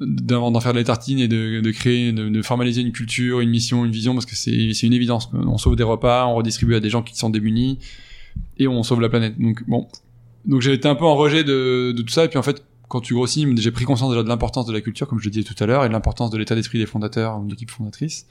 d'en 0.02 0.60
faire 0.60 0.74
des 0.74 0.84
tartines 0.84 1.20
et 1.20 1.28
de, 1.28 1.62
de 1.62 1.72
créer, 1.72 2.12
de, 2.12 2.28
de 2.28 2.42
formaliser 2.42 2.82
une 2.82 2.92
culture, 2.92 3.40
une 3.40 3.52
mission, 3.52 3.86
une 3.86 3.92
vision, 3.92 4.14
parce 4.14 4.26
que 4.26 4.36
c'est 4.36 4.82
une 4.82 4.94
évidence. 4.94 5.30
On 5.34 5.58
sauve 5.58 5.76
des 5.76 5.84
repas, 5.84 6.26
on 6.26 6.36
redistribue 6.36 6.76
à 6.76 6.80
des 6.80 6.90
gens 6.90 7.04
qui 7.04 7.16
sont 7.16 7.30
démunis 7.30 7.78
et 8.58 8.68
on 8.68 8.82
sauve 8.84 9.00
la 9.00 9.10
planète. 9.10 9.40
Donc 9.40 9.64
bon, 9.68 9.88
donc 10.46 10.62
j'ai 10.62 10.74
été 10.74 10.88
un 10.88 10.96
peu 10.96 11.06
en 11.06 11.16
rejet 11.16 11.44
de, 11.44 11.94
de 11.96 12.02
tout 12.02 12.12
ça 12.12 12.26
et 12.26 12.28
puis 12.28 12.40
en 12.40 12.44
fait 12.44 12.64
quand 12.88 13.02
tu 13.02 13.14
grossis, 13.14 13.48
j'ai 13.58 13.72
pris 13.72 13.86
conscience 13.86 14.14
de 14.14 14.22
l'importance 14.22 14.66
de 14.66 14.74
la 14.74 14.82
culture, 14.82 15.08
comme 15.08 15.20
je 15.20 15.26
le 15.26 15.32
disais 15.32 15.44
tout 15.44 15.62
à 15.64 15.66
l'heure, 15.66 15.86
et 15.86 15.88
de 15.88 15.94
l'importance 15.94 16.30
de 16.30 16.38
l'état 16.38 16.56
d'esprit 16.56 16.78
des 16.78 16.86
fondateurs 16.86 17.40
de 17.40 17.50
l'équipe 17.50 17.72
fondatrice. 17.72 18.28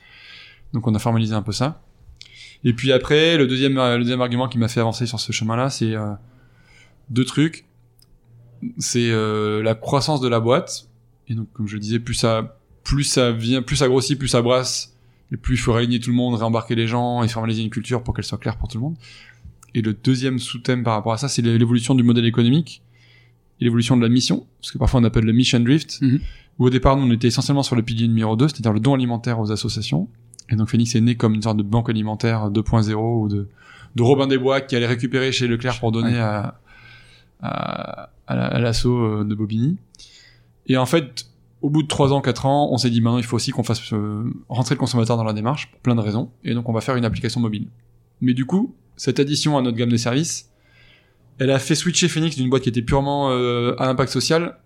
Donc 0.73 0.87
on 0.87 0.95
a 0.95 0.99
formalisé 0.99 1.35
un 1.35 1.43
peu 1.43 1.53
ça. 1.53 1.83
Et 2.65 2.73
puis 2.73 2.93
après, 2.93 3.37
le 3.37 3.47
deuxième, 3.47 3.79
euh, 3.79 3.99
le 3.99 4.05
deuxième 4.05 4.23
argument 4.23 4.49
qui 4.49 4.59
m'a 4.59 4.69
fait 4.69 4.81
avancer 4.81 5.07
sur 5.07 5.21
ce 5.21 5.33
chemin-là, 5.33 5.69
c'est 5.71 5.95
euh, 5.95 6.13
deux 7.11 7.25
trucs. 7.25 7.67
C'est 8.79 9.11
euh, 9.11 9.63
la 9.63 9.75
croissance 9.75 10.21
de 10.23 10.29
la 10.29 10.41
boîte. 10.41 10.89
Et 11.29 11.35
donc, 11.35 11.53
comme 11.53 11.69
je 11.69 11.75
le 11.75 11.81
disais, 11.81 11.99
plus 11.99 12.15
ça, 12.15 12.59
plus 12.83 13.05
ça 13.05 13.33
vient, 13.33 13.61
plus 13.63 13.77
ça 13.77 13.89
grossit, 13.89 14.19
plus 14.19 14.29
ça 14.29 14.41
brasse, 14.43 14.97
et 15.33 15.37
plus 15.37 15.55
il 15.55 15.59
faut 15.59 15.73
réunir 15.73 16.01
tout 16.01 16.11
le 16.11 16.17
monde, 16.17 16.35
réembarquer 16.35 16.75
les 16.75 16.87
gens 16.87 17.23
et 17.23 17.29
formaliser 17.29 17.63
une 17.63 17.71
culture 17.71 18.03
pour 18.03 18.15
qu'elle 18.15 18.25
soit 18.25 18.39
claire 18.39 18.57
pour 18.57 18.69
tout 18.69 18.79
le 18.79 18.83
monde. 18.83 18.97
Et 19.75 19.83
le 19.83 19.93
deuxième 19.93 20.39
sous-thème 20.39 20.83
par 20.85 20.95
rapport 20.95 21.13
à 21.13 21.19
ça, 21.19 21.29
c'est 21.29 21.43
l'évolution 21.43 21.95
du 21.95 22.03
modèle 22.03 22.27
économique 22.27 22.83
et 23.61 23.65
l'évolution 23.65 23.97
de 23.97 24.03
la 24.03 24.09
mission, 24.09 24.47
ce 24.61 24.73
que 24.73 24.79
parfois 24.79 25.01
on 25.01 25.05
appelle 25.05 25.25
le 25.25 25.33
mission 25.33 25.61
drift, 25.61 26.01
où 26.59 26.67
au 26.67 26.71
départ, 26.71 26.97
nous, 26.97 27.07
on 27.07 27.11
était 27.11 27.29
essentiellement 27.29 27.63
sur 27.63 27.77
le 27.77 27.83
pilier 27.83 28.07
numéro 28.07 28.37
2, 28.37 28.49
c'est-à-dire 28.49 28.73
le 28.73 28.81
don 28.81 28.95
alimentaire 28.95 29.41
aux 29.41 29.51
associations. 29.51 30.09
Et 30.51 30.57
donc 30.57 30.69
Phoenix 30.69 30.95
est 30.95 31.01
né 31.01 31.15
comme 31.17 31.35
une 31.35 31.43
sorte 31.43 31.57
de 31.57 31.63
banque 31.63 31.89
alimentaire 31.91 32.51
2.0 32.51 32.95
ou 32.95 33.29
de, 33.29 33.49
de 33.97 34.03
Robin 34.03 34.27
des 34.27 34.39
Bois 34.39 34.61
qui 34.61 34.77
allait 34.77 34.87
récupérer 34.87 35.33
chez 35.33 35.47
Leclerc 35.49 35.79
pour 35.81 35.91
donner 35.93 36.13
Ouais. 36.13 36.19
à, 36.19 36.61
à, 37.43 38.11
à 38.27 38.35
la- 38.37 38.47
à 38.47 38.59
l'assaut 38.59 38.99
euh, 38.99 39.25
de 39.25 39.35
Bobigny. 39.35 39.77
Et 40.67 40.77
en 40.77 40.87
fait, 40.87 41.27
au 41.63 41.71
bout 41.71 41.83
de 41.83 41.89
3 41.89 42.13
ans, 42.13 42.21
4 42.21 42.47
ans, 42.47 42.69
on 42.73 42.79
s'est 42.79 42.91
dit 42.91 43.01
maintenant 43.01 43.19
il 43.19 43.25
faut 43.25 43.37
aussi 43.37 43.51
qu'on 43.51 43.63
fasse 43.63 43.93
euh, 43.93 44.25
rentrer 44.49 44.75
le 44.75 44.79
consommateur 44.79 45.17
dans 45.17 45.25
la 45.25 45.33
démarche, 45.33 45.71
pour 45.71 45.81
plein 45.81 45.95
de 45.95 46.01
raisons. 46.01 46.31
Et 46.45 46.55
donc 46.55 46.69
on 46.69 46.73
va 46.73 46.81
faire 46.81 46.97
une 46.97 47.05
application 47.05 47.41
mobile. 47.41 47.69
Mais 48.21 48.35
du 48.35 48.45
coup, 48.45 48.75
cette 48.97 49.19
addition 49.21 49.57
à 49.59 49.63
notre 49.63 49.77
gamme 49.77 49.89
de 49.91 49.97
services, 49.97 50.51
elle 51.39 51.51
a 51.51 51.59
fait 51.59 51.75
switcher 51.75 52.09
Phoenix 52.09 52.37
d'une 52.37 52.49
boîte 52.49 52.63
qui 52.63 52.69
était 52.69 52.83
purement 52.83 53.31
euh, 53.31 53.75
à 53.79 53.89
impact 53.89 54.11
social 54.13 54.59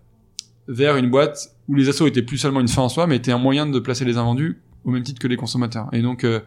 vers 0.67 0.97
une 0.97 1.09
boîte 1.09 1.55
où 1.67 1.73
les 1.75 1.89
assos 1.89 2.05
étaient 2.05 2.21
plus 2.21 2.37
seulement 2.37 2.59
une 2.59 2.67
fin 2.67 2.83
en 2.83 2.89
soi, 2.89 3.07
mais 3.07 3.15
étaient 3.15 3.31
un 3.31 3.39
moyen 3.39 3.65
de 3.65 3.79
placer 3.79 4.05
les 4.05 4.17
invendus 4.17 4.59
au 4.85 4.91
même 4.91 5.03
titre 5.03 5.19
que 5.19 5.27
les 5.27 5.37
consommateurs. 5.37 5.87
Et 5.93 6.01
donc, 6.01 6.23
euh, 6.23 6.39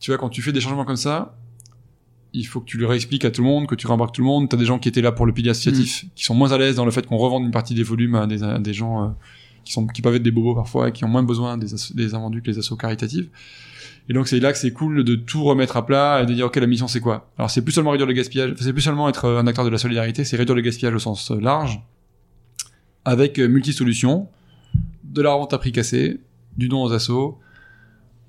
tu 0.00 0.10
vois, 0.10 0.18
quand 0.18 0.28
tu 0.28 0.42
fais 0.42 0.52
des 0.52 0.60
changements 0.60 0.84
comme 0.84 0.96
ça, 0.96 1.36
il 2.32 2.46
faut 2.46 2.60
que 2.60 2.66
tu 2.66 2.78
le 2.78 2.86
réexpliques 2.86 3.24
à 3.24 3.30
tout 3.30 3.42
le 3.42 3.48
monde, 3.48 3.66
que 3.66 3.76
tu 3.76 3.86
rembarques 3.86 4.14
tout 4.14 4.20
le 4.20 4.26
monde. 4.26 4.48
T'as 4.48 4.56
des 4.56 4.64
gens 4.64 4.78
qui 4.78 4.88
étaient 4.88 5.02
là 5.02 5.12
pour 5.12 5.24
le 5.24 5.32
pilier 5.32 5.50
associatif, 5.50 6.06
qui 6.14 6.24
sont 6.24 6.34
moins 6.34 6.52
à 6.52 6.58
l'aise 6.58 6.76
dans 6.76 6.84
le 6.84 6.90
fait 6.90 7.06
qu'on 7.06 7.16
revende 7.16 7.44
une 7.44 7.52
partie 7.52 7.74
des 7.74 7.84
volumes 7.84 8.16
à 8.16 8.26
des, 8.26 8.42
à 8.42 8.58
des 8.58 8.74
gens 8.74 9.04
euh, 9.04 9.08
qui 9.64 9.72
sont 9.72 9.86
qui 9.86 10.02
peuvent 10.02 10.16
être 10.16 10.22
des 10.22 10.32
bobos 10.32 10.54
parfois 10.54 10.88
et 10.88 10.92
qui 10.92 11.04
ont 11.04 11.08
moins 11.08 11.22
besoin 11.22 11.56
des, 11.56 11.68
des 11.94 12.14
invendus 12.14 12.42
que 12.42 12.50
les 12.50 12.58
assos 12.58 12.76
caritatives. 12.76 13.28
Et 14.08 14.12
donc 14.12 14.28
c'est 14.28 14.40
là 14.40 14.52
que 14.52 14.58
c'est 14.58 14.72
cool 14.72 15.04
de 15.04 15.14
tout 15.14 15.44
remettre 15.44 15.76
à 15.76 15.86
plat 15.86 16.22
et 16.22 16.26
de 16.26 16.34
dire 16.34 16.46
ok 16.46 16.56
la 16.56 16.66
mission 16.66 16.88
c'est 16.88 17.00
quoi? 17.00 17.30
Alors 17.38 17.50
c'est 17.50 17.62
plus 17.62 17.72
seulement 17.72 17.92
réduire 17.92 18.06
le 18.06 18.12
gaspillage, 18.12 18.54
c'est 18.58 18.72
plus 18.72 18.82
seulement 18.82 19.08
être 19.08 19.24
euh, 19.26 19.40
un 19.40 19.46
acteur 19.46 19.64
de 19.64 19.70
la 19.70 19.78
solidarité, 19.78 20.24
c'est 20.24 20.36
réduire 20.36 20.56
le 20.56 20.62
gaspillage 20.62 20.94
au 20.94 20.98
sens 20.98 21.30
large, 21.30 21.80
avec 23.04 23.38
euh, 23.38 23.46
multi-solutions, 23.48 24.28
de 25.04 25.22
la 25.22 25.32
revente 25.32 25.54
à 25.54 25.58
prix 25.58 25.72
cassé, 25.72 26.20
du 26.56 26.68
don 26.68 26.82
aux 26.82 26.92
assos. 26.92 27.38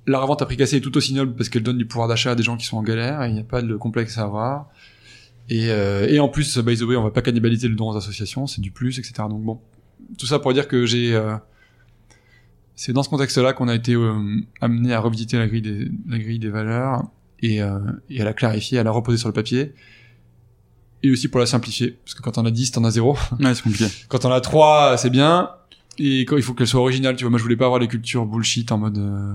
La 0.07 0.19
revente 0.19 0.41
à 0.41 0.45
prix 0.45 0.57
cassé 0.57 0.77
est 0.77 0.81
tout 0.81 0.95
aussi 0.97 1.13
noble 1.13 1.35
parce 1.35 1.49
qu'elle 1.49 1.63
donne 1.63 1.77
du 1.77 1.85
pouvoir 1.85 2.07
d'achat 2.07 2.31
à 2.31 2.35
des 2.35 2.43
gens 2.43 2.57
qui 2.57 2.65
sont 2.65 2.77
en 2.77 2.83
galère 2.83 3.23
et 3.23 3.29
il 3.29 3.33
n'y 3.33 3.39
a 3.39 3.43
pas 3.43 3.61
de 3.61 3.75
complexe 3.75 4.17
à 4.17 4.23
avoir. 4.23 4.69
Et, 5.49 5.69
euh, 5.69 6.07
et 6.07 6.19
en 6.19 6.27
plus, 6.27 6.57
by 6.59 6.77
the 6.77 6.81
way, 6.83 6.95
on 6.95 7.03
va 7.03 7.11
pas 7.11 7.21
cannibaliser 7.21 7.67
le 7.67 7.75
don 7.75 7.89
aux 7.89 7.97
associations, 7.97 8.47
c'est 8.47 8.61
du 8.61 8.71
plus, 8.71 8.99
etc. 8.99 9.13
Donc 9.29 9.43
bon, 9.43 9.59
tout 10.17 10.25
ça 10.25 10.39
pour 10.39 10.53
dire 10.53 10.67
que 10.67 10.85
j'ai... 10.85 11.13
euh, 11.15 11.35
c'est 12.75 12.93
dans 12.93 13.03
ce 13.03 13.09
contexte-là 13.09 13.53
qu'on 13.53 13.67
a 13.67 13.75
été 13.75 13.93
euh, 13.93 14.13
amené 14.59 14.93
à 14.93 14.99
revisiter 14.99 15.37
la 15.37 15.47
grille 15.47 15.61
des, 15.61 15.89
la 16.07 16.19
grille 16.19 16.39
des 16.39 16.49
valeurs 16.49 17.03
et, 17.41 17.61
euh, 17.61 17.79
et 18.09 18.21
à 18.21 18.25
la 18.25 18.33
clarifier, 18.33 18.79
à 18.79 18.83
la 18.83 18.91
reposer 18.91 19.17
sur 19.17 19.29
le 19.29 19.33
papier. 19.33 19.73
Et 21.03 21.11
aussi 21.11 21.27
pour 21.27 21.39
la 21.39 21.45
simplifier. 21.45 21.97
Parce 22.03 22.15
que 22.15 22.21
quand 22.21 22.37
on 22.37 22.45
a 22.45 22.51
10, 22.51 22.71
t'en 22.71 22.83
as 22.83 22.91
0. 22.91 23.17
Ouais, 23.39 23.53
c'est 23.53 23.61
compliqué. 23.61 23.85
Quand 24.09 24.25
on 24.25 24.31
a 24.31 24.41
3, 24.41 24.97
c'est 24.97 25.09
bien. 25.09 25.51
Et 25.97 26.21
quand 26.21 26.37
il 26.37 26.43
faut 26.43 26.53
qu'elle 26.53 26.67
soit 26.67 26.81
originale, 26.81 27.15
tu 27.15 27.23
vois. 27.23 27.29
Moi, 27.31 27.37
je 27.39 27.43
voulais 27.43 27.55
pas 27.55 27.65
avoir 27.65 27.79
les 27.79 27.87
cultures 27.87 28.25
bullshit 28.25 28.71
en 28.71 28.77
mode... 28.77 28.97
euh, 28.97 29.33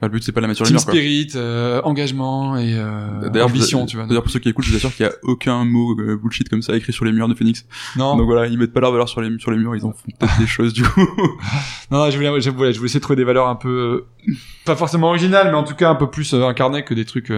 Bah, 0.00 0.06
le 0.06 0.12
but 0.12 0.22
c'est 0.22 0.30
pas 0.32 0.40
la 0.40 0.46
les 0.46 0.54
team 0.54 0.78
spirit, 0.78 1.30
euh, 1.34 1.80
engagement 1.82 2.56
et 2.56 2.74
euh, 2.76 3.28
D'ailleurs, 3.30 3.48
ambition, 3.48 3.84
tu 3.84 3.96
vois. 3.96 4.06
D'ailleurs, 4.06 4.22
pour 4.22 4.30
ceux 4.30 4.38
qui 4.38 4.48
écoutent, 4.48 4.64
je 4.64 4.70
vous 4.70 4.76
assure 4.76 4.94
qu'il 4.94 5.04
y 5.04 5.08
a 5.08 5.12
aucun 5.22 5.64
mot 5.64 5.98
euh, 5.98 6.16
bullshit 6.16 6.48
comme 6.48 6.62
ça 6.62 6.76
écrit 6.76 6.92
sur 6.92 7.04
les 7.04 7.10
murs 7.10 7.26
de 7.28 7.34
Phoenix. 7.34 7.66
non, 7.96 8.16
Donc 8.16 8.26
voilà, 8.26 8.46
ils 8.46 8.56
mettent 8.58 8.72
pas 8.72 8.80
leur 8.80 8.92
valeur 8.92 9.08
sur 9.08 9.20
les, 9.20 9.36
sur 9.40 9.50
les 9.50 9.56
murs, 9.58 9.74
ils 9.74 9.84
en 9.84 9.92
font 9.92 10.06
peut-être 10.18 10.38
des 10.38 10.46
choses 10.46 10.72
du 10.72 10.84
coup. 10.84 11.00
non, 11.90 11.98
non, 11.98 12.10
je 12.10 12.16
voulais, 12.16 12.40
je 12.40 12.50
voulais, 12.50 12.72
je 12.72 12.78
voulais 12.78 12.86
essayer 12.86 13.00
de 13.00 13.02
trouver 13.02 13.16
des 13.16 13.24
valeurs 13.24 13.48
un 13.48 13.56
peu, 13.56 14.06
euh, 14.28 14.34
pas 14.64 14.76
forcément 14.76 15.08
originales, 15.08 15.48
mais 15.50 15.56
en 15.56 15.64
tout 15.64 15.74
cas 15.74 15.90
un 15.90 15.96
peu 15.96 16.08
plus 16.08 16.32
euh, 16.32 16.44
incarnées 16.46 16.84
que 16.84 16.94
des 16.94 17.04
trucs 17.04 17.32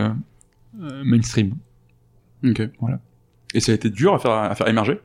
mainstream. 1.04 1.54
ok. 2.44 2.62
Voilà. 2.80 3.00
Et 3.54 3.60
ça 3.60 3.72
a 3.72 3.74
été 3.74 3.90
dur 3.90 4.14
à 4.14 4.18
faire, 4.18 4.32
à 4.32 4.54
faire 4.54 4.68
émerger? 4.68 5.00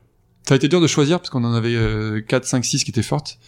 Ça 0.48 0.54
a 0.54 0.56
été 0.56 0.68
dur 0.68 0.80
de 0.80 0.86
choisir 0.86 1.18
parce 1.18 1.30
qu'on 1.30 1.44
en 1.44 1.52
avait 1.54 1.74
euh, 1.74 2.20
4, 2.20 2.44
5, 2.44 2.64
6 2.64 2.84
qui 2.84 2.90
étaient 2.90 3.02
fortes. 3.02 3.38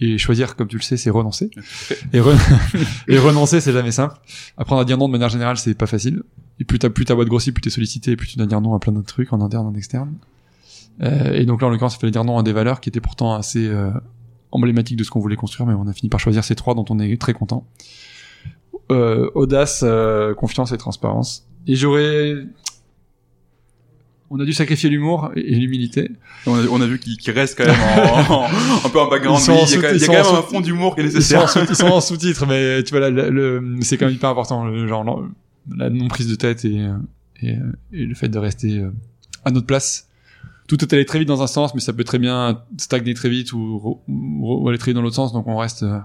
Et 0.00 0.16
choisir, 0.16 0.54
comme 0.54 0.68
tu 0.68 0.76
le 0.76 0.82
sais, 0.82 0.96
c'est 0.96 1.10
renoncer. 1.10 1.50
Et, 2.12 2.20
re- 2.20 2.36
et 3.08 3.18
renoncer, 3.18 3.60
c'est 3.60 3.72
jamais 3.72 3.90
simple. 3.90 4.14
Apprendre 4.56 4.82
à 4.82 4.84
dire 4.84 4.96
non 4.96 5.08
de 5.08 5.12
manière 5.12 5.28
générale, 5.28 5.56
c'est 5.56 5.74
pas 5.74 5.86
facile. 5.86 6.22
Et 6.60 6.64
plus 6.64 6.78
ta, 6.78 6.88
plus 6.90 7.04
ta 7.04 7.14
boîte 7.16 7.28
grossit, 7.28 7.52
plus 7.52 7.62
t'es 7.62 7.70
sollicité, 7.70 8.12
et 8.12 8.16
plus 8.16 8.28
tu 8.28 8.36
dois 8.36 8.46
dire 8.46 8.60
non 8.60 8.74
à 8.74 8.78
plein 8.78 8.92
d'autres 8.92 9.08
trucs, 9.08 9.32
en 9.32 9.40
interne, 9.40 9.66
en 9.66 9.74
externe. 9.74 10.14
Euh, 11.02 11.32
et 11.32 11.46
donc 11.46 11.60
là, 11.62 11.66
en 11.66 11.70
l'occurrence, 11.70 11.96
il 11.96 12.00
fallait 12.00 12.10
dire 12.12 12.24
non 12.24 12.38
à 12.38 12.42
des 12.44 12.52
valeurs 12.52 12.80
qui 12.80 12.88
étaient 12.90 13.00
pourtant 13.00 13.34
assez 13.34 13.66
euh, 13.66 13.90
emblématiques 14.52 14.96
de 14.96 15.02
ce 15.04 15.10
qu'on 15.10 15.20
voulait 15.20 15.36
construire, 15.36 15.66
mais 15.66 15.74
on 15.74 15.86
a 15.88 15.92
fini 15.92 16.08
par 16.10 16.20
choisir 16.20 16.44
ces 16.44 16.54
trois 16.54 16.74
dont 16.74 16.84
on 16.90 16.98
est 17.00 17.20
très 17.20 17.32
content. 17.32 17.66
Euh, 18.92 19.30
audace, 19.34 19.80
euh, 19.84 20.32
confiance 20.34 20.70
et 20.72 20.78
transparence. 20.78 21.46
Et 21.66 21.74
j'aurais... 21.74 22.34
On 24.30 24.38
a 24.40 24.44
dû 24.44 24.52
sacrifier 24.52 24.90
l'humour 24.90 25.30
et 25.36 25.52
et 25.52 25.54
l'humilité. 25.56 26.10
On 26.46 26.54
a, 26.54 26.66
on 26.70 26.80
a 26.82 26.86
vu 26.86 26.98
qu'ils 26.98 27.16
qu'ils 27.16 27.32
restent 27.32 27.56
quand 27.56 27.66
même 27.66 27.80
en, 27.80 28.32
en- 28.44 28.46
un 28.84 28.88
peu 28.90 29.00
en 29.00 29.08
background. 29.08 29.40
Il 29.48 29.54
y 29.54 29.74
a, 29.78 29.80
quand- 29.82 29.96
y 29.96 30.04
a 30.04 30.06
quand 30.06 30.12
même 30.12 30.34
un 30.38 30.42
fond 30.42 30.60
d'humour 30.60 30.94
qui 30.94 31.00
est 31.00 31.04
nécessaire. 31.04 31.46
ils 31.68 31.74
sont 31.76 31.86
en 31.86 32.00
sous-titres, 32.00 32.46
mais 32.46 32.82
tu 32.84 32.94
vois, 32.96 33.08
c'est 33.82 33.96
quand 33.96 34.06
même 34.06 34.14
hyper 34.14 34.28
important, 34.30 34.64
le, 34.66 34.86
genre 34.86 35.26
la 35.76 35.88
non 35.90 36.08
prise 36.08 36.28
de 36.28 36.34
tête 36.34 36.64
et, 36.64 36.86
et, 37.42 37.56
et 37.92 38.04
le 38.06 38.14
fait 38.14 38.28
de 38.28 38.38
rester 38.38 38.78
euh, 38.78 38.90
à 39.44 39.50
notre 39.50 39.66
place. 39.66 40.08
Tout 40.66 40.76
peut 40.76 40.86
aller 40.92 41.06
très 41.06 41.18
vite 41.18 41.28
dans 41.28 41.42
un 41.42 41.46
sens, 41.46 41.74
mais 41.74 41.80
ça 41.80 41.94
peut 41.94 42.04
très 42.04 42.18
bien 42.18 42.62
stagner 42.76 43.14
très 43.14 43.30
vite 43.30 43.52
ou, 43.54 44.00
ou, 44.08 44.62
ou 44.62 44.68
aller 44.68 44.76
très 44.76 44.90
vite 44.90 44.96
dans 44.96 45.02
l'autre 45.02 45.16
sens, 45.16 45.32
donc 45.32 45.46
on 45.46 45.56
reste 45.56 45.82
euh, 45.84 45.98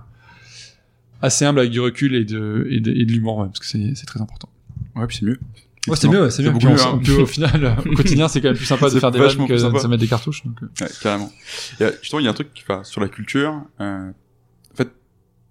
assez 1.22 1.44
humble 1.46 1.60
avec 1.60 1.72
du 1.72 1.80
recul 1.82 2.16
et 2.16 2.24
de, 2.26 2.68
et 2.70 2.80
de, 2.80 2.92
et 2.92 3.06
de 3.06 3.12
l'humour, 3.12 3.38
ouais, 3.40 3.48
parce 3.48 3.60
que 3.60 3.66
c'est 3.66 4.06
très 4.06 4.22
important. 4.22 4.48
Ouais, 4.96 5.06
puis 5.08 5.18
c'est 5.20 5.26
mieux. 5.26 5.40
Ouais, 5.88 5.96
c'est 5.98 6.08
mieux, 6.08 6.30
c'est 6.30 6.44
mieux. 6.44 6.52
beaucoup 6.52 6.68
mieux, 6.68 6.82
on- 6.82 6.96
hein. 6.96 7.00
puis 7.04 7.12
au 7.14 7.26
final, 7.26 7.78
au 7.86 7.94
quotidien, 7.94 8.28
c'est 8.30 8.40
quand 8.42 8.48
même 8.50 8.58
plus 8.58 8.66
sympa 8.66 8.90
de 8.90 9.00
faire 9.00 9.12
des 9.12 9.20
vannes 9.20 9.48
que 9.48 9.54
de 9.54 9.58
se 9.80 9.88
mettre 9.88 10.02
des 10.02 10.08
cartouches. 10.08 10.46
Donc, 10.46 10.58
euh. 10.64 10.68
Ouais, 10.86 10.90
carrément. 11.02 11.30
Et, 11.80 11.84
euh, 11.84 11.92
justement, 12.02 12.20
il 12.20 12.24
y 12.24 12.28
a 12.28 12.32
un 12.32 12.34
truc 12.36 12.48
enfin, 12.62 12.84
sur 12.84 13.02
la 13.02 13.10
culture. 13.10 13.62
Euh, 13.82 14.10
en 14.72 14.76
fait, 14.76 14.90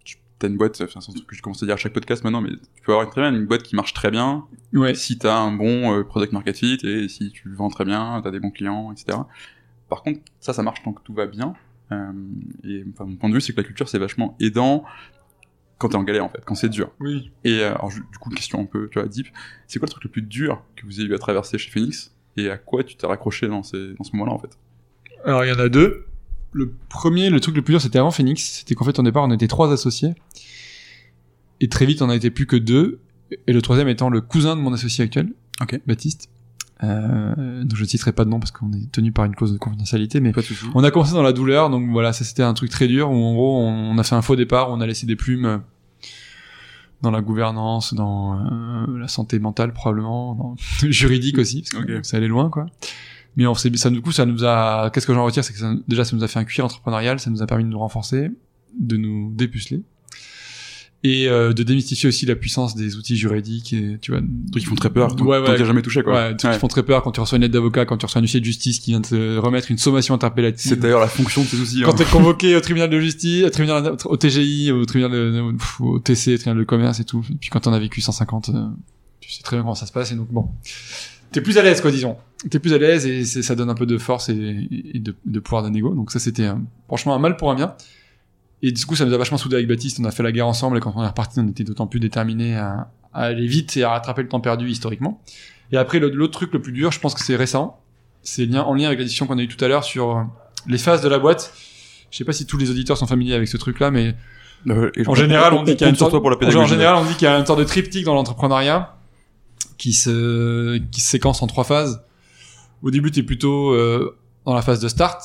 tu 0.04 0.16
as 0.42 0.46
une 0.46 0.56
boîte, 0.56 0.80
enfin, 0.82 1.00
c'est 1.00 1.10
un 1.10 1.14
truc 1.14 1.26
que 1.26 1.36
je 1.36 1.42
commence 1.42 1.62
à 1.62 1.66
dire 1.66 1.74
à 1.74 1.78
chaque 1.78 1.92
podcast 1.92 2.24
maintenant, 2.24 2.40
mais 2.40 2.50
tu 2.50 2.82
peux 2.84 2.92
avoir 2.92 3.04
une, 3.06 3.10
très 3.12 3.20
bien 3.20 3.32
une 3.34 3.46
boîte 3.46 3.62
qui 3.62 3.76
marche 3.76 3.92
très 3.92 4.10
bien 4.10 4.44
Ouais. 4.72 4.94
si 4.94 5.18
tu 5.18 5.26
as 5.26 5.36
un 5.36 5.52
bon 5.52 5.92
euh, 5.98 6.02
product 6.02 6.32
market 6.32 6.56
fit 6.56 6.78
et 6.82 7.08
si 7.08 7.30
tu 7.30 7.50
vends 7.52 7.68
très 7.68 7.84
bien, 7.84 8.20
tu 8.22 8.28
as 8.28 8.30
des 8.30 8.40
bons 8.40 8.50
clients, 8.50 8.90
etc. 8.92 9.18
Par 9.90 10.02
contre, 10.02 10.20
ça, 10.40 10.52
ça 10.54 10.62
marche 10.62 10.82
tant 10.82 10.92
que 10.94 11.02
tout 11.02 11.12
va 11.12 11.26
bien. 11.26 11.52
Euh, 11.92 12.10
et 12.64 12.82
enfin, 12.94 13.04
mon 13.04 13.16
point 13.16 13.28
de 13.28 13.34
vue, 13.34 13.42
c'est 13.42 13.52
que 13.52 13.60
la 13.60 13.66
culture, 13.66 13.86
c'est 13.88 13.98
vachement 13.98 14.34
aidant 14.40 14.82
quand 15.82 15.88
t'es 15.88 15.96
en 15.96 16.04
galère, 16.04 16.24
en 16.24 16.28
fait, 16.28 16.42
quand 16.44 16.54
c'est 16.54 16.68
dur. 16.68 16.92
Oui. 17.00 17.32
Et 17.44 17.60
euh, 17.60 17.74
alors, 17.74 17.88
du 17.90 18.18
coup, 18.20 18.30
une 18.30 18.36
question 18.36 18.60
un 18.60 18.64
peu, 18.64 18.88
tu 18.88 19.00
vois, 19.00 19.08
deep. 19.08 19.26
C'est 19.66 19.78
quoi 19.78 19.86
le 19.86 19.90
truc 19.90 20.04
le 20.04 20.10
plus 20.10 20.22
dur 20.22 20.62
que 20.76 20.86
vous 20.86 21.00
ayez 21.00 21.08
eu 21.08 21.14
à 21.14 21.18
traverser 21.18 21.58
chez 21.58 21.70
Phoenix 21.70 22.14
Et 22.36 22.48
à 22.48 22.56
quoi 22.56 22.84
tu 22.84 22.94
t'es 22.94 23.06
raccroché 23.06 23.48
dans, 23.48 23.64
ces, 23.64 23.94
dans 23.94 24.04
ce 24.04 24.12
moment-là, 24.12 24.32
en 24.32 24.38
fait? 24.38 24.56
Alors 25.24 25.44
il 25.44 25.48
y 25.48 25.52
en 25.52 25.58
a 25.58 25.68
deux. 25.68 26.06
Le 26.52 26.72
premier, 26.88 27.30
le 27.30 27.40
truc 27.40 27.56
le 27.56 27.62
plus 27.62 27.72
dur, 27.72 27.80
c'était 27.80 27.98
avant 27.98 28.10
Phoenix. 28.12 28.42
C'était 28.60 28.74
qu'en 28.74 28.84
fait, 28.84 28.98
au 28.98 29.02
départ, 29.02 29.24
on 29.24 29.30
était 29.32 29.48
trois 29.48 29.72
associés. 29.72 30.14
Et 31.60 31.68
très 31.68 31.84
vite, 31.84 32.00
on 32.00 32.06
n'a 32.06 32.14
été 32.14 32.30
plus 32.30 32.46
que 32.46 32.56
deux. 32.56 33.00
Et 33.46 33.52
le 33.52 33.62
troisième 33.62 33.88
étant 33.88 34.08
le 34.08 34.20
cousin 34.20 34.54
de 34.54 34.60
mon 34.60 34.72
associé 34.72 35.04
actuel. 35.04 35.32
Baptiste. 35.86 36.28
Euh, 36.84 37.62
donc 37.62 37.76
je 37.76 37.82
ne 37.82 37.88
citerai 37.88 38.12
pas 38.12 38.24
de 38.24 38.30
nom 38.30 38.40
parce 38.40 38.50
qu'on 38.50 38.72
est 38.72 38.90
tenu 38.90 39.12
par 39.12 39.24
une 39.24 39.34
clause 39.34 39.52
de 39.52 39.58
confidentialité, 39.58 40.20
mais 40.20 40.32
on 40.74 40.82
a 40.82 40.90
commencé 40.90 41.12
dans 41.12 41.22
la 41.22 41.32
douleur, 41.32 41.70
donc 41.70 41.88
voilà, 41.90 42.12
ça 42.12 42.24
c'était 42.24 42.42
un 42.42 42.54
truc 42.54 42.70
très 42.70 42.88
dur 42.88 43.08
où 43.10 43.14
en 43.14 43.34
gros 43.34 43.60
on 43.60 43.96
a 43.98 44.02
fait 44.02 44.16
un 44.16 44.22
faux 44.22 44.34
départ, 44.34 44.70
on 44.70 44.80
a 44.80 44.86
laissé 44.86 45.06
des 45.06 45.14
plumes 45.14 45.62
dans 47.02 47.10
la 47.10 47.20
gouvernance, 47.20 47.94
dans 47.94 48.38
euh, 48.38 48.98
la 48.98 49.08
santé 49.08 49.38
mentale 49.38 49.72
probablement, 49.72 50.34
dans 50.34 50.56
juridique 50.90 51.38
aussi, 51.38 51.62
parce 51.70 51.84
que 51.84 52.02
ça 52.02 52.16
allait 52.16 52.28
loin 52.28 52.48
quoi. 52.50 52.66
Mais 53.36 53.46
on 53.46 53.54
s'est, 53.54 53.74
ça 53.76 53.90
du 53.90 54.00
coup 54.02 54.12
ça 54.12 54.26
nous 54.26 54.44
a, 54.44 54.90
qu'est-ce 54.90 55.06
que 55.06 55.14
j'en 55.14 55.24
retire, 55.24 55.42
c'est 55.44 55.52
que 55.52 55.58
ça- 55.58 55.74
déjà 55.88 56.04
ça 56.04 56.14
nous 56.16 56.22
a 56.22 56.28
fait 56.28 56.38
un 56.38 56.44
cuir 56.44 56.64
entrepreneurial, 56.64 57.18
ça 57.18 57.30
nous 57.30 57.42
a 57.42 57.46
permis 57.46 57.64
de 57.64 57.68
nous 57.70 57.78
renforcer, 57.78 58.30
de 58.78 58.96
nous 58.96 59.32
dépuceler 59.34 59.82
et 61.04 61.28
euh, 61.28 61.52
de 61.52 61.62
démystifier 61.64 62.08
aussi 62.08 62.26
la 62.26 62.36
puissance 62.36 62.76
des 62.76 62.96
outils 62.96 63.16
juridiques, 63.16 63.72
et, 63.72 63.98
tu 64.00 64.12
vois. 64.12 64.20
Trucs 64.52 64.62
qui 64.62 64.68
font 64.68 64.76
très 64.76 64.90
peur, 64.90 65.20
Ouais, 65.20 65.38
ouais. 65.38 65.56
t'as 65.56 65.64
jamais 65.64 65.82
touché, 65.82 66.02
quoi. 66.02 66.12
Ouais, 66.14 66.36
trucs 66.36 66.52
qui 66.52 66.58
font 66.58 66.68
très 66.68 66.84
peur 66.84 67.02
quand 67.02 67.10
tu 67.10 67.20
reçois 67.20 67.36
une 67.36 67.42
lettre 67.42 67.54
d'avocat, 67.54 67.84
quand 67.86 67.96
tu 67.96 68.06
reçois 68.06 68.20
un 68.20 68.22
huissier 68.22 68.38
de 68.38 68.44
justice 68.44 68.78
qui 68.78 68.92
vient 68.92 69.00
te 69.00 69.36
remettre 69.38 69.70
une 69.70 69.78
sommation 69.78 70.14
interpellative. 70.14 70.70
C'est 70.70 70.78
d'ailleurs 70.78 71.00
la 71.00 71.08
fonction 71.08 71.42
de 71.42 71.46
ces 71.48 71.60
outils. 71.60 71.82
Quand 71.82 71.90
hein. 71.90 71.94
t'es 71.96 72.04
convoqué 72.04 72.54
au 72.54 72.60
tribunal 72.60 72.88
de 72.88 73.00
justice, 73.00 73.44
au 73.44 73.50
tribunal, 73.50 73.96
au 74.04 74.16
TGI, 74.16 74.70
au 74.70 74.84
tribunal 74.84 75.10
de, 75.10 75.42
au 75.80 75.98
TC, 75.98 76.36
tribunal 76.36 76.58
de 76.58 76.64
commerce 76.64 77.00
et 77.00 77.04
tout. 77.04 77.24
Et 77.30 77.34
puis 77.34 77.50
quand 77.50 77.60
t'en 77.60 77.72
as 77.72 77.80
vécu 77.80 78.00
150, 78.00 78.50
euh, 78.50 78.66
tu 79.20 79.32
sais 79.32 79.42
très 79.42 79.56
bien 79.56 79.62
comment 79.62 79.74
ça 79.74 79.86
se 79.86 79.92
passe 79.92 80.12
et 80.12 80.14
donc 80.14 80.28
bon. 80.30 80.48
T'es 81.32 81.40
plus 81.40 81.58
à 81.58 81.62
l'aise, 81.62 81.80
quoi, 81.80 81.90
disons. 81.90 82.16
T'es 82.50 82.58
plus 82.58 82.74
à 82.74 82.78
l'aise 82.78 83.06
et 83.06 83.24
ça 83.24 83.54
donne 83.54 83.70
un 83.70 83.74
peu 83.74 83.86
de 83.86 83.96
force 83.98 84.28
et, 84.28 84.68
et 84.94 84.98
de, 84.98 85.14
de 85.24 85.40
pouvoir 85.40 85.62
de 85.62 85.68
négo. 85.70 85.94
Donc 85.94 86.12
ça, 86.12 86.18
c'était 86.18 86.44
euh, 86.46 86.54
franchement 86.86 87.14
un 87.14 87.18
mal 87.18 87.36
pour 87.36 87.50
un 87.50 87.54
bien. 87.54 87.74
Et 88.62 88.72
du 88.72 88.86
coup, 88.86 88.94
ça 88.96 89.04
nous 89.04 89.12
a 89.12 89.18
vachement 89.18 89.38
soudés 89.38 89.56
avec 89.56 89.68
Baptiste. 89.68 89.98
On 90.00 90.04
a 90.04 90.10
fait 90.10 90.22
la 90.22 90.32
guerre 90.32 90.46
ensemble 90.46 90.76
et 90.78 90.80
quand 90.80 90.92
on 90.96 91.02
est 91.02 91.06
reparti, 91.06 91.40
on 91.40 91.48
était 91.48 91.64
d'autant 91.64 91.86
plus 91.86 92.00
déterminés 92.00 92.56
à, 92.56 92.88
à 93.12 93.22
aller 93.24 93.46
vite 93.46 93.76
et 93.76 93.82
à 93.82 93.90
rattraper 93.90 94.22
le 94.22 94.28
temps 94.28 94.40
perdu 94.40 94.68
historiquement. 94.68 95.20
Et 95.72 95.76
après, 95.76 95.98
l'autre 95.98 96.32
truc 96.32 96.52
le 96.52 96.62
plus 96.62 96.72
dur, 96.72 96.92
je 96.92 97.00
pense 97.00 97.14
que 97.14 97.22
c'est 97.22 97.36
récent. 97.36 97.80
C'est 98.22 98.46
lien, 98.46 98.62
en 98.62 98.74
lien 98.74 98.86
avec 98.86 98.98
la 98.98 99.04
discussion 99.04 99.26
qu'on 99.26 99.38
a 99.38 99.42
eue 99.42 99.48
tout 99.48 99.62
à 99.64 99.68
l'heure 99.68 99.82
sur 99.84 100.16
euh, 100.16 100.22
les 100.68 100.78
phases 100.78 101.02
de 101.02 101.08
la 101.08 101.18
boîte. 101.18 101.52
Je 102.10 102.18
sais 102.18 102.24
pas 102.24 102.32
si 102.32 102.46
tous 102.46 102.56
les 102.56 102.70
auditeurs 102.70 102.96
sont 102.96 103.06
familiers 103.06 103.34
avec 103.34 103.48
ce 103.48 103.56
truc-là, 103.56 103.90
mais 103.90 104.14
Euh, 104.68 104.92
en 105.08 105.14
général, 105.16 105.54
on 105.54 105.64
dit 105.64 105.72
qu'il 105.72 105.80
y 105.80 105.84
a 105.84 105.88
une 105.88 105.96
sorte, 105.96 106.12
toi 106.12 106.20
pour 106.20 106.30
la 106.30 106.36
en 106.36 106.66
général, 106.66 106.94
on 106.94 107.04
dit 107.04 107.14
qu'il 107.14 107.24
y 107.24 107.26
a 107.26 107.36
une 107.36 107.44
sorte 107.46 107.58
de 107.58 107.64
triptyque 107.64 108.04
dans 108.04 108.14
l'entrepreneuriat 108.14 108.94
qui 109.76 109.92
se, 109.92 110.78
qui 110.92 111.00
se 111.00 111.08
séquence 111.10 111.42
en 111.42 111.48
trois 111.48 111.64
phases. 111.64 112.04
Au 112.82 112.92
début, 112.92 113.10
tu 113.10 113.20
es 113.20 113.22
plutôt 113.24 113.72
euh, 113.72 114.16
dans 114.46 114.54
la 114.54 114.62
phase 114.62 114.78
de 114.78 114.86
start, 114.86 115.20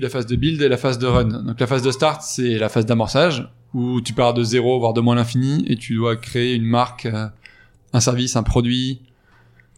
la 0.00 0.08
phase 0.08 0.26
de 0.26 0.36
build 0.36 0.60
et 0.62 0.68
la 0.68 0.76
phase 0.76 0.98
de 0.98 1.06
run. 1.06 1.24
Donc 1.42 1.58
la 1.60 1.66
phase 1.66 1.82
de 1.82 1.90
start, 1.90 2.22
c'est 2.22 2.58
la 2.58 2.68
phase 2.68 2.86
d'amorçage, 2.86 3.48
où 3.74 4.00
tu 4.00 4.12
pars 4.12 4.34
de 4.34 4.42
zéro, 4.42 4.78
voire 4.78 4.92
de 4.94 5.00
moins 5.00 5.14
l'infini, 5.14 5.64
et 5.66 5.76
tu 5.76 5.94
dois 5.94 6.16
créer 6.16 6.54
une 6.54 6.64
marque, 6.64 7.06
euh, 7.06 7.26
un 7.92 8.00
service, 8.00 8.36
un 8.36 8.42
produit, 8.42 9.00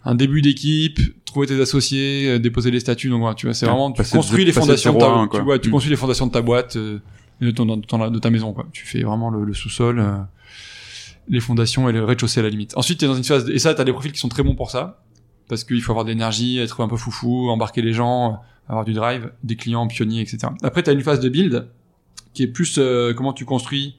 un 0.04 0.14
début 0.14 0.42
d'équipe, 0.42 1.00
trouver 1.24 1.46
tes 1.46 1.60
associés, 1.60 2.28
euh, 2.28 2.38
déposer 2.38 2.70
les 2.70 2.80
statuts. 2.80 3.08
Donc 3.10 3.20
voilà, 3.20 3.34
tu 3.34 3.46
vois, 3.46 3.54
c'est 3.54 3.66
vraiment, 3.66 3.90
tu 3.92 4.02
construis 4.04 4.44
les 4.44 4.52
fondations 4.52 4.94
de 4.94 4.98
ta, 4.98 5.38
tu, 5.38 5.42
vois, 5.44 5.58
tu 5.58 5.68
Mm. 5.68 5.72
construis 5.72 5.90
les 5.90 5.96
fondations 5.96 6.26
de 6.26 6.32
ta 6.32 6.40
boîte, 6.42 6.76
euh, 6.76 6.98
et 7.40 7.44
de, 7.46 7.50
ton, 7.50 7.66
de, 7.76 7.84
ton- 7.84 8.10
de 8.10 8.18
ta 8.18 8.30
maison, 8.30 8.52
quoi. 8.52 8.66
Tu 8.72 8.86
fais 8.86 9.02
vraiment 9.02 9.30
le, 9.30 9.44
le 9.44 9.54
sous-sol, 9.54 9.98
euh, 10.00 10.16
les 11.28 11.40
fondations 11.40 11.88
et 11.88 11.92
le 11.92 12.04
rez-de-chaussée 12.04 12.40
à 12.40 12.42
la 12.42 12.48
limite. 12.48 12.76
Ensuite, 12.76 12.98
tu 13.00 13.04
es 13.04 13.08
dans 13.08 13.14
une 13.14 13.24
phase, 13.24 13.48
et 13.50 13.58
ça, 13.58 13.74
t'as 13.74 13.84
des 13.84 13.92
profils 13.92 14.12
qui 14.12 14.18
sont 14.18 14.28
très 14.28 14.42
bons 14.42 14.54
pour 14.54 14.70
ça, 14.70 15.02
parce 15.48 15.64
qu'il 15.64 15.80
faut 15.82 15.92
avoir 15.92 16.04
de 16.04 16.10
l'énergie, 16.10 16.58
être 16.58 16.80
un 16.82 16.88
peu 16.88 16.96
foufou, 16.96 17.48
embarquer 17.50 17.82
les 17.82 17.92
gens, 17.92 18.40
avoir 18.68 18.84
du 18.84 18.92
drive, 18.92 19.32
des 19.42 19.56
clients 19.56 19.86
pionniers, 19.86 20.20
etc. 20.20 20.38
Après, 20.62 20.82
tu 20.82 20.90
as 20.90 20.92
une 20.92 21.02
phase 21.02 21.20
de 21.20 21.28
build, 21.28 21.68
qui 22.34 22.42
est 22.42 22.48
plus 22.48 22.78
euh, 22.78 23.14
comment 23.14 23.32
tu 23.32 23.44
construis, 23.44 23.96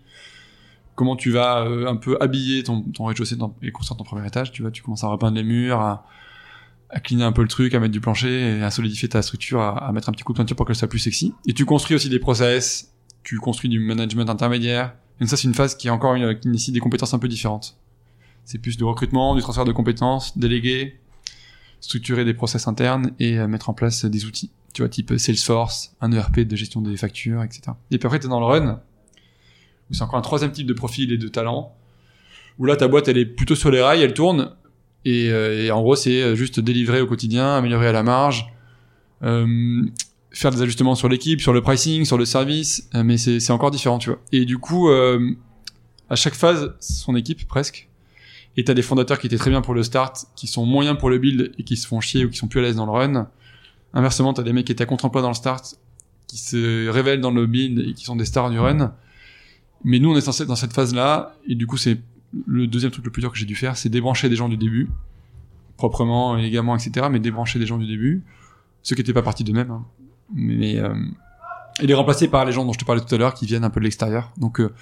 comment 0.96 1.16
tu 1.16 1.32
vas 1.32 1.66
euh, 1.66 1.88
un 1.88 1.96
peu 1.96 2.18
habiller 2.20 2.64
ton, 2.64 2.82
ton 2.82 3.06
rez-de-chaussée 3.06 3.38
et 3.62 3.72
construire 3.72 3.98
ton 3.98 4.04
premier 4.04 4.28
étage, 4.28 4.52
tu 4.52 4.62
vois, 4.62 4.72
tu 4.72 4.84
commences 4.84 5.04
à 5.04 5.08
repeindre 5.08 5.38
les 5.38 5.44
murs, 5.44 5.80
à, 5.80 6.06
à 6.90 7.00
cleaner 7.00 7.24
un 7.24 7.32
peu 7.32 7.42
le 7.42 7.48
truc, 7.48 7.74
à 7.74 7.80
mettre 7.80 7.92
du 7.92 8.02
plancher, 8.02 8.58
et 8.58 8.64
à 8.64 8.72
solidifier 8.72 9.10
ta 9.10 9.22
structure, 9.22 9.62
à, 9.62 9.88
à 9.88 9.92
mettre 9.92 10.10
un 10.10 10.12
petit 10.12 10.24
coup 10.24 10.34
de 10.34 10.38
peinture 10.38 10.56
pour 10.56 10.66
qu'elle 10.66 10.76
soit 10.76 10.88
plus 10.88 11.00
sexy. 11.00 11.34
Et 11.48 11.54
tu 11.54 11.66
construis 11.66 11.96
aussi 11.96 12.10
des 12.10 12.20
process, 12.20 12.94
tu 13.24 13.38
construis 13.38 13.70
du 13.70 13.80
management 13.80 14.30
intermédiaire. 14.30 14.94
Et 15.20 15.28
ça, 15.28 15.36
c'est 15.36 15.48
une 15.48 15.54
phase 15.54 15.76
qui 15.76 15.88
est 15.88 15.92
encore 15.92 16.16
une, 16.16 16.40
qui 16.40 16.48
nécessite 16.48 16.74
des 16.74 16.80
compétences 16.80 17.14
un 17.14 17.20
peu 17.20 17.28
différentes. 17.28 17.78
C'est 18.46 18.58
plus 18.58 18.78
du 18.78 18.84
recrutement, 18.84 19.36
du 19.36 19.42
transfert 19.42 19.66
de 19.66 19.72
compétences, 19.72 20.38
déléguer, 20.38 21.00
structurer 21.82 22.26
des 22.26 22.34
process 22.34 22.68
internes 22.68 23.12
et 23.20 23.38
euh, 23.38 23.48
mettre 23.48 23.70
en 23.70 23.74
place 23.74 24.06
des 24.06 24.26
outils. 24.26 24.52
Tu 24.74 24.82
vois, 24.82 24.90
type 24.90 25.18
Salesforce, 25.18 25.96
un 26.02 26.12
ERP 26.12 26.42
de 26.42 26.56
gestion 26.56 26.82
des 26.82 26.96
factures, 26.98 27.44
etc. 27.44 27.72
Et 27.92 27.98
puis 27.98 28.08
après, 28.08 28.20
t'es 28.20 28.28
dans 28.28 28.40
le 28.40 28.46
run, 28.46 28.82
où 29.90 29.94
c'est 29.94 30.04
encore 30.04 30.20
un 30.20 30.22
troisième 30.22 30.52
type 30.52 30.68
de 30.68 30.74
profil 30.74 31.12
et 31.12 31.18
de 31.18 31.28
talent, 31.28 31.76
où 32.58 32.66
là, 32.66 32.76
ta 32.76 32.88
boîte, 32.88 33.08
elle 33.08 33.18
est 33.18 33.26
plutôt 33.26 33.56
sur 33.56 33.72
les 33.72 33.82
rails, 33.82 34.02
elle 34.02 34.14
tourne, 34.14 34.56
et, 35.06 35.30
euh, 35.32 35.74
en 35.74 35.82
gros, 35.82 35.96
c'est 35.96 36.36
juste 36.36 36.60
délivrer 36.60 37.02
au 37.02 37.08
quotidien, 37.08 37.56
améliorer 37.56 37.88
à 37.88 37.92
la 37.92 38.04
marge, 38.04 38.46
euh, 39.24 39.84
faire 40.32 40.52
des 40.52 40.62
ajustements 40.62 40.96
sur 40.96 41.10
l'équipe, 41.10 41.42
sur 41.42 41.54
le 41.54 41.62
pricing, 41.62 42.06
sur 42.06 42.18
le 42.18 42.26
service, 42.26 42.88
euh, 42.96 43.04
mais 43.04 43.18
c'est 43.18 43.52
encore 43.52 43.72
différent, 43.72 43.98
tu 43.98 44.10
vois. 44.10 44.20
Et 44.32 44.46
du 44.46 44.58
coup, 44.58 44.90
euh, 44.90 45.32
à 46.10 46.16
chaque 46.16 46.36
phase, 46.36 46.74
son 46.80 47.16
équipe 47.16 47.48
presque. 47.48 47.88
Et 48.58 48.64
t'as 48.64 48.74
des 48.74 48.82
fondateurs 48.82 49.20
qui 49.20 49.28
étaient 49.28 49.38
très 49.38 49.52
bien 49.52 49.62
pour 49.62 49.74
le 49.74 49.84
start, 49.84 50.26
qui 50.36 50.48
sont 50.48 50.66
moyens 50.66 50.98
pour 50.98 51.10
le 51.10 51.18
build 51.18 51.52
et 51.58 51.64
qui 51.64 51.78
se 51.78 51.88
font 51.88 52.02
chier 52.02 52.26
ou 52.26 52.30
qui 52.30 52.38
sont 52.38 52.48
plus 52.48 52.60
à 52.60 52.64
l'aise 52.64 52.76
dans 52.76 52.86
le 52.86 52.92
run. 52.92 53.30
Inversement, 53.94 54.34
t'as 54.34 54.44
des 54.44 54.54
mecs 54.54 54.66
qui 54.66 54.72
étaient 54.72 54.84
à 54.84 54.88
contre-emploi 54.88 55.22
dans 55.22 55.30
le 55.30 55.36
start, 55.36 55.76
qui 56.28 56.38
se 56.38 56.88
révèlent 56.90 57.22
dans 57.22 57.32
le 57.32 57.46
build 57.46 57.80
et 57.80 57.94
qui 57.94 58.06
sont 58.06 58.16
des 58.16 58.26
stars 58.26 58.50
du 58.50 58.60
run. 58.60 58.94
Mais 59.84 60.00
nous, 60.00 60.12
on 60.12 60.18
est 60.18 60.22
censé 60.22 60.46
dans 60.46 60.56
cette 60.56 60.74
phase-là, 60.74 61.36
et 61.48 61.56
du 61.56 61.66
coup, 61.66 61.78
c'est 61.78 62.00
le 62.46 62.68
deuxième 62.68 62.92
truc 62.92 63.06
le 63.06 63.12
plus 63.12 63.22
dur 63.22 63.32
que 63.32 63.38
j'ai 63.38 63.46
dû 63.46 63.56
faire, 63.56 63.78
c'est 63.78 63.90
débrancher 63.90 64.30
des 64.30 64.36
gens 64.36 64.50
du 64.50 64.58
début, 64.58 64.90
proprement, 65.78 66.38
élégamment, 66.38 66.76
etc., 66.76 67.08
mais 67.10 67.20
débrancher 67.20 67.60
des 67.60 67.66
gens 67.66 67.78
du 67.78 67.88
début, 67.88 68.24
ceux 68.84 68.96
qui 68.96 69.02
n'étaient 69.02 69.14
pas 69.14 69.24
partis 69.24 69.44
d'eux-mêmes, 69.44 69.72
hein. 69.72 69.86
mais 70.34 70.78
euh, 70.78 70.94
et 71.82 71.88
les 71.88 71.94
remplacer 71.94 72.28
par 72.28 72.46
les 72.46 72.52
gens 72.52 72.66
dont 72.66 72.74
je 72.74 72.80
te 72.80 72.86
parlais 72.86 73.02
tout 73.02 73.14
à 73.16 73.18
l'heure, 73.18 73.34
qui 73.34 73.46
viennent 73.46 73.64
un 73.64 73.70
peu 73.70 73.80
de 73.80 73.86
l'extérieur. 73.86 74.32
Donc, 74.38 74.60
euh, 74.60 74.74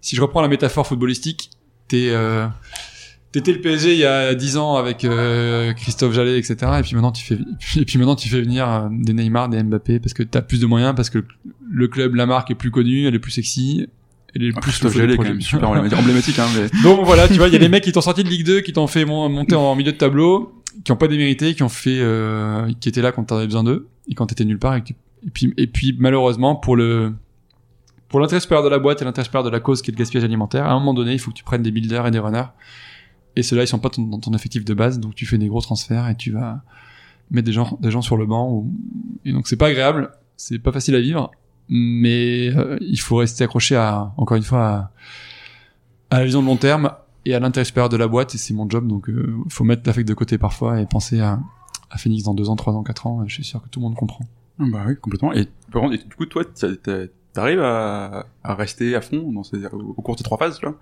si 0.00 0.16
je 0.16 0.22
reprends 0.22 0.42
la 0.42 0.48
métaphore 0.48 0.86
footballistique, 0.86 1.50
t'es 1.88 2.10
euh, 2.10 2.46
T'étais 3.32 3.52
le 3.52 3.60
PSG 3.60 3.92
il 3.92 3.98
y 4.00 4.04
a 4.04 4.34
10 4.34 4.56
ans 4.56 4.74
avec 4.74 5.04
euh, 5.04 5.72
Christophe 5.74 6.12
Jallet, 6.14 6.36
etc. 6.38 6.56
Et 6.78 6.82
puis 6.82 6.94
maintenant 6.94 7.12
tu 7.12 7.24
fais, 7.24 7.38
et 7.80 7.84
puis 7.84 7.96
maintenant 7.98 8.16
tu 8.16 8.28
fais 8.28 8.40
venir 8.40 8.68
euh, 8.68 8.88
des 8.90 9.12
Neymar, 9.12 9.48
des 9.48 9.62
Mbappé 9.62 10.00
parce 10.00 10.14
que 10.14 10.24
t'as 10.24 10.42
plus 10.42 10.60
de 10.60 10.66
moyens, 10.66 10.94
parce 10.96 11.10
que 11.10 11.24
le 11.70 11.86
club, 11.88 12.16
la 12.16 12.26
marque 12.26 12.50
est 12.50 12.56
plus 12.56 12.72
connue, 12.72 13.06
elle 13.06 13.14
est 13.14 13.20
plus 13.20 13.30
sexy, 13.30 13.86
elle 14.34 14.42
est 14.42 14.48
Ah, 14.56 14.60
plus 14.60 14.70
Christophe 14.72 14.94
le 14.94 15.00
Jallet, 15.02 15.12
quand 15.16 15.22
projet. 15.22 15.30
même 15.30 15.40
super 15.42 15.70
emblématique, 15.70 16.38
hein, 16.40 16.46
mais... 16.56 16.68
Donc 16.82 17.04
voilà, 17.04 17.28
tu 17.28 17.34
vois, 17.34 17.46
il 17.46 17.52
y 17.52 17.56
a 17.56 17.60
des 17.60 17.68
mecs 17.68 17.84
qui 17.84 17.92
t'ont 17.92 18.00
sorti 18.00 18.24
de 18.24 18.28
Ligue 18.28 18.44
2, 18.44 18.60
qui 18.62 18.72
t'ont 18.72 18.88
fait 18.88 19.04
mon- 19.04 19.28
monter 19.28 19.54
en 19.54 19.76
milieu 19.76 19.92
de 19.92 19.96
tableau, 19.96 20.52
qui 20.84 20.90
ont 20.90 20.96
pas 20.96 21.06
démérité, 21.08 21.54
qui 21.54 21.62
ont 21.62 21.68
fait, 21.68 21.98
euh, 22.00 22.68
qui 22.80 22.88
étaient 22.88 23.02
là 23.02 23.12
quand 23.12 23.22
t'avais 23.22 23.44
besoin 23.46 23.62
d'eux, 23.62 23.86
et 24.08 24.14
quand 24.16 24.26
t'étais 24.26 24.44
nulle 24.44 24.58
part, 24.58 24.74
et, 24.74 24.82
tu- 24.82 24.96
et 25.24 25.30
puis, 25.30 25.54
et 25.56 25.66
puis 25.68 25.94
malheureusement 26.00 26.56
pour 26.56 26.74
le, 26.74 27.12
pour 28.08 28.18
l'intérêt 28.18 28.40
supérieur 28.40 28.64
de 28.64 28.70
la 28.70 28.80
boîte 28.80 29.02
et 29.02 29.04
l'intérêt 29.04 29.24
supérieur 29.24 29.44
de 29.44 29.50
la 29.50 29.60
cause 29.60 29.82
qui 29.82 29.90
est 29.90 29.94
le 29.94 29.98
gaspillage 29.98 30.24
alimentaire, 30.24 30.64
à 30.66 30.70
un 30.72 30.78
moment 30.80 30.94
donné, 30.94 31.12
il 31.12 31.18
faut 31.20 31.30
que 31.30 31.36
tu 31.36 31.44
prennes 31.44 31.62
des 31.62 31.70
builders 31.70 32.06
et 32.08 32.10
des 32.10 32.18
runners, 32.18 32.42
et 33.36 33.42
ceux-là 33.42 33.62
ils 33.64 33.68
sont 33.68 33.78
pas 33.78 33.90
dans 33.96 34.18
ton 34.18 34.32
effectif 34.34 34.64
de 34.64 34.74
base, 34.74 34.98
donc 35.00 35.14
tu 35.14 35.26
fais 35.26 35.38
des 35.38 35.48
gros 35.48 35.60
transferts 35.60 36.08
et 36.08 36.16
tu 36.16 36.30
vas 36.32 36.62
mettre 37.30 37.46
des 37.46 37.52
gens, 37.52 37.78
des 37.80 37.90
gens 37.90 38.02
sur 38.02 38.16
le 38.16 38.26
banc, 38.26 38.50
ou- 38.50 38.72
et 39.24 39.32
donc 39.32 39.46
c'est 39.48 39.56
pas 39.56 39.68
agréable, 39.68 40.10
c'est 40.36 40.58
pas 40.58 40.72
facile 40.72 40.94
à 40.96 41.00
vivre, 41.00 41.30
mais 41.68 42.48
euh, 42.56 42.76
il 42.80 42.98
faut 42.98 43.16
rester 43.16 43.44
accroché 43.44 43.76
à, 43.76 44.12
encore 44.16 44.36
une 44.36 44.42
fois, 44.42 44.90
à, 46.10 46.18
la 46.18 46.24
vision 46.24 46.42
de 46.42 46.46
long 46.46 46.56
terme 46.56 46.92
et 47.24 47.34
à 47.34 47.40
l'intérêt 47.40 47.64
supérieur 47.64 47.88
de 47.88 47.96
la 47.96 48.08
boîte 48.08 48.34
et 48.34 48.38
c'est 48.38 48.54
mon 48.54 48.68
job 48.68 48.86
donc 48.88 49.08
euh, 49.10 49.36
faut 49.48 49.62
mettre 49.64 49.82
l'affect 49.86 50.08
de 50.08 50.14
côté 50.14 50.38
parfois 50.38 50.80
et 50.80 50.86
penser 50.86 51.20
à, 51.20 51.38
à 51.90 51.98
Phoenix 51.98 52.24
dans 52.24 52.34
deux 52.34 52.48
ans, 52.48 52.56
trois 52.56 52.72
ans, 52.74 52.82
quatre 52.82 53.06
ans. 53.06 53.24
Je 53.26 53.34
suis 53.34 53.44
sûr 53.44 53.62
que 53.62 53.68
tout 53.68 53.78
le 53.80 53.84
monde 53.84 53.94
comprend. 53.94 54.24
Ah 54.58 54.64
Bah 54.72 54.84
oui, 54.86 54.94
complètement. 55.00 55.32
Et, 55.32 55.42
et 55.42 55.98
du 55.98 56.14
coup, 56.16 56.26
toi, 56.26 56.44
t'arrives 57.32 57.60
à, 57.62 58.26
à 58.42 58.54
rester 58.54 58.94
à 58.96 59.00
fond 59.00 59.30
dans 59.32 59.42
ces, 59.44 59.64
au, 59.66 59.94
au 59.96 60.02
cours 60.02 60.14
de 60.14 60.18
ces 60.20 60.24
trois 60.24 60.38
phases, 60.38 60.58
tu 60.58 60.66
vois 60.66 60.76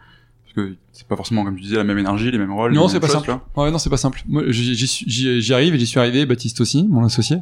Parce 0.54 0.66
que 0.68 0.74
c'est 0.92 1.06
pas 1.06 1.16
forcément, 1.16 1.44
comme 1.44 1.56
tu 1.56 1.62
disais, 1.62 1.76
la 1.76 1.84
même 1.84 1.98
énergie, 1.98 2.30
les 2.30 2.38
mêmes 2.38 2.52
rôles. 2.52 2.72
Non, 2.72 2.88
c'est 2.88 3.00
pas 3.00 3.08
simple. 3.08 3.38
Ouais, 3.56 3.70
non, 3.70 3.78
c'est 3.78 3.90
pas 3.90 3.96
simple. 3.98 4.22
Moi, 4.28 4.44
j'y, 4.48 5.52
arrive 5.52 5.74
et 5.74 5.78
j'y 5.78 5.86
suis 5.86 6.00
arrivé. 6.00 6.24
Baptiste 6.26 6.60
aussi, 6.60 6.86
mon 6.88 7.04
associé. 7.04 7.38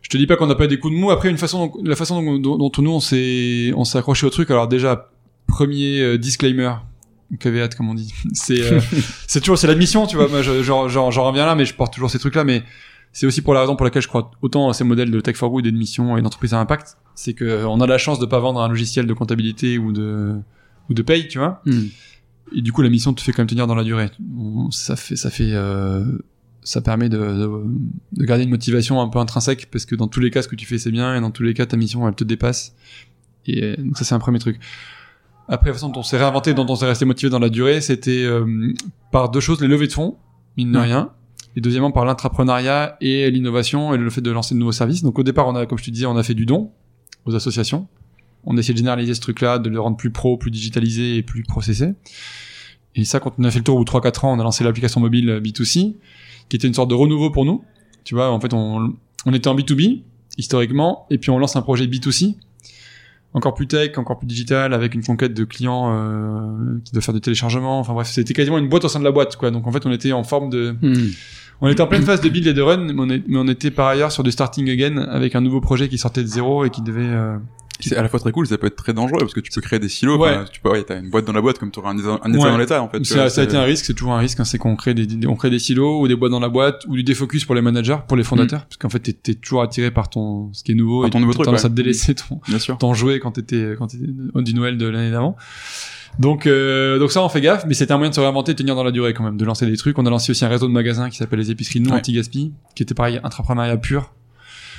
Je 0.00 0.08
te 0.08 0.16
dis 0.16 0.26
pas 0.26 0.36
qu'on 0.36 0.46
n'a 0.46 0.54
pas 0.54 0.66
des 0.66 0.78
coups 0.78 0.94
de 0.94 0.98
mou. 0.98 1.10
Après, 1.10 1.28
une 1.30 1.38
façon, 1.38 1.66
dont- 1.66 1.82
la 1.84 1.94
façon 1.96 2.22
dont, 2.22 2.38
dont, 2.38 2.56
dont 2.56 2.72
nous 2.82 2.90
on 2.90 3.00
s'est, 3.00 3.72
on 3.76 3.84
s'est 3.84 3.98
accroché 3.98 4.26
au 4.26 4.30
truc. 4.30 4.50
Alors 4.50 4.68
déjà, 4.68 5.10
premier 5.46 6.00
euh, 6.00 6.18
disclaimer, 6.18 6.72
caveat 7.38 7.68
comme 7.76 7.88
on 7.90 7.94
dit. 7.94 8.12
C'est, 8.32 8.60
euh, 8.60 8.80
c'est 9.26 9.40
toujours, 9.40 9.58
c'est 9.58 9.66
l'admission, 9.66 10.06
tu 10.06 10.16
vois. 10.16 10.28
Moi, 10.28 10.42
je- 10.42 10.62
j'en, 10.62 10.88
j'en, 10.88 11.10
j'en 11.10 11.24
reviens 11.24 11.46
là, 11.46 11.54
mais 11.54 11.64
je 11.64 11.74
porte 11.74 11.94
toujours 11.94 12.10
ces 12.10 12.18
trucs-là. 12.18 12.44
Mais 12.44 12.62
c'est 13.12 13.26
aussi 13.26 13.42
pour 13.42 13.54
la 13.54 13.60
raison 13.60 13.76
pour 13.76 13.84
laquelle 13.84 14.02
je 14.02 14.08
crois 14.08 14.30
autant 14.42 14.68
à 14.68 14.72
ces 14.74 14.84
modèles 14.84 15.10
de 15.10 15.20
tech 15.20 15.36
for 15.36 15.50
good 15.50 15.66
et 15.66 15.70
de 15.70 15.76
mission 15.76 16.16
et 16.16 16.22
d'entreprise 16.22 16.52
à 16.54 16.58
impact. 16.58 16.96
C'est 17.14 17.34
que 17.34 17.44
euh, 17.44 17.68
on 17.68 17.80
a 17.80 17.86
la 17.86 17.98
chance 17.98 18.18
de 18.18 18.26
pas 18.26 18.38
vendre 18.40 18.60
un 18.60 18.68
logiciel 18.68 19.06
de 19.06 19.12
comptabilité 19.14 19.78
ou 19.78 19.92
de 19.92 20.34
ou 20.90 20.94
de 20.94 21.02
paye, 21.02 21.28
tu 21.28 21.38
vois. 21.38 21.62
Hmm. 21.66 21.86
Et 22.54 22.62
du 22.62 22.72
coup, 22.72 22.82
la 22.82 22.90
mission 22.90 23.14
te 23.14 23.20
fait 23.22 23.32
quand 23.32 23.42
même 23.42 23.48
tenir 23.48 23.66
dans 23.66 23.74
la 23.74 23.84
durée. 23.84 24.10
Ça 24.70 24.96
fait, 24.96 25.16
ça 25.16 25.30
fait, 25.30 25.52
euh, 25.52 26.04
ça 26.62 26.80
permet 26.80 27.08
de, 27.08 27.18
de, 27.18 27.50
de 28.12 28.24
garder 28.24 28.44
une 28.44 28.50
motivation 28.50 29.00
un 29.00 29.08
peu 29.08 29.18
intrinsèque 29.18 29.68
parce 29.70 29.86
que 29.86 29.94
dans 29.94 30.08
tous 30.08 30.20
les 30.20 30.30
cas, 30.30 30.42
ce 30.42 30.48
que 30.48 30.56
tu 30.56 30.66
fais, 30.66 30.78
c'est 30.78 30.90
bien 30.90 31.16
et 31.16 31.20
dans 31.20 31.30
tous 31.30 31.42
les 31.42 31.54
cas, 31.54 31.66
ta 31.66 31.76
mission, 31.76 32.06
elle 32.06 32.14
te 32.14 32.24
dépasse. 32.24 32.74
Et 33.46 33.64
euh, 33.64 33.76
donc 33.76 33.96
ça, 33.96 34.04
c'est 34.04 34.14
un 34.14 34.18
premier 34.18 34.38
truc. 34.38 34.60
Après, 35.48 35.70
la 35.70 35.74
façon 35.74 35.88
dont 35.88 36.00
on 36.00 36.02
s'est 36.02 36.18
réinventé, 36.18 36.54
dont 36.54 36.66
on 36.68 36.76
s'est 36.76 36.86
resté 36.86 37.04
motivé 37.04 37.30
dans 37.30 37.38
la 37.38 37.48
durée, 37.48 37.80
c'était 37.80 38.24
euh, 38.24 38.72
par 39.10 39.30
deux 39.30 39.40
choses 39.40 39.60
les 39.60 39.68
levées 39.68 39.88
de 39.88 39.92
fonds, 39.92 40.16
mine 40.56 40.72
de 40.72 40.78
rien. 40.78 41.10
Et 41.56 41.60
deuxièmement, 41.60 41.90
par 41.90 42.04
l'intrapreneuriat 42.04 42.96
et 43.00 43.30
l'innovation 43.30 43.92
et 43.92 43.98
le 43.98 44.08
fait 44.08 44.22
de 44.22 44.30
lancer 44.30 44.54
de 44.54 44.60
nouveaux 44.60 44.72
services. 44.72 45.02
Donc 45.02 45.18
au 45.18 45.22
départ, 45.22 45.46
on 45.48 45.54
a, 45.54 45.66
comme 45.66 45.78
je 45.78 45.84
te 45.84 45.90
disais, 45.90 46.06
on 46.06 46.16
a 46.16 46.22
fait 46.22 46.34
du 46.34 46.46
don 46.46 46.70
aux 47.26 47.34
associations. 47.34 47.88
On 48.44 48.56
a 48.56 48.60
essayé 48.60 48.74
de 48.74 48.78
généraliser 48.78 49.14
ce 49.14 49.20
truc-là, 49.20 49.58
de 49.58 49.68
le 49.68 49.80
rendre 49.80 49.96
plus 49.96 50.10
pro, 50.10 50.36
plus 50.36 50.50
digitalisé 50.50 51.16
et 51.16 51.22
plus 51.22 51.42
processé. 51.44 51.94
Et 52.94 53.04
ça, 53.04 53.20
quand 53.20 53.34
on 53.38 53.44
a 53.44 53.50
fait 53.50 53.58
le 53.58 53.64
tour 53.64 53.76
au 53.76 53.78
bout 53.78 53.84
de 53.84 53.90
3-4 53.90 54.26
ans, 54.26 54.36
on 54.36 54.40
a 54.40 54.42
lancé 54.42 54.64
l'application 54.64 55.00
mobile 55.00 55.30
euh, 55.30 55.40
B2C, 55.40 55.94
qui 56.48 56.56
était 56.56 56.66
une 56.68 56.74
sorte 56.74 56.90
de 56.90 56.94
renouveau 56.94 57.30
pour 57.30 57.44
nous. 57.44 57.62
Tu 58.04 58.14
vois, 58.14 58.30
en 58.30 58.40
fait, 58.40 58.52
on, 58.52 58.92
on 59.24 59.32
était 59.32 59.48
en 59.48 59.54
B2B, 59.56 60.02
historiquement, 60.38 61.06
et 61.10 61.18
puis 61.18 61.30
on 61.30 61.38
lance 61.38 61.56
un 61.56 61.62
projet 61.62 61.86
B2C, 61.86 62.34
encore 63.34 63.54
plus 63.54 63.66
tech, 63.66 63.96
encore 63.96 64.18
plus 64.18 64.26
digital, 64.26 64.74
avec 64.74 64.94
une 64.94 65.02
conquête 65.02 65.32
de 65.32 65.44
clients 65.44 65.90
euh, 65.94 66.78
qui 66.84 66.92
doivent 66.92 67.04
faire 67.04 67.14
du 67.14 67.20
téléchargement. 67.22 67.78
Enfin 67.80 67.94
bref, 67.94 68.08
c'était 68.08 68.34
quasiment 68.34 68.58
une 68.58 68.68
boîte 68.68 68.84
au 68.84 68.88
sein 68.88 68.98
de 68.98 69.04
la 69.04 69.12
boîte, 69.12 69.36
quoi. 69.36 69.50
Donc 69.50 69.66
en 69.66 69.72
fait, 69.72 69.86
on 69.86 69.92
était 69.92 70.12
en 70.12 70.24
forme 70.24 70.50
de... 70.50 70.76
Hmm. 70.82 71.10
On 71.64 71.68
était 71.68 71.80
en 71.80 71.86
pleine 71.86 72.02
phase 72.02 72.20
de 72.20 72.28
build 72.28 72.46
et 72.48 72.54
de 72.54 72.60
run, 72.60 72.92
mais 72.92 72.94
on, 72.98 73.08
est- 73.08 73.22
mais 73.28 73.38
on 73.38 73.46
était 73.46 73.70
par 73.70 73.86
ailleurs 73.86 74.10
sur 74.10 74.24
du 74.24 74.32
starting 74.32 74.68
again, 74.68 74.96
avec 74.98 75.36
un 75.36 75.40
nouveau 75.40 75.60
projet 75.60 75.88
qui 75.88 75.96
sortait 75.96 76.22
de 76.22 76.26
zéro 76.26 76.64
et 76.64 76.70
qui 76.70 76.82
devait... 76.82 77.00
euh, 77.02 77.38
C'est 77.88 77.96
à 77.96 78.02
la 78.02 78.08
fois 78.08 78.20
très 78.20 78.32
cool, 78.32 78.46
ça 78.46 78.58
peut 78.58 78.66
être 78.66 78.76
très 78.76 78.92
dangereux 78.92 79.18
parce 79.20 79.34
que 79.34 79.40
tu 79.40 79.50
peux 79.50 79.60
créer 79.60 79.78
des 79.78 79.88
silos. 79.88 80.18
Ouais. 80.18 80.36
Tu 80.52 80.60
peux, 80.60 80.70
ouais, 80.70 80.82
t'as 80.84 80.98
une 81.00 81.10
boîte 81.10 81.24
dans 81.24 81.32
la 81.32 81.40
boîte 81.40 81.58
comme 81.58 81.70
tu 81.70 81.78
aurais 81.80 81.90
un, 81.90 81.92
un 81.92 81.94
état 81.98 82.18
Ouais. 82.44 82.50
dans 82.50 82.58
l'état, 82.58 82.82
en 82.82 82.88
fait. 82.88 83.04
Ça, 83.04 83.14
vois, 83.16 83.30
ça 83.30 83.40
a 83.40 83.44
été 83.44 83.56
un 83.56 83.62
risque, 83.64 83.84
c'est 83.84 83.94
toujours 83.94 84.12
un 84.14 84.18
risque, 84.18 84.40
hein, 84.40 84.44
c'est 84.44 84.58
qu'on 84.58 84.76
crée 84.76 84.94
des, 84.94 85.06
des- 85.06 85.26
on 85.26 85.34
crée 85.36 85.50
des 85.50 85.58
silos 85.58 86.00
ou 86.00 86.08
des 86.08 86.16
boîtes 86.16 86.32
dans 86.32 86.40
la 86.40 86.48
boîte 86.48 86.84
ou 86.88 86.94
du 86.94 87.02
défocus 87.04 87.44
pour 87.44 87.54
les 87.54 87.62
managers, 87.62 87.98
pour 88.08 88.16
les 88.16 88.24
fondateurs, 88.24 88.64
parce 88.66 88.76
qu'en 88.76 88.88
fait 88.88 89.00
t'es, 89.00 89.12
t'es 89.12 89.34
toujours 89.34 89.62
attiré 89.62 89.90
par 89.90 90.10
ton 90.10 90.52
ce 90.52 90.62
qui 90.64 90.72
est 90.72 90.74
nouveau 90.74 91.00
Par 91.02 91.08
et 91.08 91.10
ton 91.10 91.20
nouveau 91.20 91.32
truc, 91.34 91.44
tendance 91.46 91.60
ouais. 91.62 91.66
à 91.66 91.70
te 91.70 91.74
délaisser 91.74 92.14
ton, 92.14 92.40
Bien 92.48 92.58
sûr. 92.58 92.78
ton 92.78 92.94
jouet 92.94 93.18
quand 93.20 93.32
t'étais 93.32 93.74
quand 93.78 93.88
t'étais 93.88 94.06
du 94.06 94.54
Noël 94.54 94.76
de 94.78 94.86
l'année 94.86 95.10
d'avant. 95.10 95.36
Donc 96.18 96.46
euh, 96.46 96.98
donc 96.98 97.10
ça 97.10 97.22
on 97.22 97.28
fait 97.30 97.40
gaffe, 97.40 97.64
mais 97.66 97.72
c'était 97.74 97.92
un 97.92 97.96
moyen 97.96 98.10
de 98.10 98.14
se 98.14 98.20
réinventer, 98.20 98.52
de 98.52 98.58
tenir 98.58 98.74
dans 98.74 98.84
la 98.84 98.90
durée 98.90 99.14
quand 99.14 99.24
même, 99.24 99.36
de 99.38 99.44
lancer 99.44 99.64
des 99.66 99.76
trucs. 99.78 99.98
On 99.98 100.04
a 100.04 100.10
lancé 100.10 100.30
aussi 100.30 100.44
un 100.44 100.48
réseau 100.48 100.66
de 100.68 100.72
magasins 100.72 101.08
qui 101.08 101.16
s'appelle 101.16 101.38
les 101.38 101.50
épiceries 101.50 101.80
Ouais. 101.84 101.92
anti-gaspi, 101.92 102.52
qui 102.74 102.82
était 102.82 102.94
pareil 102.94 103.18
intrapreneuriat 103.24 103.76
pur. 103.78 104.12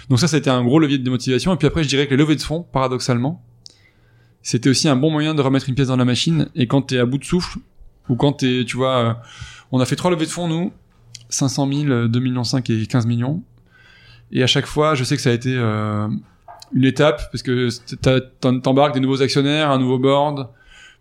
Donc 0.09 0.19
ça 0.19 0.27
c'était 0.27 0.49
un 0.49 0.63
gros 0.63 0.79
levier 0.79 0.97
de 0.97 1.09
motivation. 1.09 1.53
Et 1.53 1.57
puis 1.57 1.67
après 1.67 1.83
je 1.83 1.89
dirais 1.89 2.05
que 2.05 2.11
les 2.11 2.17
levées 2.17 2.35
de 2.35 2.41
fonds, 2.41 2.65
paradoxalement, 2.71 3.43
c'était 4.41 4.69
aussi 4.69 4.89
un 4.89 4.97
bon 4.97 5.09
moyen 5.09 5.33
de 5.33 5.41
remettre 5.41 5.69
une 5.69 5.75
pièce 5.75 5.87
dans 5.87 5.95
la 5.95 6.05
machine. 6.05 6.49
Et 6.55 6.67
quand 6.67 6.81
t'es 6.83 6.99
à 6.99 7.05
bout 7.05 7.17
de 7.17 7.23
souffle, 7.23 7.59
ou 8.09 8.15
quand 8.15 8.33
t'es, 8.33 8.65
tu 8.65 8.75
vois, 8.75 8.97
euh, 8.97 9.13
on 9.71 9.79
a 9.79 9.85
fait 9.85 9.95
trois 9.95 10.11
levées 10.11 10.25
de 10.25 10.31
fonds, 10.31 10.47
nous, 10.47 10.73
500 11.29 11.71
000, 11.71 11.89
euh, 11.89 12.07
2 12.07 12.19
millions 12.19 12.43
5 12.43 12.69
et 12.69 12.85
15 12.85 13.05
millions. 13.05 13.41
Et 14.31 14.43
à 14.43 14.47
chaque 14.47 14.65
fois, 14.65 14.95
je 14.95 15.03
sais 15.03 15.15
que 15.15 15.21
ça 15.21 15.29
a 15.29 15.33
été 15.33 15.55
euh, 15.55 16.07
une 16.73 16.83
étape, 16.83 17.31
parce 17.31 17.43
que 17.43 17.69
t'embarques 18.59 18.93
des 18.93 18.99
nouveaux 18.99 19.21
actionnaires, 19.21 19.71
un 19.71 19.79
nouveau 19.79 19.99
board, 19.99 20.49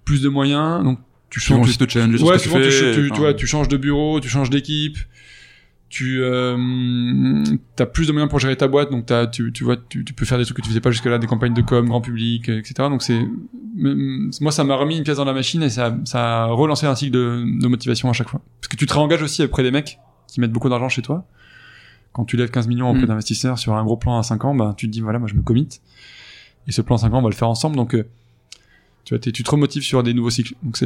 plus 0.04 0.22
de 0.22 0.28
moyens, 0.28 0.84
donc 0.84 0.98
tu 1.30 1.40
changes. 1.40 1.66
te 1.78 1.84
Ouais, 2.22 2.38
vois, 3.20 3.34
tu 3.34 3.46
changes 3.46 3.68
de 3.68 3.76
bureau, 3.76 4.20
tu 4.20 4.28
changes 4.28 4.50
d'équipe, 4.50 4.98
tu 5.92 6.22
euh, 6.22 6.56
as 7.78 7.84
plus 7.84 8.06
de 8.06 8.12
moyens 8.12 8.30
pour 8.30 8.38
gérer 8.38 8.56
ta 8.56 8.66
boîte, 8.66 8.90
donc 8.90 9.04
t'as, 9.04 9.26
tu, 9.26 9.52
tu 9.52 9.62
vois, 9.62 9.76
tu, 9.76 10.06
tu 10.06 10.14
peux 10.14 10.24
faire 10.24 10.38
des 10.38 10.44
trucs 10.44 10.56
que 10.56 10.62
tu 10.62 10.68
faisais 10.70 10.80
pas 10.80 10.90
jusque-là, 10.90 11.18
des 11.18 11.26
campagnes 11.26 11.52
de 11.52 11.60
com, 11.60 11.86
grand 11.86 12.00
public, 12.00 12.48
etc. 12.48 12.74
Donc 12.88 13.02
c'est, 13.02 13.20
moi 13.76 14.50
ça 14.52 14.64
m'a 14.64 14.74
remis 14.74 14.96
une 14.96 15.04
pièce 15.04 15.18
dans 15.18 15.26
la 15.26 15.34
machine 15.34 15.62
et 15.62 15.68
ça, 15.68 15.94
ça 16.06 16.44
a 16.44 16.46
relancé 16.46 16.86
un 16.86 16.94
cycle 16.94 17.12
de, 17.12 17.44
de 17.60 17.68
motivation 17.68 18.08
à 18.08 18.14
chaque 18.14 18.30
fois. 18.30 18.40
Parce 18.60 18.68
que 18.68 18.76
tu 18.76 18.86
te 18.86 18.94
réengages 18.94 19.22
aussi 19.22 19.44
auprès 19.44 19.62
des 19.62 19.70
mecs 19.70 19.98
qui 20.28 20.40
mettent 20.40 20.52
beaucoup 20.52 20.70
d'argent 20.70 20.88
chez 20.88 21.02
toi. 21.02 21.26
Quand 22.14 22.24
tu 22.24 22.38
lèves 22.38 22.50
15 22.50 22.68
millions 22.68 22.88
auprès 22.88 23.02
Mm. 23.02 23.08
d'investisseurs 23.08 23.58
sur 23.58 23.74
un 23.74 23.84
gros 23.84 23.98
plan 23.98 24.18
à 24.18 24.22
5 24.22 24.46
ans, 24.46 24.54
bah, 24.54 24.72
tu 24.78 24.86
te 24.86 24.92
dis 24.92 25.02
voilà, 25.02 25.18
moi 25.18 25.28
je 25.28 25.34
me 25.34 25.42
commit. 25.42 25.68
Et 26.68 26.72
ce 26.72 26.80
plan 26.80 26.96
à 26.96 26.98
5 26.98 27.12
ans, 27.12 27.18
on 27.18 27.22
va 27.22 27.28
le 27.28 27.34
faire 27.34 27.48
ensemble. 27.50 27.76
Donc 27.76 27.94
euh, 27.94 28.08
tu 29.04 29.14
vois, 29.14 29.18
tu 29.18 29.32
te 29.42 29.50
remotives 29.50 29.82
sur 29.82 30.02
des 30.02 30.14
nouveaux 30.14 30.30
cycles. 30.30 30.54
Donc 30.62 30.78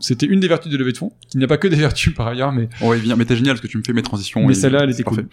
c'était 0.00 0.26
une 0.26 0.40
des 0.40 0.48
vertus 0.48 0.70
de 0.72 0.76
levée 0.76 0.92
de 0.92 0.98
fonds. 0.98 1.12
Il 1.34 1.38
n'y 1.38 1.44
a 1.44 1.48
pas 1.48 1.58
que 1.58 1.68
des 1.68 1.76
vertus 1.76 2.14
par 2.14 2.26
ailleurs, 2.28 2.52
mais, 2.52 2.68
On 2.80 2.88
va 2.90 2.96
y 2.96 3.00
venir, 3.00 3.16
mais 3.16 3.24
t'es 3.24 3.36
génial 3.36 3.54
parce 3.54 3.60
que 3.62 3.66
tu 3.68 3.78
me 3.78 3.82
fais 3.84 3.92
mes 3.92 4.02
transitions. 4.02 4.46
mais 4.46 4.54
celle-là, 4.54 4.84
elle 4.84 4.90
était 4.90 5.02
cool. 5.02 5.26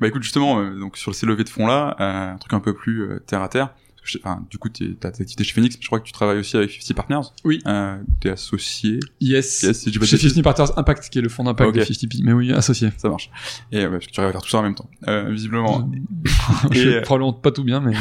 Bah 0.00 0.08
écoute, 0.08 0.22
justement, 0.22 0.58
euh, 0.60 0.78
donc 0.78 0.96
sur 0.96 1.14
ces 1.14 1.24
levées 1.26 1.44
de 1.44 1.48
fonds 1.48 1.66
là, 1.68 1.96
euh, 2.00 2.32
un 2.34 2.36
truc 2.38 2.52
un 2.52 2.60
peu 2.60 2.74
plus 2.74 3.02
euh, 3.02 3.18
terre 3.26 3.42
à 3.42 3.48
terre. 3.48 3.70
Je- 4.04 4.18
Enfin, 4.24 4.44
du 4.50 4.58
coup, 4.58 4.68
t'as 4.68 5.12
tes 5.12 5.22
activités 5.22 5.44
chez 5.44 5.52
Phoenix, 5.54 5.76
mais 5.76 5.80
je 5.82 5.86
crois 5.86 6.00
que 6.00 6.04
tu 6.04 6.10
travailles 6.10 6.38
aussi 6.38 6.56
avec 6.56 6.72
50 6.72 6.96
Partners. 6.96 7.28
Oui. 7.44 7.60
Euh, 7.68 7.96
t'es 8.18 8.30
associé. 8.30 8.98
Yes. 9.20 9.62
Yes, 9.62 9.78
si 9.78 9.92
je 9.92 10.00
Chez 10.04 10.16
bêtises. 10.16 10.34
50 10.34 10.42
Partners 10.42 10.72
Impact, 10.76 11.08
qui 11.08 11.18
est 11.20 11.22
le 11.22 11.28
fonds 11.28 11.44
d'impact 11.44 11.72
de 11.76 11.80
50p. 11.82 12.20
Mais 12.24 12.32
oui, 12.32 12.50
associé. 12.52 12.88
Ça 12.96 13.08
marche. 13.08 13.30
Et 13.70 13.78
ouais, 13.78 13.88
parce 13.88 14.06
que 14.06 14.10
tu 14.10 14.18
arrives 14.18 14.30
à 14.30 14.32
faire 14.32 14.42
tout 14.42 14.48
ça 14.50 14.58
en 14.58 14.62
même 14.62 14.74
temps, 14.74 14.90
euh, 15.06 15.30
visiblement. 15.30 15.88
je 16.72 16.80
Et, 16.80 16.94
euh, 16.96 17.00
probablement 17.02 17.32
pas 17.32 17.52
tout 17.52 17.62
bien, 17.62 17.78
mais 17.78 17.92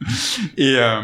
Et 0.56 0.76
euh, 0.76 1.00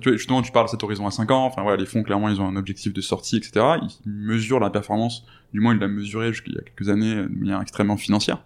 tu 0.00 0.08
vois, 0.08 0.16
justement, 0.16 0.42
tu 0.42 0.52
parles 0.52 0.66
de 0.66 0.70
cet 0.70 0.82
horizon 0.82 1.06
à 1.06 1.10
5 1.10 1.30
ans. 1.30 1.44
Enfin, 1.44 1.62
voilà, 1.62 1.76
les 1.76 1.86
fonds, 1.86 2.02
clairement, 2.02 2.28
ils 2.28 2.40
ont 2.40 2.46
un 2.46 2.56
objectif 2.56 2.92
de 2.92 3.00
sortie, 3.00 3.36
etc. 3.36 3.78
Ils 3.82 4.10
mesurent 4.10 4.60
la 4.60 4.70
performance. 4.70 5.24
Du 5.52 5.60
moins, 5.60 5.74
ils 5.74 5.80
l'ont 5.80 5.88
mesuré 5.88 6.32
jusqu'il 6.32 6.54
y 6.54 6.58
a 6.58 6.62
quelques 6.62 6.88
années 6.88 7.14
euh, 7.14 7.28
de 7.28 7.34
manière 7.34 7.60
extrêmement 7.60 7.96
financière. 7.96 8.42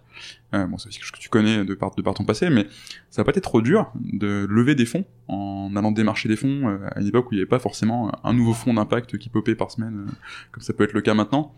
Euh, 0.53 0.65
bon, 0.67 0.77
c'est 0.77 0.89
aussi 0.89 0.99
quelque 0.99 1.07
chose 1.07 1.17
que 1.17 1.23
tu 1.23 1.29
connais 1.29 1.63
de 1.63 1.73
par, 1.73 1.95
de 1.95 2.01
par 2.01 2.13
ton 2.13 2.25
passé, 2.25 2.49
mais 2.49 2.67
ça 3.09 3.21
n'a 3.21 3.25
pas 3.25 3.31
été 3.31 3.41
trop 3.41 3.61
dur 3.61 3.91
de 3.95 4.45
lever 4.49 4.75
des 4.75 4.85
fonds 4.85 5.05
en 5.27 5.73
allant 5.75 5.91
démarcher 5.91 6.27
des 6.27 6.35
fonds 6.35 6.67
euh, 6.67 6.77
à 6.93 6.99
une 6.99 7.07
époque 7.07 7.27
où 7.31 7.33
il 7.33 7.37
n'y 7.37 7.41
avait 7.41 7.49
pas 7.49 7.59
forcément 7.59 8.11
un 8.23 8.33
nouveau 8.33 8.53
fonds 8.53 8.73
d'impact 8.73 9.17
qui 9.17 9.29
popait 9.29 9.55
par 9.55 9.71
semaine, 9.71 10.05
euh, 10.07 10.11
comme 10.51 10.61
ça 10.61 10.73
peut 10.73 10.83
être 10.83 10.93
le 10.93 11.01
cas 11.01 11.13
maintenant. 11.13 11.53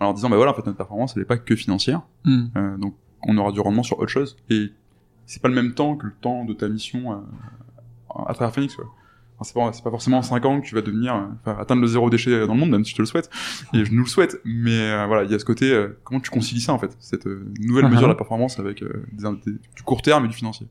Alors, 0.00 0.12
en 0.12 0.14
disant, 0.14 0.30
bah 0.30 0.36
voilà, 0.36 0.52
en 0.52 0.54
fait, 0.54 0.64
notre 0.64 0.78
performance, 0.78 1.14
elle 1.16 1.22
n'est 1.22 1.26
pas 1.26 1.38
que 1.38 1.56
financière. 1.56 2.02
Hmm. 2.24 2.78
Donc, 2.78 2.94
on 3.22 3.36
aura 3.36 3.50
du 3.50 3.58
rendement 3.58 3.82
sur 3.82 3.98
autre 3.98 4.12
chose. 4.12 4.36
Et 4.48 4.70
c'est 5.26 5.42
pas 5.42 5.48
le 5.48 5.54
même 5.56 5.74
temps 5.74 5.96
que 5.96 6.06
le 6.06 6.12
temps 6.20 6.44
de 6.44 6.52
ta 6.52 6.68
mission 6.68 7.20
à 8.08 8.32
travers 8.32 8.54
Phoenix, 8.54 8.76
quoi. 8.76 8.84
C'est 9.44 9.54
pas, 9.54 9.70
pas 9.70 9.90
forcément 9.90 10.18
en 10.18 10.22
5 10.22 10.44
ans 10.46 10.60
que 10.60 10.66
tu 10.66 10.74
vas 10.74 10.80
devenir, 10.80 11.14
euh, 11.14 11.20
enfin, 11.44 11.56
atteindre 11.60 11.80
le 11.82 11.86
zéro 11.88 12.10
déchet 12.10 12.46
dans 12.46 12.54
le 12.54 12.60
monde, 12.60 12.70
même 12.70 12.84
si 12.84 12.90
je 12.92 12.96
te 12.96 13.02
le 13.02 13.06
souhaite, 13.06 13.30
et 13.72 13.84
je 13.84 13.92
nous 13.92 14.02
le 14.02 14.08
souhaite. 14.08 14.40
Mais 14.44 14.70
euh, 14.78 15.04
voilà, 15.06 15.24
il 15.24 15.30
y 15.30 15.34
a 15.34 15.38
ce 15.38 15.44
côté, 15.44 15.70
euh, 15.72 15.98
comment 16.04 16.20
tu 16.20 16.30
concilies 16.30 16.60
ça 16.60 16.72
en 16.72 16.78
fait, 16.78 16.96
cette 17.00 17.26
euh, 17.26 17.46
nouvelle 17.60 17.84
Uh-huh. 17.86 17.90
mesure 17.90 18.02
de 18.08 18.12
la 18.12 18.16
performance 18.16 18.58
avec 18.58 18.82
euh, 18.82 19.04
des, 19.12 19.24
des- 19.46 19.58
du 19.76 19.82
court 19.84 20.02
terme 20.02 20.24
et 20.24 20.28
du 20.28 20.34
financier? 20.34 20.66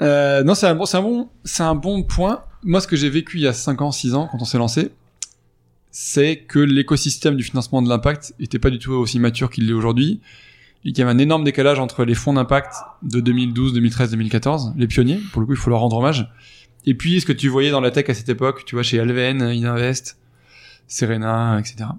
Euh, 0.00 0.42
non, 0.44 0.54
c'est 0.54 0.66
un 0.66 0.74
bon, 0.74 0.84
un 0.92 1.00
bon, 1.02 1.28
un 1.58 1.74
bon 1.74 2.02
point. 2.04 2.42
Moi, 2.64 2.80
ce 2.80 2.86
que 2.88 2.96
j'ai 2.96 3.10
vécu 3.10 3.38
il 3.38 3.42
y 3.42 3.46
a 3.46 3.52
5 3.52 3.80
ans, 3.82 3.90
6 3.92 4.14
ans, 4.14 4.28
quand 4.30 4.38
on 4.40 4.44
s'est 4.44 4.58
lancé, 4.58 4.90
c'est 5.90 6.38
que 6.38 6.58
l'écosystème 6.58 7.36
du 7.36 7.42
financement 7.42 7.82
de 7.82 7.88
l'impact 7.88 8.34
était 8.38 8.58
pas 8.58 8.70
du 8.70 8.78
tout 8.78 8.92
aussi 8.92 9.18
mature 9.18 9.50
qu'il 9.50 9.66
l'est 9.66 9.72
aujourd'hui. 9.72 10.20
Et 10.84 10.92
qu'il 10.92 11.00
y 11.00 11.02
avait 11.02 11.10
un 11.12 11.18
énorme 11.18 11.44
décalage 11.44 11.78
entre 11.78 12.04
les 12.06 12.14
fonds 12.14 12.32
d'impact 12.32 12.72
de 13.02 13.20
2012, 13.20 13.74
2013, 13.74 14.12
2014, 14.12 14.72
les 14.78 14.86
pionniers, 14.86 15.20
pour 15.32 15.40
le 15.42 15.46
coup, 15.46 15.52
il 15.52 15.58
faut 15.58 15.68
leur 15.68 15.80
rendre 15.80 15.96
hommage. 15.98 16.32
Et 16.86 16.94
puis, 16.94 17.20
ce 17.20 17.26
que 17.26 17.32
tu 17.32 17.48
voyais 17.48 17.70
dans 17.70 17.80
la 17.80 17.90
tech 17.90 18.08
à 18.08 18.14
cette 18.14 18.28
époque, 18.28 18.64
tu 18.64 18.74
vois, 18.74 18.82
chez 18.82 18.98
Alven, 18.98 19.40
Ininvest, 19.40 20.18
Serena, 20.86 21.58
etc. 21.58 21.90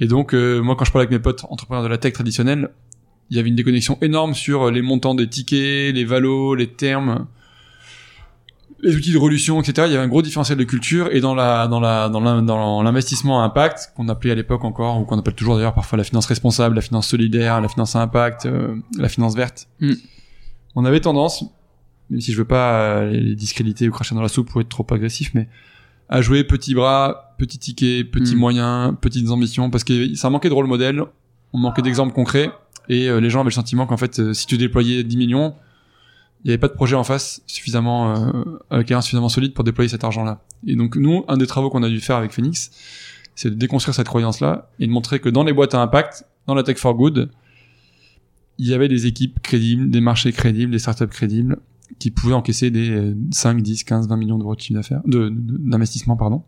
Et 0.00 0.06
donc, 0.06 0.34
euh, 0.34 0.60
moi, 0.60 0.76
quand 0.76 0.84
je 0.84 0.92
parlais 0.92 1.06
avec 1.06 1.16
mes 1.16 1.22
potes 1.22 1.44
entrepreneurs 1.48 1.84
de 1.84 1.88
la 1.88 1.98
tech 1.98 2.12
traditionnelle, 2.12 2.70
il 3.30 3.36
y 3.36 3.40
avait 3.40 3.48
une 3.48 3.56
déconnexion 3.56 3.98
énorme 4.02 4.34
sur 4.34 4.70
les 4.70 4.82
montants 4.82 5.14
des 5.14 5.28
tickets, 5.28 5.94
les 5.94 6.04
valos, 6.04 6.54
les 6.54 6.66
termes, 6.66 7.26
les 8.82 8.94
outils 8.94 9.12
de 9.12 9.18
résolution, 9.18 9.60
etc. 9.60 9.86
Il 9.88 9.92
y 9.92 9.96
avait 9.96 10.04
un 10.04 10.08
gros 10.08 10.22
différentiel 10.22 10.58
de 10.58 10.64
culture 10.64 11.08
et 11.10 11.20
dans 11.20 11.34
la 11.34 11.66
dans 11.68 11.80
la 11.80 12.08
dans 12.10 12.82
l'investissement 12.82 13.42
à 13.42 13.44
impact 13.44 13.92
qu'on 13.96 14.08
appelait 14.08 14.32
à 14.32 14.34
l'époque 14.34 14.64
encore 14.64 15.00
ou 15.00 15.04
qu'on 15.04 15.18
appelle 15.18 15.34
toujours 15.34 15.56
d'ailleurs 15.56 15.72
parfois 15.72 15.96
la 15.96 16.04
finance 16.04 16.26
responsable, 16.26 16.74
la 16.74 16.82
finance 16.82 17.08
solidaire, 17.08 17.60
la 17.60 17.68
finance 17.68 17.96
à 17.96 18.02
impact, 18.02 18.46
euh, 18.46 18.76
la 18.98 19.08
finance 19.08 19.34
verte. 19.34 19.68
Mm. 19.80 19.94
On 20.76 20.84
avait 20.84 21.00
tendance, 21.00 21.44
même 22.10 22.20
si 22.20 22.32
je 22.32 22.38
veux 22.38 22.44
pas 22.44 22.80
euh, 22.80 23.10
les 23.10 23.34
discréditer 23.34 23.88
ou 23.88 23.92
cracher 23.92 24.14
dans 24.14 24.22
la 24.22 24.28
soupe 24.28 24.50
pour 24.50 24.60
être 24.60 24.68
trop 24.68 24.86
agressif, 24.90 25.32
mais 25.34 25.48
à 26.08 26.20
jouer 26.20 26.44
petit 26.44 26.74
bras, 26.74 27.34
petit 27.38 27.58
ticket, 27.58 28.04
petit 28.04 28.34
Mm. 28.34 28.38
moyen, 28.38 28.98
petites 29.00 29.30
ambitions 29.30 29.70
parce 29.70 29.84
que 29.84 30.14
ça 30.14 30.30
manquait 30.30 30.48
de 30.48 30.54
rôle 30.54 30.66
modèle, 30.66 31.02
on 31.52 31.58
manquait 31.58 31.82
d'exemples 31.82 32.12
concrets 32.12 32.50
et 32.88 33.08
euh, 33.08 33.20
les 33.20 33.30
gens 33.30 33.40
avaient 33.40 33.48
le 33.48 33.54
sentiment 33.54 33.86
qu'en 33.86 33.96
fait 33.96 34.18
euh, 34.18 34.34
si 34.34 34.46
tu 34.46 34.58
déployais 34.58 35.02
10 35.02 35.16
millions 35.16 35.54
il 36.44 36.48
n'y 36.48 36.52
avait 36.52 36.60
pas 36.60 36.68
de 36.68 36.74
projet 36.74 36.94
en 36.94 37.04
face 37.04 37.42
suffisamment 37.46 38.14
euh, 38.14 38.42
avec 38.68 38.92
un 38.92 39.00
suffisamment 39.00 39.30
solide 39.30 39.54
pour 39.54 39.64
déployer 39.64 39.88
cet 39.88 40.04
argent-là. 40.04 40.42
Et 40.66 40.76
donc 40.76 40.96
nous, 40.96 41.24
un 41.26 41.38
des 41.38 41.46
travaux 41.46 41.70
qu'on 41.70 41.82
a 41.82 41.88
dû 41.88 42.00
faire 42.00 42.16
avec 42.16 42.32
Phoenix, 42.32 42.70
c'est 43.34 43.48
de 43.48 43.54
déconstruire 43.54 43.94
cette 43.94 44.08
croyance-là 44.08 44.68
et 44.78 44.86
de 44.86 44.92
montrer 44.92 45.20
que 45.20 45.30
dans 45.30 45.42
les 45.42 45.54
boîtes 45.54 45.74
à 45.74 45.80
impact, 45.80 46.26
dans 46.46 46.54
la 46.54 46.62
tech 46.62 46.76
for 46.76 46.94
good, 46.94 47.30
il 48.58 48.68
y 48.68 48.74
avait 48.74 48.88
des 48.88 49.06
équipes 49.06 49.40
crédibles, 49.40 49.88
des 49.88 50.02
marchés 50.02 50.32
crédibles, 50.32 50.70
des 50.70 50.78
startups 50.78 51.06
crédibles 51.06 51.56
qui 51.98 52.10
pouvaient 52.10 52.34
encaisser 52.34 52.70
des 52.70 52.90
euh, 52.90 53.14
5, 53.32 53.62
10, 53.62 53.84
15, 53.84 54.08
20 54.08 54.16
millions 54.16 54.38
d'euros 54.38 54.54
de 54.54 54.60
chiffre 54.60 54.74
d'affaires, 54.78 55.02
de, 55.06 55.30
d'investissement, 55.32 56.16
pardon. 56.16 56.42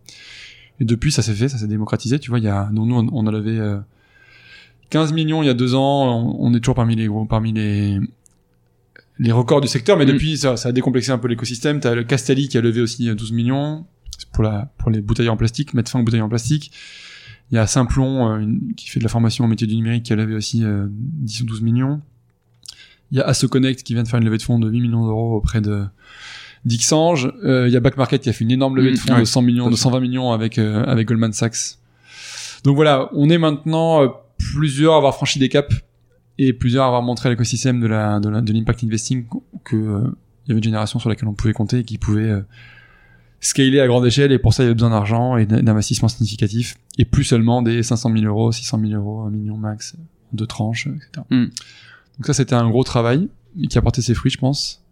Et 0.80 0.84
depuis, 0.84 1.12
ça 1.12 1.22
s'est 1.22 1.34
fait, 1.34 1.48
ça 1.48 1.58
s'est 1.58 1.66
démocratisé. 1.68 2.18
Tu 2.18 2.30
vois, 2.30 2.38
il 2.38 2.44
y 2.44 2.48
a, 2.48 2.68
nous, 2.72 2.82
on- 2.94 3.08
on 3.12 3.26
a 3.26 3.30
levé 3.30 3.58
euh, 3.58 3.78
15 4.90 5.12
millions 5.12 5.42
il 5.42 5.46
y 5.46 5.48
a 5.50 5.54
deux 5.54 5.74
ans. 5.74 6.04
On, 6.06 6.36
on 6.40 6.54
est 6.54 6.60
toujours 6.60 6.74
parmi 6.74 6.96
les 6.96 7.06
gros, 7.06 7.24
parmi 7.24 7.52
les 7.52 7.98
les 9.18 9.32
records 9.32 9.62
du 9.62 9.68
secteur, 9.68 9.96
mais 9.96 10.04
Mm. 10.04 10.08
depuis 10.12 10.36
ça, 10.36 10.56
ça 10.58 10.68
a 10.68 10.72
décomplexé 10.72 11.10
un 11.10 11.16
peu 11.18 11.28
l'écosystème. 11.28 11.80
T'as 11.80 11.94
le 11.94 12.04
Castelli 12.04 12.48
qui 12.48 12.58
a 12.58 12.60
levé 12.60 12.80
aussi 12.82 13.08
euh, 13.08 13.14
12 13.14 13.32
millions 13.32 13.86
C'est 14.18 14.28
pour 14.30 14.42
la 14.44 14.70
pour 14.78 14.90
les 14.90 15.00
bouteilles 15.00 15.30
en 15.30 15.36
plastique, 15.38 15.72
mettre 15.74 15.90
fin 15.90 16.00
aux 16.00 16.02
bouteilles 16.02 16.20
en 16.20 16.28
plastique. 16.28 16.70
Il 17.50 17.54
y 17.54 17.58
a 17.58 17.66
Simplon 17.66 18.28
euh, 18.30 18.38
une- 18.40 18.74
qui 18.76 18.90
fait 18.90 18.98
de 19.00 19.04
la 19.04 19.08
formation 19.08 19.44
au 19.44 19.48
métier 19.48 19.66
du 19.66 19.76
numérique 19.76 20.02
qui 20.04 20.12
a 20.12 20.16
levé 20.16 20.34
aussi 20.34 20.62
euh, 20.64 20.86
10 20.90 21.42
ou 21.42 21.46
12 21.46 21.62
millions. 21.62 22.02
Il 23.12 23.18
y 23.18 23.20
a 23.20 23.26
Asso 23.26 23.46
Connect 23.48 23.82
qui 23.82 23.94
vient 23.94 24.02
de 24.02 24.08
faire 24.08 24.18
une 24.18 24.24
levée 24.24 24.38
de 24.38 24.42
fonds 24.42 24.58
de 24.58 24.68
8 24.68 24.80
millions 24.80 25.04
d'euros 25.04 25.36
auprès 25.36 25.60
de 25.60 25.84
d'Ixange. 26.64 27.32
Euh, 27.44 27.68
il 27.68 27.72
y 27.72 27.76
a 27.76 27.80
Back 27.80 27.96
Market 27.96 28.22
qui 28.22 28.28
a 28.28 28.32
fait 28.32 28.42
une 28.44 28.50
énorme 28.50 28.76
levée 28.76 28.90
Mm, 28.90 28.94
de 28.94 28.98
fonds 28.98 29.14
ouais, 29.14 29.20
de 29.20 29.24
100 29.24 29.42
millions, 29.42 29.70
de 29.70 29.76
fait. 29.76 29.82
120 29.82 30.00
millions 30.00 30.32
avec 30.32 30.58
euh, 30.58 30.84
avec 30.84 31.06
Goldman 31.06 31.32
Sachs. 31.32 31.78
Donc 32.64 32.74
voilà, 32.74 33.08
on 33.12 33.30
est 33.30 33.38
maintenant 33.38 34.02
euh, 34.02 34.08
plusieurs 34.38 34.94
à 34.94 34.96
avoir 34.96 35.14
franchi 35.14 35.38
des 35.38 35.48
caps 35.48 35.74
et 36.38 36.52
plusieurs 36.52 36.84
à 36.84 36.86
avoir 36.88 37.02
montré 37.02 37.28
à 37.28 37.30
l'écosystème 37.30 37.80
de 37.80 37.86
la 37.86 38.20
de 38.20 38.52
l'impact 38.52 38.84
investing 38.84 39.26
que 39.64 39.76
euh, 39.76 40.00
il 40.46 40.50
y 40.50 40.52
avait 40.52 40.58
une 40.58 40.64
génération 40.64 40.98
sur 40.98 41.08
laquelle 41.08 41.28
on 41.28 41.34
pouvait 41.34 41.52
compter 41.52 41.80
et 41.80 41.84
qui 41.84 41.98
pouvait 41.98 42.30
euh, 42.30 42.40
scaler 43.40 43.80
à 43.80 43.86
grande 43.86 44.06
échelle 44.06 44.32
et 44.32 44.38
pour 44.38 44.54
ça 44.54 44.62
il 44.62 44.66
y 44.66 44.68
avait 44.68 44.74
besoin 44.74 44.90
d'argent 44.90 45.36
et 45.36 45.46
d'investissement 45.46 46.08
significatif 46.08 46.76
et 46.98 47.04
plus 47.04 47.24
seulement 47.24 47.62
des 47.62 47.82
500 47.82 48.12
000 48.12 48.24
euros, 48.24 48.52
600 48.52 48.80
000 48.80 48.92
euros, 48.92 49.22
1 49.22 49.30
million 49.30 49.56
max, 49.56 49.96
deux 50.32 50.46
tranches, 50.46 50.88
etc. 50.88 51.24
Mm. 51.30 51.46
Donc 52.18 52.26
ça 52.26 52.34
c'était 52.34 52.54
un 52.54 52.68
gros 52.68 52.84
travail 52.84 53.28
qui 53.68 53.76
a 53.78 53.82
porté 53.82 54.02
ses 54.02 54.14
fruits 54.14 54.30
je 54.30 54.38
pense. 54.38 54.82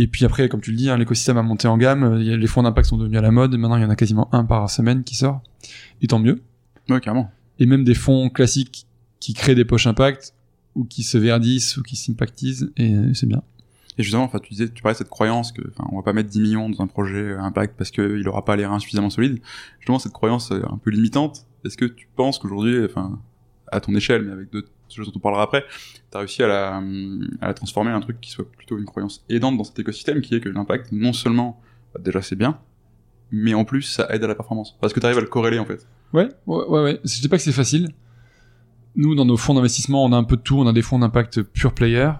Et 0.00 0.06
puis 0.06 0.24
après, 0.24 0.48
comme 0.48 0.60
tu 0.60 0.70
le 0.70 0.76
dis, 0.76 0.88
hein, 0.90 0.96
l'écosystème 0.96 1.38
a 1.38 1.42
monté 1.42 1.66
en 1.66 1.76
gamme. 1.76 2.18
Les 2.18 2.46
fonds 2.46 2.62
d'impact 2.62 2.88
sont 2.88 2.96
devenus 2.98 3.18
à 3.18 3.22
la 3.22 3.32
mode. 3.32 3.56
Maintenant, 3.56 3.76
il 3.76 3.82
y 3.82 3.84
en 3.84 3.90
a 3.90 3.96
quasiment 3.96 4.32
un 4.32 4.44
par 4.44 4.70
semaine 4.70 5.02
qui 5.02 5.16
sort. 5.16 5.42
Et 6.02 6.06
tant 6.06 6.20
mieux 6.20 6.40
Ouais, 6.88 7.00
carrément. 7.00 7.32
et 7.58 7.66
même 7.66 7.82
des 7.82 7.94
fonds 7.96 8.30
classiques 8.30 8.86
qui 9.18 9.34
créent 9.34 9.56
des 9.56 9.64
poches 9.64 9.88
impact 9.88 10.34
ou 10.76 10.84
qui 10.84 11.02
se 11.02 11.18
verdissent 11.18 11.76
ou 11.78 11.82
qui 11.82 11.96
s'impactisent 11.96 12.70
et 12.76 12.94
euh, 12.94 13.12
c'est 13.12 13.26
bien. 13.26 13.42
Et 13.98 14.04
justement, 14.04 14.22
enfin, 14.22 14.38
tu 14.38 14.50
disais, 14.50 14.68
tu 14.68 14.80
parlais 14.84 14.94
de 14.94 14.98
cette 14.98 15.08
croyance 15.08 15.50
que, 15.50 15.62
enfin, 15.70 15.88
on 15.90 15.96
va 15.96 16.02
pas 16.04 16.12
mettre 16.12 16.28
10 16.30 16.40
millions 16.40 16.70
dans 16.70 16.80
un 16.80 16.86
projet 16.86 17.16
euh, 17.32 17.40
impact 17.40 17.74
parce 17.76 17.90
qu'il 17.90 18.28
aura 18.28 18.44
pas 18.44 18.54
les 18.54 18.64
reins 18.64 18.78
suffisamment 18.78 19.10
solides. 19.10 19.40
Justement, 19.80 19.98
cette 19.98 20.12
croyance 20.12 20.52
euh, 20.52 20.62
un 20.70 20.78
peu 20.78 20.90
limitante, 20.90 21.44
est-ce 21.64 21.76
que 21.76 21.84
tu 21.86 22.06
penses 22.14 22.38
qu'aujourd'hui, 22.38 22.84
enfin, 22.84 23.18
à 23.72 23.80
ton 23.80 23.92
échelle, 23.96 24.22
mais 24.22 24.32
avec 24.32 24.52
d'autres 24.52 24.70
choses 24.94 25.06
dont 25.06 25.16
on 25.16 25.20
parlera 25.20 25.42
après, 25.42 25.64
t'as 26.10 26.20
réussi 26.20 26.42
à 26.42 26.48
la, 26.48 26.82
à 27.40 27.46
la 27.46 27.54
transformer 27.54 27.92
en 27.92 27.96
un 27.96 28.00
truc 28.00 28.20
qui 28.20 28.30
soit 28.30 28.50
plutôt 28.50 28.78
une 28.78 28.84
croyance 28.84 29.24
aidante 29.28 29.56
dans 29.56 29.64
cet 29.64 29.78
écosystème, 29.78 30.20
qui 30.20 30.34
est 30.34 30.40
que 30.40 30.48
l'impact, 30.48 30.92
non 30.92 31.12
seulement, 31.12 31.60
bah, 31.94 32.00
déjà 32.02 32.22
c'est 32.22 32.36
bien, 32.36 32.58
mais 33.30 33.54
en 33.54 33.64
plus, 33.64 33.82
ça 33.82 34.06
aide 34.10 34.24
à 34.24 34.26
la 34.26 34.34
performance. 34.34 34.76
Parce 34.80 34.92
que 34.92 35.00
t'arrives 35.00 35.18
à 35.18 35.22
le 35.22 35.26
corréler, 35.26 35.58
en 35.58 35.66
fait. 35.66 35.86
Ouais, 36.12 36.28
ouais, 36.46 36.64
ouais. 36.66 36.82
ouais. 36.82 37.00
Je 37.04 37.20
dis 37.20 37.28
pas 37.28 37.36
que 37.36 37.42
c'est 37.42 37.52
facile. 37.52 37.88
Nous, 38.96 39.14
dans 39.14 39.24
nos 39.24 39.36
fonds 39.36 39.54
d'investissement, 39.54 40.04
on 40.04 40.12
a 40.12 40.16
un 40.16 40.24
peu 40.24 40.36
de 40.36 40.42
tout. 40.42 40.58
On 40.58 40.66
a 40.66 40.72
des 40.72 40.82
fonds 40.82 40.98
d'impact 40.98 41.42
pure 41.42 41.74
player. 41.74 42.10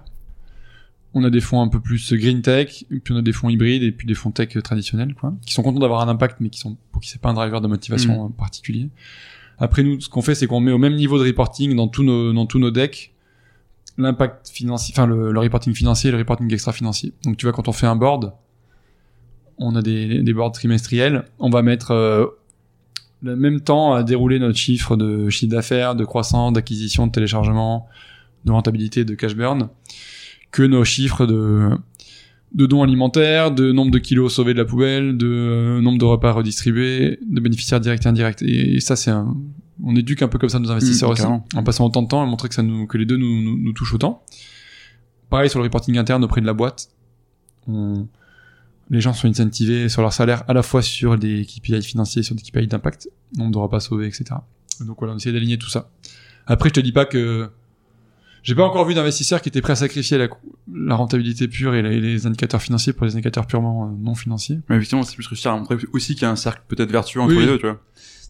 On 1.15 1.25
a 1.25 1.31
des 1.31 1.41
fonds 1.41 1.63
un 1.63 1.69
peu 1.69 1.81
plus 1.81 2.13
green 2.13 2.43
tech, 2.43 2.85
puis 3.03 3.15
on 3.15 3.17
a 3.17 3.23
des 3.23 3.33
fonds 3.33 3.49
hybrides 3.49 3.83
et 3.83 3.93
puis 3.93 4.07
des 4.07 4.15
fonds 4.15 4.31
tech 4.31 4.51
traditionnels, 4.63 5.15
quoi, 5.15 5.35
qui 5.45 5.55
sont 5.55 5.63
contents 5.63 5.81
d'avoir 5.81 6.07
un 6.07 6.09
impact, 6.09 6.37
mais 6.41 6.51
qui 6.51 6.61
sont 6.61 6.77
pour 6.93 7.01
qui 7.01 7.09
c'est 7.09 7.21
pas 7.21 7.31
un 7.31 7.35
driver 7.35 7.63
de 7.63 7.67
motivation 7.67 8.27
euh, 8.27 8.29
particulier. 8.29 8.91
Après, 9.59 9.83
nous, 9.83 10.01
ce 10.01 10.09
qu'on 10.09 10.23
fait, 10.23 10.35
c'est 10.35 10.47
qu'on 10.47 10.61
met 10.61 10.73
au 10.73 10.79
même 10.79 10.95
niveau 10.95 11.19
de 11.19 11.27
reporting 11.27 11.75
dans 11.75 11.89
tous 11.89 12.03
nos 12.03 12.33
dans 12.33 12.47
tous 12.47 12.59
nos 12.59 12.71
decks 12.71 13.13
l'impact 13.99 14.49
financier, 14.49 14.95
enfin 14.97 15.07
le, 15.07 15.33
le 15.33 15.41
reporting 15.41 15.75
financier, 15.75 16.09
et 16.09 16.13
le 16.13 16.19
reporting 16.19 16.53
extra 16.53 16.73
financier. 16.73 17.13
Donc 17.25 17.37
tu 17.37 17.47
vois, 17.47 17.53
quand 17.53 17.69
on 17.69 17.73
fait 17.73 17.87
un 17.87 17.97
board, 17.97 18.33
on 19.59 19.75
a 19.75 19.83
des, 19.83 20.23
des 20.23 20.33
boards 20.33 20.53
trimestriels, 20.53 21.25
on 21.41 21.51
va 21.51 21.63
mettre 21.63 21.91
euh, 21.91 22.27
le 23.23 23.35
même 23.35 23.61
temps 23.61 23.93
à 23.93 24.05
dérouler 24.05 24.39
notre 24.39 24.57
chiffre 24.57 24.97
de 24.97 25.29
chiffre 25.31 25.51
d'affaires, 25.51 25.97
de 25.97 26.05
croissance, 26.05 26.53
d'acquisition, 26.53 27.09
de 27.09 27.13
téléchargement, 27.13 27.89
de 28.45 28.53
rentabilité, 28.53 29.05
de 29.05 29.17
cash 29.17 29.35
burn, 29.35 29.69
que 30.53 30.63
nos 30.63 30.85
chiffres 30.85 31.27
de 31.27 31.71
de 32.55 32.67
dons 32.67 32.83
alimentaires, 32.83 33.51
de 33.51 33.73
nombre 33.73 33.91
de 33.91 33.99
kilos 33.99 34.35
sauvés 34.35 34.55
de 34.55 34.59
la 34.59 34.65
poubelle, 34.65 35.17
de 35.17 35.27
euh, 35.27 35.81
nombre 35.81 35.99
de 35.99 36.05
repas 36.05 36.33
redistribués, 36.33 37.19
de 37.29 37.41
bénéficiaires 37.41 37.81
directs 37.81 38.05
et 38.07 38.09
indirects. 38.09 38.43
Et, 38.43 38.77
et 38.77 38.81
ça, 38.81 38.97
c'est 38.97 39.11
un, 39.11 39.37
on 39.83 39.95
éduque 39.97 40.23
un 40.23 40.29
peu 40.29 40.39
comme 40.39 40.49
ça 40.49 40.59
nos 40.59 40.71
investisseurs 40.71 41.11
Mmh, 41.11 41.13
aussi, 41.13 41.23
en 41.57 41.63
passant 41.63 41.87
autant 41.87 42.03
de 42.03 42.09
temps 42.09 42.27
et 42.27 42.29
montrer 42.29 42.49
que 42.49 42.55
ça 42.55 42.63
nous, 42.63 42.87
que 42.87 42.97
les 42.99 43.05
deux 43.05 43.17
nous, 43.17 43.43
nous, 43.43 43.59
nous 43.59 43.73
touchent 43.73 43.95
autant. 43.95 44.23
Pareil 45.31 45.51
sur 45.51 45.59
le 45.59 45.65
reporting 45.65 45.99
interne 45.99 46.25
auprès 46.25 46.41
de 46.41 46.47
la 46.47 46.55
boîte. 46.55 46.89
On- 47.67 48.07
les 48.91 49.03
gens 49.03 49.13
sont 49.13 49.29
incentivés 49.29 49.91
sur 49.91 50.01
leur 50.01 50.15
salaire 50.15 50.45
à 50.49 50.55
la 50.55 50.63
fois 50.63 50.81
sur 50.81 51.19
des 51.19 51.45
KPI 51.45 51.83
financiers, 51.83 52.23
sur 52.23 52.35
des 52.35 52.41
KPI 52.43 52.67
d'impact, 52.67 53.11
nombre 53.37 53.53
de 53.53 53.59
repas 53.59 53.81
sauvés, 53.81 54.07
etc. 54.07 54.25
Donc 54.81 54.97
voilà, 55.01 55.13
on 55.13 55.17
essaie 55.19 55.31
d'aligner 55.33 55.59
tout 55.59 55.69
ça. 55.69 55.91
Après, 56.47 56.71
je 56.71 56.75
te 56.75 56.81
dis 56.81 56.93
pas 56.93 57.05
que 57.05 57.51
j'ai 58.43 58.55
pas 58.55 58.65
encore 58.65 58.87
vu 58.87 58.95
d'investisseurs 58.95 59.43
qui 59.43 59.49
étaient 59.49 59.61
prêts 59.61 59.73
à 59.73 59.77
sacrifier 59.77 60.17
la, 60.19 60.29
la 60.73 60.95
rentabilité 60.95 61.49
pure 61.49 61.75
et 61.75 61.83
les, 61.83 62.01
les 62.01 62.27
indicateurs 62.27 62.63
financiers 62.63 62.93
pour 62.93 63.05
les 63.07 63.13
indicateurs 63.15 63.47
purement 63.47 63.87
euh, 63.87 63.97
non 64.01 64.15
financiers. 64.15 64.61
Mais 64.69 64.77
effectivement, 64.77 65.03
c'est 65.03 65.17
plus 65.17 65.27
réussir 65.27 65.51
à 65.53 65.57
montrer 65.57 65.77
aussi 65.93 66.15
qu'il 66.15 66.23
y 66.23 66.27
a 66.27 66.31
un 66.31 66.37
cercle 66.37 66.63
peut-être 66.69 66.91
vertueux 66.91 67.21
entre 67.21 67.35
Oui. 67.35 67.41
les 67.41 67.47
deux, 67.47 67.59
tu 67.59 67.67
vois. 67.67 67.81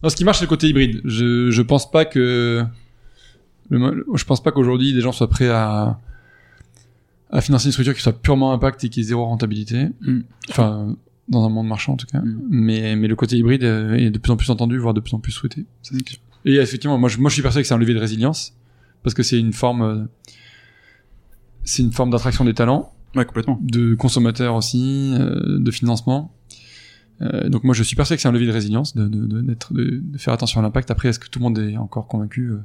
Non, 0.03 0.09
ce 0.09 0.15
qui 0.15 0.23
marche, 0.25 0.39
c'est 0.39 0.45
le 0.45 0.49
côté 0.49 0.67
hybride. 0.67 1.01
Je, 1.05 1.51
je 1.51 1.61
pense 1.61 1.89
pas 1.91 2.05
que, 2.05 2.63
le- 3.69 4.05
je 4.15 4.23
pense 4.25 4.41
pas 4.41 4.51
qu'aujourd'hui 4.51 4.93
des 4.93 5.01
gens 5.01 5.11
soient 5.11 5.29
prêts 5.29 5.49
à, 5.49 5.99
à 7.31 7.41
financer 7.41 7.67
une 7.67 7.71
structure 7.71 7.93
qui 7.93 8.01
soit 8.01 8.13
purement 8.19 8.51
impact 8.53 8.83
et 8.83 8.89
qui 8.89 9.01
ait 9.01 9.03
zéro 9.03 9.25
rentabilité. 9.25 9.89
Mm. 10.01 10.19
Enfin, 10.49 10.95
dans 11.27 11.45
un 11.45 11.49
monde 11.49 11.67
marchand 11.67 11.93
en 11.93 11.97
tout 11.97 12.07
cas. 12.07 12.19
Mm. 12.19 12.39
Mais, 12.49 12.95
mais 12.95 13.07
le 13.07 13.15
côté 13.15 13.37
hybride 13.37 13.63
euh, 13.63 13.93
est 13.95 14.09
de 14.09 14.17
plus 14.17 14.31
en 14.31 14.37
plus 14.37 14.49
entendu, 14.49 14.77
voire 14.77 14.93
de 14.93 14.99
plus 15.01 15.13
en 15.13 15.19
plus 15.19 15.31
souhaité. 15.31 15.65
Et 16.45 16.55
effectivement, 16.55 16.97
moi, 16.97 17.09
je, 17.09 17.17
moi, 17.19 17.29
je 17.29 17.33
suis 17.33 17.43
persuadé 17.43 17.63
que 17.63 17.67
c'est 17.67 17.73
un 17.73 17.77
levier 17.77 17.93
de 17.93 17.99
résilience 17.99 18.53
parce 19.03 19.13
que 19.13 19.23
c'est 19.23 19.39
une 19.39 19.53
forme, 19.53 19.81
euh, 19.81 20.03
c'est 21.63 21.83
une 21.83 21.91
forme 21.91 22.09
d'attraction 22.09 22.45
des 22.45 22.53
talents 22.53 22.93
Ouais, 23.15 23.25
complètement. 23.25 23.57
de 23.61 23.95
consommateurs 23.95 24.55
aussi, 24.55 25.13
euh, 25.19 25.59
de 25.59 25.71
financement. 25.71 26.33
Euh, 27.21 27.49
donc 27.49 27.63
moi 27.65 27.73
je 27.73 27.83
suis 27.83 27.95
persuadé 27.95 28.17
que 28.17 28.21
c'est 28.21 28.27
un 28.29 28.31
levier 28.31 28.47
de 28.47 28.53
résilience, 28.53 28.95
de, 28.95 29.07
de, 29.07 29.25
de, 29.25 29.55
de- 29.71 30.17
faire 30.17 30.33
attention 30.33 30.59
à 30.61 30.63
l'impact. 30.63 30.89
Après, 30.91 31.09
est-ce 31.09 31.19
que 31.19 31.27
tout 31.27 31.39
le 31.39 31.43
monde 31.43 31.59
est 31.59 31.75
encore 31.77 32.07
convaincu 32.07 32.51
Euh, 32.51 32.57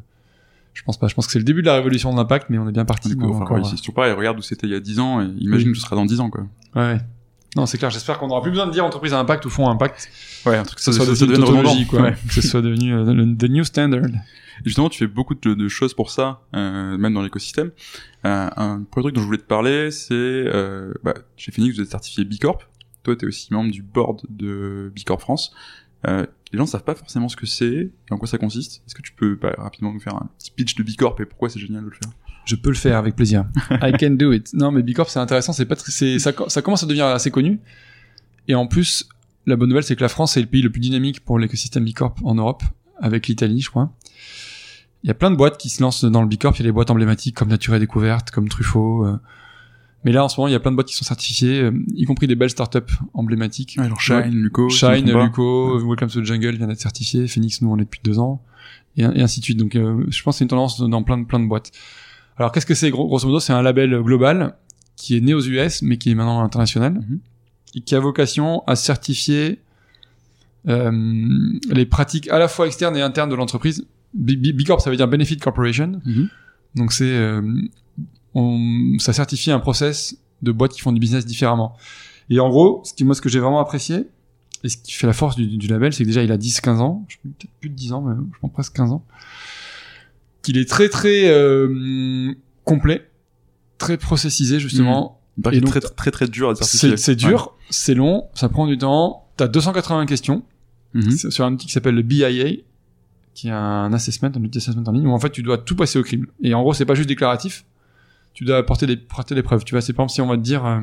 Je 0.74 0.82
pense 0.84 0.96
pas. 0.98 1.08
Je 1.08 1.14
pense 1.14 1.26
que 1.26 1.32
c'est 1.32 1.38
le 1.40 1.44
début 1.44 1.62
de 1.62 1.66
la 1.66 1.74
révolution 1.74 2.12
de 2.12 2.16
l'impact, 2.16 2.50
mais 2.50 2.58
on 2.58 2.68
est 2.68 2.72
bien 2.72 2.84
parti. 2.84 3.08
Du 3.08 3.16
coup, 3.16 3.24
enfin, 3.30 3.40
encore, 3.42 3.56
ouais, 3.58 3.64
c'est 3.64 3.76
toujours 3.76 3.94
pareil, 3.94 4.12
regarde 4.12 4.38
où 4.38 4.42
c'était 4.42 4.66
il 4.66 4.72
y 4.72 4.76
a 4.76 4.80
10 4.80 4.98
ans, 5.00 5.20
et 5.22 5.26
imagine 5.40 5.68
Oui. 5.68 5.72
où 5.72 5.74
ce 5.74 5.80
sera 5.82 5.96
dans 5.96 6.04
10 6.04 6.20
ans, 6.20 6.30
quoi. 6.30 6.46
ouais. 6.76 6.98
Non, 7.56 7.66
c'est 7.66 7.78
clair. 7.78 7.90
J'espère 7.90 8.18
qu'on 8.18 8.28
n'aura 8.28 8.42
plus 8.42 8.50
besoin 8.50 8.66
de 8.66 8.72
dire 8.72 8.84
entreprise 8.84 9.12
à 9.12 9.18
impact 9.18 9.44
ou 9.46 9.50
fonds 9.50 9.68
à 9.68 9.70
impact. 9.70 10.10
Ouais, 10.46 10.56
un 10.56 10.64
truc 10.64 10.78
Que 10.78 10.84
ce 10.84 10.92
soit 10.92 11.06
devenu 11.06 11.34
une 11.34 11.40
tautologie, 11.44 11.86
quoi. 11.86 12.10
Que 12.28 12.34
ce 12.34 12.42
soit 12.42 12.62
devenu 12.62 12.94
euh, 12.94 13.12
le 13.12 13.36
the 13.36 13.48
new 13.48 13.64
standard. 13.64 14.06
Et 14.06 14.64
justement, 14.64 14.88
tu 14.88 14.98
fais 14.98 15.06
beaucoup 15.06 15.34
de, 15.34 15.54
de 15.54 15.68
choses 15.68 15.94
pour 15.94 16.10
ça, 16.10 16.42
euh, 16.54 16.96
même 16.96 17.14
dans 17.14 17.22
l'écosystème. 17.22 17.70
Euh, 18.24 18.48
un 18.56 18.82
premier 18.90 19.04
truc 19.04 19.14
dont 19.14 19.20
je 19.20 19.26
voulais 19.26 19.38
te 19.38 19.44
parler, 19.44 19.90
c'est 19.90 20.14
euh, 20.14 20.92
bah, 21.02 21.14
chez 21.36 21.52
Phoenix, 21.52 21.76
vous 21.76 21.82
êtes 21.82 21.90
certifié 21.90 22.24
B 22.24 22.34
Corp. 22.40 22.62
Toi, 23.02 23.16
tu 23.16 23.24
es 23.24 23.28
aussi 23.28 23.52
membre 23.52 23.70
du 23.70 23.82
board 23.82 24.22
de 24.28 24.92
B 24.94 25.00
Corp 25.04 25.20
France. 25.20 25.52
Euh, 26.06 26.26
les 26.52 26.58
gens 26.58 26.66
savent 26.66 26.84
pas 26.84 26.94
forcément 26.94 27.28
ce 27.28 27.36
que 27.36 27.46
c'est 27.46 27.66
et 27.66 28.12
en 28.12 28.18
quoi 28.18 28.28
ça 28.28 28.38
consiste. 28.38 28.82
Est-ce 28.86 28.94
que 28.94 29.02
tu 29.02 29.12
peux 29.12 29.36
bah, 29.36 29.54
rapidement 29.58 29.92
nous 29.92 30.00
faire 30.00 30.14
un 30.14 30.28
petit 30.38 30.50
pitch 30.50 30.74
de 30.76 30.82
B 30.82 30.90
Corp 30.96 31.18
et 31.20 31.24
pourquoi 31.26 31.48
c'est 31.48 31.58
génial 31.58 31.82
de 31.82 31.88
le 31.88 31.94
faire? 31.94 32.12
Je 32.44 32.56
peux 32.56 32.70
le 32.70 32.76
faire 32.76 32.98
avec 32.98 33.16
plaisir. 33.16 33.46
I 33.70 33.92
can 33.98 34.10
do 34.10 34.32
it. 34.32 34.52
Non, 34.54 34.70
mais 34.70 34.82
B 34.82 34.92
Corp, 34.92 35.08
c'est 35.08 35.18
intéressant. 35.18 35.52
C'est 35.52 35.66
pas, 35.66 35.76
c'est, 35.76 36.18
ça, 36.18 36.32
ça 36.48 36.62
commence 36.62 36.82
à 36.82 36.86
devenir 36.86 37.06
assez 37.06 37.30
connu. 37.30 37.60
Et 38.48 38.54
en 38.54 38.66
plus, 38.66 39.08
la 39.46 39.56
bonne 39.56 39.68
nouvelle, 39.68 39.84
c'est 39.84 39.96
que 39.96 40.02
la 40.02 40.08
France 40.08 40.36
est 40.36 40.40
le 40.40 40.46
pays 40.46 40.62
le 40.62 40.70
plus 40.70 40.80
dynamique 40.80 41.20
pour 41.24 41.38
l'écosystème 41.38 41.84
B 41.84 41.92
Corp 41.94 42.18
en 42.24 42.34
Europe, 42.34 42.62
avec 43.00 43.26
l'Italie, 43.28 43.60
je 43.60 43.70
crois. 43.70 43.92
Il 45.02 45.08
y 45.08 45.10
a 45.10 45.14
plein 45.14 45.30
de 45.30 45.36
boîtes 45.36 45.58
qui 45.58 45.68
se 45.68 45.82
lancent 45.82 46.04
dans 46.04 46.22
le 46.22 46.28
B 46.28 46.36
Corp. 46.38 46.56
Il 46.56 46.60
y 46.60 46.62
a 46.64 46.68
des 46.68 46.72
boîtes 46.72 46.90
emblématiques 46.90 47.36
comme 47.36 47.48
Nature 47.48 47.74
et 47.74 47.78
Découverte, 47.78 48.30
comme 48.30 48.48
Truffaut. 48.48 49.04
euh. 49.06 49.18
Mais 50.04 50.12
là, 50.12 50.22
en 50.24 50.28
ce 50.28 50.38
moment, 50.38 50.48
il 50.48 50.52
y 50.52 50.54
a 50.54 50.60
plein 50.60 50.70
de 50.70 50.76
boîtes 50.76 50.88
qui 50.88 50.94
sont 50.96 51.04
certifiées, 51.04 51.62
euh, 51.62 51.72
y 51.94 52.04
compris 52.04 52.26
des 52.26 52.34
belles 52.34 52.50
startups 52.50 52.80
emblématiques. 53.14 53.76
ouais, 53.78 53.84
Alors 53.86 54.00
Shine, 54.00 54.30
Luco, 54.30 54.68
Shine. 54.68 55.10
Luco, 55.10 55.78
Welcome 55.86 56.08
to 56.10 56.20
the 56.20 56.24
Jungle 56.24 56.56
vient 56.56 56.66
d'être 56.66 56.80
certifié. 56.80 57.26
Phoenix, 57.26 57.62
nous, 57.62 57.70
on 57.70 57.76
est 57.78 57.84
depuis 57.84 58.00
deux 58.04 58.18
ans. 58.18 58.42
Et, 58.96 59.02
et 59.02 59.22
ainsi 59.22 59.40
de 59.40 59.44
suite. 59.44 59.58
Donc, 59.58 59.76
euh, 59.76 60.04
je 60.08 60.22
pense 60.22 60.34
que 60.34 60.38
c'est 60.38 60.44
une 60.44 60.48
tendance 60.50 60.78
dans 60.80 61.02
plein 61.02 61.16
de, 61.18 61.24
plein 61.24 61.40
de 61.40 61.46
boîtes. 61.46 61.70
Alors, 62.36 62.52
qu'est-ce 62.52 62.66
que 62.66 62.74
c'est, 62.74 62.90
gros- 62.90 63.06
grosso 63.06 63.26
modo? 63.26 63.40
C'est 63.40 63.52
un 63.52 63.62
label 63.62 64.00
global 64.02 64.56
qui 64.96 65.16
est 65.16 65.20
né 65.20 65.34
aux 65.34 65.40
US, 65.42 65.82
mais 65.82 65.98
qui 65.98 66.10
est 66.10 66.14
maintenant 66.14 66.40
international. 66.42 66.94
Mhm. 66.94 67.20
Et 67.76 67.80
qui 67.80 67.94
a 67.94 68.00
vocation 68.00 68.62
à 68.66 68.76
certifier 68.76 69.60
euh, 70.68 70.90
les 71.70 71.86
pratiques 71.86 72.28
à 72.28 72.38
la 72.38 72.48
fois 72.48 72.66
externes 72.66 72.96
et 72.96 73.02
internes 73.02 73.28
de 73.30 73.34
l'entreprise. 73.34 73.86
B, 74.14 74.62
Corp, 74.66 74.80
ça 74.80 74.90
veut 74.90 74.96
dire 74.96 75.08
Benefit 75.08 75.36
Corporation. 75.38 76.00
Mhm. 76.04 76.28
Donc, 76.76 76.92
c'est, 76.92 77.04
euh, 77.04 77.42
on, 78.34 78.96
ça 78.98 79.12
certifie 79.12 79.50
un 79.50 79.60
process 79.60 80.16
de 80.42 80.52
boîtes 80.52 80.72
qui 80.72 80.80
font 80.80 80.92
du 80.92 81.00
business 81.00 81.26
différemment. 81.26 81.76
Et 82.30 82.40
en 82.40 82.48
gros, 82.48 82.82
ce 82.84 82.94
qui, 82.94 83.04
moi, 83.04 83.14
ce 83.14 83.20
que 83.20 83.28
j'ai 83.28 83.40
vraiment 83.40 83.60
apprécié, 83.60 84.06
et 84.62 84.68
ce 84.68 84.76
qui 84.78 84.92
fait 84.92 85.06
la 85.06 85.12
force 85.12 85.36
du, 85.36 85.46
du 85.58 85.66
label, 85.66 85.92
c'est 85.92 86.04
que 86.04 86.08
déjà, 86.08 86.22
il 86.22 86.32
a 86.32 86.38
10-15 86.38 86.78
ans, 86.78 87.04
je 87.08 87.16
peut-être 87.22 87.50
plus 87.60 87.68
de 87.70 87.74
10 87.74 87.92
ans, 87.92 88.02
mais 88.02 88.14
je 88.34 88.38
pense 88.40 88.52
presque 88.52 88.72
15 88.74 88.92
ans, 88.92 89.04
qu'il 90.44 90.58
est 90.58 90.68
très, 90.68 90.88
très 90.88 91.28
euh, 91.28 92.32
complet, 92.62 93.10
très 93.78 93.96
processisé, 93.96 94.60
justement. 94.60 95.20
Paraît 95.42 95.56
Et 95.56 95.60
donc, 95.60 95.70
très, 95.70 95.80
très 95.80 96.10
très 96.12 96.28
dur 96.28 96.50
à. 96.50 96.54
C'est 96.54 96.96
c'est 96.96 97.16
dur, 97.16 97.56
c'est 97.70 97.94
long, 97.94 98.28
ça 98.34 98.48
prend 98.48 98.68
du 98.68 98.78
temps. 98.78 99.26
T'as 99.36 99.48
280 99.48 100.06
questions. 100.06 100.44
Mhm. 100.92 101.10
sur 101.10 101.44
un 101.44 101.52
outil 101.52 101.66
qui 101.66 101.72
s'appelle 101.72 101.96
le 101.96 102.02
BIA, 102.02 102.28
qui 103.34 103.48
est 103.48 103.50
un 103.50 103.92
assessment, 103.92 104.30
un 104.32 104.44
outil 104.44 104.58
assessment 104.58 104.84
en 104.86 104.92
ligne, 104.92 105.08
où 105.08 105.12
en 105.12 105.18
fait 105.18 105.30
tu 105.30 105.42
dois 105.42 105.58
tout 105.58 105.74
passer 105.74 105.98
au 105.98 106.04
crible. 106.04 106.28
Et 106.40 106.54
en 106.54 106.62
gros, 106.62 106.72
c'est 106.72 106.84
pas 106.84 106.94
juste 106.94 107.08
déclaratif, 107.08 107.64
tu 108.32 108.44
dois 108.44 108.58
apporter 108.58 108.86
des, 108.86 108.92
apporter 108.92 109.34
des 109.34 109.42
preuves. 109.42 109.64
Tu 109.64 109.74
vois, 109.74 109.80
c'est 109.80 109.92
par 109.92 110.04
exemple 110.04 110.14
si 110.14 110.20
on 110.20 110.28
va 110.28 110.36
te 110.36 110.42
dire 110.42 110.64
euh, 110.64 110.78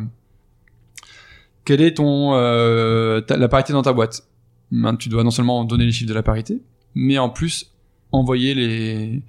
quelle 1.63 1.81
est 1.81 1.93
ton 1.95 2.33
euh, 2.35 3.21
ta- 3.21 3.37
la 3.37 3.47
parité 3.47 3.71
dans 3.71 3.83
ta 3.83 3.93
boîte. 3.93 4.23
Ben, 4.71 4.95
tu 4.97 5.07
dois 5.09 5.23
non 5.23 5.31
seulement 5.31 5.63
donner 5.63 5.85
les 5.85 5.91
chiffres 5.93 6.09
de 6.09 6.13
la 6.13 6.23
parité, 6.23 6.61
mais 6.93 7.17
en 7.17 7.29
plus 7.29 7.71
envoyer 8.11 8.53
les 8.53 9.21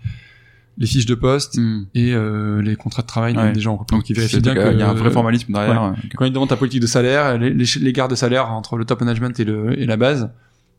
les 0.79 0.87
fiches 0.87 1.05
de 1.07 1.15
poste 1.15 1.59
Mhm. 1.59 1.87
et 1.95 2.15
euh, 2.15 2.63
les 2.63 2.77
contrats 2.77 3.03
de 3.03 3.07
travail 3.07 3.37
Ouais. 3.37 3.53
des 3.53 3.61
gens 3.61 3.85
Donc 3.91 4.05
c'est- 4.07 4.15
vérifient 4.15 4.41
bien 4.41 4.53
il 4.53 4.57
y 4.57 4.59
que 4.61 4.67
a- 4.69 4.73
il 4.73 4.79
y 4.79 4.83
a 4.83 4.89
un 4.89 4.95
vrai 4.95 5.11
formalisme 5.11 5.53
derrière. 5.53 5.83
euh, 5.83 5.93
quand 6.17 6.25
ils 6.25 6.33
demandent 6.33 6.49
ta 6.49 6.57
politique 6.57 6.81
de 6.81 6.87
salaire, 6.87 7.37
les, 7.39 7.51
les, 7.51 7.65
les 7.81 7.93
gardes 7.93 8.11
de 8.11 8.17
salaire 8.17 8.51
entre 8.51 8.77
le 8.79 8.87
top 8.87 9.01
management 9.01 9.39
et, 9.39 9.45
le, 9.45 9.79
et 9.79 9.85
la 9.85 9.99
base, 9.99 10.31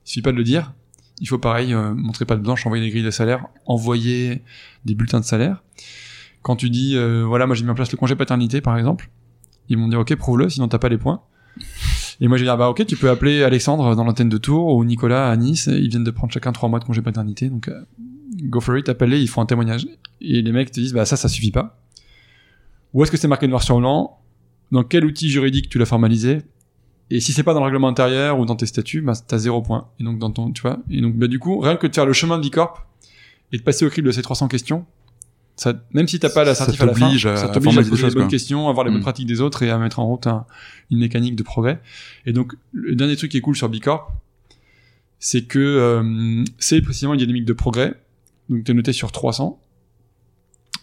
il 0.06 0.10
suffit 0.10 0.22
pas 0.24 0.32
de 0.32 0.38
le 0.38 0.44
dire. 0.44 0.74
Il 1.22 1.28
faut 1.28 1.38
pareil, 1.38 1.74
euh, 1.76 1.94
montrer 1.94 2.26
pas 2.26 2.36
de 2.36 2.42
blanche, 2.42 2.66
envoyer 2.66 2.84
des 2.84 2.90
grilles 2.90 3.04
de 3.04 3.12
salaire, 3.12 3.46
envoyer 3.68 4.42
des 4.84 4.96
bulletins 4.96 5.20
de 5.20 5.26
salaire. 5.26 5.64
Quand 6.42 6.56
tu 6.56 6.72
dis, 6.72 6.94
euh, 6.98 7.24
voilà, 7.24 7.46
moi 7.46 7.56
j'ai 7.56 7.64
mis 7.64 7.70
en 7.70 7.76
place 7.76 7.92
le 7.92 7.98
congé 7.98 8.16
paternité, 8.16 8.62
par 8.62 8.78
exemple, 8.80 9.12
ils 9.70 9.78
vont 9.78 9.88
dire, 9.88 10.00
ok, 10.00 10.16
prouve-le, 10.16 10.50
sinon 10.50 10.68
t'as 10.68 10.80
pas 10.80 10.90
les 10.90 10.98
points. 10.98 11.22
Et 12.22 12.28
moi 12.28 12.38
j'ai 12.38 12.44
dit, 12.44 12.50
ah 12.50 12.58
bah 12.58 12.70
ok, 12.70 12.86
tu 12.86 12.96
peux 12.96 13.10
appeler 13.10 13.44
Alexandre 13.44 13.96
dans 13.96 14.04
l'antenne 14.04 14.30
de 14.30 14.38
Tours 14.38 14.76
ou 14.76 14.84
Nicolas 14.86 15.30
à 15.30 15.36
Nice, 15.36 15.68
ils 15.72 15.90
viennent 15.90 16.04
de 16.04 16.12
prendre 16.12 16.32
chacun 16.32 16.52
trois 16.52 16.70
mois 16.70 16.80
de 16.80 16.86
congé 16.86 17.02
paternité, 17.02 17.50
donc 17.50 17.68
euh, 17.68 17.82
go 18.42 18.60
for 18.60 18.78
it, 18.78 18.90
appelle-les, 18.90 19.22
ils 19.22 19.28
font 19.28 19.42
un 19.42 19.46
témoignage. 19.46 19.88
Et 20.22 20.42
les 20.42 20.52
mecs 20.52 20.72
te 20.72 20.80
disent, 20.80 20.94
bah 20.94 21.06
ça, 21.06 21.16
ça 21.16 21.28
suffit 21.28 21.52
pas. 21.52 21.80
Ou 22.94 23.04
est-ce 23.04 23.12
que 23.12 23.18
c'est 23.18 23.28
marqué 23.28 23.48
noir 23.48 23.64
sur 23.64 23.78
blanc? 23.78 24.20
Dans 24.72 24.84
quel 24.84 25.06
outil 25.06 25.30
juridique 25.30 25.70
tu 25.70 25.78
l'as 25.78 25.86
formalisé? 25.86 26.42
Et 27.10 27.20
si 27.20 27.34
c'est 27.34 27.44
pas 27.44 27.54
dans 27.54 27.60
le 27.60 27.66
règlement 27.66 27.90
intérieur 27.90 28.40
ou 28.40 28.46
dans 28.46 28.56
tes 28.56 28.66
statuts, 28.66 29.02
bah 29.02 29.14
t'as 29.28 29.38
zéro 29.38 29.62
point. 29.62 29.90
Et 30.00 30.04
donc 30.04 30.20
dans 30.20 30.32
ton, 30.32 30.52
tu 30.52 30.62
vois. 30.62 30.80
Et 30.90 31.02
donc 31.02 31.16
bah 31.16 31.28
du 31.28 31.40
coup, 31.40 31.60
rien 31.60 31.76
que 31.76 31.88
de 31.88 31.94
faire 31.94 32.06
le 32.06 32.14
chemin 32.14 32.38
de 32.38 32.44
l'e-corp 32.44 32.80
et 33.52 33.58
de 33.58 33.62
passer 33.64 33.86
au 33.86 33.90
crible 33.90 34.08
de 34.08 34.12
ces 34.12 34.22
300 34.22 34.48
questions, 34.48 34.86
ça, 35.56 35.74
même 35.94 36.08
si 36.08 36.20
t'as 36.20 36.30
pas 36.30 36.44
la 36.44 36.56
certif 36.56 36.82
à 36.82 36.86
la 36.88 36.94
fin, 36.94 37.08
à 37.08 37.10
ça 37.10 37.14
t'oblige 37.14 37.26
à 37.28 37.38
formaliser 37.38 37.74
poser 37.74 37.84
des 37.84 37.96
les 37.96 38.02
choses, 38.02 38.14
bonnes 38.16 38.24
quoi. 38.24 38.30
questions, 38.32 38.68
à 38.68 38.70
avoir 38.72 38.86
les 38.86 38.92
bonnes 38.92 39.00
Mm. 39.00 39.04
pratiques 39.04 39.28
des 39.28 39.40
autres 39.42 39.62
et 39.64 39.70
à 39.70 39.78
mettre 39.78 40.00
en 40.00 40.06
route 40.08 40.26
un- 40.28 40.46
une 40.92 41.00
mécanique 41.00 41.36
de 41.36 41.44
progrès. 41.44 41.80
Et 42.26 42.34
donc 42.34 42.54
le 42.72 42.96
dernier 42.96 43.16
truc 43.16 43.32
qui 43.32 43.38
est 43.38 43.42
cool 43.42 43.56
sur 43.56 43.70
B 43.70 43.80
Corp, 43.80 44.12
c'est 45.20 45.44
que 45.44 45.60
euh, 45.60 46.44
c'est 46.60 46.82
précisément 46.82 47.14
une 47.14 47.20
dynamique 47.20 47.46
de 47.46 47.54
progrès. 47.54 47.94
Donc 48.50 48.64
t'es 48.64 48.74
noté 48.74 48.94
sur 48.94 49.12
300 49.12 49.60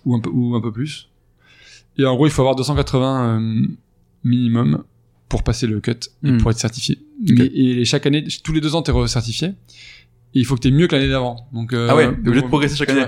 ou 0.06 0.14
un 0.14 0.20
peu 0.20 0.30
ou 0.30 0.54
un 0.54 0.60
peu 0.60 0.72
plus. 0.72 1.08
Et 1.98 2.04
en 2.06 2.14
gros, 2.14 2.26
il 2.26 2.30
faut 2.30 2.40
avoir 2.42 2.54
280 2.56 3.40
euh, 3.40 3.66
minimum 4.24 4.84
pour 5.28 5.42
passer 5.42 5.66
le 5.66 5.80
cut 5.80 5.90
et 6.24 6.30
Hmm. 6.32 6.38
pour 6.38 6.50
être 6.50 6.58
certifié. 6.58 6.98
Ok. 7.22 7.30
Mais- 7.38 7.46
et 7.46 7.74
les- 7.74 7.84
chaque 7.84 8.06
année, 8.06 8.24
tous 8.42 8.52
les 8.52 8.60
deux 8.60 8.74
ans, 8.74 8.82
t'es 8.82 8.92
recertifié. 8.92 9.48
Et 9.48 9.54
il 10.40 10.44
faut 10.46 10.54
que 10.54 10.60
t'aies 10.60 10.70
mieux 10.70 10.86
que 10.86 10.94
l'année 10.96 11.08
d'avant. 11.10 11.48
Donc 11.52 11.72
euh, 11.72 11.88
Ah 11.90 11.96
ouais, 11.96 12.06
t'es 12.10 12.28
obligé 12.28 12.42
de 12.42 12.46
progresser 12.48 12.76
chaque 12.76 12.90
année. 12.90 13.06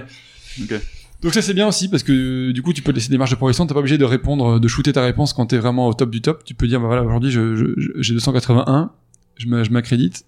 Ok. 0.60 0.74
Donc 1.22 1.34
ça 1.34 1.42
c'est 1.42 1.54
bien 1.54 1.68
aussi 1.68 1.88
parce 1.88 2.02
que 2.02 2.50
du 2.50 2.62
coup 2.62 2.72
tu 2.72 2.82
peux 2.82 2.92
laisser 2.92 3.10
des 3.10 3.18
marges 3.18 3.30
de 3.30 3.36
progression, 3.36 3.66
t'es 3.66 3.74
pas 3.74 3.80
obligé 3.80 3.98
de 3.98 4.04
répondre, 4.04 4.58
de 4.58 4.68
shooter 4.68 4.92
ta 4.92 5.02
réponse 5.02 5.32
quand 5.32 5.46
t'es 5.46 5.58
vraiment 5.58 5.86
au 5.86 5.94
top 5.94 6.10
du 6.10 6.20
top. 6.20 6.44
Tu 6.44 6.54
peux 6.54 6.66
dire 6.66 6.80
bah 6.80 6.86
voilà 6.86 7.04
aujourd'hui 7.04 7.30
j'ai 7.30 8.14
281, 8.14 8.90
je 9.36 9.46
m'accrédite 9.46 10.24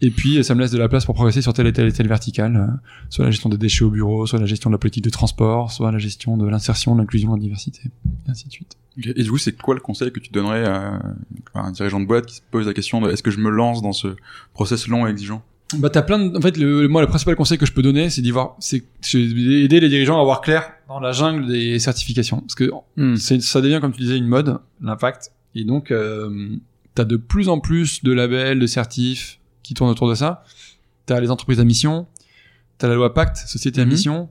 et 0.00 0.10
puis 0.10 0.42
ça 0.42 0.54
me 0.54 0.60
laisse 0.60 0.70
de 0.70 0.78
la 0.78 0.88
place 0.88 1.04
pour 1.04 1.14
progresser 1.14 1.40
sur 1.40 1.52
telle 1.52 1.66
et 1.66 1.72
telle 1.72 1.86
et 1.86 1.92
telle 1.92 2.08
verticale, 2.08 2.56
euh, 2.56 2.66
soit 3.10 3.24
la 3.24 3.30
gestion 3.30 3.48
des 3.48 3.56
déchets 3.56 3.84
au 3.84 3.90
bureau, 3.90 4.26
soit 4.26 4.38
la 4.38 4.46
gestion 4.46 4.70
de 4.70 4.74
la 4.74 4.78
politique 4.78 5.04
de 5.04 5.10
transport, 5.10 5.70
soit 5.70 5.90
la 5.92 5.98
gestion 5.98 6.36
de 6.36 6.46
l'insertion, 6.48 6.94
de 6.94 7.00
l'inclusion, 7.00 7.30
de 7.30 7.36
la 7.36 7.42
diversité, 7.42 7.80
et 8.26 8.30
ainsi 8.30 8.46
de 8.46 8.52
suite. 8.52 8.76
Et 8.98 9.22
du 9.22 9.30
coup, 9.30 9.38
c'est 9.38 9.56
quoi 9.56 9.74
le 9.74 9.80
conseil 9.80 10.12
que 10.12 10.20
tu 10.20 10.30
donnerais 10.30 10.64
à 10.64 11.00
un 11.54 11.72
dirigeant 11.72 12.00
de 12.00 12.06
boîte 12.06 12.26
qui 12.26 12.36
se 12.36 12.42
pose 12.50 12.66
la 12.66 12.74
question 12.74 13.00
de 13.00 13.10
est-ce 13.10 13.22
que 13.22 13.30
je 13.30 13.38
me 13.38 13.50
lance 13.50 13.82
dans 13.82 13.92
ce 13.92 14.08
process 14.52 14.88
long 14.88 15.06
et 15.06 15.10
exigeant? 15.10 15.42
Bah 15.78 15.90
t'as 15.90 16.02
plein 16.02 16.18
de... 16.18 16.36
En 16.36 16.40
fait, 16.40 16.56
le, 16.56 16.86
moi, 16.88 17.00
le 17.00 17.08
principal 17.08 17.34
conseil 17.36 17.58
que 17.58 17.66
je 17.66 17.72
peux 17.72 17.82
donner, 17.82 18.10
c'est 18.10 18.22
d'y 18.22 18.30
voir, 18.30 18.54
c'est 18.60 18.84
aider 19.14 19.80
les 19.80 19.88
dirigeants 19.88 20.20
à 20.20 20.24
voir 20.24 20.40
clair 20.40 20.70
dans 20.88 21.00
la 21.00 21.12
jungle 21.12 21.46
des 21.46 21.78
certifications. 21.78 22.40
Parce 22.40 22.54
que 22.54 22.70
c'est, 23.16 23.40
ça 23.42 23.60
devient, 23.60 23.78
comme 23.80 23.92
tu 23.92 24.02
disais, 24.02 24.16
une 24.16 24.26
mode, 24.28 24.58
l'impact. 24.80 25.32
Et 25.54 25.64
donc, 25.64 25.90
euh, 25.90 26.56
t'as 26.94 27.04
de 27.04 27.16
plus 27.16 27.48
en 27.48 27.58
plus 27.60 28.04
de 28.04 28.12
labels, 28.12 28.58
de 28.60 28.66
certifs 28.66 29.40
qui 29.62 29.74
tournent 29.74 29.90
autour 29.90 30.08
de 30.08 30.14
ça. 30.14 30.44
T'as 31.06 31.18
les 31.20 31.30
entreprises 31.30 31.60
à 31.60 31.64
mission, 31.64 32.06
t'as 32.78 32.88
la 32.88 32.94
loi 32.94 33.12
Pacte, 33.14 33.36
société 33.38 33.80
à 33.80 33.84
Mhm. 33.84 33.90
mission, 33.90 34.28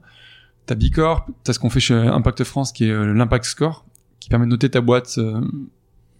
t'as 0.66 0.74
B 0.76 0.84
Corp, 0.94 1.28
t'as 1.42 1.52
ce 1.52 1.58
qu'on 1.58 1.70
fait 1.70 1.80
chez 1.80 1.94
Impact 1.94 2.44
France, 2.44 2.72
qui 2.72 2.84
est 2.86 2.90
euh, 2.90 3.12
l'impact 3.12 3.44
score, 3.44 3.84
qui 4.20 4.28
permet 4.28 4.46
de 4.46 4.50
noter 4.50 4.70
ta 4.70 4.80
boîte, 4.80 5.14
euh, 5.18 5.40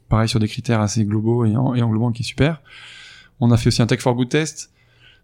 pareil, 0.08 0.28
sur 0.28 0.38
des 0.40 0.48
critères 0.48 0.80
assez 0.80 1.04
globaux 1.04 1.44
et, 1.44 1.56
en, 1.56 1.74
et 1.74 1.82
englobants, 1.82 2.12
qui 2.12 2.22
est 2.22 2.26
super. 2.26 2.60
On 3.40 3.50
a 3.52 3.56
fait 3.56 3.68
aussi 3.68 3.80
un 3.82 3.86
Tech 3.86 4.00
for 4.00 4.14
Good 4.14 4.28
test. 4.28 4.70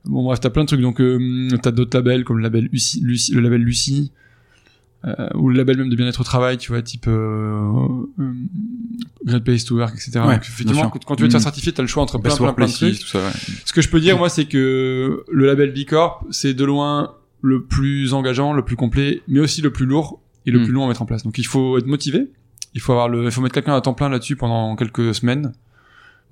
Bon 0.06 0.22
bref, 0.24 0.40
t'as 0.40 0.50
plein 0.50 0.62
de 0.62 0.66
trucs. 0.68 0.80
Donc 0.80 1.00
euh, 1.00 1.48
t'as 1.62 1.70
d'autres 1.70 1.96
labels 1.96 2.24
comme 2.24 2.38
le 2.38 2.42
label 2.42 2.68
Lucie, 2.72 3.00
Lucie- 3.02 3.34
le 3.34 3.40
label 3.40 3.60
Lucie, 3.62 4.12
euh, 5.04 5.28
ou 5.34 5.48
le 5.50 5.56
label 5.56 5.78
même 5.78 5.88
de 5.90 5.96
bien-être 5.96 6.20
au 6.20 6.24
travail, 6.24 6.58
tu 6.58 6.72
vois, 6.72 6.82
type 6.82 7.06
euh, 7.06 7.70
euh, 8.18 8.32
Great 9.24 9.44
Place 9.44 9.64
to 9.64 9.76
Work, 9.76 9.94
etc. 9.94 10.20
Ouais, 10.20 10.34
Donc 10.34 10.42
effectivement, 10.46 10.88
quand, 10.90 11.04
quand 11.04 11.16
tu 11.16 11.22
veux 11.22 11.28
te 11.28 11.32
faire 11.32 11.40
Mhm. 11.40 11.44
certifier, 11.44 11.72
t'as 11.72 11.82
le 11.82 11.88
choix 11.88 12.02
entre 12.02 12.18
plein, 12.18 12.34
plein, 12.36 12.52
plein 12.52 12.66
de 12.66 12.72
trucs. 12.72 12.98
tout 12.98 13.06
ça, 13.06 13.18
ouais. 13.18 13.32
Ce 13.64 13.72
que 13.72 13.82
je 13.82 13.88
peux 13.88 14.00
dire, 14.00 14.16
moi, 14.18 14.28
c'est 14.28 14.46
que 14.46 15.24
le 15.30 15.46
label 15.46 15.72
B 15.72 15.84
Corp, 15.86 16.26
c'est 16.30 16.54
de 16.54 16.64
loin 16.64 17.14
le 17.42 17.62
plus 17.64 18.12
engageant, 18.14 18.52
le 18.52 18.62
plus 18.64 18.76
complet, 18.76 19.22
mais 19.28 19.40
aussi 19.40 19.62
le 19.62 19.70
plus 19.72 19.86
lourd 19.86 20.20
et 20.46 20.50
le 20.50 20.60
Mm. 20.60 20.64
plus 20.64 20.72
long 20.72 20.84
à 20.84 20.88
mettre 20.88 21.02
en 21.02 21.06
place. 21.06 21.22
Donc 21.22 21.38
il 21.38 21.46
faut 21.46 21.78
être 21.78 21.86
motivé. 21.86 22.30
Il 22.74 22.80
faut 22.80 22.92
avoir 22.92 23.08
le, 23.08 23.24
il 23.24 23.30
faut 23.30 23.40
mettre 23.40 23.54
quelqu'un 23.54 23.74
à 23.74 23.80
temps 23.80 23.94
plein 23.94 24.08
là-dessus 24.08 24.36
pendant 24.36 24.76
quelques 24.76 25.14
semaines. 25.14 25.52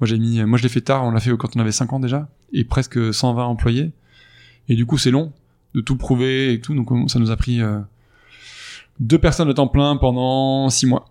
Moi 0.01 0.07
j'ai 0.07 0.19
mis, 0.19 0.43
moi 0.45 0.59
je 0.59 0.63
l'ai 0.63 0.69
fait 0.69 0.81
tard, 0.81 1.05
on 1.05 1.11
l'a 1.11 1.21
fait 1.21 1.37
quand 1.37 1.57
on 1.57 1.61
avait 1.61 1.73
5 1.73 1.93
ans 1.93 2.01
déjà 2.01 2.29
et 2.53 2.65
presque 2.65 3.13
120 3.13 3.45
employés. 3.45 3.93
Et 4.69 4.75
du 4.77 4.87
coup 4.87 4.99
c'est 4.99 5.11
long 5.11 5.33
de 5.75 5.81
tout 5.81 5.97
prouver 5.97 6.53
et 6.53 6.61
tout, 6.61 6.75
donc 6.75 6.91
on- 6.91 7.09
ça 7.09 7.19
nous 7.19 7.31
a 7.31 7.37
pris 7.37 7.61
euh, 7.61 7.79
deux 9.01 9.19
personnes 9.19 9.49
à 9.49 9.55
temps 9.55 9.69
plein 9.69 9.97
pendant 9.97 10.69
6 10.71 10.87
mois, 10.87 11.07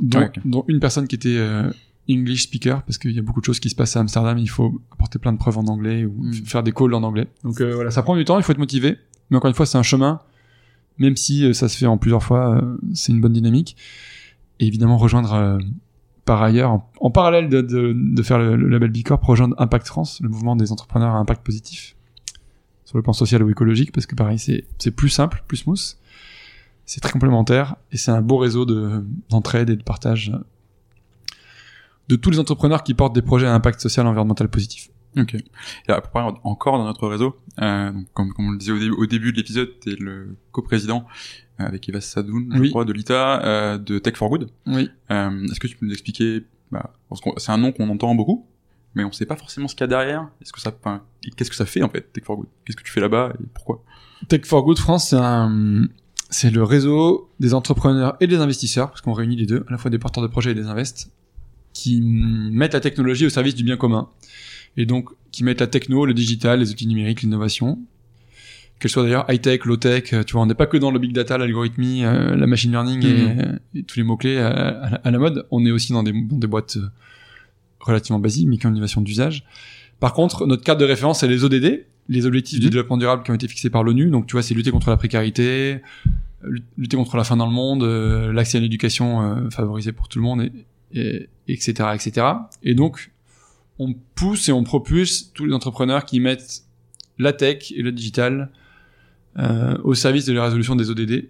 dont, 0.00 0.18
Ouais, 0.20 0.26
ok. 0.28 0.40
dont 0.44 0.64
une 0.68 0.80
personne 0.80 1.06
qui 1.06 1.14
était 1.16 1.36
euh, 1.36 1.70
English 2.10 2.44
speaker 2.44 2.82
parce 2.82 2.98
qu'il 2.98 3.12
y 3.12 3.18
a 3.18 3.22
beaucoup 3.22 3.40
de 3.40 3.44
choses 3.46 3.60
qui 3.60 3.68
se 3.70 3.74
passent 3.74 3.96
à 3.96 4.00
Amsterdam, 4.00 4.38
il 4.38 4.48
faut 4.48 4.80
apporter 4.92 5.18
plein 5.18 5.32
de 5.32 5.38
preuves 5.38 5.58
en 5.58 5.64
anglais 5.66 6.04
ou 6.04 6.12
Mm. 6.22 6.30
f- 6.30 6.46
faire 6.46 6.62
des 6.62 6.72
calls 6.72 6.94
en 6.94 7.02
anglais. 7.02 7.28
Donc 7.44 7.60
euh, 7.60 7.74
voilà, 7.74 7.90
ça 7.90 8.02
prend 8.02 8.16
du 8.16 8.24
temps, 8.24 8.38
il 8.38 8.42
faut 8.42 8.52
être 8.52 8.58
motivé, 8.58 8.96
mais 9.30 9.36
encore 9.36 9.48
une 9.48 9.54
fois 9.54 9.66
c'est 9.66 9.78
un 9.78 9.82
chemin. 9.82 10.20
Même 10.98 11.16
si 11.16 11.44
euh, 11.44 11.52
ça 11.52 11.68
se 11.68 11.76
fait 11.76 11.86
en 11.86 11.98
plusieurs 11.98 12.22
fois, 12.22 12.56
euh, 12.56 12.76
c'est 12.94 13.12
une 13.12 13.20
bonne 13.20 13.32
dynamique. 13.34 13.76
Et 14.60 14.66
évidemment 14.66 14.96
rejoindre 14.96 15.34
euh, 15.34 15.58
par 16.26 16.42
ailleurs, 16.42 16.82
en, 17.00 17.10
parallèle 17.10 17.48
de, 17.48 17.62
de, 17.62 17.94
de 17.96 18.22
faire 18.22 18.38
le, 18.38 18.56
le 18.56 18.68
label 18.68 18.90
Bicorp, 18.90 19.24
rejoindre 19.24 19.54
Impact 19.58 19.86
France, 19.86 20.20
le 20.20 20.28
mouvement 20.28 20.56
des 20.56 20.72
entrepreneurs 20.72 21.14
à 21.14 21.18
impact 21.18 21.46
positif, 21.46 21.96
sur 22.84 22.98
le 22.98 23.02
plan 23.02 23.12
social 23.12 23.42
ou 23.42 23.48
écologique, 23.48 23.92
parce 23.92 24.06
que 24.06 24.16
pareil, 24.16 24.38
c'est 24.38 24.90
plus 24.90 25.08
simple, 25.08 25.44
plus 25.46 25.58
smooth, 25.58 25.96
c'est 26.84 27.00
très 27.00 27.12
complémentaire, 27.12 27.76
et 27.92 27.96
c'est 27.96 28.10
un 28.10 28.22
beau 28.22 28.38
réseau 28.38 28.66
de 28.66 29.04
d'entraide 29.30 29.70
et 29.70 29.76
de 29.76 29.82
partage 29.82 30.32
de 32.08 32.16
tous 32.16 32.30
les 32.30 32.40
entrepreneurs 32.40 32.82
qui 32.82 32.94
portent 32.94 33.14
des 33.14 33.22
projets 33.22 33.46
à 33.46 33.54
impact 33.54 33.80
social 33.80 34.04
et 34.04 34.08
environnemental 34.08 34.48
positif. 34.48 34.90
Ok. 35.16 35.34
Et 35.34 35.92
après, 35.92 36.20
encore 36.42 36.78
dans 36.78 36.84
notre 36.84 37.08
réseau, 37.08 37.36
euh, 37.62 37.90
donc, 37.90 38.06
comme, 38.12 38.32
comme 38.32 38.48
on 38.48 38.50
le 38.50 38.58
disait 38.58 38.72
au, 38.72 39.06
début, 39.06 39.32
de 39.32 39.36
l'épisode, 39.38 39.70
tu 39.80 39.92
es 39.92 39.96
le 39.96 40.36
coprésident 40.52 41.06
avec 41.58 41.88
Eva 41.88 42.00
Sadoun, 42.00 42.50
je 42.54 42.60
Oui. 42.60 42.70
crois, 42.70 42.84
de 42.84 42.92
l'ITA, 42.92 43.44
euh, 43.44 43.78
de 43.78 43.98
Tech 43.98 44.14
for 44.16 44.28
Good. 44.30 44.48
Oui. 44.66 44.90
Euh, 45.10 45.44
Est-ce 45.44 45.60
que 45.60 45.66
tu 45.66 45.76
peux 45.76 45.86
nous 45.86 45.92
expliquer, 45.92 46.44
bah, 46.70 46.92
c'est 47.38 47.52
un 47.52 47.58
nom 47.58 47.72
qu'on 47.72 47.88
entend 47.88 48.14
beaucoup, 48.14 48.46
mais 48.94 49.04
on 49.04 49.12
sait 49.12 49.26
pas 49.26 49.36
forcément 49.36 49.68
ce 49.68 49.74
qu'il 49.74 49.82
y 49.82 49.84
a 49.84 49.88
derrière. 49.88 50.28
Est-ce 50.42 50.52
que 50.52 50.60
ça, 50.60 50.72
enfin, 50.78 51.02
qu'est-ce 51.36 51.50
que 51.50 51.56
ça 51.56 51.66
fait 51.66 51.82
en 51.82 51.88
fait, 51.88 52.12
Tech 52.12 52.24
for 52.24 52.36
Good? 52.36 52.46
Qu'est-ce 52.64 52.76
que 52.76 52.82
tu 52.82 52.92
fais 52.92 53.00
là-bas 53.00 53.32
et 53.40 53.44
pourquoi? 53.54 53.82
Tech 54.28 54.44
for 54.44 54.62
Good 54.64 54.78
France, 54.78 55.10
c'est 55.10 55.16
un, 55.16 55.86
c'est 56.30 56.50
le 56.50 56.62
réseau 56.62 57.30
des 57.40 57.54
entrepreneurs 57.54 58.16
et 58.20 58.26
des 58.26 58.36
investisseurs, 58.36 58.88
parce 58.90 59.00
qu'on 59.00 59.12
réunit 59.12 59.36
les 59.36 59.46
deux, 59.46 59.64
à 59.68 59.72
la 59.72 59.78
fois 59.78 59.90
des 59.90 59.98
porteurs 59.98 60.22
de 60.22 60.28
projets 60.28 60.50
et 60.52 60.54
des 60.54 60.66
invests, 60.66 61.10
qui 61.72 62.00
mettent 62.02 62.72
la 62.74 62.80
technologie 62.80 63.26
au 63.26 63.30
service 63.30 63.54
du 63.54 63.62
bien 63.64 63.76
commun. 63.76 64.08
Et 64.78 64.84
donc, 64.86 65.08
qui 65.30 65.44
mettent 65.44 65.60
la 65.60 65.66
techno, 65.66 66.04
le 66.06 66.12
digital, 66.14 66.60
les 66.60 66.70
outils 66.70 66.86
numériques, 66.86 67.22
l'innovation. 67.22 67.78
Qu'elle 68.78 68.90
soit 68.90 69.02
d'ailleurs 69.04 69.24
high-tech, 69.30 69.64
low-tech, 69.64 70.12
euh, 70.12 70.22
tu 70.22 70.34
vois, 70.34 70.42
on 70.42 70.46
n'est 70.46 70.54
pas 70.54 70.66
que 70.66 70.76
dans 70.76 70.90
le 70.90 70.98
big 70.98 71.12
data, 71.12 71.38
l'algorithmie, 71.38 72.04
euh, 72.04 72.36
la 72.36 72.46
machine 72.46 72.70
learning 72.72 73.04
et, 73.74 73.78
et 73.78 73.82
tous 73.84 73.98
les 73.98 74.02
mots-clés 74.04 74.36
à, 74.38 74.48
à 74.48 74.90
la- 74.90 75.00
à 75.02 75.10
la 75.10 75.18
mode. 75.18 75.46
On 75.50 75.64
est 75.64 75.70
aussi 75.70 75.92
dans 75.94 76.02
des, 76.02 76.12
dans 76.12 76.36
des 76.36 76.46
boîtes 76.46 76.76
euh, 76.76 76.86
relativement 77.80 78.18
basiques, 78.18 78.46
mais 78.48 78.58
qui 78.58 78.66
ont 78.66 78.70
une 78.70 78.76
innovation 78.76 79.00
d'usage. 79.00 79.44
Par 79.98 80.12
contre, 80.12 80.46
notre 80.46 80.62
cadre 80.62 80.80
de 80.80 80.84
référence, 80.84 81.20
c'est 81.20 81.28
les 81.28 81.42
ODD, 81.44 81.86
les 82.08 82.26
objectifs 82.26 82.60
du 82.60 82.66
Mhm. 82.66 82.70
développement 82.70 82.96
durable 82.98 83.22
qui 83.22 83.30
ont 83.30 83.34
été 83.34 83.48
fixés 83.48 83.70
par 83.70 83.82
l'ONU. 83.82 84.10
Donc, 84.10 84.26
tu 84.26 84.32
vois, 84.32 84.42
c'est 84.42 84.52
lutter 84.54 84.70
contre 84.70 84.90
la 84.90 84.98
précarité, 84.98 85.80
lut- 86.44 86.62
lutter 86.76 86.96
contre 86.98 87.16
la 87.16 87.24
faim 87.24 87.38
dans 87.38 87.46
le 87.46 87.52
monde, 87.52 87.82
euh, 87.82 88.30
l'accès 88.32 88.58
à 88.58 88.60
l'éducation 88.60 89.22
euh, 89.22 89.50
favorisé 89.50 89.92
pour 89.92 90.08
tout 90.08 90.18
le 90.18 90.24
monde, 90.24 90.42
et, 90.42 90.52
et, 90.92 91.28
etc., 91.48 91.72
etc. 91.94 92.26
Et 92.62 92.74
donc, 92.74 93.10
on 93.78 93.94
pousse 94.14 94.50
et 94.50 94.52
on 94.52 94.64
propulse 94.64 95.32
tous 95.32 95.46
les 95.46 95.54
entrepreneurs 95.54 96.04
qui 96.04 96.20
mettent 96.20 96.62
la 97.18 97.32
tech 97.32 97.72
et 97.74 97.80
le 97.82 97.90
digital 97.92 98.50
euh, 99.38 99.76
au 99.84 99.94
service 99.94 100.24
de 100.26 100.32
la 100.32 100.44
résolution 100.44 100.76
des 100.76 100.90
ODD, 100.90 101.28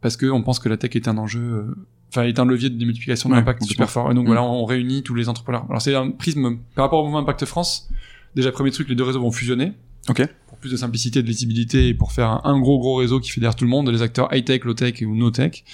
parce 0.00 0.16
que 0.16 0.26
on 0.26 0.42
pense 0.42 0.58
que 0.58 0.68
la 0.68 0.76
tech 0.76 0.94
est 0.94 1.08
un 1.08 1.18
enjeu, 1.18 1.40
euh, 1.40 1.74
enfin 2.10 2.22
est 2.22 2.38
un 2.38 2.44
levier 2.44 2.70
de 2.70 2.76
démultiplication 2.78 3.28
de 3.28 3.34
Ouais, 3.34 3.44
super 3.62 3.90
fort. 3.90 4.10
Et 4.10 4.14
donc 4.14 4.24
Mm. 4.24 4.28
voilà, 4.28 4.42
on 4.42 4.64
réunit 4.64 5.02
tous 5.02 5.14
les 5.14 5.28
entrepreneurs. 5.28 5.64
Alors 5.68 5.82
c'est 5.82 5.94
un 5.94 6.10
prisme 6.10 6.58
par 6.74 6.84
rapport 6.84 7.00
au 7.00 7.04
mouvement 7.04 7.18
Impact 7.18 7.44
France. 7.46 7.88
Déjà 8.34 8.52
premier 8.52 8.70
truc, 8.70 8.88
les 8.88 8.94
deux 8.94 9.04
réseaux 9.04 9.20
vont 9.20 9.32
fusionner. 9.32 9.72
Ok. 10.08 10.22
Pour 10.46 10.58
plus 10.58 10.70
de 10.70 10.76
simplicité, 10.76 11.22
de 11.22 11.26
lisibilité 11.26 11.88
et 11.88 11.94
pour 11.94 12.12
faire 12.12 12.28
un, 12.30 12.40
un 12.44 12.60
gros 12.60 12.78
gros 12.78 12.94
réseau 12.96 13.18
qui 13.18 13.30
fédère 13.30 13.56
tout 13.56 13.64
le 13.64 13.70
monde, 13.70 13.88
les 13.90 14.02
acteurs 14.02 14.28
high 14.32 14.44
tech, 14.44 14.62
low 14.64 14.74
tech 14.74 15.02
ou 15.02 15.16
no 15.16 15.30
tech. 15.30 15.64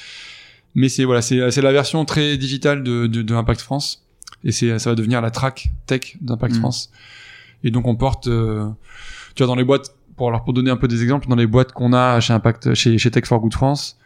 Mais 0.74 0.88
c'est 0.88 1.04
voilà, 1.04 1.20
c'est 1.20 1.50
c'est 1.50 1.60
la 1.60 1.72
version 1.72 2.04
très 2.06 2.38
digitale 2.38 2.82
de, 2.82 3.06
de, 3.06 3.20
de 3.20 3.34
Impact 3.34 3.60
France 3.60 4.06
et 4.42 4.52
c'est 4.52 4.78
ça 4.78 4.90
va 4.90 4.96
devenir 4.96 5.20
la 5.20 5.30
track 5.30 5.68
tech 5.86 6.16
d'Impact 6.22 6.54
Mm. 6.56 6.58
France. 6.60 6.90
Et 7.64 7.70
donc 7.70 7.86
on 7.86 7.94
porte, 7.94 8.26
euh, 8.28 8.66
tu 9.34 9.42
vois, 9.42 9.48
dans 9.48 9.54
les 9.54 9.64
boîtes 9.64 9.94
pour 10.16 10.28
alors 10.28 10.44
pour 10.44 10.52
donner 10.52 10.70
un 10.70 10.76
peu 10.76 10.88
des 10.88 11.02
exemples, 11.02 11.28
dans 11.28 11.36
les 11.36 11.46
boîtes 11.46 11.72
qu'on 11.72 11.92
a 11.92 12.20
chez 12.20 12.32
Impact, 12.32 12.74
chez 12.74 12.98
chez 12.98 13.10
Tech 13.10 13.24
for 13.26 13.40
Good 13.40 13.54
France, 13.54 13.98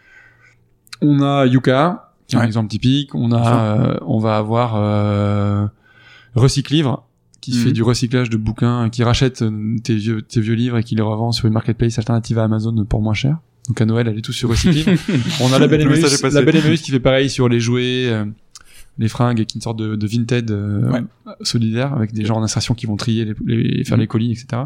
on 1.03 1.21
a 1.23 1.47
Yuka 1.47 2.03
qui 2.29 2.35
est 2.35 2.39
un 2.41 2.45
exemple 2.45 2.69
typique. 2.69 3.15
On 3.15 3.31
a, 3.33 3.77
euh, 3.93 3.97
on 4.07 4.19
va 4.19 4.37
avoir 4.37 4.75
euh, 4.77 5.67
Recyclivre 6.35 7.05
qui 7.41 7.53
Mhm. 7.57 7.65
fait 7.65 7.73
du 7.73 7.83
recyclage 7.85 8.29
de 8.31 8.37
bouquins, 8.37 8.89
qui 8.91 9.05
rachète 9.05 9.43
euh, 9.43 9.77
tes 9.85 9.95
vieux 9.95 10.23
tes 10.23 10.41
vieux 10.41 10.55
livres 10.55 10.79
et 10.79 10.83
qui 10.83 10.97
les 10.97 11.03
revend 11.03 11.31
sur 11.33 11.47
une 11.47 11.53
marketplace 11.53 11.99
alternative 11.99 12.39
à 12.41 12.45
Amazon 12.45 12.85
pour 12.85 13.01
moins 13.03 13.15
cher. 13.15 13.39
Donc 13.69 13.81
à 13.81 13.85
Noël, 13.87 14.09
elle 14.09 14.19
est 14.19 14.23
tous 14.23 14.33
sur 14.33 14.49
Recyclivre. 14.49 14.91
on 15.41 15.53
a 15.53 15.59
la 15.61 15.69
belle 15.69 15.83
Emmaüs, 15.83 16.23
la 16.23 16.43
belle 16.43 16.57
Emmaüs 16.57 16.83
qui 16.83 16.91
fait 16.91 16.99
pareil 17.01 17.31
sur 17.31 17.49
les 17.49 17.61
jouets, 17.61 18.09
euh, 18.09 18.25
les 18.99 19.09
fringues 19.09 19.39
et 19.41 19.47
qui 19.47 19.55
est 19.55 19.59
une 19.59 19.63
sorte 19.63 19.79
de, 19.79 19.95
de 19.95 20.07
Vinted 20.07 20.51
euh, 20.51 20.91
Ouais. 20.91 21.03
solidaire 21.43 21.93
avec 21.95 22.13
des 22.13 22.25
gens 22.25 22.37
en 22.37 22.43
insertion 22.43 22.75
qui 22.75 22.87
vont 22.87 22.97
trier 22.97 23.25
les, 23.25 23.35
les- 23.47 23.85
faire 23.85 23.97
Mhm. 23.97 24.01
les 24.01 24.07
colis, 24.09 24.33
etc. 24.33 24.63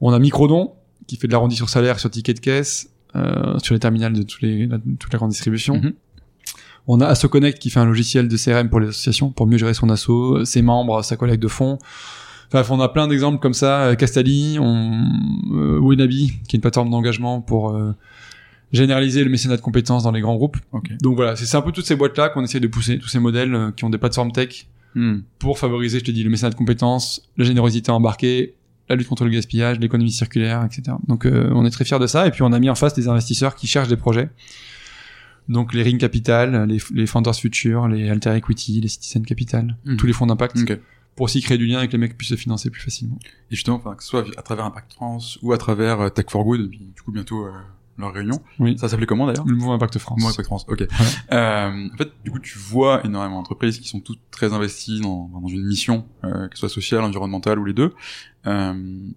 On 0.00 0.12
a 0.12 0.18
Microdon 0.18 0.72
qui 1.06 1.16
fait 1.16 1.26
de 1.26 1.32
l'arrondi 1.32 1.56
sur 1.56 1.68
salaire, 1.68 1.98
sur 1.98 2.10
ticket 2.10 2.34
de 2.34 2.40
caisse, 2.40 2.90
euh, 3.16 3.58
sur 3.58 3.74
les 3.74 3.80
terminales 3.80 4.12
de 4.12 4.22
tous 4.22 4.38
les, 4.42 4.66
la- 4.66 4.78
toute 4.98 5.12
la 5.12 5.18
grande 5.18 5.30
distribution. 5.30 5.76
Mhm. 5.76 5.92
On 6.86 7.00
a 7.00 7.06
AssoConnect 7.06 7.58
qui 7.58 7.70
fait 7.70 7.80
un 7.80 7.84
logiciel 7.84 8.26
de 8.28 8.36
CRM 8.36 8.68
pour 8.68 8.80
les 8.80 8.88
associations 8.88 9.30
pour 9.30 9.46
mieux 9.46 9.58
gérer 9.58 9.74
son 9.74 9.88
asso, 9.90 10.44
ses 10.44 10.62
membres, 10.62 11.02
sa 11.04 11.16
collecte 11.16 11.42
de 11.42 11.48
fonds. 11.48 11.78
Enfin, 12.52 12.74
on 12.74 12.80
a 12.80 12.88
plein 12.88 13.06
d'exemples 13.06 13.38
comme 13.38 13.54
ça. 13.54 13.82
Euh, 13.82 13.94
Castali, 13.94 14.58
on, 14.60 15.04
euh, 15.52 15.78
Winabi, 15.78 16.32
qui 16.48 16.56
est 16.56 16.58
une 16.58 16.60
plateforme 16.62 16.90
d'engagement 16.90 17.40
pour 17.40 17.70
euh, 17.70 17.92
généraliser 18.72 19.22
le 19.22 19.30
mécénat 19.30 19.56
de 19.56 19.60
compétences 19.62 20.02
dans 20.02 20.10
les 20.10 20.20
grands 20.20 20.34
groupes. 20.36 20.56
Donc 21.02 21.16
voilà, 21.16 21.36
c'est 21.36 21.56
un 21.56 21.62
peu 21.62 21.70
toutes 21.72 21.86
ces 21.86 21.96
boîtes-là 21.96 22.28
qu'on 22.30 22.42
essaie 22.42 22.60
de 22.60 22.66
pousser, 22.66 22.98
tous 22.98 23.08
ces 23.08 23.18
modèles 23.20 23.54
euh, 23.54 23.70
qui 23.72 23.84
ont 23.84 23.90
des 23.90 23.98
plateformes 23.98 24.32
tech 24.32 24.66
Hmm. 24.96 25.20
pour 25.38 25.56
favoriser, 25.60 26.00
je 26.00 26.04
te 26.04 26.10
dis, 26.10 26.24
le 26.24 26.30
mécénat 26.30 26.50
de 26.50 26.56
compétences, 26.56 27.22
la 27.36 27.44
générosité 27.44 27.92
embarquée, 27.92 28.54
la 28.90 28.96
lutte 28.96 29.08
contre 29.08 29.24
le 29.24 29.30
gaspillage, 29.30 29.78
l'économie 29.80 30.10
circulaire, 30.12 30.62
etc. 30.64 30.96
Donc 31.06 31.24
euh, 31.24 31.50
on 31.54 31.64
est 31.64 31.70
très 31.70 31.84
fiers 31.86 31.98
de 31.98 32.06
ça. 32.06 32.26
Et 32.26 32.30
puis 32.30 32.42
on 32.42 32.52
a 32.52 32.58
mis 32.60 32.68
en 32.68 32.74
face 32.74 32.92
des 32.92 33.08
investisseurs 33.08 33.54
qui 33.54 33.66
cherchent 33.66 33.88
des 33.88 33.96
projets. 33.96 34.28
Donc 35.48 35.72
les 35.74 35.82
Ring 35.82 35.98
Capital, 35.98 36.66
les, 36.68 36.78
les 36.92 37.06
Founders 37.06 37.34
Future, 37.34 37.88
les 37.88 38.08
Alter 38.10 38.34
Equity, 38.36 38.80
les 38.80 38.88
Citizen 38.88 39.24
Capital, 39.24 39.76
Mhm. 39.84 39.96
tous 39.96 40.06
les 40.06 40.12
fonds 40.12 40.26
d'impact, 40.26 40.58
Ok. 40.58 40.78
pour 41.16 41.24
aussi 41.24 41.40
créer 41.40 41.58
du 41.58 41.66
lien 41.66 41.82
et 41.82 41.86
que 41.88 41.92
les 41.92 41.98
mecs 41.98 42.16
puissent 42.16 42.30
se 42.30 42.36
financer 42.36 42.70
plus 42.70 42.82
facilement. 42.82 43.18
Et 43.50 43.54
justement, 43.56 43.76
enfin, 43.76 43.94
que 43.94 44.02
ce 44.02 44.08
soit 44.10 44.24
à 44.36 44.42
travers 44.42 44.64
Impact 44.66 44.92
France 44.92 45.38
ou 45.42 45.52
à 45.52 45.58
travers 45.58 46.00
euh, 46.00 46.08
Tech 46.08 46.26
for 46.28 46.44
Good, 46.44 46.60
et 46.62 46.68
puis 46.68 46.78
du 46.94 47.02
coup 47.02 47.10
bientôt 47.12 47.46
euh, 47.46 47.50
leur 48.00 48.12
réunion. 48.12 48.42
Oui. 48.58 48.76
Ça 48.78 48.88
s'appelait 48.88 49.06
comment 49.06 49.26
d'ailleurs? 49.26 49.46
Le 49.46 49.54
mouvement 49.54 49.74
Impact 49.74 49.98
France. 49.98 50.20
Moi, 50.20 50.30
Impact 50.30 50.46
France, 50.46 50.66
ok. 50.68 50.82
Euh, 51.32 51.88
en 51.92 51.96
fait, 51.96 52.10
du 52.24 52.30
coup, 52.30 52.38
tu 52.38 52.58
vois 52.58 53.04
énormément 53.04 53.36
d'entreprises 53.36 53.78
qui 53.78 53.88
sont 53.88 54.00
toutes 54.00 54.20
très 54.30 54.52
investies 54.52 55.00
dans, 55.00 55.28
dans 55.28 55.48
une 55.48 55.64
mission, 55.66 56.06
euh, 56.24 56.48
que 56.48 56.56
ce 56.56 56.60
soit 56.60 56.68
sociale, 56.68 57.02
environnementale 57.02 57.58
ou 57.58 57.64
les 57.64 57.72
deux. 57.72 57.92
Euh, 58.46 59.08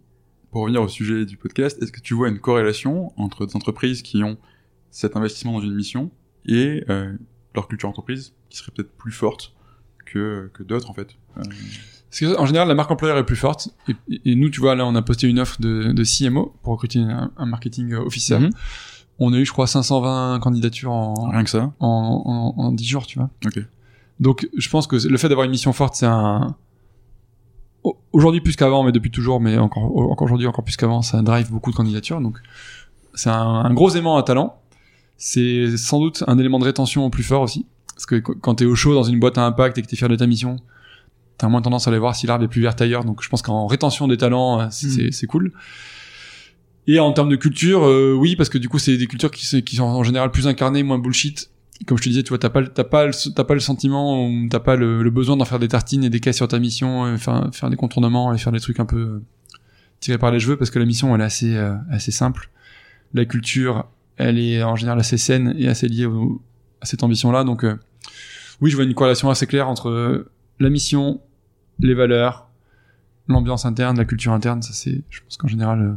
pour 0.51 0.61
revenir 0.61 0.81
au 0.81 0.88
sujet 0.88 1.25
du 1.25 1.38
podcast, 1.38 1.81
est-ce 1.81 1.91
que 1.91 2.01
tu 2.01 2.13
vois 2.13 2.29
une 2.29 2.39
corrélation 2.39 3.11
entre 3.17 3.45
des 3.45 3.55
entreprises 3.55 4.01
qui 4.01 4.23
ont 4.23 4.38
cet 4.91 5.17
investissement 5.17 5.53
dans 5.53 5.61
une 5.61 5.73
mission 5.73 6.11
et 6.45 6.84
leur 7.55 7.67
culture 7.67 7.89
entreprise 7.89 8.34
qui 8.49 8.57
serait 8.57 8.71
peut-être 8.75 8.91
plus 8.91 9.11
forte 9.11 9.55
que, 10.05 10.51
que 10.53 10.61
d'autres 10.61 10.91
en 10.91 10.93
fait? 10.93 11.15
Parce 12.14 12.20
que, 12.20 12.39
en 12.39 12.45
général, 12.45 12.68
la 12.68 12.76
marque 12.76 12.91
employeur 12.91 13.18
est 13.18 13.26
plus 13.26 13.36
forte. 13.36 13.70
Et, 13.88 13.95
et 14.26 14.36
nous, 14.36 14.49
tu 14.51 14.59
vois, 14.59 14.76
là, 14.76 14.86
on 14.86 14.93
a 14.93 15.01
posté 15.01 15.28
une 15.28 15.39
offre 15.39 15.59
de, 15.59 15.91
de 15.93 16.03
CMO 16.03 16.53
pour 16.61 16.74
recruter 16.74 16.99
un, 16.99 17.32
un 17.38 17.45
marketing 17.47 17.93
officer. 17.95 18.38
Mhm. 18.38 18.49
On 19.18 19.34
a 19.34 19.38
eu, 19.38 19.45
je 19.45 19.51
crois, 19.51 19.66
520 19.68 20.39
candidatures 20.39 20.91
en, 20.91 21.30
Rien 21.32 21.43
que 21.43 21.49
ça. 21.49 21.72
en, 21.80 22.53
en, 22.57 22.61
en 22.61 22.72
10 22.72 22.86
jours, 22.86 23.07
tu 23.07 23.18
vois. 23.18 23.30
Donc, 24.20 24.47
je 24.55 24.70
pense 24.70 24.86
que 24.86 24.95
le 24.95 25.18
fait 25.18 25.28
d'avoir 25.28 25.45
une 25.45 25.51
mission 25.51 25.74
forte, 25.74 25.95
c'est 25.95 26.05
un... 26.05 26.55
au- 27.84 27.97
Aujourd'hui 28.11 28.41
plus 28.41 28.55
qu'avant, 28.55 28.84
mais 28.84 28.91
depuis 28.91 29.09
toujours, 29.11 29.39
mais 29.41 29.57
encore, 29.57 29.84
encore 29.84 30.26
aujourd'hui 30.26 30.45
encore 30.47 30.64
plus 30.64 30.78
qu'avant, 30.78 31.01
ça 31.01 31.22
drive 31.24 31.51
beaucoup 31.51 31.72
de 31.72 31.76
candidatures. 31.76 32.22
Donc, 32.22 32.38
c'est 33.16 33.30
un, 33.30 33.66
un 33.66 33.74
gros 33.74 33.89
aimant 33.89 34.18
à 34.18 34.24
talent. 34.24 34.59
C'est 35.18 35.78
sans 35.78 35.99
doute 35.99 36.24
un 36.28 36.38
élément 36.38 36.59
de 36.59 36.66
rétention 36.66 37.09
plus 37.09 37.24
fort 37.24 37.41
aussi. 37.41 37.66
Parce 37.95 38.05
que 38.05 38.16
qu- 38.16 38.36
quand 38.39 38.55
t'es 38.55 38.66
au 38.66 38.76
chaud 38.76 38.93
dans 38.93 39.03
une 39.03 39.20
boîte 39.20 39.38
à 39.38 39.45
impact 39.45 39.78
et 39.78 39.82
que 39.82 39.88
t'es 39.88 39.95
fier 39.95 40.09
de 40.09 40.16
ta 40.16 40.28
mission, 40.28 40.57
t'as 41.38 41.47
moins 41.47 41.61
tendance 41.61 41.88
à 41.88 41.91
aller 41.91 41.99
voir 41.99 42.15
si 42.15 42.27
l'arbre 42.27 42.43
est 42.45 42.47
plus 42.47 42.61
vert 42.61 42.75
ailleurs. 42.79 43.03
Donc, 43.05 43.21
je 43.23 43.29
pense 43.29 43.41
qu'en 43.41 43.67
rétention 43.67 44.07
des 44.07 44.17
talents, 44.17 44.59
euh, 44.61 44.67
c'est 44.71 45.07
Mm. 45.07 45.11
c'est 45.11 45.27
cool. 45.27 45.51
Et 46.88 46.99
en 46.99 47.13
termes 47.13 47.29
de 47.29 47.36
culture, 47.38 47.86
euh, 47.86 48.13
oui, 48.13 48.36
parce 48.36 48.49
que 48.49 48.57
du 48.57 48.67
coup, 48.67 48.77
c'est 48.77 48.97
des 48.97 49.07
cultures 49.07 49.31
qui, 49.31 49.45
sont 49.45 49.84
en 49.84 50.03
général 50.03 50.31
plus 50.31 50.47
incarnées, 50.47 50.84
moins 50.84 50.99
bullshit. 50.99 51.49
Comme 51.88 51.97
je 51.97 52.03
te 52.03 52.09
disais, 52.09 52.23
tu 52.23 52.29
vois, 52.29 52.38
t'as 52.39 52.49
pas, 52.49 52.61
le- 52.61 52.67
t'as 52.67 52.84
pas, 52.84 53.09
t'as 53.36 53.43
pas 53.43 53.53
le 53.53 53.59
sentiment 53.59 54.25
ou 54.27 54.47
t'as 54.49 54.59
pas 54.59 54.75
le, 54.75 55.01
le 55.01 55.09
besoin 55.09 55.38
d'en 55.38 55.45
faire 55.45 55.59
des 55.59 55.67
tartines 55.69 56.03
et 56.03 56.09
des 56.09 56.19
caisses 56.19 56.36
sur 56.38 56.47
ta 56.47 56.59
mission, 56.59 57.13
et 57.13 57.17
faire, 57.17 57.49
faire 57.53 57.69
des 57.69 57.75
contournements 57.77 58.34
et 58.34 58.38
faire 58.38 58.51
des 58.51 58.59
trucs 58.59 58.79
un 58.79 58.86
peu 58.86 58.97
euh, 58.99 59.23
tirés 60.01 60.17
par 60.17 60.31
les 60.31 60.39
cheveux, 60.39 60.57
parce 60.57 60.69
que 60.71 60.79
la 60.79 60.86
mission, 60.86 61.13
elle 61.15 61.21
est 61.21 61.25
assez, 61.25 61.55
euh, 61.55 61.73
assez 61.89 62.11
simple. 62.11 62.49
La 63.13 63.25
culture, 63.25 63.86
elle 64.17 64.38
est 64.39 64.61
en 64.63 64.75
général 64.75 64.99
assez 64.99 65.17
saine 65.17 65.55
et 65.57 65.67
assez 65.67 65.88
liée 65.88 66.05
au- 66.05 66.41
à 66.81 66.86
cette 66.86 67.01
ambition-là. 67.03 67.43
Donc, 67.45 67.63
euh, 67.63 67.75
oui, 68.61 68.69
je 68.69 68.75
vois 68.75 68.86
une 68.86 68.93
corrélation 68.93 69.29
assez 69.29 69.47
claire 69.47 69.67
entre 69.69 69.89
euh, 69.89 70.29
la 70.60 70.70
mission, 70.70 71.22
les 71.80 71.93
valeurs, 71.93 72.49
l'ambiance 73.28 73.66
interne, 73.66 73.97
la 73.97 74.06
culture 74.06 74.32
interne. 74.34 74.62
Ça, 74.62 74.74
c'est, 74.74 75.01
je 75.10 75.22
pense 75.22 75.38
qu'en 75.38 75.47
général, 75.47 75.82
euh, 75.82 75.93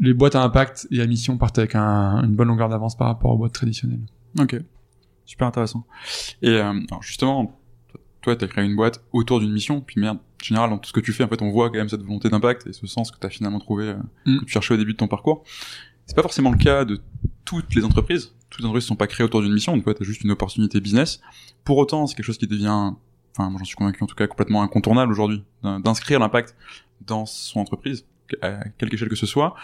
les 0.00 0.12
boîtes 0.14 0.34
à 0.34 0.42
impact 0.42 0.86
et 0.90 1.00
à 1.00 1.06
mission 1.06 1.38
partent 1.38 1.58
avec 1.58 1.74
un- 1.74 2.22
une 2.24 2.34
bonne 2.34 2.48
longueur 2.48 2.68
d'avance 2.68 2.96
par 2.96 3.06
rapport 3.08 3.30
aux 3.30 3.36
boîtes 3.38 3.52
traditionnelles. 3.52 4.00
Ok. 4.40 4.56
Super 5.24 5.46
intéressant. 5.46 5.86
Et 6.42 6.48
euh, 6.50 6.72
alors 6.90 7.02
justement, 7.02 7.58
toi, 8.20 8.36
tu 8.36 8.44
as 8.44 8.48
créé 8.48 8.64
une 8.64 8.76
boîte 8.76 9.02
autour 9.12 9.40
d'une 9.40 9.52
mission, 9.52 9.80
puis 9.80 10.00
merde, 10.00 10.18
en 10.18 10.44
général, 10.44 10.70
dans 10.70 10.78
tout 10.78 10.88
ce 10.88 10.92
que 10.92 11.00
tu 11.00 11.12
fais, 11.12 11.24
en 11.24 11.28
fait, 11.28 11.40
on 11.42 11.50
voit 11.50 11.68
quand 11.70 11.76
même 11.78 11.88
cette 11.88 12.02
volonté 12.02 12.28
d'impact 12.28 12.66
et 12.66 12.72
ce 12.72 12.86
sens 12.86 13.10
que 13.10 13.18
tu 13.18 13.26
as 13.26 13.30
finalement 13.30 13.58
trouvé, 13.60 13.88
euh, 13.90 13.94
Mm. 14.26 14.40
que 14.40 14.44
tu 14.44 14.52
cherchais 14.52 14.74
au 14.74 14.76
début 14.76 14.92
de 14.92 14.98
ton 14.98 15.08
parcours. 15.08 15.44
C'est 16.06 16.16
pas 16.16 16.22
forcément 16.22 16.50
le 16.50 16.58
cas 16.58 16.84
de 16.84 17.00
toutes 17.46 17.74
les 17.74 17.84
entreprises, 17.84 18.32
toutes 18.50 18.60
les 18.60 18.66
entreprises 18.66 18.86
sont 18.86 18.96
pas 18.96 19.06
créées 19.06 19.24
autour 19.24 19.40
d'une 19.42 19.52
mission, 19.54 19.74
donc 19.76 19.84
tu 19.84 19.90
as 20.02 20.04
juste 20.04 20.22
une 20.22 20.30
opportunité 20.32 20.80
business. 20.80 21.20
Pour 21.64 21.78
autant, 21.78 22.06
c'est 22.06 22.14
quelque 22.16 22.26
chose 22.26 22.36
qui 22.38 22.46
devient, 22.46 22.90
enfin, 23.36 23.50
moi 23.50 23.58
j'en 23.58 23.64
suis 23.64 23.76
convaincu 23.76 24.02
en 24.02 24.06
tout 24.06 24.14
cas, 24.14 24.26
complètement 24.26 24.62
incontournable 24.62 25.12
aujourd'hui, 25.12 25.44
d'inscrire 25.62 26.20
l'impact 26.20 26.54
dans 27.06 27.26
son 27.26 27.60
entreprise, 27.60 28.06
à 28.42 28.68
quelque 28.78 28.94
échelle 28.94 29.08
que 29.08 29.16
ce 29.16 29.26
soit. 29.26 29.54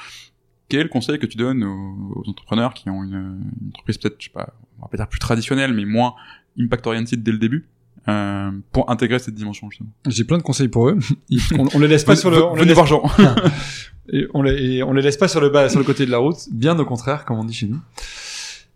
Quel 0.68 0.88
conseil 0.88 1.18
que 1.18 1.26
tu 1.26 1.36
donnes 1.36 1.64
aux, 1.64 2.22
entrepreneurs 2.28 2.74
qui 2.74 2.88
ont 2.90 3.02
une, 3.02 3.50
entreprise 3.68 3.98
peut-être, 3.98 4.16
je 4.20 4.26
sais 4.26 4.32
pas, 4.32 4.54
on 4.78 4.82
va 4.82 4.88
pas 4.88 4.96
dire 4.96 5.08
plus 5.08 5.18
traditionnelle, 5.18 5.72
mais 5.72 5.84
moins 5.84 6.14
impact 6.58 6.86
oriented 6.86 7.22
dès 7.22 7.32
le 7.32 7.38
début, 7.38 7.68
euh, 8.08 8.50
pour 8.72 8.88
intégrer 8.90 9.18
cette 9.18 9.34
dimension 9.34 9.68
justement? 9.70 9.90
J'ai 10.06 10.24
plein 10.24 10.38
de 10.38 10.42
conseils 10.42 10.68
pour 10.68 10.88
eux. 10.88 10.98
on, 11.58 11.66
on 11.74 11.78
les 11.80 11.88
laisse 11.88 12.04
pas 12.04 12.16
sur 12.16 12.30
le. 12.30 12.42
On 12.42 12.54
les 12.54 12.64
laisse... 12.64 12.78
et 14.12 14.26
on 14.32 14.42
les, 14.42 14.82
on 14.82 14.92
les 14.92 15.02
laisse 15.02 15.16
pas 15.16 15.28
sur 15.28 15.40
le 15.40 15.50
bas, 15.50 15.68
sur 15.68 15.78
le 15.78 15.84
côté 15.84 16.06
de 16.06 16.10
la 16.10 16.18
route. 16.18 16.48
Bien 16.52 16.78
au 16.78 16.84
contraire, 16.84 17.24
comme 17.24 17.38
on 17.38 17.44
dit 17.44 17.54
chez 17.54 17.66
nous. 17.66 17.80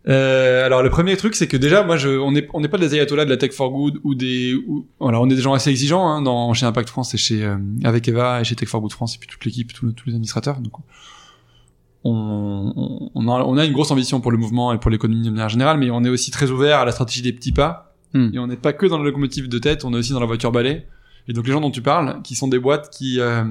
Euh, 0.06 0.66
alors 0.66 0.82
le 0.82 0.90
premier 0.90 1.16
truc, 1.16 1.34
c'est 1.34 1.48
que 1.48 1.56
déjà, 1.56 1.82
moi, 1.82 1.96
je, 1.96 2.08
on 2.10 2.32
n'est 2.32 2.46
on 2.52 2.60
n'est 2.60 2.68
pas 2.68 2.78
des 2.78 2.94
ayatollahs 2.94 3.24
de 3.24 3.30
la 3.30 3.36
tech 3.36 3.52
for 3.52 3.70
good 3.70 4.00
ou 4.04 4.14
des, 4.14 4.54
ou, 4.54 4.86
voilà, 5.00 5.20
on 5.20 5.30
est 5.30 5.34
des 5.34 5.40
gens 5.40 5.54
assez 5.54 5.70
exigeants 5.70 6.06
hein, 6.06 6.20
dans 6.20 6.52
chez 6.52 6.66
Impact 6.66 6.90
France 6.90 7.14
et 7.14 7.18
chez 7.18 7.44
euh, 7.44 7.56
avec 7.84 8.06
Eva 8.06 8.40
et 8.40 8.44
chez 8.44 8.54
Tech 8.54 8.68
for 8.68 8.80
Good 8.80 8.92
France 8.92 9.16
et 9.16 9.18
puis 9.18 9.28
toute 9.28 9.44
l'équipe, 9.44 9.72
tous, 9.72 9.86
les 10.06 10.12
administrateurs. 10.12 10.60
Donc 10.60 10.72
on, 12.04 13.10
on, 13.14 13.28
a, 13.28 13.42
on 13.44 13.56
a 13.56 13.64
une 13.64 13.72
grosse 13.72 13.90
ambition 13.90 14.20
pour 14.20 14.30
le 14.30 14.36
mouvement 14.36 14.74
et 14.74 14.78
pour 14.78 14.90
l'économie 14.90 15.24
de 15.24 15.30
manière 15.30 15.48
générale, 15.48 15.78
mais 15.78 15.90
on 15.90 16.04
est 16.04 16.10
aussi 16.10 16.30
très 16.30 16.50
ouvert 16.50 16.80
à 16.80 16.84
la 16.84 16.92
stratégie 16.92 17.22
des 17.22 17.32
petits 17.32 17.52
pas. 17.52 17.94
Hmm. 18.12 18.28
Et 18.34 18.38
on 18.38 18.46
n'est 18.46 18.56
pas 18.56 18.74
que 18.74 18.84
dans 18.84 18.98
le 18.98 19.04
locomotive 19.04 19.48
de 19.48 19.58
tête, 19.58 19.84
on 19.86 19.94
est 19.94 19.96
aussi 19.96 20.12
dans 20.12 20.20
la 20.20 20.26
voiture 20.26 20.52
balai. 20.52 20.86
Et 21.28 21.32
donc 21.32 21.46
les 21.46 21.52
gens 21.52 21.62
dont 21.62 21.70
tu 21.70 21.80
parles, 21.80 22.20
qui 22.22 22.34
sont 22.34 22.48
des 22.48 22.58
boîtes 22.58 22.90
qui, 22.90 23.20
euh, 23.20 23.44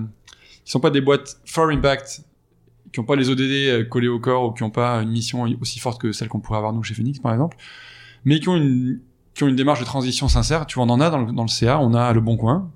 qui 0.64 0.72
sont 0.72 0.80
pas 0.80 0.92
des 0.92 1.02
boîtes 1.02 1.38
for 1.46 1.70
impact, 1.70 2.22
qui 2.94 3.00
ont 3.00 3.04
pas 3.04 3.16
les 3.16 3.30
ODD 3.30 3.42
euh, 3.42 3.84
collés 3.84 4.08
au 4.08 4.20
corps 4.20 4.46
ou 4.46 4.52
qui 4.52 4.64
ont 4.64 4.70
pas 4.70 5.02
une 5.02 5.10
mission 5.10 5.44
aussi 5.60 5.80
forte 5.80 6.00
que 6.00 6.12
celle 6.12 6.30
qu'on 6.30 6.40
pourrait 6.40 6.60
avoir 6.60 6.72
nous 6.72 6.84
chez 6.84 6.94
Phoenix 6.94 7.20
par 7.20 7.34
exemple, 7.34 7.58
mais 8.24 8.40
qui 8.40 8.48
ont 8.48 8.56
une 8.56 9.02
qui 9.34 9.44
ont 9.44 9.48
une 9.48 9.56
démarche 9.56 9.80
de 9.80 9.86
transition 9.86 10.28
sincère. 10.28 10.68
Tu 10.68 10.76
vois, 10.76 10.86
on 10.86 10.90
en 10.90 11.02
a 11.02 11.10
dans 11.10 11.18
le, 11.26 11.34
dans 11.34 11.42
le 11.42 11.48
CA, 11.50 11.80
on 11.80 11.96
a 11.96 12.14
le 12.14 12.22
Bon 12.22 12.38
Coin, 12.38 12.72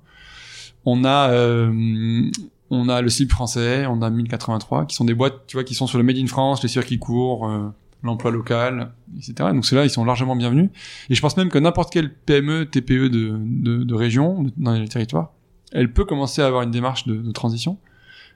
on 0.84 1.04
a 1.04 1.30
euh, 1.30 2.30
on 2.70 2.88
a 2.88 3.00
le 3.00 3.08
CIP 3.08 3.30
français, 3.30 3.86
on 3.86 4.02
a 4.02 4.10
1083, 4.10 4.86
qui 4.86 4.96
sont 4.96 5.04
des 5.04 5.14
boîtes, 5.14 5.46
tu 5.46 5.56
vois, 5.56 5.64
qui 5.64 5.74
sont 5.74 5.86
sur 5.86 5.98
le 5.98 6.04
Made 6.04 6.18
in 6.18 6.26
France, 6.26 6.62
les 6.62 6.68
circuits 6.68 6.98
courts, 6.98 7.48
euh, 7.48 7.68
l'emploi 8.02 8.32
local, 8.32 8.92
etc. 9.16 9.50
Donc 9.52 9.64
ceux-là, 9.64 9.84
ils 9.84 9.90
sont 9.90 10.04
largement 10.04 10.34
bienvenus. 10.34 10.70
Et 11.08 11.14
je 11.14 11.20
pense 11.20 11.36
même 11.36 11.48
que 11.48 11.58
n'importe 11.58 11.92
quelle 11.92 12.12
PME, 12.12 12.66
TPE 12.66 13.08
de, 13.08 13.38
de, 13.40 13.84
de 13.84 13.94
région, 13.94 14.46
dans 14.56 14.72
les 14.72 14.88
territoires, 14.88 15.32
elle 15.72 15.92
peut 15.92 16.04
commencer 16.04 16.42
à 16.42 16.46
avoir 16.46 16.62
une 16.62 16.70
démarche 16.72 17.06
de, 17.06 17.14
de 17.14 17.30
transition, 17.30 17.78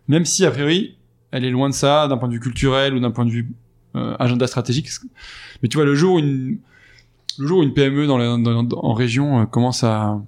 même 0.06 0.24
si 0.24 0.44
a 0.46 0.50
priori 0.50 0.96
elle 1.32 1.44
est 1.44 1.50
loin 1.50 1.68
de 1.68 1.74
ça 1.74 2.06
d'un 2.08 2.18
point 2.18 2.28
de 2.28 2.34
vue 2.34 2.40
culturel 2.40 2.94
ou 2.94 3.00
d'un 3.00 3.10
point 3.10 3.24
de 3.24 3.30
vue 3.30 3.52
euh, 3.96 4.14
agenda 4.18 4.46
stratégique. 4.46 4.88
Mais 5.62 5.68
tu 5.68 5.76
vois, 5.76 5.84
le 5.84 5.94
jour 5.94 6.14
où 6.14 6.18
une, 6.18 6.58
le 7.38 7.46
jour 7.46 7.58
où 7.60 7.62
une 7.62 7.74
PME 7.74 8.06
dans, 8.06 8.18
la, 8.18 8.30
en 8.30 8.92
région 8.92 9.40
euh, 9.40 9.46
commence 9.46 9.82
à, 9.82 10.20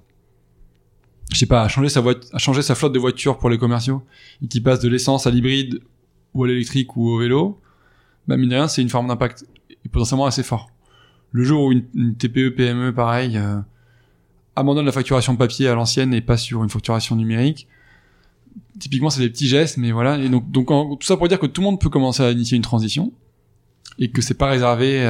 je 1.32 1.38
sais 1.38 1.46
pas, 1.46 1.62
à 1.62 1.68
changer 1.68 1.88
sa 1.88 2.02
à 2.32 2.38
changer 2.38 2.62
sa 2.62 2.74
flotte 2.74 2.92
de 2.92 2.98
voitures 2.98 3.38
pour 3.38 3.50
les 3.50 3.59
commerciaux, 3.59 4.02
et 4.42 4.48
qui 4.48 4.61
passe 4.61 4.80
de 4.80 4.88
l'essence 4.88 5.26
à 5.26 5.30
l'hybride 5.30 5.80
ou 6.32 6.44
à 6.44 6.48
l'électrique 6.48 6.96
ou 6.96 7.09
au 7.09 7.18
vélo, 7.18 7.61
bah 8.26 8.36
mine 8.36 8.48
de 8.48 8.55
rien, 8.55 8.68
c'est 8.68 8.82
une 8.82 8.88
forme 8.88 9.09
d'impact 9.09 9.46
et 9.70 9.88
potentiellement 9.88 10.26
assez 10.26 10.42
fort. 10.42 10.70
Le 11.32 11.44
jour 11.44 11.64
où 11.64 11.72
une, 11.72 12.16
TPE 12.16 12.55
PME 12.57 12.92
pareil 12.92 13.36
euh, 13.36 13.59
abandonne 14.57 14.86
la 14.86 14.92
facturation 14.92 15.36
papier 15.36 15.68
à 15.68 15.74
l'ancienne 15.74 16.14
et 16.14 16.20
passe 16.20 16.42
sur 16.42 16.62
une 16.62 16.70
facturation 16.70 17.16
numérique, 17.16 17.68
typiquement 18.78 19.11
c'est 19.11 19.20
des 19.20 19.30
petits 19.30 19.48
gestes 19.48 19.76
mais 19.76 19.92
voilà. 19.92 20.18
Et 20.18 20.28
donc 20.28 20.50
tout 20.52 21.07
ça 21.07 21.16
pour 21.16 21.28
dire 21.28 21.38
que 21.38 21.46
tout 21.46 21.61
le 21.61 21.66
monde 21.66 21.80
peut 21.80 21.90
commencer 21.90 22.22
à 22.22 22.30
initier 22.30 22.57
une 22.57 22.62
transition 22.62 23.12
et 23.98 24.11
que 24.11 24.22
c'est 24.22 24.34
pas 24.34 24.48
réservé 24.48 25.07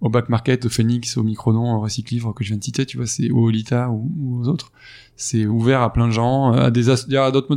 au 0.00 0.08
back 0.08 0.28
market 0.28 0.64
au 0.66 0.68
Phoenix 0.68 1.16
au 1.16 1.22
Micronon 1.22 1.76
au 1.76 1.80
Recyclivre 1.80 2.32
que 2.34 2.44
je 2.44 2.50
viens 2.50 2.58
de 2.58 2.64
citer 2.64 2.86
tu 2.86 2.96
vois 2.96 3.06
c'est 3.06 3.30
au 3.30 3.46
Olita 3.46 3.90
ou, 3.90 4.40
aux 4.40 4.48
autres. 4.48 4.72
C'est 5.16 5.46
ouvert 5.46 5.82
à 5.82 5.92
plein 5.92 6.06
de 6.06 6.12
gens 6.12 6.52
à 6.52 6.70
des 6.70 6.88
à 6.88 7.32
d'autres 7.32 7.50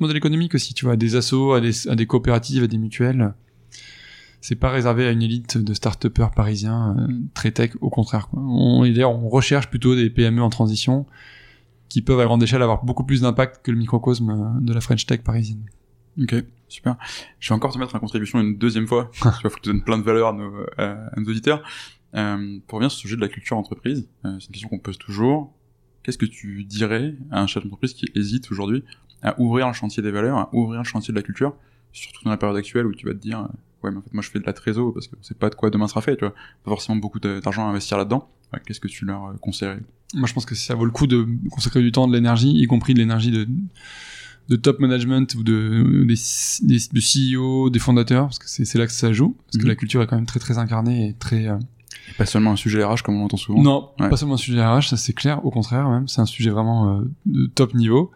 modèles 0.00 0.16
économiques 0.16 0.54
aussi 0.54 0.74
tu 0.74 0.84
vois 0.84 0.94
à 0.94 0.96
des 0.96 1.16
assos 1.16 1.52
à 1.54 1.60
des, 1.60 2.06
coopératives 2.06 2.64
à 2.64 2.66
des 2.66 2.78
mutuelles. 2.78 3.34
C'est 4.40 4.56
pas 4.56 4.70
réservé 4.70 5.06
à 5.06 5.12
une 5.12 5.22
élite 5.22 5.56
de 5.56 5.72
start 5.72 6.08
parisiens 6.08 6.96
euh, 6.98 7.12
très 7.32 7.52
tech 7.52 7.72
au 7.80 7.90
contraire 7.90 8.28
on 8.32 8.84
on 8.84 9.28
recherche 9.28 9.68
plutôt 9.68 9.94
des 9.94 10.10
PME 10.10 10.42
en 10.42 10.50
transition 10.50 11.06
qui 11.92 12.00
peuvent 12.00 12.20
à 12.20 12.24
grande 12.24 12.42
échelle 12.42 12.62
avoir 12.62 12.82
beaucoup 12.86 13.04
plus 13.04 13.20
d'impact 13.20 13.62
que 13.62 13.70
le 13.70 13.76
microcosme 13.76 14.30
euh, 14.30 14.60
de 14.60 14.72
la 14.72 14.80
French 14.80 15.04
Tech 15.04 15.20
parisienne. 15.20 15.62
Ok, 16.18 16.34
super. 16.66 16.96
Je 17.38 17.50
vais 17.50 17.54
encore 17.54 17.70
te 17.70 17.78
mettre 17.78 17.94
en 17.94 17.98
contribution 17.98 18.40
une 18.40 18.56
deuxième 18.56 18.86
fois. 18.86 19.10
qu'il 19.22 19.30
faut 19.30 19.50
que 19.50 19.60
tu 19.60 19.68
donnes 19.68 19.84
plein 19.84 19.98
de 19.98 20.02
valeur 20.02 20.28
à 20.28 20.32
nos, 20.32 20.52
à 20.78 21.20
nos 21.20 21.30
auditeurs. 21.30 21.62
Euh, 22.14 22.60
pour 22.66 22.76
revenir 22.76 22.90
sur 22.90 22.96
ce 22.96 23.02
sujet 23.02 23.16
de 23.16 23.20
la 23.20 23.28
culture 23.28 23.58
entreprise, 23.58 24.08
euh, 24.24 24.38
c'est 24.40 24.46
une 24.46 24.52
question 24.52 24.70
qu'on 24.70 24.78
pose 24.78 24.96
toujours. 24.96 25.52
Qu'est-ce 26.02 26.16
que 26.16 26.24
tu 26.24 26.64
dirais 26.64 27.14
à 27.30 27.42
un 27.42 27.46
chef 27.46 27.62
d'entreprise 27.62 27.92
qui 27.92 28.06
hésite 28.14 28.50
aujourd'hui 28.50 28.84
à 29.20 29.38
ouvrir 29.38 29.66
le 29.66 29.74
chantier 29.74 30.02
des 30.02 30.10
valeurs, 30.10 30.38
à 30.38 30.48
ouvrir 30.54 30.80
le 30.80 30.86
chantier 30.86 31.12
de 31.12 31.18
la 31.18 31.22
culture, 31.22 31.54
surtout 31.92 32.24
dans 32.24 32.30
la 32.30 32.38
période 32.38 32.56
actuelle 32.56 32.86
où 32.86 32.94
tu 32.94 33.06
vas 33.06 33.12
te 33.12 33.18
dire, 33.18 33.46
ouais, 33.82 33.90
mais 33.90 33.98
en 33.98 34.02
fait, 34.02 34.12
moi, 34.12 34.22
je 34.22 34.30
fais 34.30 34.38
de 34.38 34.46
la 34.46 34.52
trésor 34.52 34.92
parce 34.92 35.08
que 35.08 35.16
c'est 35.20 35.38
pas 35.38 35.50
de 35.50 35.54
quoi 35.54 35.70
demain 35.70 35.88
sera 35.88 36.00
fait, 36.00 36.16
tu 36.16 36.24
vois. 36.24 36.34
Pas 36.64 36.70
forcément 36.70 36.96
beaucoup 36.96 37.20
d'argent 37.20 37.66
à 37.66 37.70
investir 37.70 37.98
là-dedans. 37.98 38.28
Qu'est-ce 38.66 38.80
que 38.80 38.88
tu 38.88 39.06
leur 39.06 39.34
conseillerais 39.40 39.80
moi, 40.14 40.28
je 40.28 40.34
pense 40.34 40.46
que 40.46 40.54
ça 40.54 40.74
vaut 40.74 40.84
le 40.84 40.90
coup 40.90 41.06
de 41.06 41.26
consacrer 41.50 41.80
du 41.80 41.92
temps, 41.92 42.06
de 42.06 42.12
l'énergie, 42.12 42.50
y 42.50 42.66
compris 42.66 42.94
de 42.94 42.98
l'énergie 42.98 43.30
de, 43.30 43.48
de 44.48 44.56
top 44.56 44.78
management 44.78 45.34
ou 45.34 45.42
de, 45.42 46.04
des, 46.06 46.78
des, 46.92 47.34
CEO, 47.34 47.70
des 47.70 47.78
fondateurs, 47.78 48.26
parce 48.26 48.38
que 48.38 48.46
c'est 48.48 48.78
là 48.78 48.86
que 48.86 48.92
ça 48.92 49.12
joue, 49.12 49.36
parce 49.46 49.56
que 49.56 49.62
mhm. 49.62 49.68
la 49.68 49.76
culture 49.76 50.02
est 50.02 50.06
quand 50.06 50.16
même 50.16 50.26
très 50.26 50.40
très 50.40 50.58
incarnée 50.58 51.08
et 51.08 51.14
très... 51.14 51.48
Euh... 51.48 51.56
pas 52.18 52.26
seulement 52.26 52.52
un 52.52 52.56
sujet 52.56 52.84
RH 52.84 53.02
comme 53.02 53.16
on 53.16 53.20
l'entend 53.20 53.36
souvent. 53.36 53.62
Non, 53.62 53.90
pas 53.98 54.16
seulement 54.16 54.34
un 54.34 54.38
sujet 54.38 54.64
RH, 54.64 54.88
ça 54.88 54.96
c'est 54.96 55.14
clair, 55.14 55.44
au 55.44 55.50
contraire 55.50 55.88
même, 55.88 56.08
c'est 56.08 56.20
un 56.20 56.26
sujet 56.26 56.50
vraiment 56.50 56.98
euh, 56.98 57.02
de 57.26 57.46
top 57.46 57.74
niveau. 57.74 58.10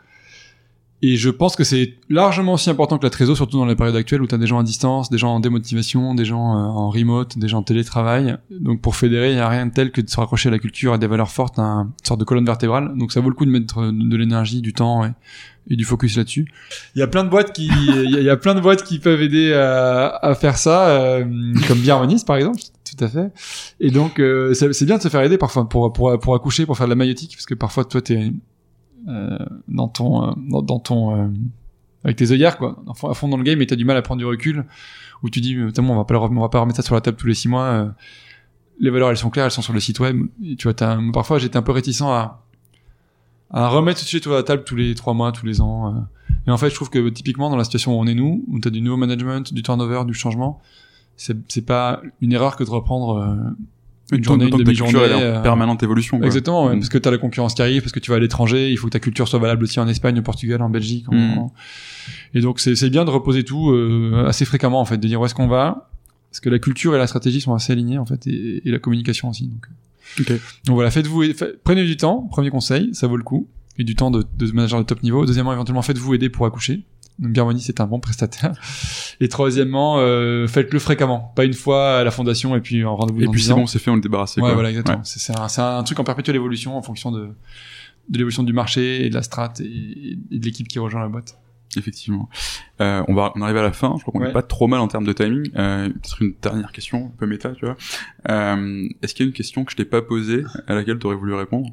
Et 1.03 1.17
je 1.17 1.29
pense 1.29 1.57
que 1.57 1.65
c'est 1.65 1.95
largement 2.09 2.55
aussi 2.55 2.71
important 2.71 2.97
que 2.97 3.05
la 3.05 3.11
trésor, 3.11 3.37
surtout 3.37 3.59
dans 3.59 3.67
la 3.67 3.77
période 3.77 3.97
actuelle 3.97 4.23
où 4.23 4.27
tu 4.27 4.35
as 4.35 4.39
des 4.39 4.47
gens 4.47 4.59
à 4.59 4.63
distance, 4.63 5.11
des 5.11 5.19
gens 5.19 5.35
en 5.35 5.41
démotivation, 5.41 6.15
des 6.15 6.25
gens 6.25 6.57
euh, 6.57 6.63
en 6.63 6.89
remote, 6.89 7.37
des 7.39 7.49
gens 7.49 7.59
en 7.59 7.63
télétravail. 7.63 8.39
Donc 8.51 8.81
pour 8.81 8.97
fédérer, 8.97 9.31
il 9.31 9.35
n'y 9.35 9.41
a 9.41 9.49
rien 9.49 9.67
de 9.67 9.73
tel 9.73 9.93
que 9.93 10.01
de 10.01 10.09
se 10.09 10.17
raccrocher 10.17 10.49
à 10.49 10.53
la 10.53 10.59
culture, 10.59 10.95
à 10.95 10.99
des 10.99 11.07
valeurs 11.07 11.31
fortes, 11.31 11.59
à 11.59 11.63
une 11.63 11.93
sorte 12.03 12.21
de 12.21 12.25
colonne 12.25 12.47
vertébrale. 12.47 12.97
Donc 12.97 13.13
ça 13.13 13.21
vaut 13.21 13.29
le 13.29 13.35
coup 13.35 13.45
de 13.45 13.51
mettre 13.51 13.93
de 13.93 14.17
l'énergie, 14.17 14.63
du 14.63 14.73
temps 14.73 15.05
et, 15.05 15.77
du 15.77 15.85
focus 15.85 16.17
là-dessus. 16.17 16.47
Il 16.95 17.01
y 17.01 17.03
a 17.03 17.09
plein 17.09 17.25
de 17.25 17.29
boîtes 17.29 17.53
qui, 17.53 17.67
il 17.89 18.23
y, 18.23 18.31
a 18.31 18.37
plein 18.39 18.55
de 18.55 18.61
boîtes 18.61 18.83
qui 18.83 18.99
peuvent 18.99 19.21
aider 19.21 19.53
à, 19.53 20.35
faire 20.41 20.57
ça, 20.57 20.89
euh, 20.89 21.25
comme 21.69 21.79
Biarmonis 21.79 22.25
par 22.27 22.37
exemple. 22.37 22.61
Tout 22.85 23.05
à 23.05 23.09
fait. 23.09 23.33
Et 23.81 23.91
donc 23.91 24.19
euh, 24.19 24.55
c'est 24.55 24.87
bien 24.87 24.97
de 24.97 25.03
se 25.03 25.09
faire 25.09 25.21
aider 25.21 25.37
parfois 25.37 25.69
pour, 25.69 25.93
pour, 25.93 26.35
accoucher, 26.35 26.65
pour 26.65 26.79
faire 26.79 26.87
de 26.87 26.93
la 26.93 26.97
maïotique, 26.97 27.33
parce 27.33 27.47
que 27.47 27.55
parfois 27.55 27.85
toi 27.85 28.01
t'es 28.01 28.33
dans 29.07 29.89
ton 29.89 30.31
euh, 30.31 30.33
dans, 30.63 30.79
ton 30.81 31.17
euh, 31.17 31.29
avec 32.05 32.17
tes 32.17 32.31
œillères 32.33 32.59
quoi. 32.59 32.83
À 32.89 33.15
fond 33.15 33.29
dans 33.29 33.37
le 33.37 33.45
game 33.45 33.61
et 33.63 33.67
t'as 33.67 33.77
du 33.77 33.85
mal 33.85 33.97
à 33.97 34.03
prendre 34.03 34.19
du 34.19 34.25
recul 34.25 34.65
où 35.23 35.31
tu 35.31 35.41
dis 35.41 35.57
on 35.57 35.97
va 35.97 36.05
pas 36.05 36.19
on 36.19 36.41
va 36.41 36.49
pas 36.49 36.61
remettre 36.61 36.77
ça 36.77 36.83
sur 36.83 36.95
la 36.95 37.01
table 37.01 37.17
tous 37.17 37.27
les 37.27 37.35
six 37.35 37.49
mois 37.49 37.95
les 38.81 38.91
valeurs 38.91 39.11
elles 39.11 39.17
sont 39.17 39.31
claires 39.31 39.45
elles 39.47 39.51
sont 39.51 39.63
sur 39.63 39.73
le 39.73 39.81
site 39.81 40.01
web. 40.01 40.27
Tu 40.59 40.69
vois 40.69 40.75
parfois 41.13 41.39
j'étais 41.39 41.57
un 41.57 41.63
peu 41.63 41.73
réticent 41.73 42.03
à 42.03 42.43
à 43.51 43.69
remettre 43.69 44.01
tout 44.01 44.05
de 44.05 44.09
suite 44.09 44.25
sur 44.25 44.33
la 44.33 44.43
table 44.43 44.65
tous 44.65 44.77
les 44.77 44.95
trois 44.95 45.15
mois 45.15 45.31
tous 45.31 45.47
les 45.47 45.61
ans 45.61 46.07
et 46.47 46.51
en 46.51 46.57
fait 46.57 46.71
je 46.71 46.75
trouve 46.75 46.91
que 46.91 47.09
typiquement 47.09 47.49
dans 47.49 47.57
la 47.57 47.65
situation 47.65 47.97
où 47.97 48.01
on 48.01 48.07
est 48.07 48.15
nous 48.15 48.45
où 48.49 48.59
t'as 48.59 48.71
du 48.71 48.81
nouveau 48.81 48.97
management 48.97 49.55
du 49.55 49.63
turnover 49.63 50.03
du 50.05 50.15
changement 50.15 50.61
c'est 51.17 51.65
pas 51.65 52.03
une 52.21 52.33
erreur 52.33 52.57
que 52.57 52.65
de 52.65 52.71
reprendre 52.71 53.55
une 54.13 54.23
journée, 54.23 54.47
une 54.47 54.57
demi-journée. 54.57 54.99
en 54.99 55.21
euh, 55.21 55.43
permanente 55.43 55.83
évolution. 55.83 56.19
Quoi. 56.19 56.27
Exactement, 56.27 56.69
mm. 56.69 56.79
parce 56.79 56.89
que 56.89 56.99
tu 56.99 57.09
as 57.09 57.11
la 57.11 57.19
concurrence 57.19 57.55
qui 57.55 57.63
arrive, 57.63 57.83
parce 57.83 57.93
que 57.93 57.99
tu 57.99 58.11
vas 58.11 58.17
à 58.17 58.21
l'étranger, 58.21 58.71
il 58.71 58.77
faut 58.79 58.87
que 58.87 58.93
ta 58.93 59.01
culture 59.01 59.27
soit 59.27 59.39
valable 59.39 59.65
aussi 59.65 59.81
en 59.81 59.89
Espagne, 59.89 60.19
au 60.19 60.23
Portugal, 60.23 60.63
en 60.63 60.71
Belgique. 60.71 61.07
Mm. 61.11 61.47
Et 62.35 62.41
donc 62.41 62.61
c'est 62.61 62.91
bien 62.91 63.05
de 63.05 63.11
reposer 63.11 63.43
tout 63.43 63.71
euh, 63.71 64.27
assez 64.27 64.45
fréquemment 64.45 64.81
en 64.81 64.85
fait, 64.85 64.99
de 64.99 65.07
dire 65.07 65.21
où 65.21 65.27
est-ce 65.27 65.35
qu'on 65.35 65.49
va, 65.49 65.91
parce 66.31 66.41
que 66.41 66.49
la 66.49 66.59
culture 66.59 66.95
et 66.95 66.99
la 66.99 67.07
stratégie 67.07 67.41
sont 67.41 67.55
assez 67.55 67.73
alignées 67.73 67.99
en 67.99 68.07
fait, 68.07 68.27
et, 68.27 68.63
la 68.65 68.79
communication 68.79 69.29
aussi. 69.29 69.49
Donc, 69.49 69.67
okay. 70.21 70.41
donc 70.67 70.75
voilà, 70.75 70.91
faites-vous, 70.91 71.25
prenez 71.65 71.85
du 71.85 71.97
temps, 71.97 72.29
premier 72.31 72.51
conseil, 72.51 72.91
ça 72.95 73.07
vaut 73.09 73.17
le 73.17 73.25
coup, 73.25 73.49
et 73.79 73.85
du 73.85 73.97
temps 73.97 74.11
de, 74.11 74.25
de 74.39 74.53
manager 74.53 74.79
de 74.79 74.85
top 74.85 75.03
niveau. 75.03 75.27
Deuxièmement, 75.27 75.53
éventuellement 75.53 75.83
faites-vous 75.83 76.15
aider 76.15 76.31
pour 76.31 76.47
accoucher. 76.47 76.85
Donc 77.19 77.33
Garmoni 77.33 77.61
c'est 77.61 77.81
un 77.81 77.87
bon 77.87 77.99
prestataire. 77.99 78.53
Et 79.21 79.29
troisièmement, 79.29 79.99
euh, 79.99 80.47
faites-le 80.47 80.79
fréquemment, 80.79 81.33
pas 81.35 81.45
une 81.45 81.55
fois 81.55 81.99
à 81.99 82.05
la 82.05 82.11
fondation 82.11 82.55
et 82.57 82.61
puis 82.61 82.85
en 82.85 82.97
rendez-vous. 82.97 83.23
Et 83.23 83.29
puis 83.29 83.43
c'est 83.43 83.55
bon, 83.55 83.67
c'est 83.67 83.79
fait, 83.79 83.91
on 83.91 83.97
le 83.97 84.01
débarrasse. 84.01 84.37
Ouais, 84.37 84.53
voilà, 84.53 84.71
exactement. 84.71 85.03
C'est 85.05 85.33
un, 85.37 85.79
un, 85.79 85.83
truc 85.83 85.99
en 85.99 86.05
perpétuelle 86.05 86.37
évolution 86.37 86.77
en 86.77 86.83
fonction 86.83 87.11
de, 87.11 87.31
de 88.09 88.19
l'évolution 88.19 88.43
du 88.43 88.53
marché 88.53 89.07
et 89.07 89.11
de 89.11 89.15
la 89.15 89.23
strat 89.23 89.55
et, 89.61 90.17
de 90.31 90.45
l'équipe 90.45 90.69
qui 90.69 90.79
rejoint 90.79 91.01
la 91.01 91.09
boîte. 91.09 91.39
Effectivement. 91.77 92.29
Euh, 92.81 93.03
on 93.09 93.15
va, 93.15 93.33
on 93.35 93.43
arrive 93.43 93.57
à 93.57 93.63
la 93.63 93.73
fin. 93.73 93.95
Je 93.99 94.03
crois 94.03 94.13
qu'on 94.13 94.25
n'est 94.25 94.33
pas 94.33 94.43
trop 94.43 94.67
mal 94.67 94.81
en 94.81 94.89
termes 94.89 95.05
de 95.05 95.13
timing. 95.13 95.51
Euh, 95.57 95.89
Peut-être 95.89 96.23
une 96.23 96.35
dernière 96.41 96.73
question, 96.73 97.07
un 97.07 97.17
peu 97.19 97.27
méta, 97.27 97.51
tu 97.51 97.67
vois. 97.67 97.77
Euh, 98.31 98.89
Est-ce 99.03 99.15
qu'il 99.15 99.25
y 99.25 99.27
a 99.27 99.29
une 99.29 99.35
question 99.35 99.65
que 99.65 99.73
je 99.73 99.77
t'ai 99.77 99.85
pas 99.85 100.01
posée 100.01 100.45
à 100.67 100.75
laquelle 100.75 100.99
tu 100.99 101.07
aurais 101.07 101.17
voulu 101.17 101.35
répondre? 101.35 101.69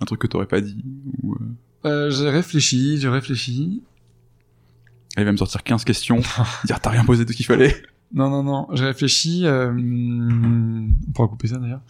Un 0.00 0.04
truc 0.04 0.20
que 0.20 0.26
tu 0.26 0.46
pas 0.46 0.60
dit 0.60 0.84
ou 1.22 1.34
euh... 1.34 1.38
euh 1.86 2.10
j'ai 2.10 2.30
réfléchi, 2.30 2.98
j'ai 2.98 3.08
réfléchi 3.08 3.82
il 5.18 5.24
va 5.24 5.32
me 5.32 5.36
sortir 5.36 5.62
15 5.62 5.84
questions, 5.84 6.20
dire 6.64 6.80
t'as 6.80 6.90
rien 6.90 7.04
posé 7.04 7.24
de 7.24 7.32
ce 7.32 7.36
qu'il 7.36 7.46
fallait. 7.46 7.74
Non, 8.12 8.30
non, 8.30 8.42
non. 8.42 8.66
J'ai 8.72 8.84
réfléchi. 8.86 9.42
euh, 9.44 9.70
On 9.72 11.12
pourra 11.14 11.28
couper 11.28 11.48
ça 11.48 11.56
d'ailleurs. 11.58 11.82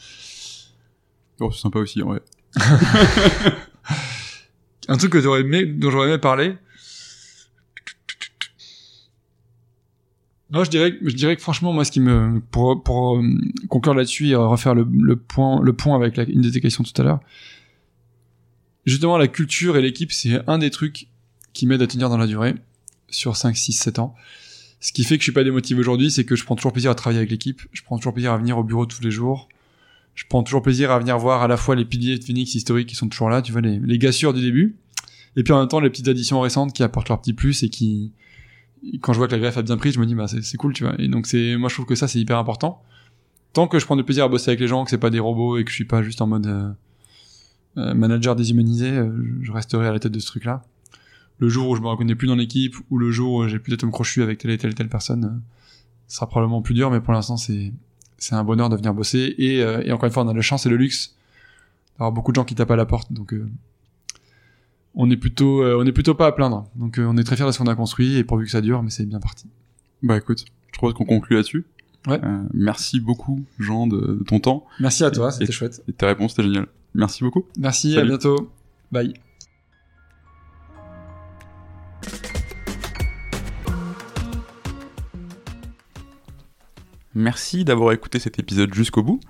Oh, 1.40 1.50
c'est 1.52 1.60
sympa 1.60 1.78
aussi, 1.78 2.02
ouais. 2.02 2.20
Un 4.88 4.96
truc 4.96 5.12
que 5.12 5.20
j'aurais 5.20 5.42
aimé, 5.42 5.64
dont 5.66 5.90
j'aurais 5.90 6.08
aimé 6.08 6.18
parler. 6.18 6.56
Non, 10.50 10.64
je 10.64 10.70
dirais, 10.70 10.96
que- 10.98 11.08
je 11.08 11.14
dirais 11.14 11.36
que 11.36 11.42
franchement, 11.42 11.72
moi, 11.74 11.84
ce 11.84 11.90
qui 11.92 12.00
me, 12.00 12.40
pour, 12.50 12.82
pour 12.82 13.18
euh, 13.18 13.22
conclure 13.68 13.94
là-dessus 13.94 14.28
et 14.28 14.34
refaire 14.34 14.74
le, 14.74 14.86
le 14.90 15.16
point, 15.16 15.60
le 15.62 15.72
point 15.74 15.94
avec 15.94 16.16
la, 16.16 16.24
une 16.24 16.40
de 16.40 16.48
tes 16.48 16.62
questions 16.62 16.82
tout 16.82 16.98
à 17.02 17.04
l'heure, 17.04 17.20
justement, 18.86 19.18
la 19.18 19.28
culture 19.28 19.76
et 19.76 19.82
l'équipe, 19.82 20.10
c'est 20.10 20.40
un 20.48 20.56
des 20.58 20.70
trucs 20.70 21.08
qui 21.52 21.66
m'aide 21.66 21.82
à 21.82 21.86
tenir 21.86 22.08
dans 22.08 22.16
la 22.16 22.26
durée 22.26 22.54
sur 23.10 23.36
5, 23.36 23.56
6, 23.56 23.72
7 23.72 23.98
ans. 23.98 24.14
Ce 24.80 24.92
qui 24.92 25.04
fait 25.04 25.16
que 25.16 25.22
je 25.22 25.24
suis 25.24 25.32
pas 25.32 25.44
démotivé 25.44 25.80
aujourd'hui, 25.80 26.10
c'est 26.10 26.24
que 26.24 26.36
je 26.36 26.44
prends 26.44 26.56
toujours 26.56 26.72
plaisir 26.72 26.90
à 26.90 26.94
travailler 26.94 27.18
avec 27.18 27.30
l'équipe, 27.30 27.62
je 27.72 27.82
prends 27.82 27.96
toujours 27.96 28.12
plaisir 28.12 28.32
à 28.32 28.38
venir 28.38 28.58
au 28.58 28.64
bureau 28.64 28.86
tous 28.86 29.02
les 29.02 29.10
jours, 29.10 29.48
je 30.14 30.24
prends 30.28 30.42
toujours 30.42 30.62
plaisir 30.62 30.90
à 30.90 30.98
venir 30.98 31.18
voir 31.18 31.42
à 31.42 31.48
la 31.48 31.56
fois 31.56 31.74
les 31.74 31.84
piliers 31.84 32.18
de 32.18 32.24
Phoenix 32.24 32.54
historiques 32.54 32.88
qui 32.88 32.94
sont 32.94 33.08
toujours 33.08 33.28
là, 33.28 33.42
tu 33.42 33.50
vois, 33.50 33.60
les, 33.60 33.78
les 33.78 33.98
gars 33.98 34.12
sûrs 34.12 34.32
du 34.32 34.40
début, 34.40 34.76
et 35.36 35.42
puis 35.42 35.52
en 35.52 35.58
même 35.58 35.68
temps 35.68 35.80
les 35.80 35.90
petites 35.90 36.08
additions 36.08 36.40
récentes 36.40 36.72
qui 36.72 36.82
apportent 36.82 37.08
leur 37.08 37.20
petit 37.20 37.32
plus 37.32 37.64
et 37.64 37.68
qui, 37.68 38.12
quand 39.00 39.12
je 39.12 39.18
vois 39.18 39.26
que 39.26 39.32
la 39.32 39.38
greffe 39.38 39.56
a 39.56 39.62
bien 39.62 39.76
pris, 39.76 39.92
je 39.92 39.98
me 39.98 40.06
dis, 40.06 40.14
bah, 40.14 40.28
c'est, 40.28 40.42
c'est 40.42 40.56
cool, 40.56 40.72
tu 40.72 40.84
vois. 40.84 40.94
Et 40.98 41.08
donc 41.08 41.26
c'est, 41.26 41.56
moi 41.56 41.68
je 41.68 41.74
trouve 41.74 41.86
que 41.86 41.94
ça 41.94 42.08
c'est 42.08 42.18
hyper 42.18 42.38
important. 42.38 42.82
Tant 43.52 43.66
que 43.66 43.78
je 43.78 43.86
prends 43.86 43.96
du 43.96 44.04
plaisir 44.04 44.24
à 44.24 44.28
bosser 44.28 44.50
avec 44.50 44.60
les 44.60 44.68
gens, 44.68 44.84
que 44.84 44.90
c'est 44.90 44.98
pas 44.98 45.10
des 45.10 45.18
robots 45.18 45.58
et 45.58 45.64
que 45.64 45.70
je 45.70 45.74
suis 45.74 45.84
pas 45.84 46.02
juste 46.02 46.20
en 46.20 46.26
mode 46.26 46.46
euh, 46.46 46.70
euh, 47.78 47.94
manager 47.94 48.36
déshumanisé, 48.36 48.90
euh, 48.90 49.10
je 49.42 49.52
resterai 49.52 49.86
à 49.86 49.92
la 49.92 49.98
tête 49.98 50.12
de 50.12 50.18
ce 50.18 50.26
truc-là. 50.26 50.62
Le 51.40 51.48
jour 51.48 51.68
où 51.68 51.76
je 51.76 51.80
me 51.80 51.86
reconnais 51.88 52.14
plus 52.14 52.26
dans 52.26 52.34
l'équipe 52.34 52.74
ou 52.90 52.98
le 52.98 53.10
jour 53.10 53.32
où 53.34 53.48
j'ai 53.48 53.58
plus 53.58 53.70
d'atomes 53.70 53.92
crochus 53.92 54.22
avec 54.22 54.38
telle 54.38 54.50
et 54.50 54.58
telle 54.58 54.70
et 54.72 54.74
telle 54.74 54.88
personne, 54.88 55.24
euh, 55.24 55.38
ce 56.08 56.16
sera 56.16 56.26
probablement 56.28 56.62
plus 56.62 56.74
dur, 56.74 56.90
mais 56.90 57.00
pour 57.00 57.12
l'instant 57.12 57.36
c'est, 57.36 57.72
c'est 58.16 58.34
un 58.34 58.42
bonheur 58.44 58.68
de 58.68 58.76
venir 58.76 58.92
bosser 58.94 59.34
et, 59.38 59.62
euh, 59.62 59.82
et 59.84 59.92
encore 59.92 60.06
une 60.06 60.12
fois 60.12 60.24
on 60.24 60.28
a 60.28 60.34
la 60.34 60.40
chance 60.42 60.66
et 60.66 60.68
le 60.68 60.76
luxe 60.76 61.14
d'avoir 61.92 62.12
beaucoup 62.12 62.32
de 62.32 62.36
gens 62.36 62.44
qui 62.44 62.54
tapent 62.54 62.70
à 62.70 62.76
la 62.76 62.86
porte, 62.86 63.12
donc 63.12 63.32
euh, 63.34 63.48
on 64.94 65.10
est 65.10 65.16
plutôt, 65.16 65.62
euh, 65.62 65.78
on 65.80 65.86
est 65.86 65.92
plutôt 65.92 66.14
pas 66.14 66.26
à 66.26 66.32
plaindre. 66.32 66.66
Donc 66.74 66.98
euh, 66.98 67.04
on 67.04 67.16
est 67.16 67.22
très 67.24 67.36
fiers 67.36 67.46
de 67.46 67.52
ce 67.52 67.58
qu'on 67.58 67.66
a 67.66 67.74
construit 67.76 68.16
et 68.16 68.24
pourvu 68.24 68.46
que 68.46 68.50
ça 68.50 68.60
dure, 68.60 68.82
mais 68.82 68.90
c'est 68.90 69.06
bien 69.06 69.20
parti. 69.20 69.46
Bah 70.02 70.16
écoute, 70.16 70.44
je 70.72 70.78
propose 70.78 70.94
qu'on 70.94 71.04
conclue 71.04 71.36
là-dessus. 71.36 71.64
Ouais. 72.08 72.18
Euh, 72.24 72.42
merci 72.54 72.98
beaucoup, 73.00 73.44
Jean, 73.58 73.86
de, 73.86 73.98
de 74.18 74.24
ton 74.24 74.40
temps 74.40 74.64
Merci 74.80 75.04
à 75.04 75.10
toi, 75.10 75.30
c'était 75.30 75.52
chouette. 75.52 75.82
et 75.86 75.92
de 75.92 75.96
tes 75.96 76.06
réponses, 76.06 76.32
c'était 76.32 76.44
génial. 76.44 76.66
Merci 76.94 77.22
beaucoup. 77.22 77.44
Merci, 77.58 77.92
Salut. 77.94 78.06
à 78.06 78.08
bientôt. 78.08 78.50
Bye. 78.90 79.14
Merci 87.14 87.64
d'avoir 87.64 87.92
écouté 87.92 88.18
cet 88.18 88.38
épisode 88.38 88.74
jusqu'au 88.74 89.02
bout. 89.02 89.20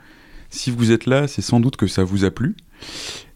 Si 0.51 0.70
vous 0.70 0.93
êtes 0.93 1.07
là, 1.07 1.29
c'est 1.29 1.43
sans 1.43 1.61
doute 1.61 1.76
que 1.76 1.87
ça 1.87 2.05
vous 2.05 2.24
a 2.24 2.31
plu. 2.31 2.57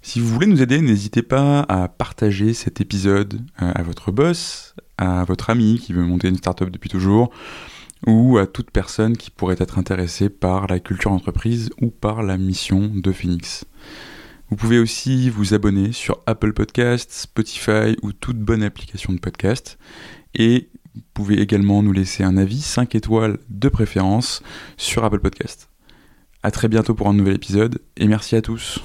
Si 0.01 0.19
vous 0.19 0.29
voulez 0.29 0.47
nous 0.47 0.63
aider, 0.63 0.81
n'hésitez 0.81 1.23
pas 1.23 1.61
à 1.69 1.89
partager 1.89 2.55
cet 2.55 2.81
épisode 2.81 3.35
euh, 3.61 3.73
à 3.75 3.83
votre 3.83 4.11
boss, 4.11 4.75
à 4.99 5.25
votre 5.25 5.51
ami 5.51 5.79
qui 5.79 5.93
veut 5.93 6.05
monter 6.05 6.29
une 6.29 6.37
startup 6.37 6.71
depuis 6.71 6.91
toujours, 6.91 7.31
ou 8.07 8.39
à 8.39 8.47
toute 8.47 8.71
personne 8.71 9.17
qui 9.17 9.31
pourrait 9.31 9.57
être 9.59 9.79
intéressée 9.79 10.29
par 10.29 10.67
la 10.67 10.81
culture 10.81 11.11
d'entreprise 11.11 11.71
ou 11.81 11.91
par 11.91 12.23
la 12.23 12.37
mission 12.37 12.91
de 12.93 13.13
Phoenix. 13.13 13.65
Vous 14.51 14.57
pouvez 14.57 14.79
aussi 14.79 15.31
vous 15.31 15.55
abonner 15.55 15.93
sur 15.93 16.19
Apple 16.27 16.53
Podcasts, 16.53 17.13
Spotify 17.13 17.97
ou 18.03 18.13
toute 18.13 18.39
bonne 18.39 18.63
application 18.63 19.13
de 19.13 19.19
podcast. 19.19 19.79
Et 20.35 20.69
pouvez 21.15 21.41
également 21.41 21.83
nous 21.83 21.93
laisser 21.93 22.23
un 22.23 22.37
avis 22.37 22.61
5 22.61 22.95
étoiles 22.95 23.39
de 23.49 23.69
préférence 23.69 24.43
sur 24.77 25.05
Apple 25.05 25.21
Podcast. 25.21 25.69
À 26.43 26.51
très 26.51 26.69
bientôt 26.69 26.95
pour 26.95 27.09
un 27.09 27.15
nouvel 27.15 27.35
épisode 27.35 27.81
et 27.97 28.07
merci 28.09 28.37
à 28.37 28.43
tous. 28.43 28.81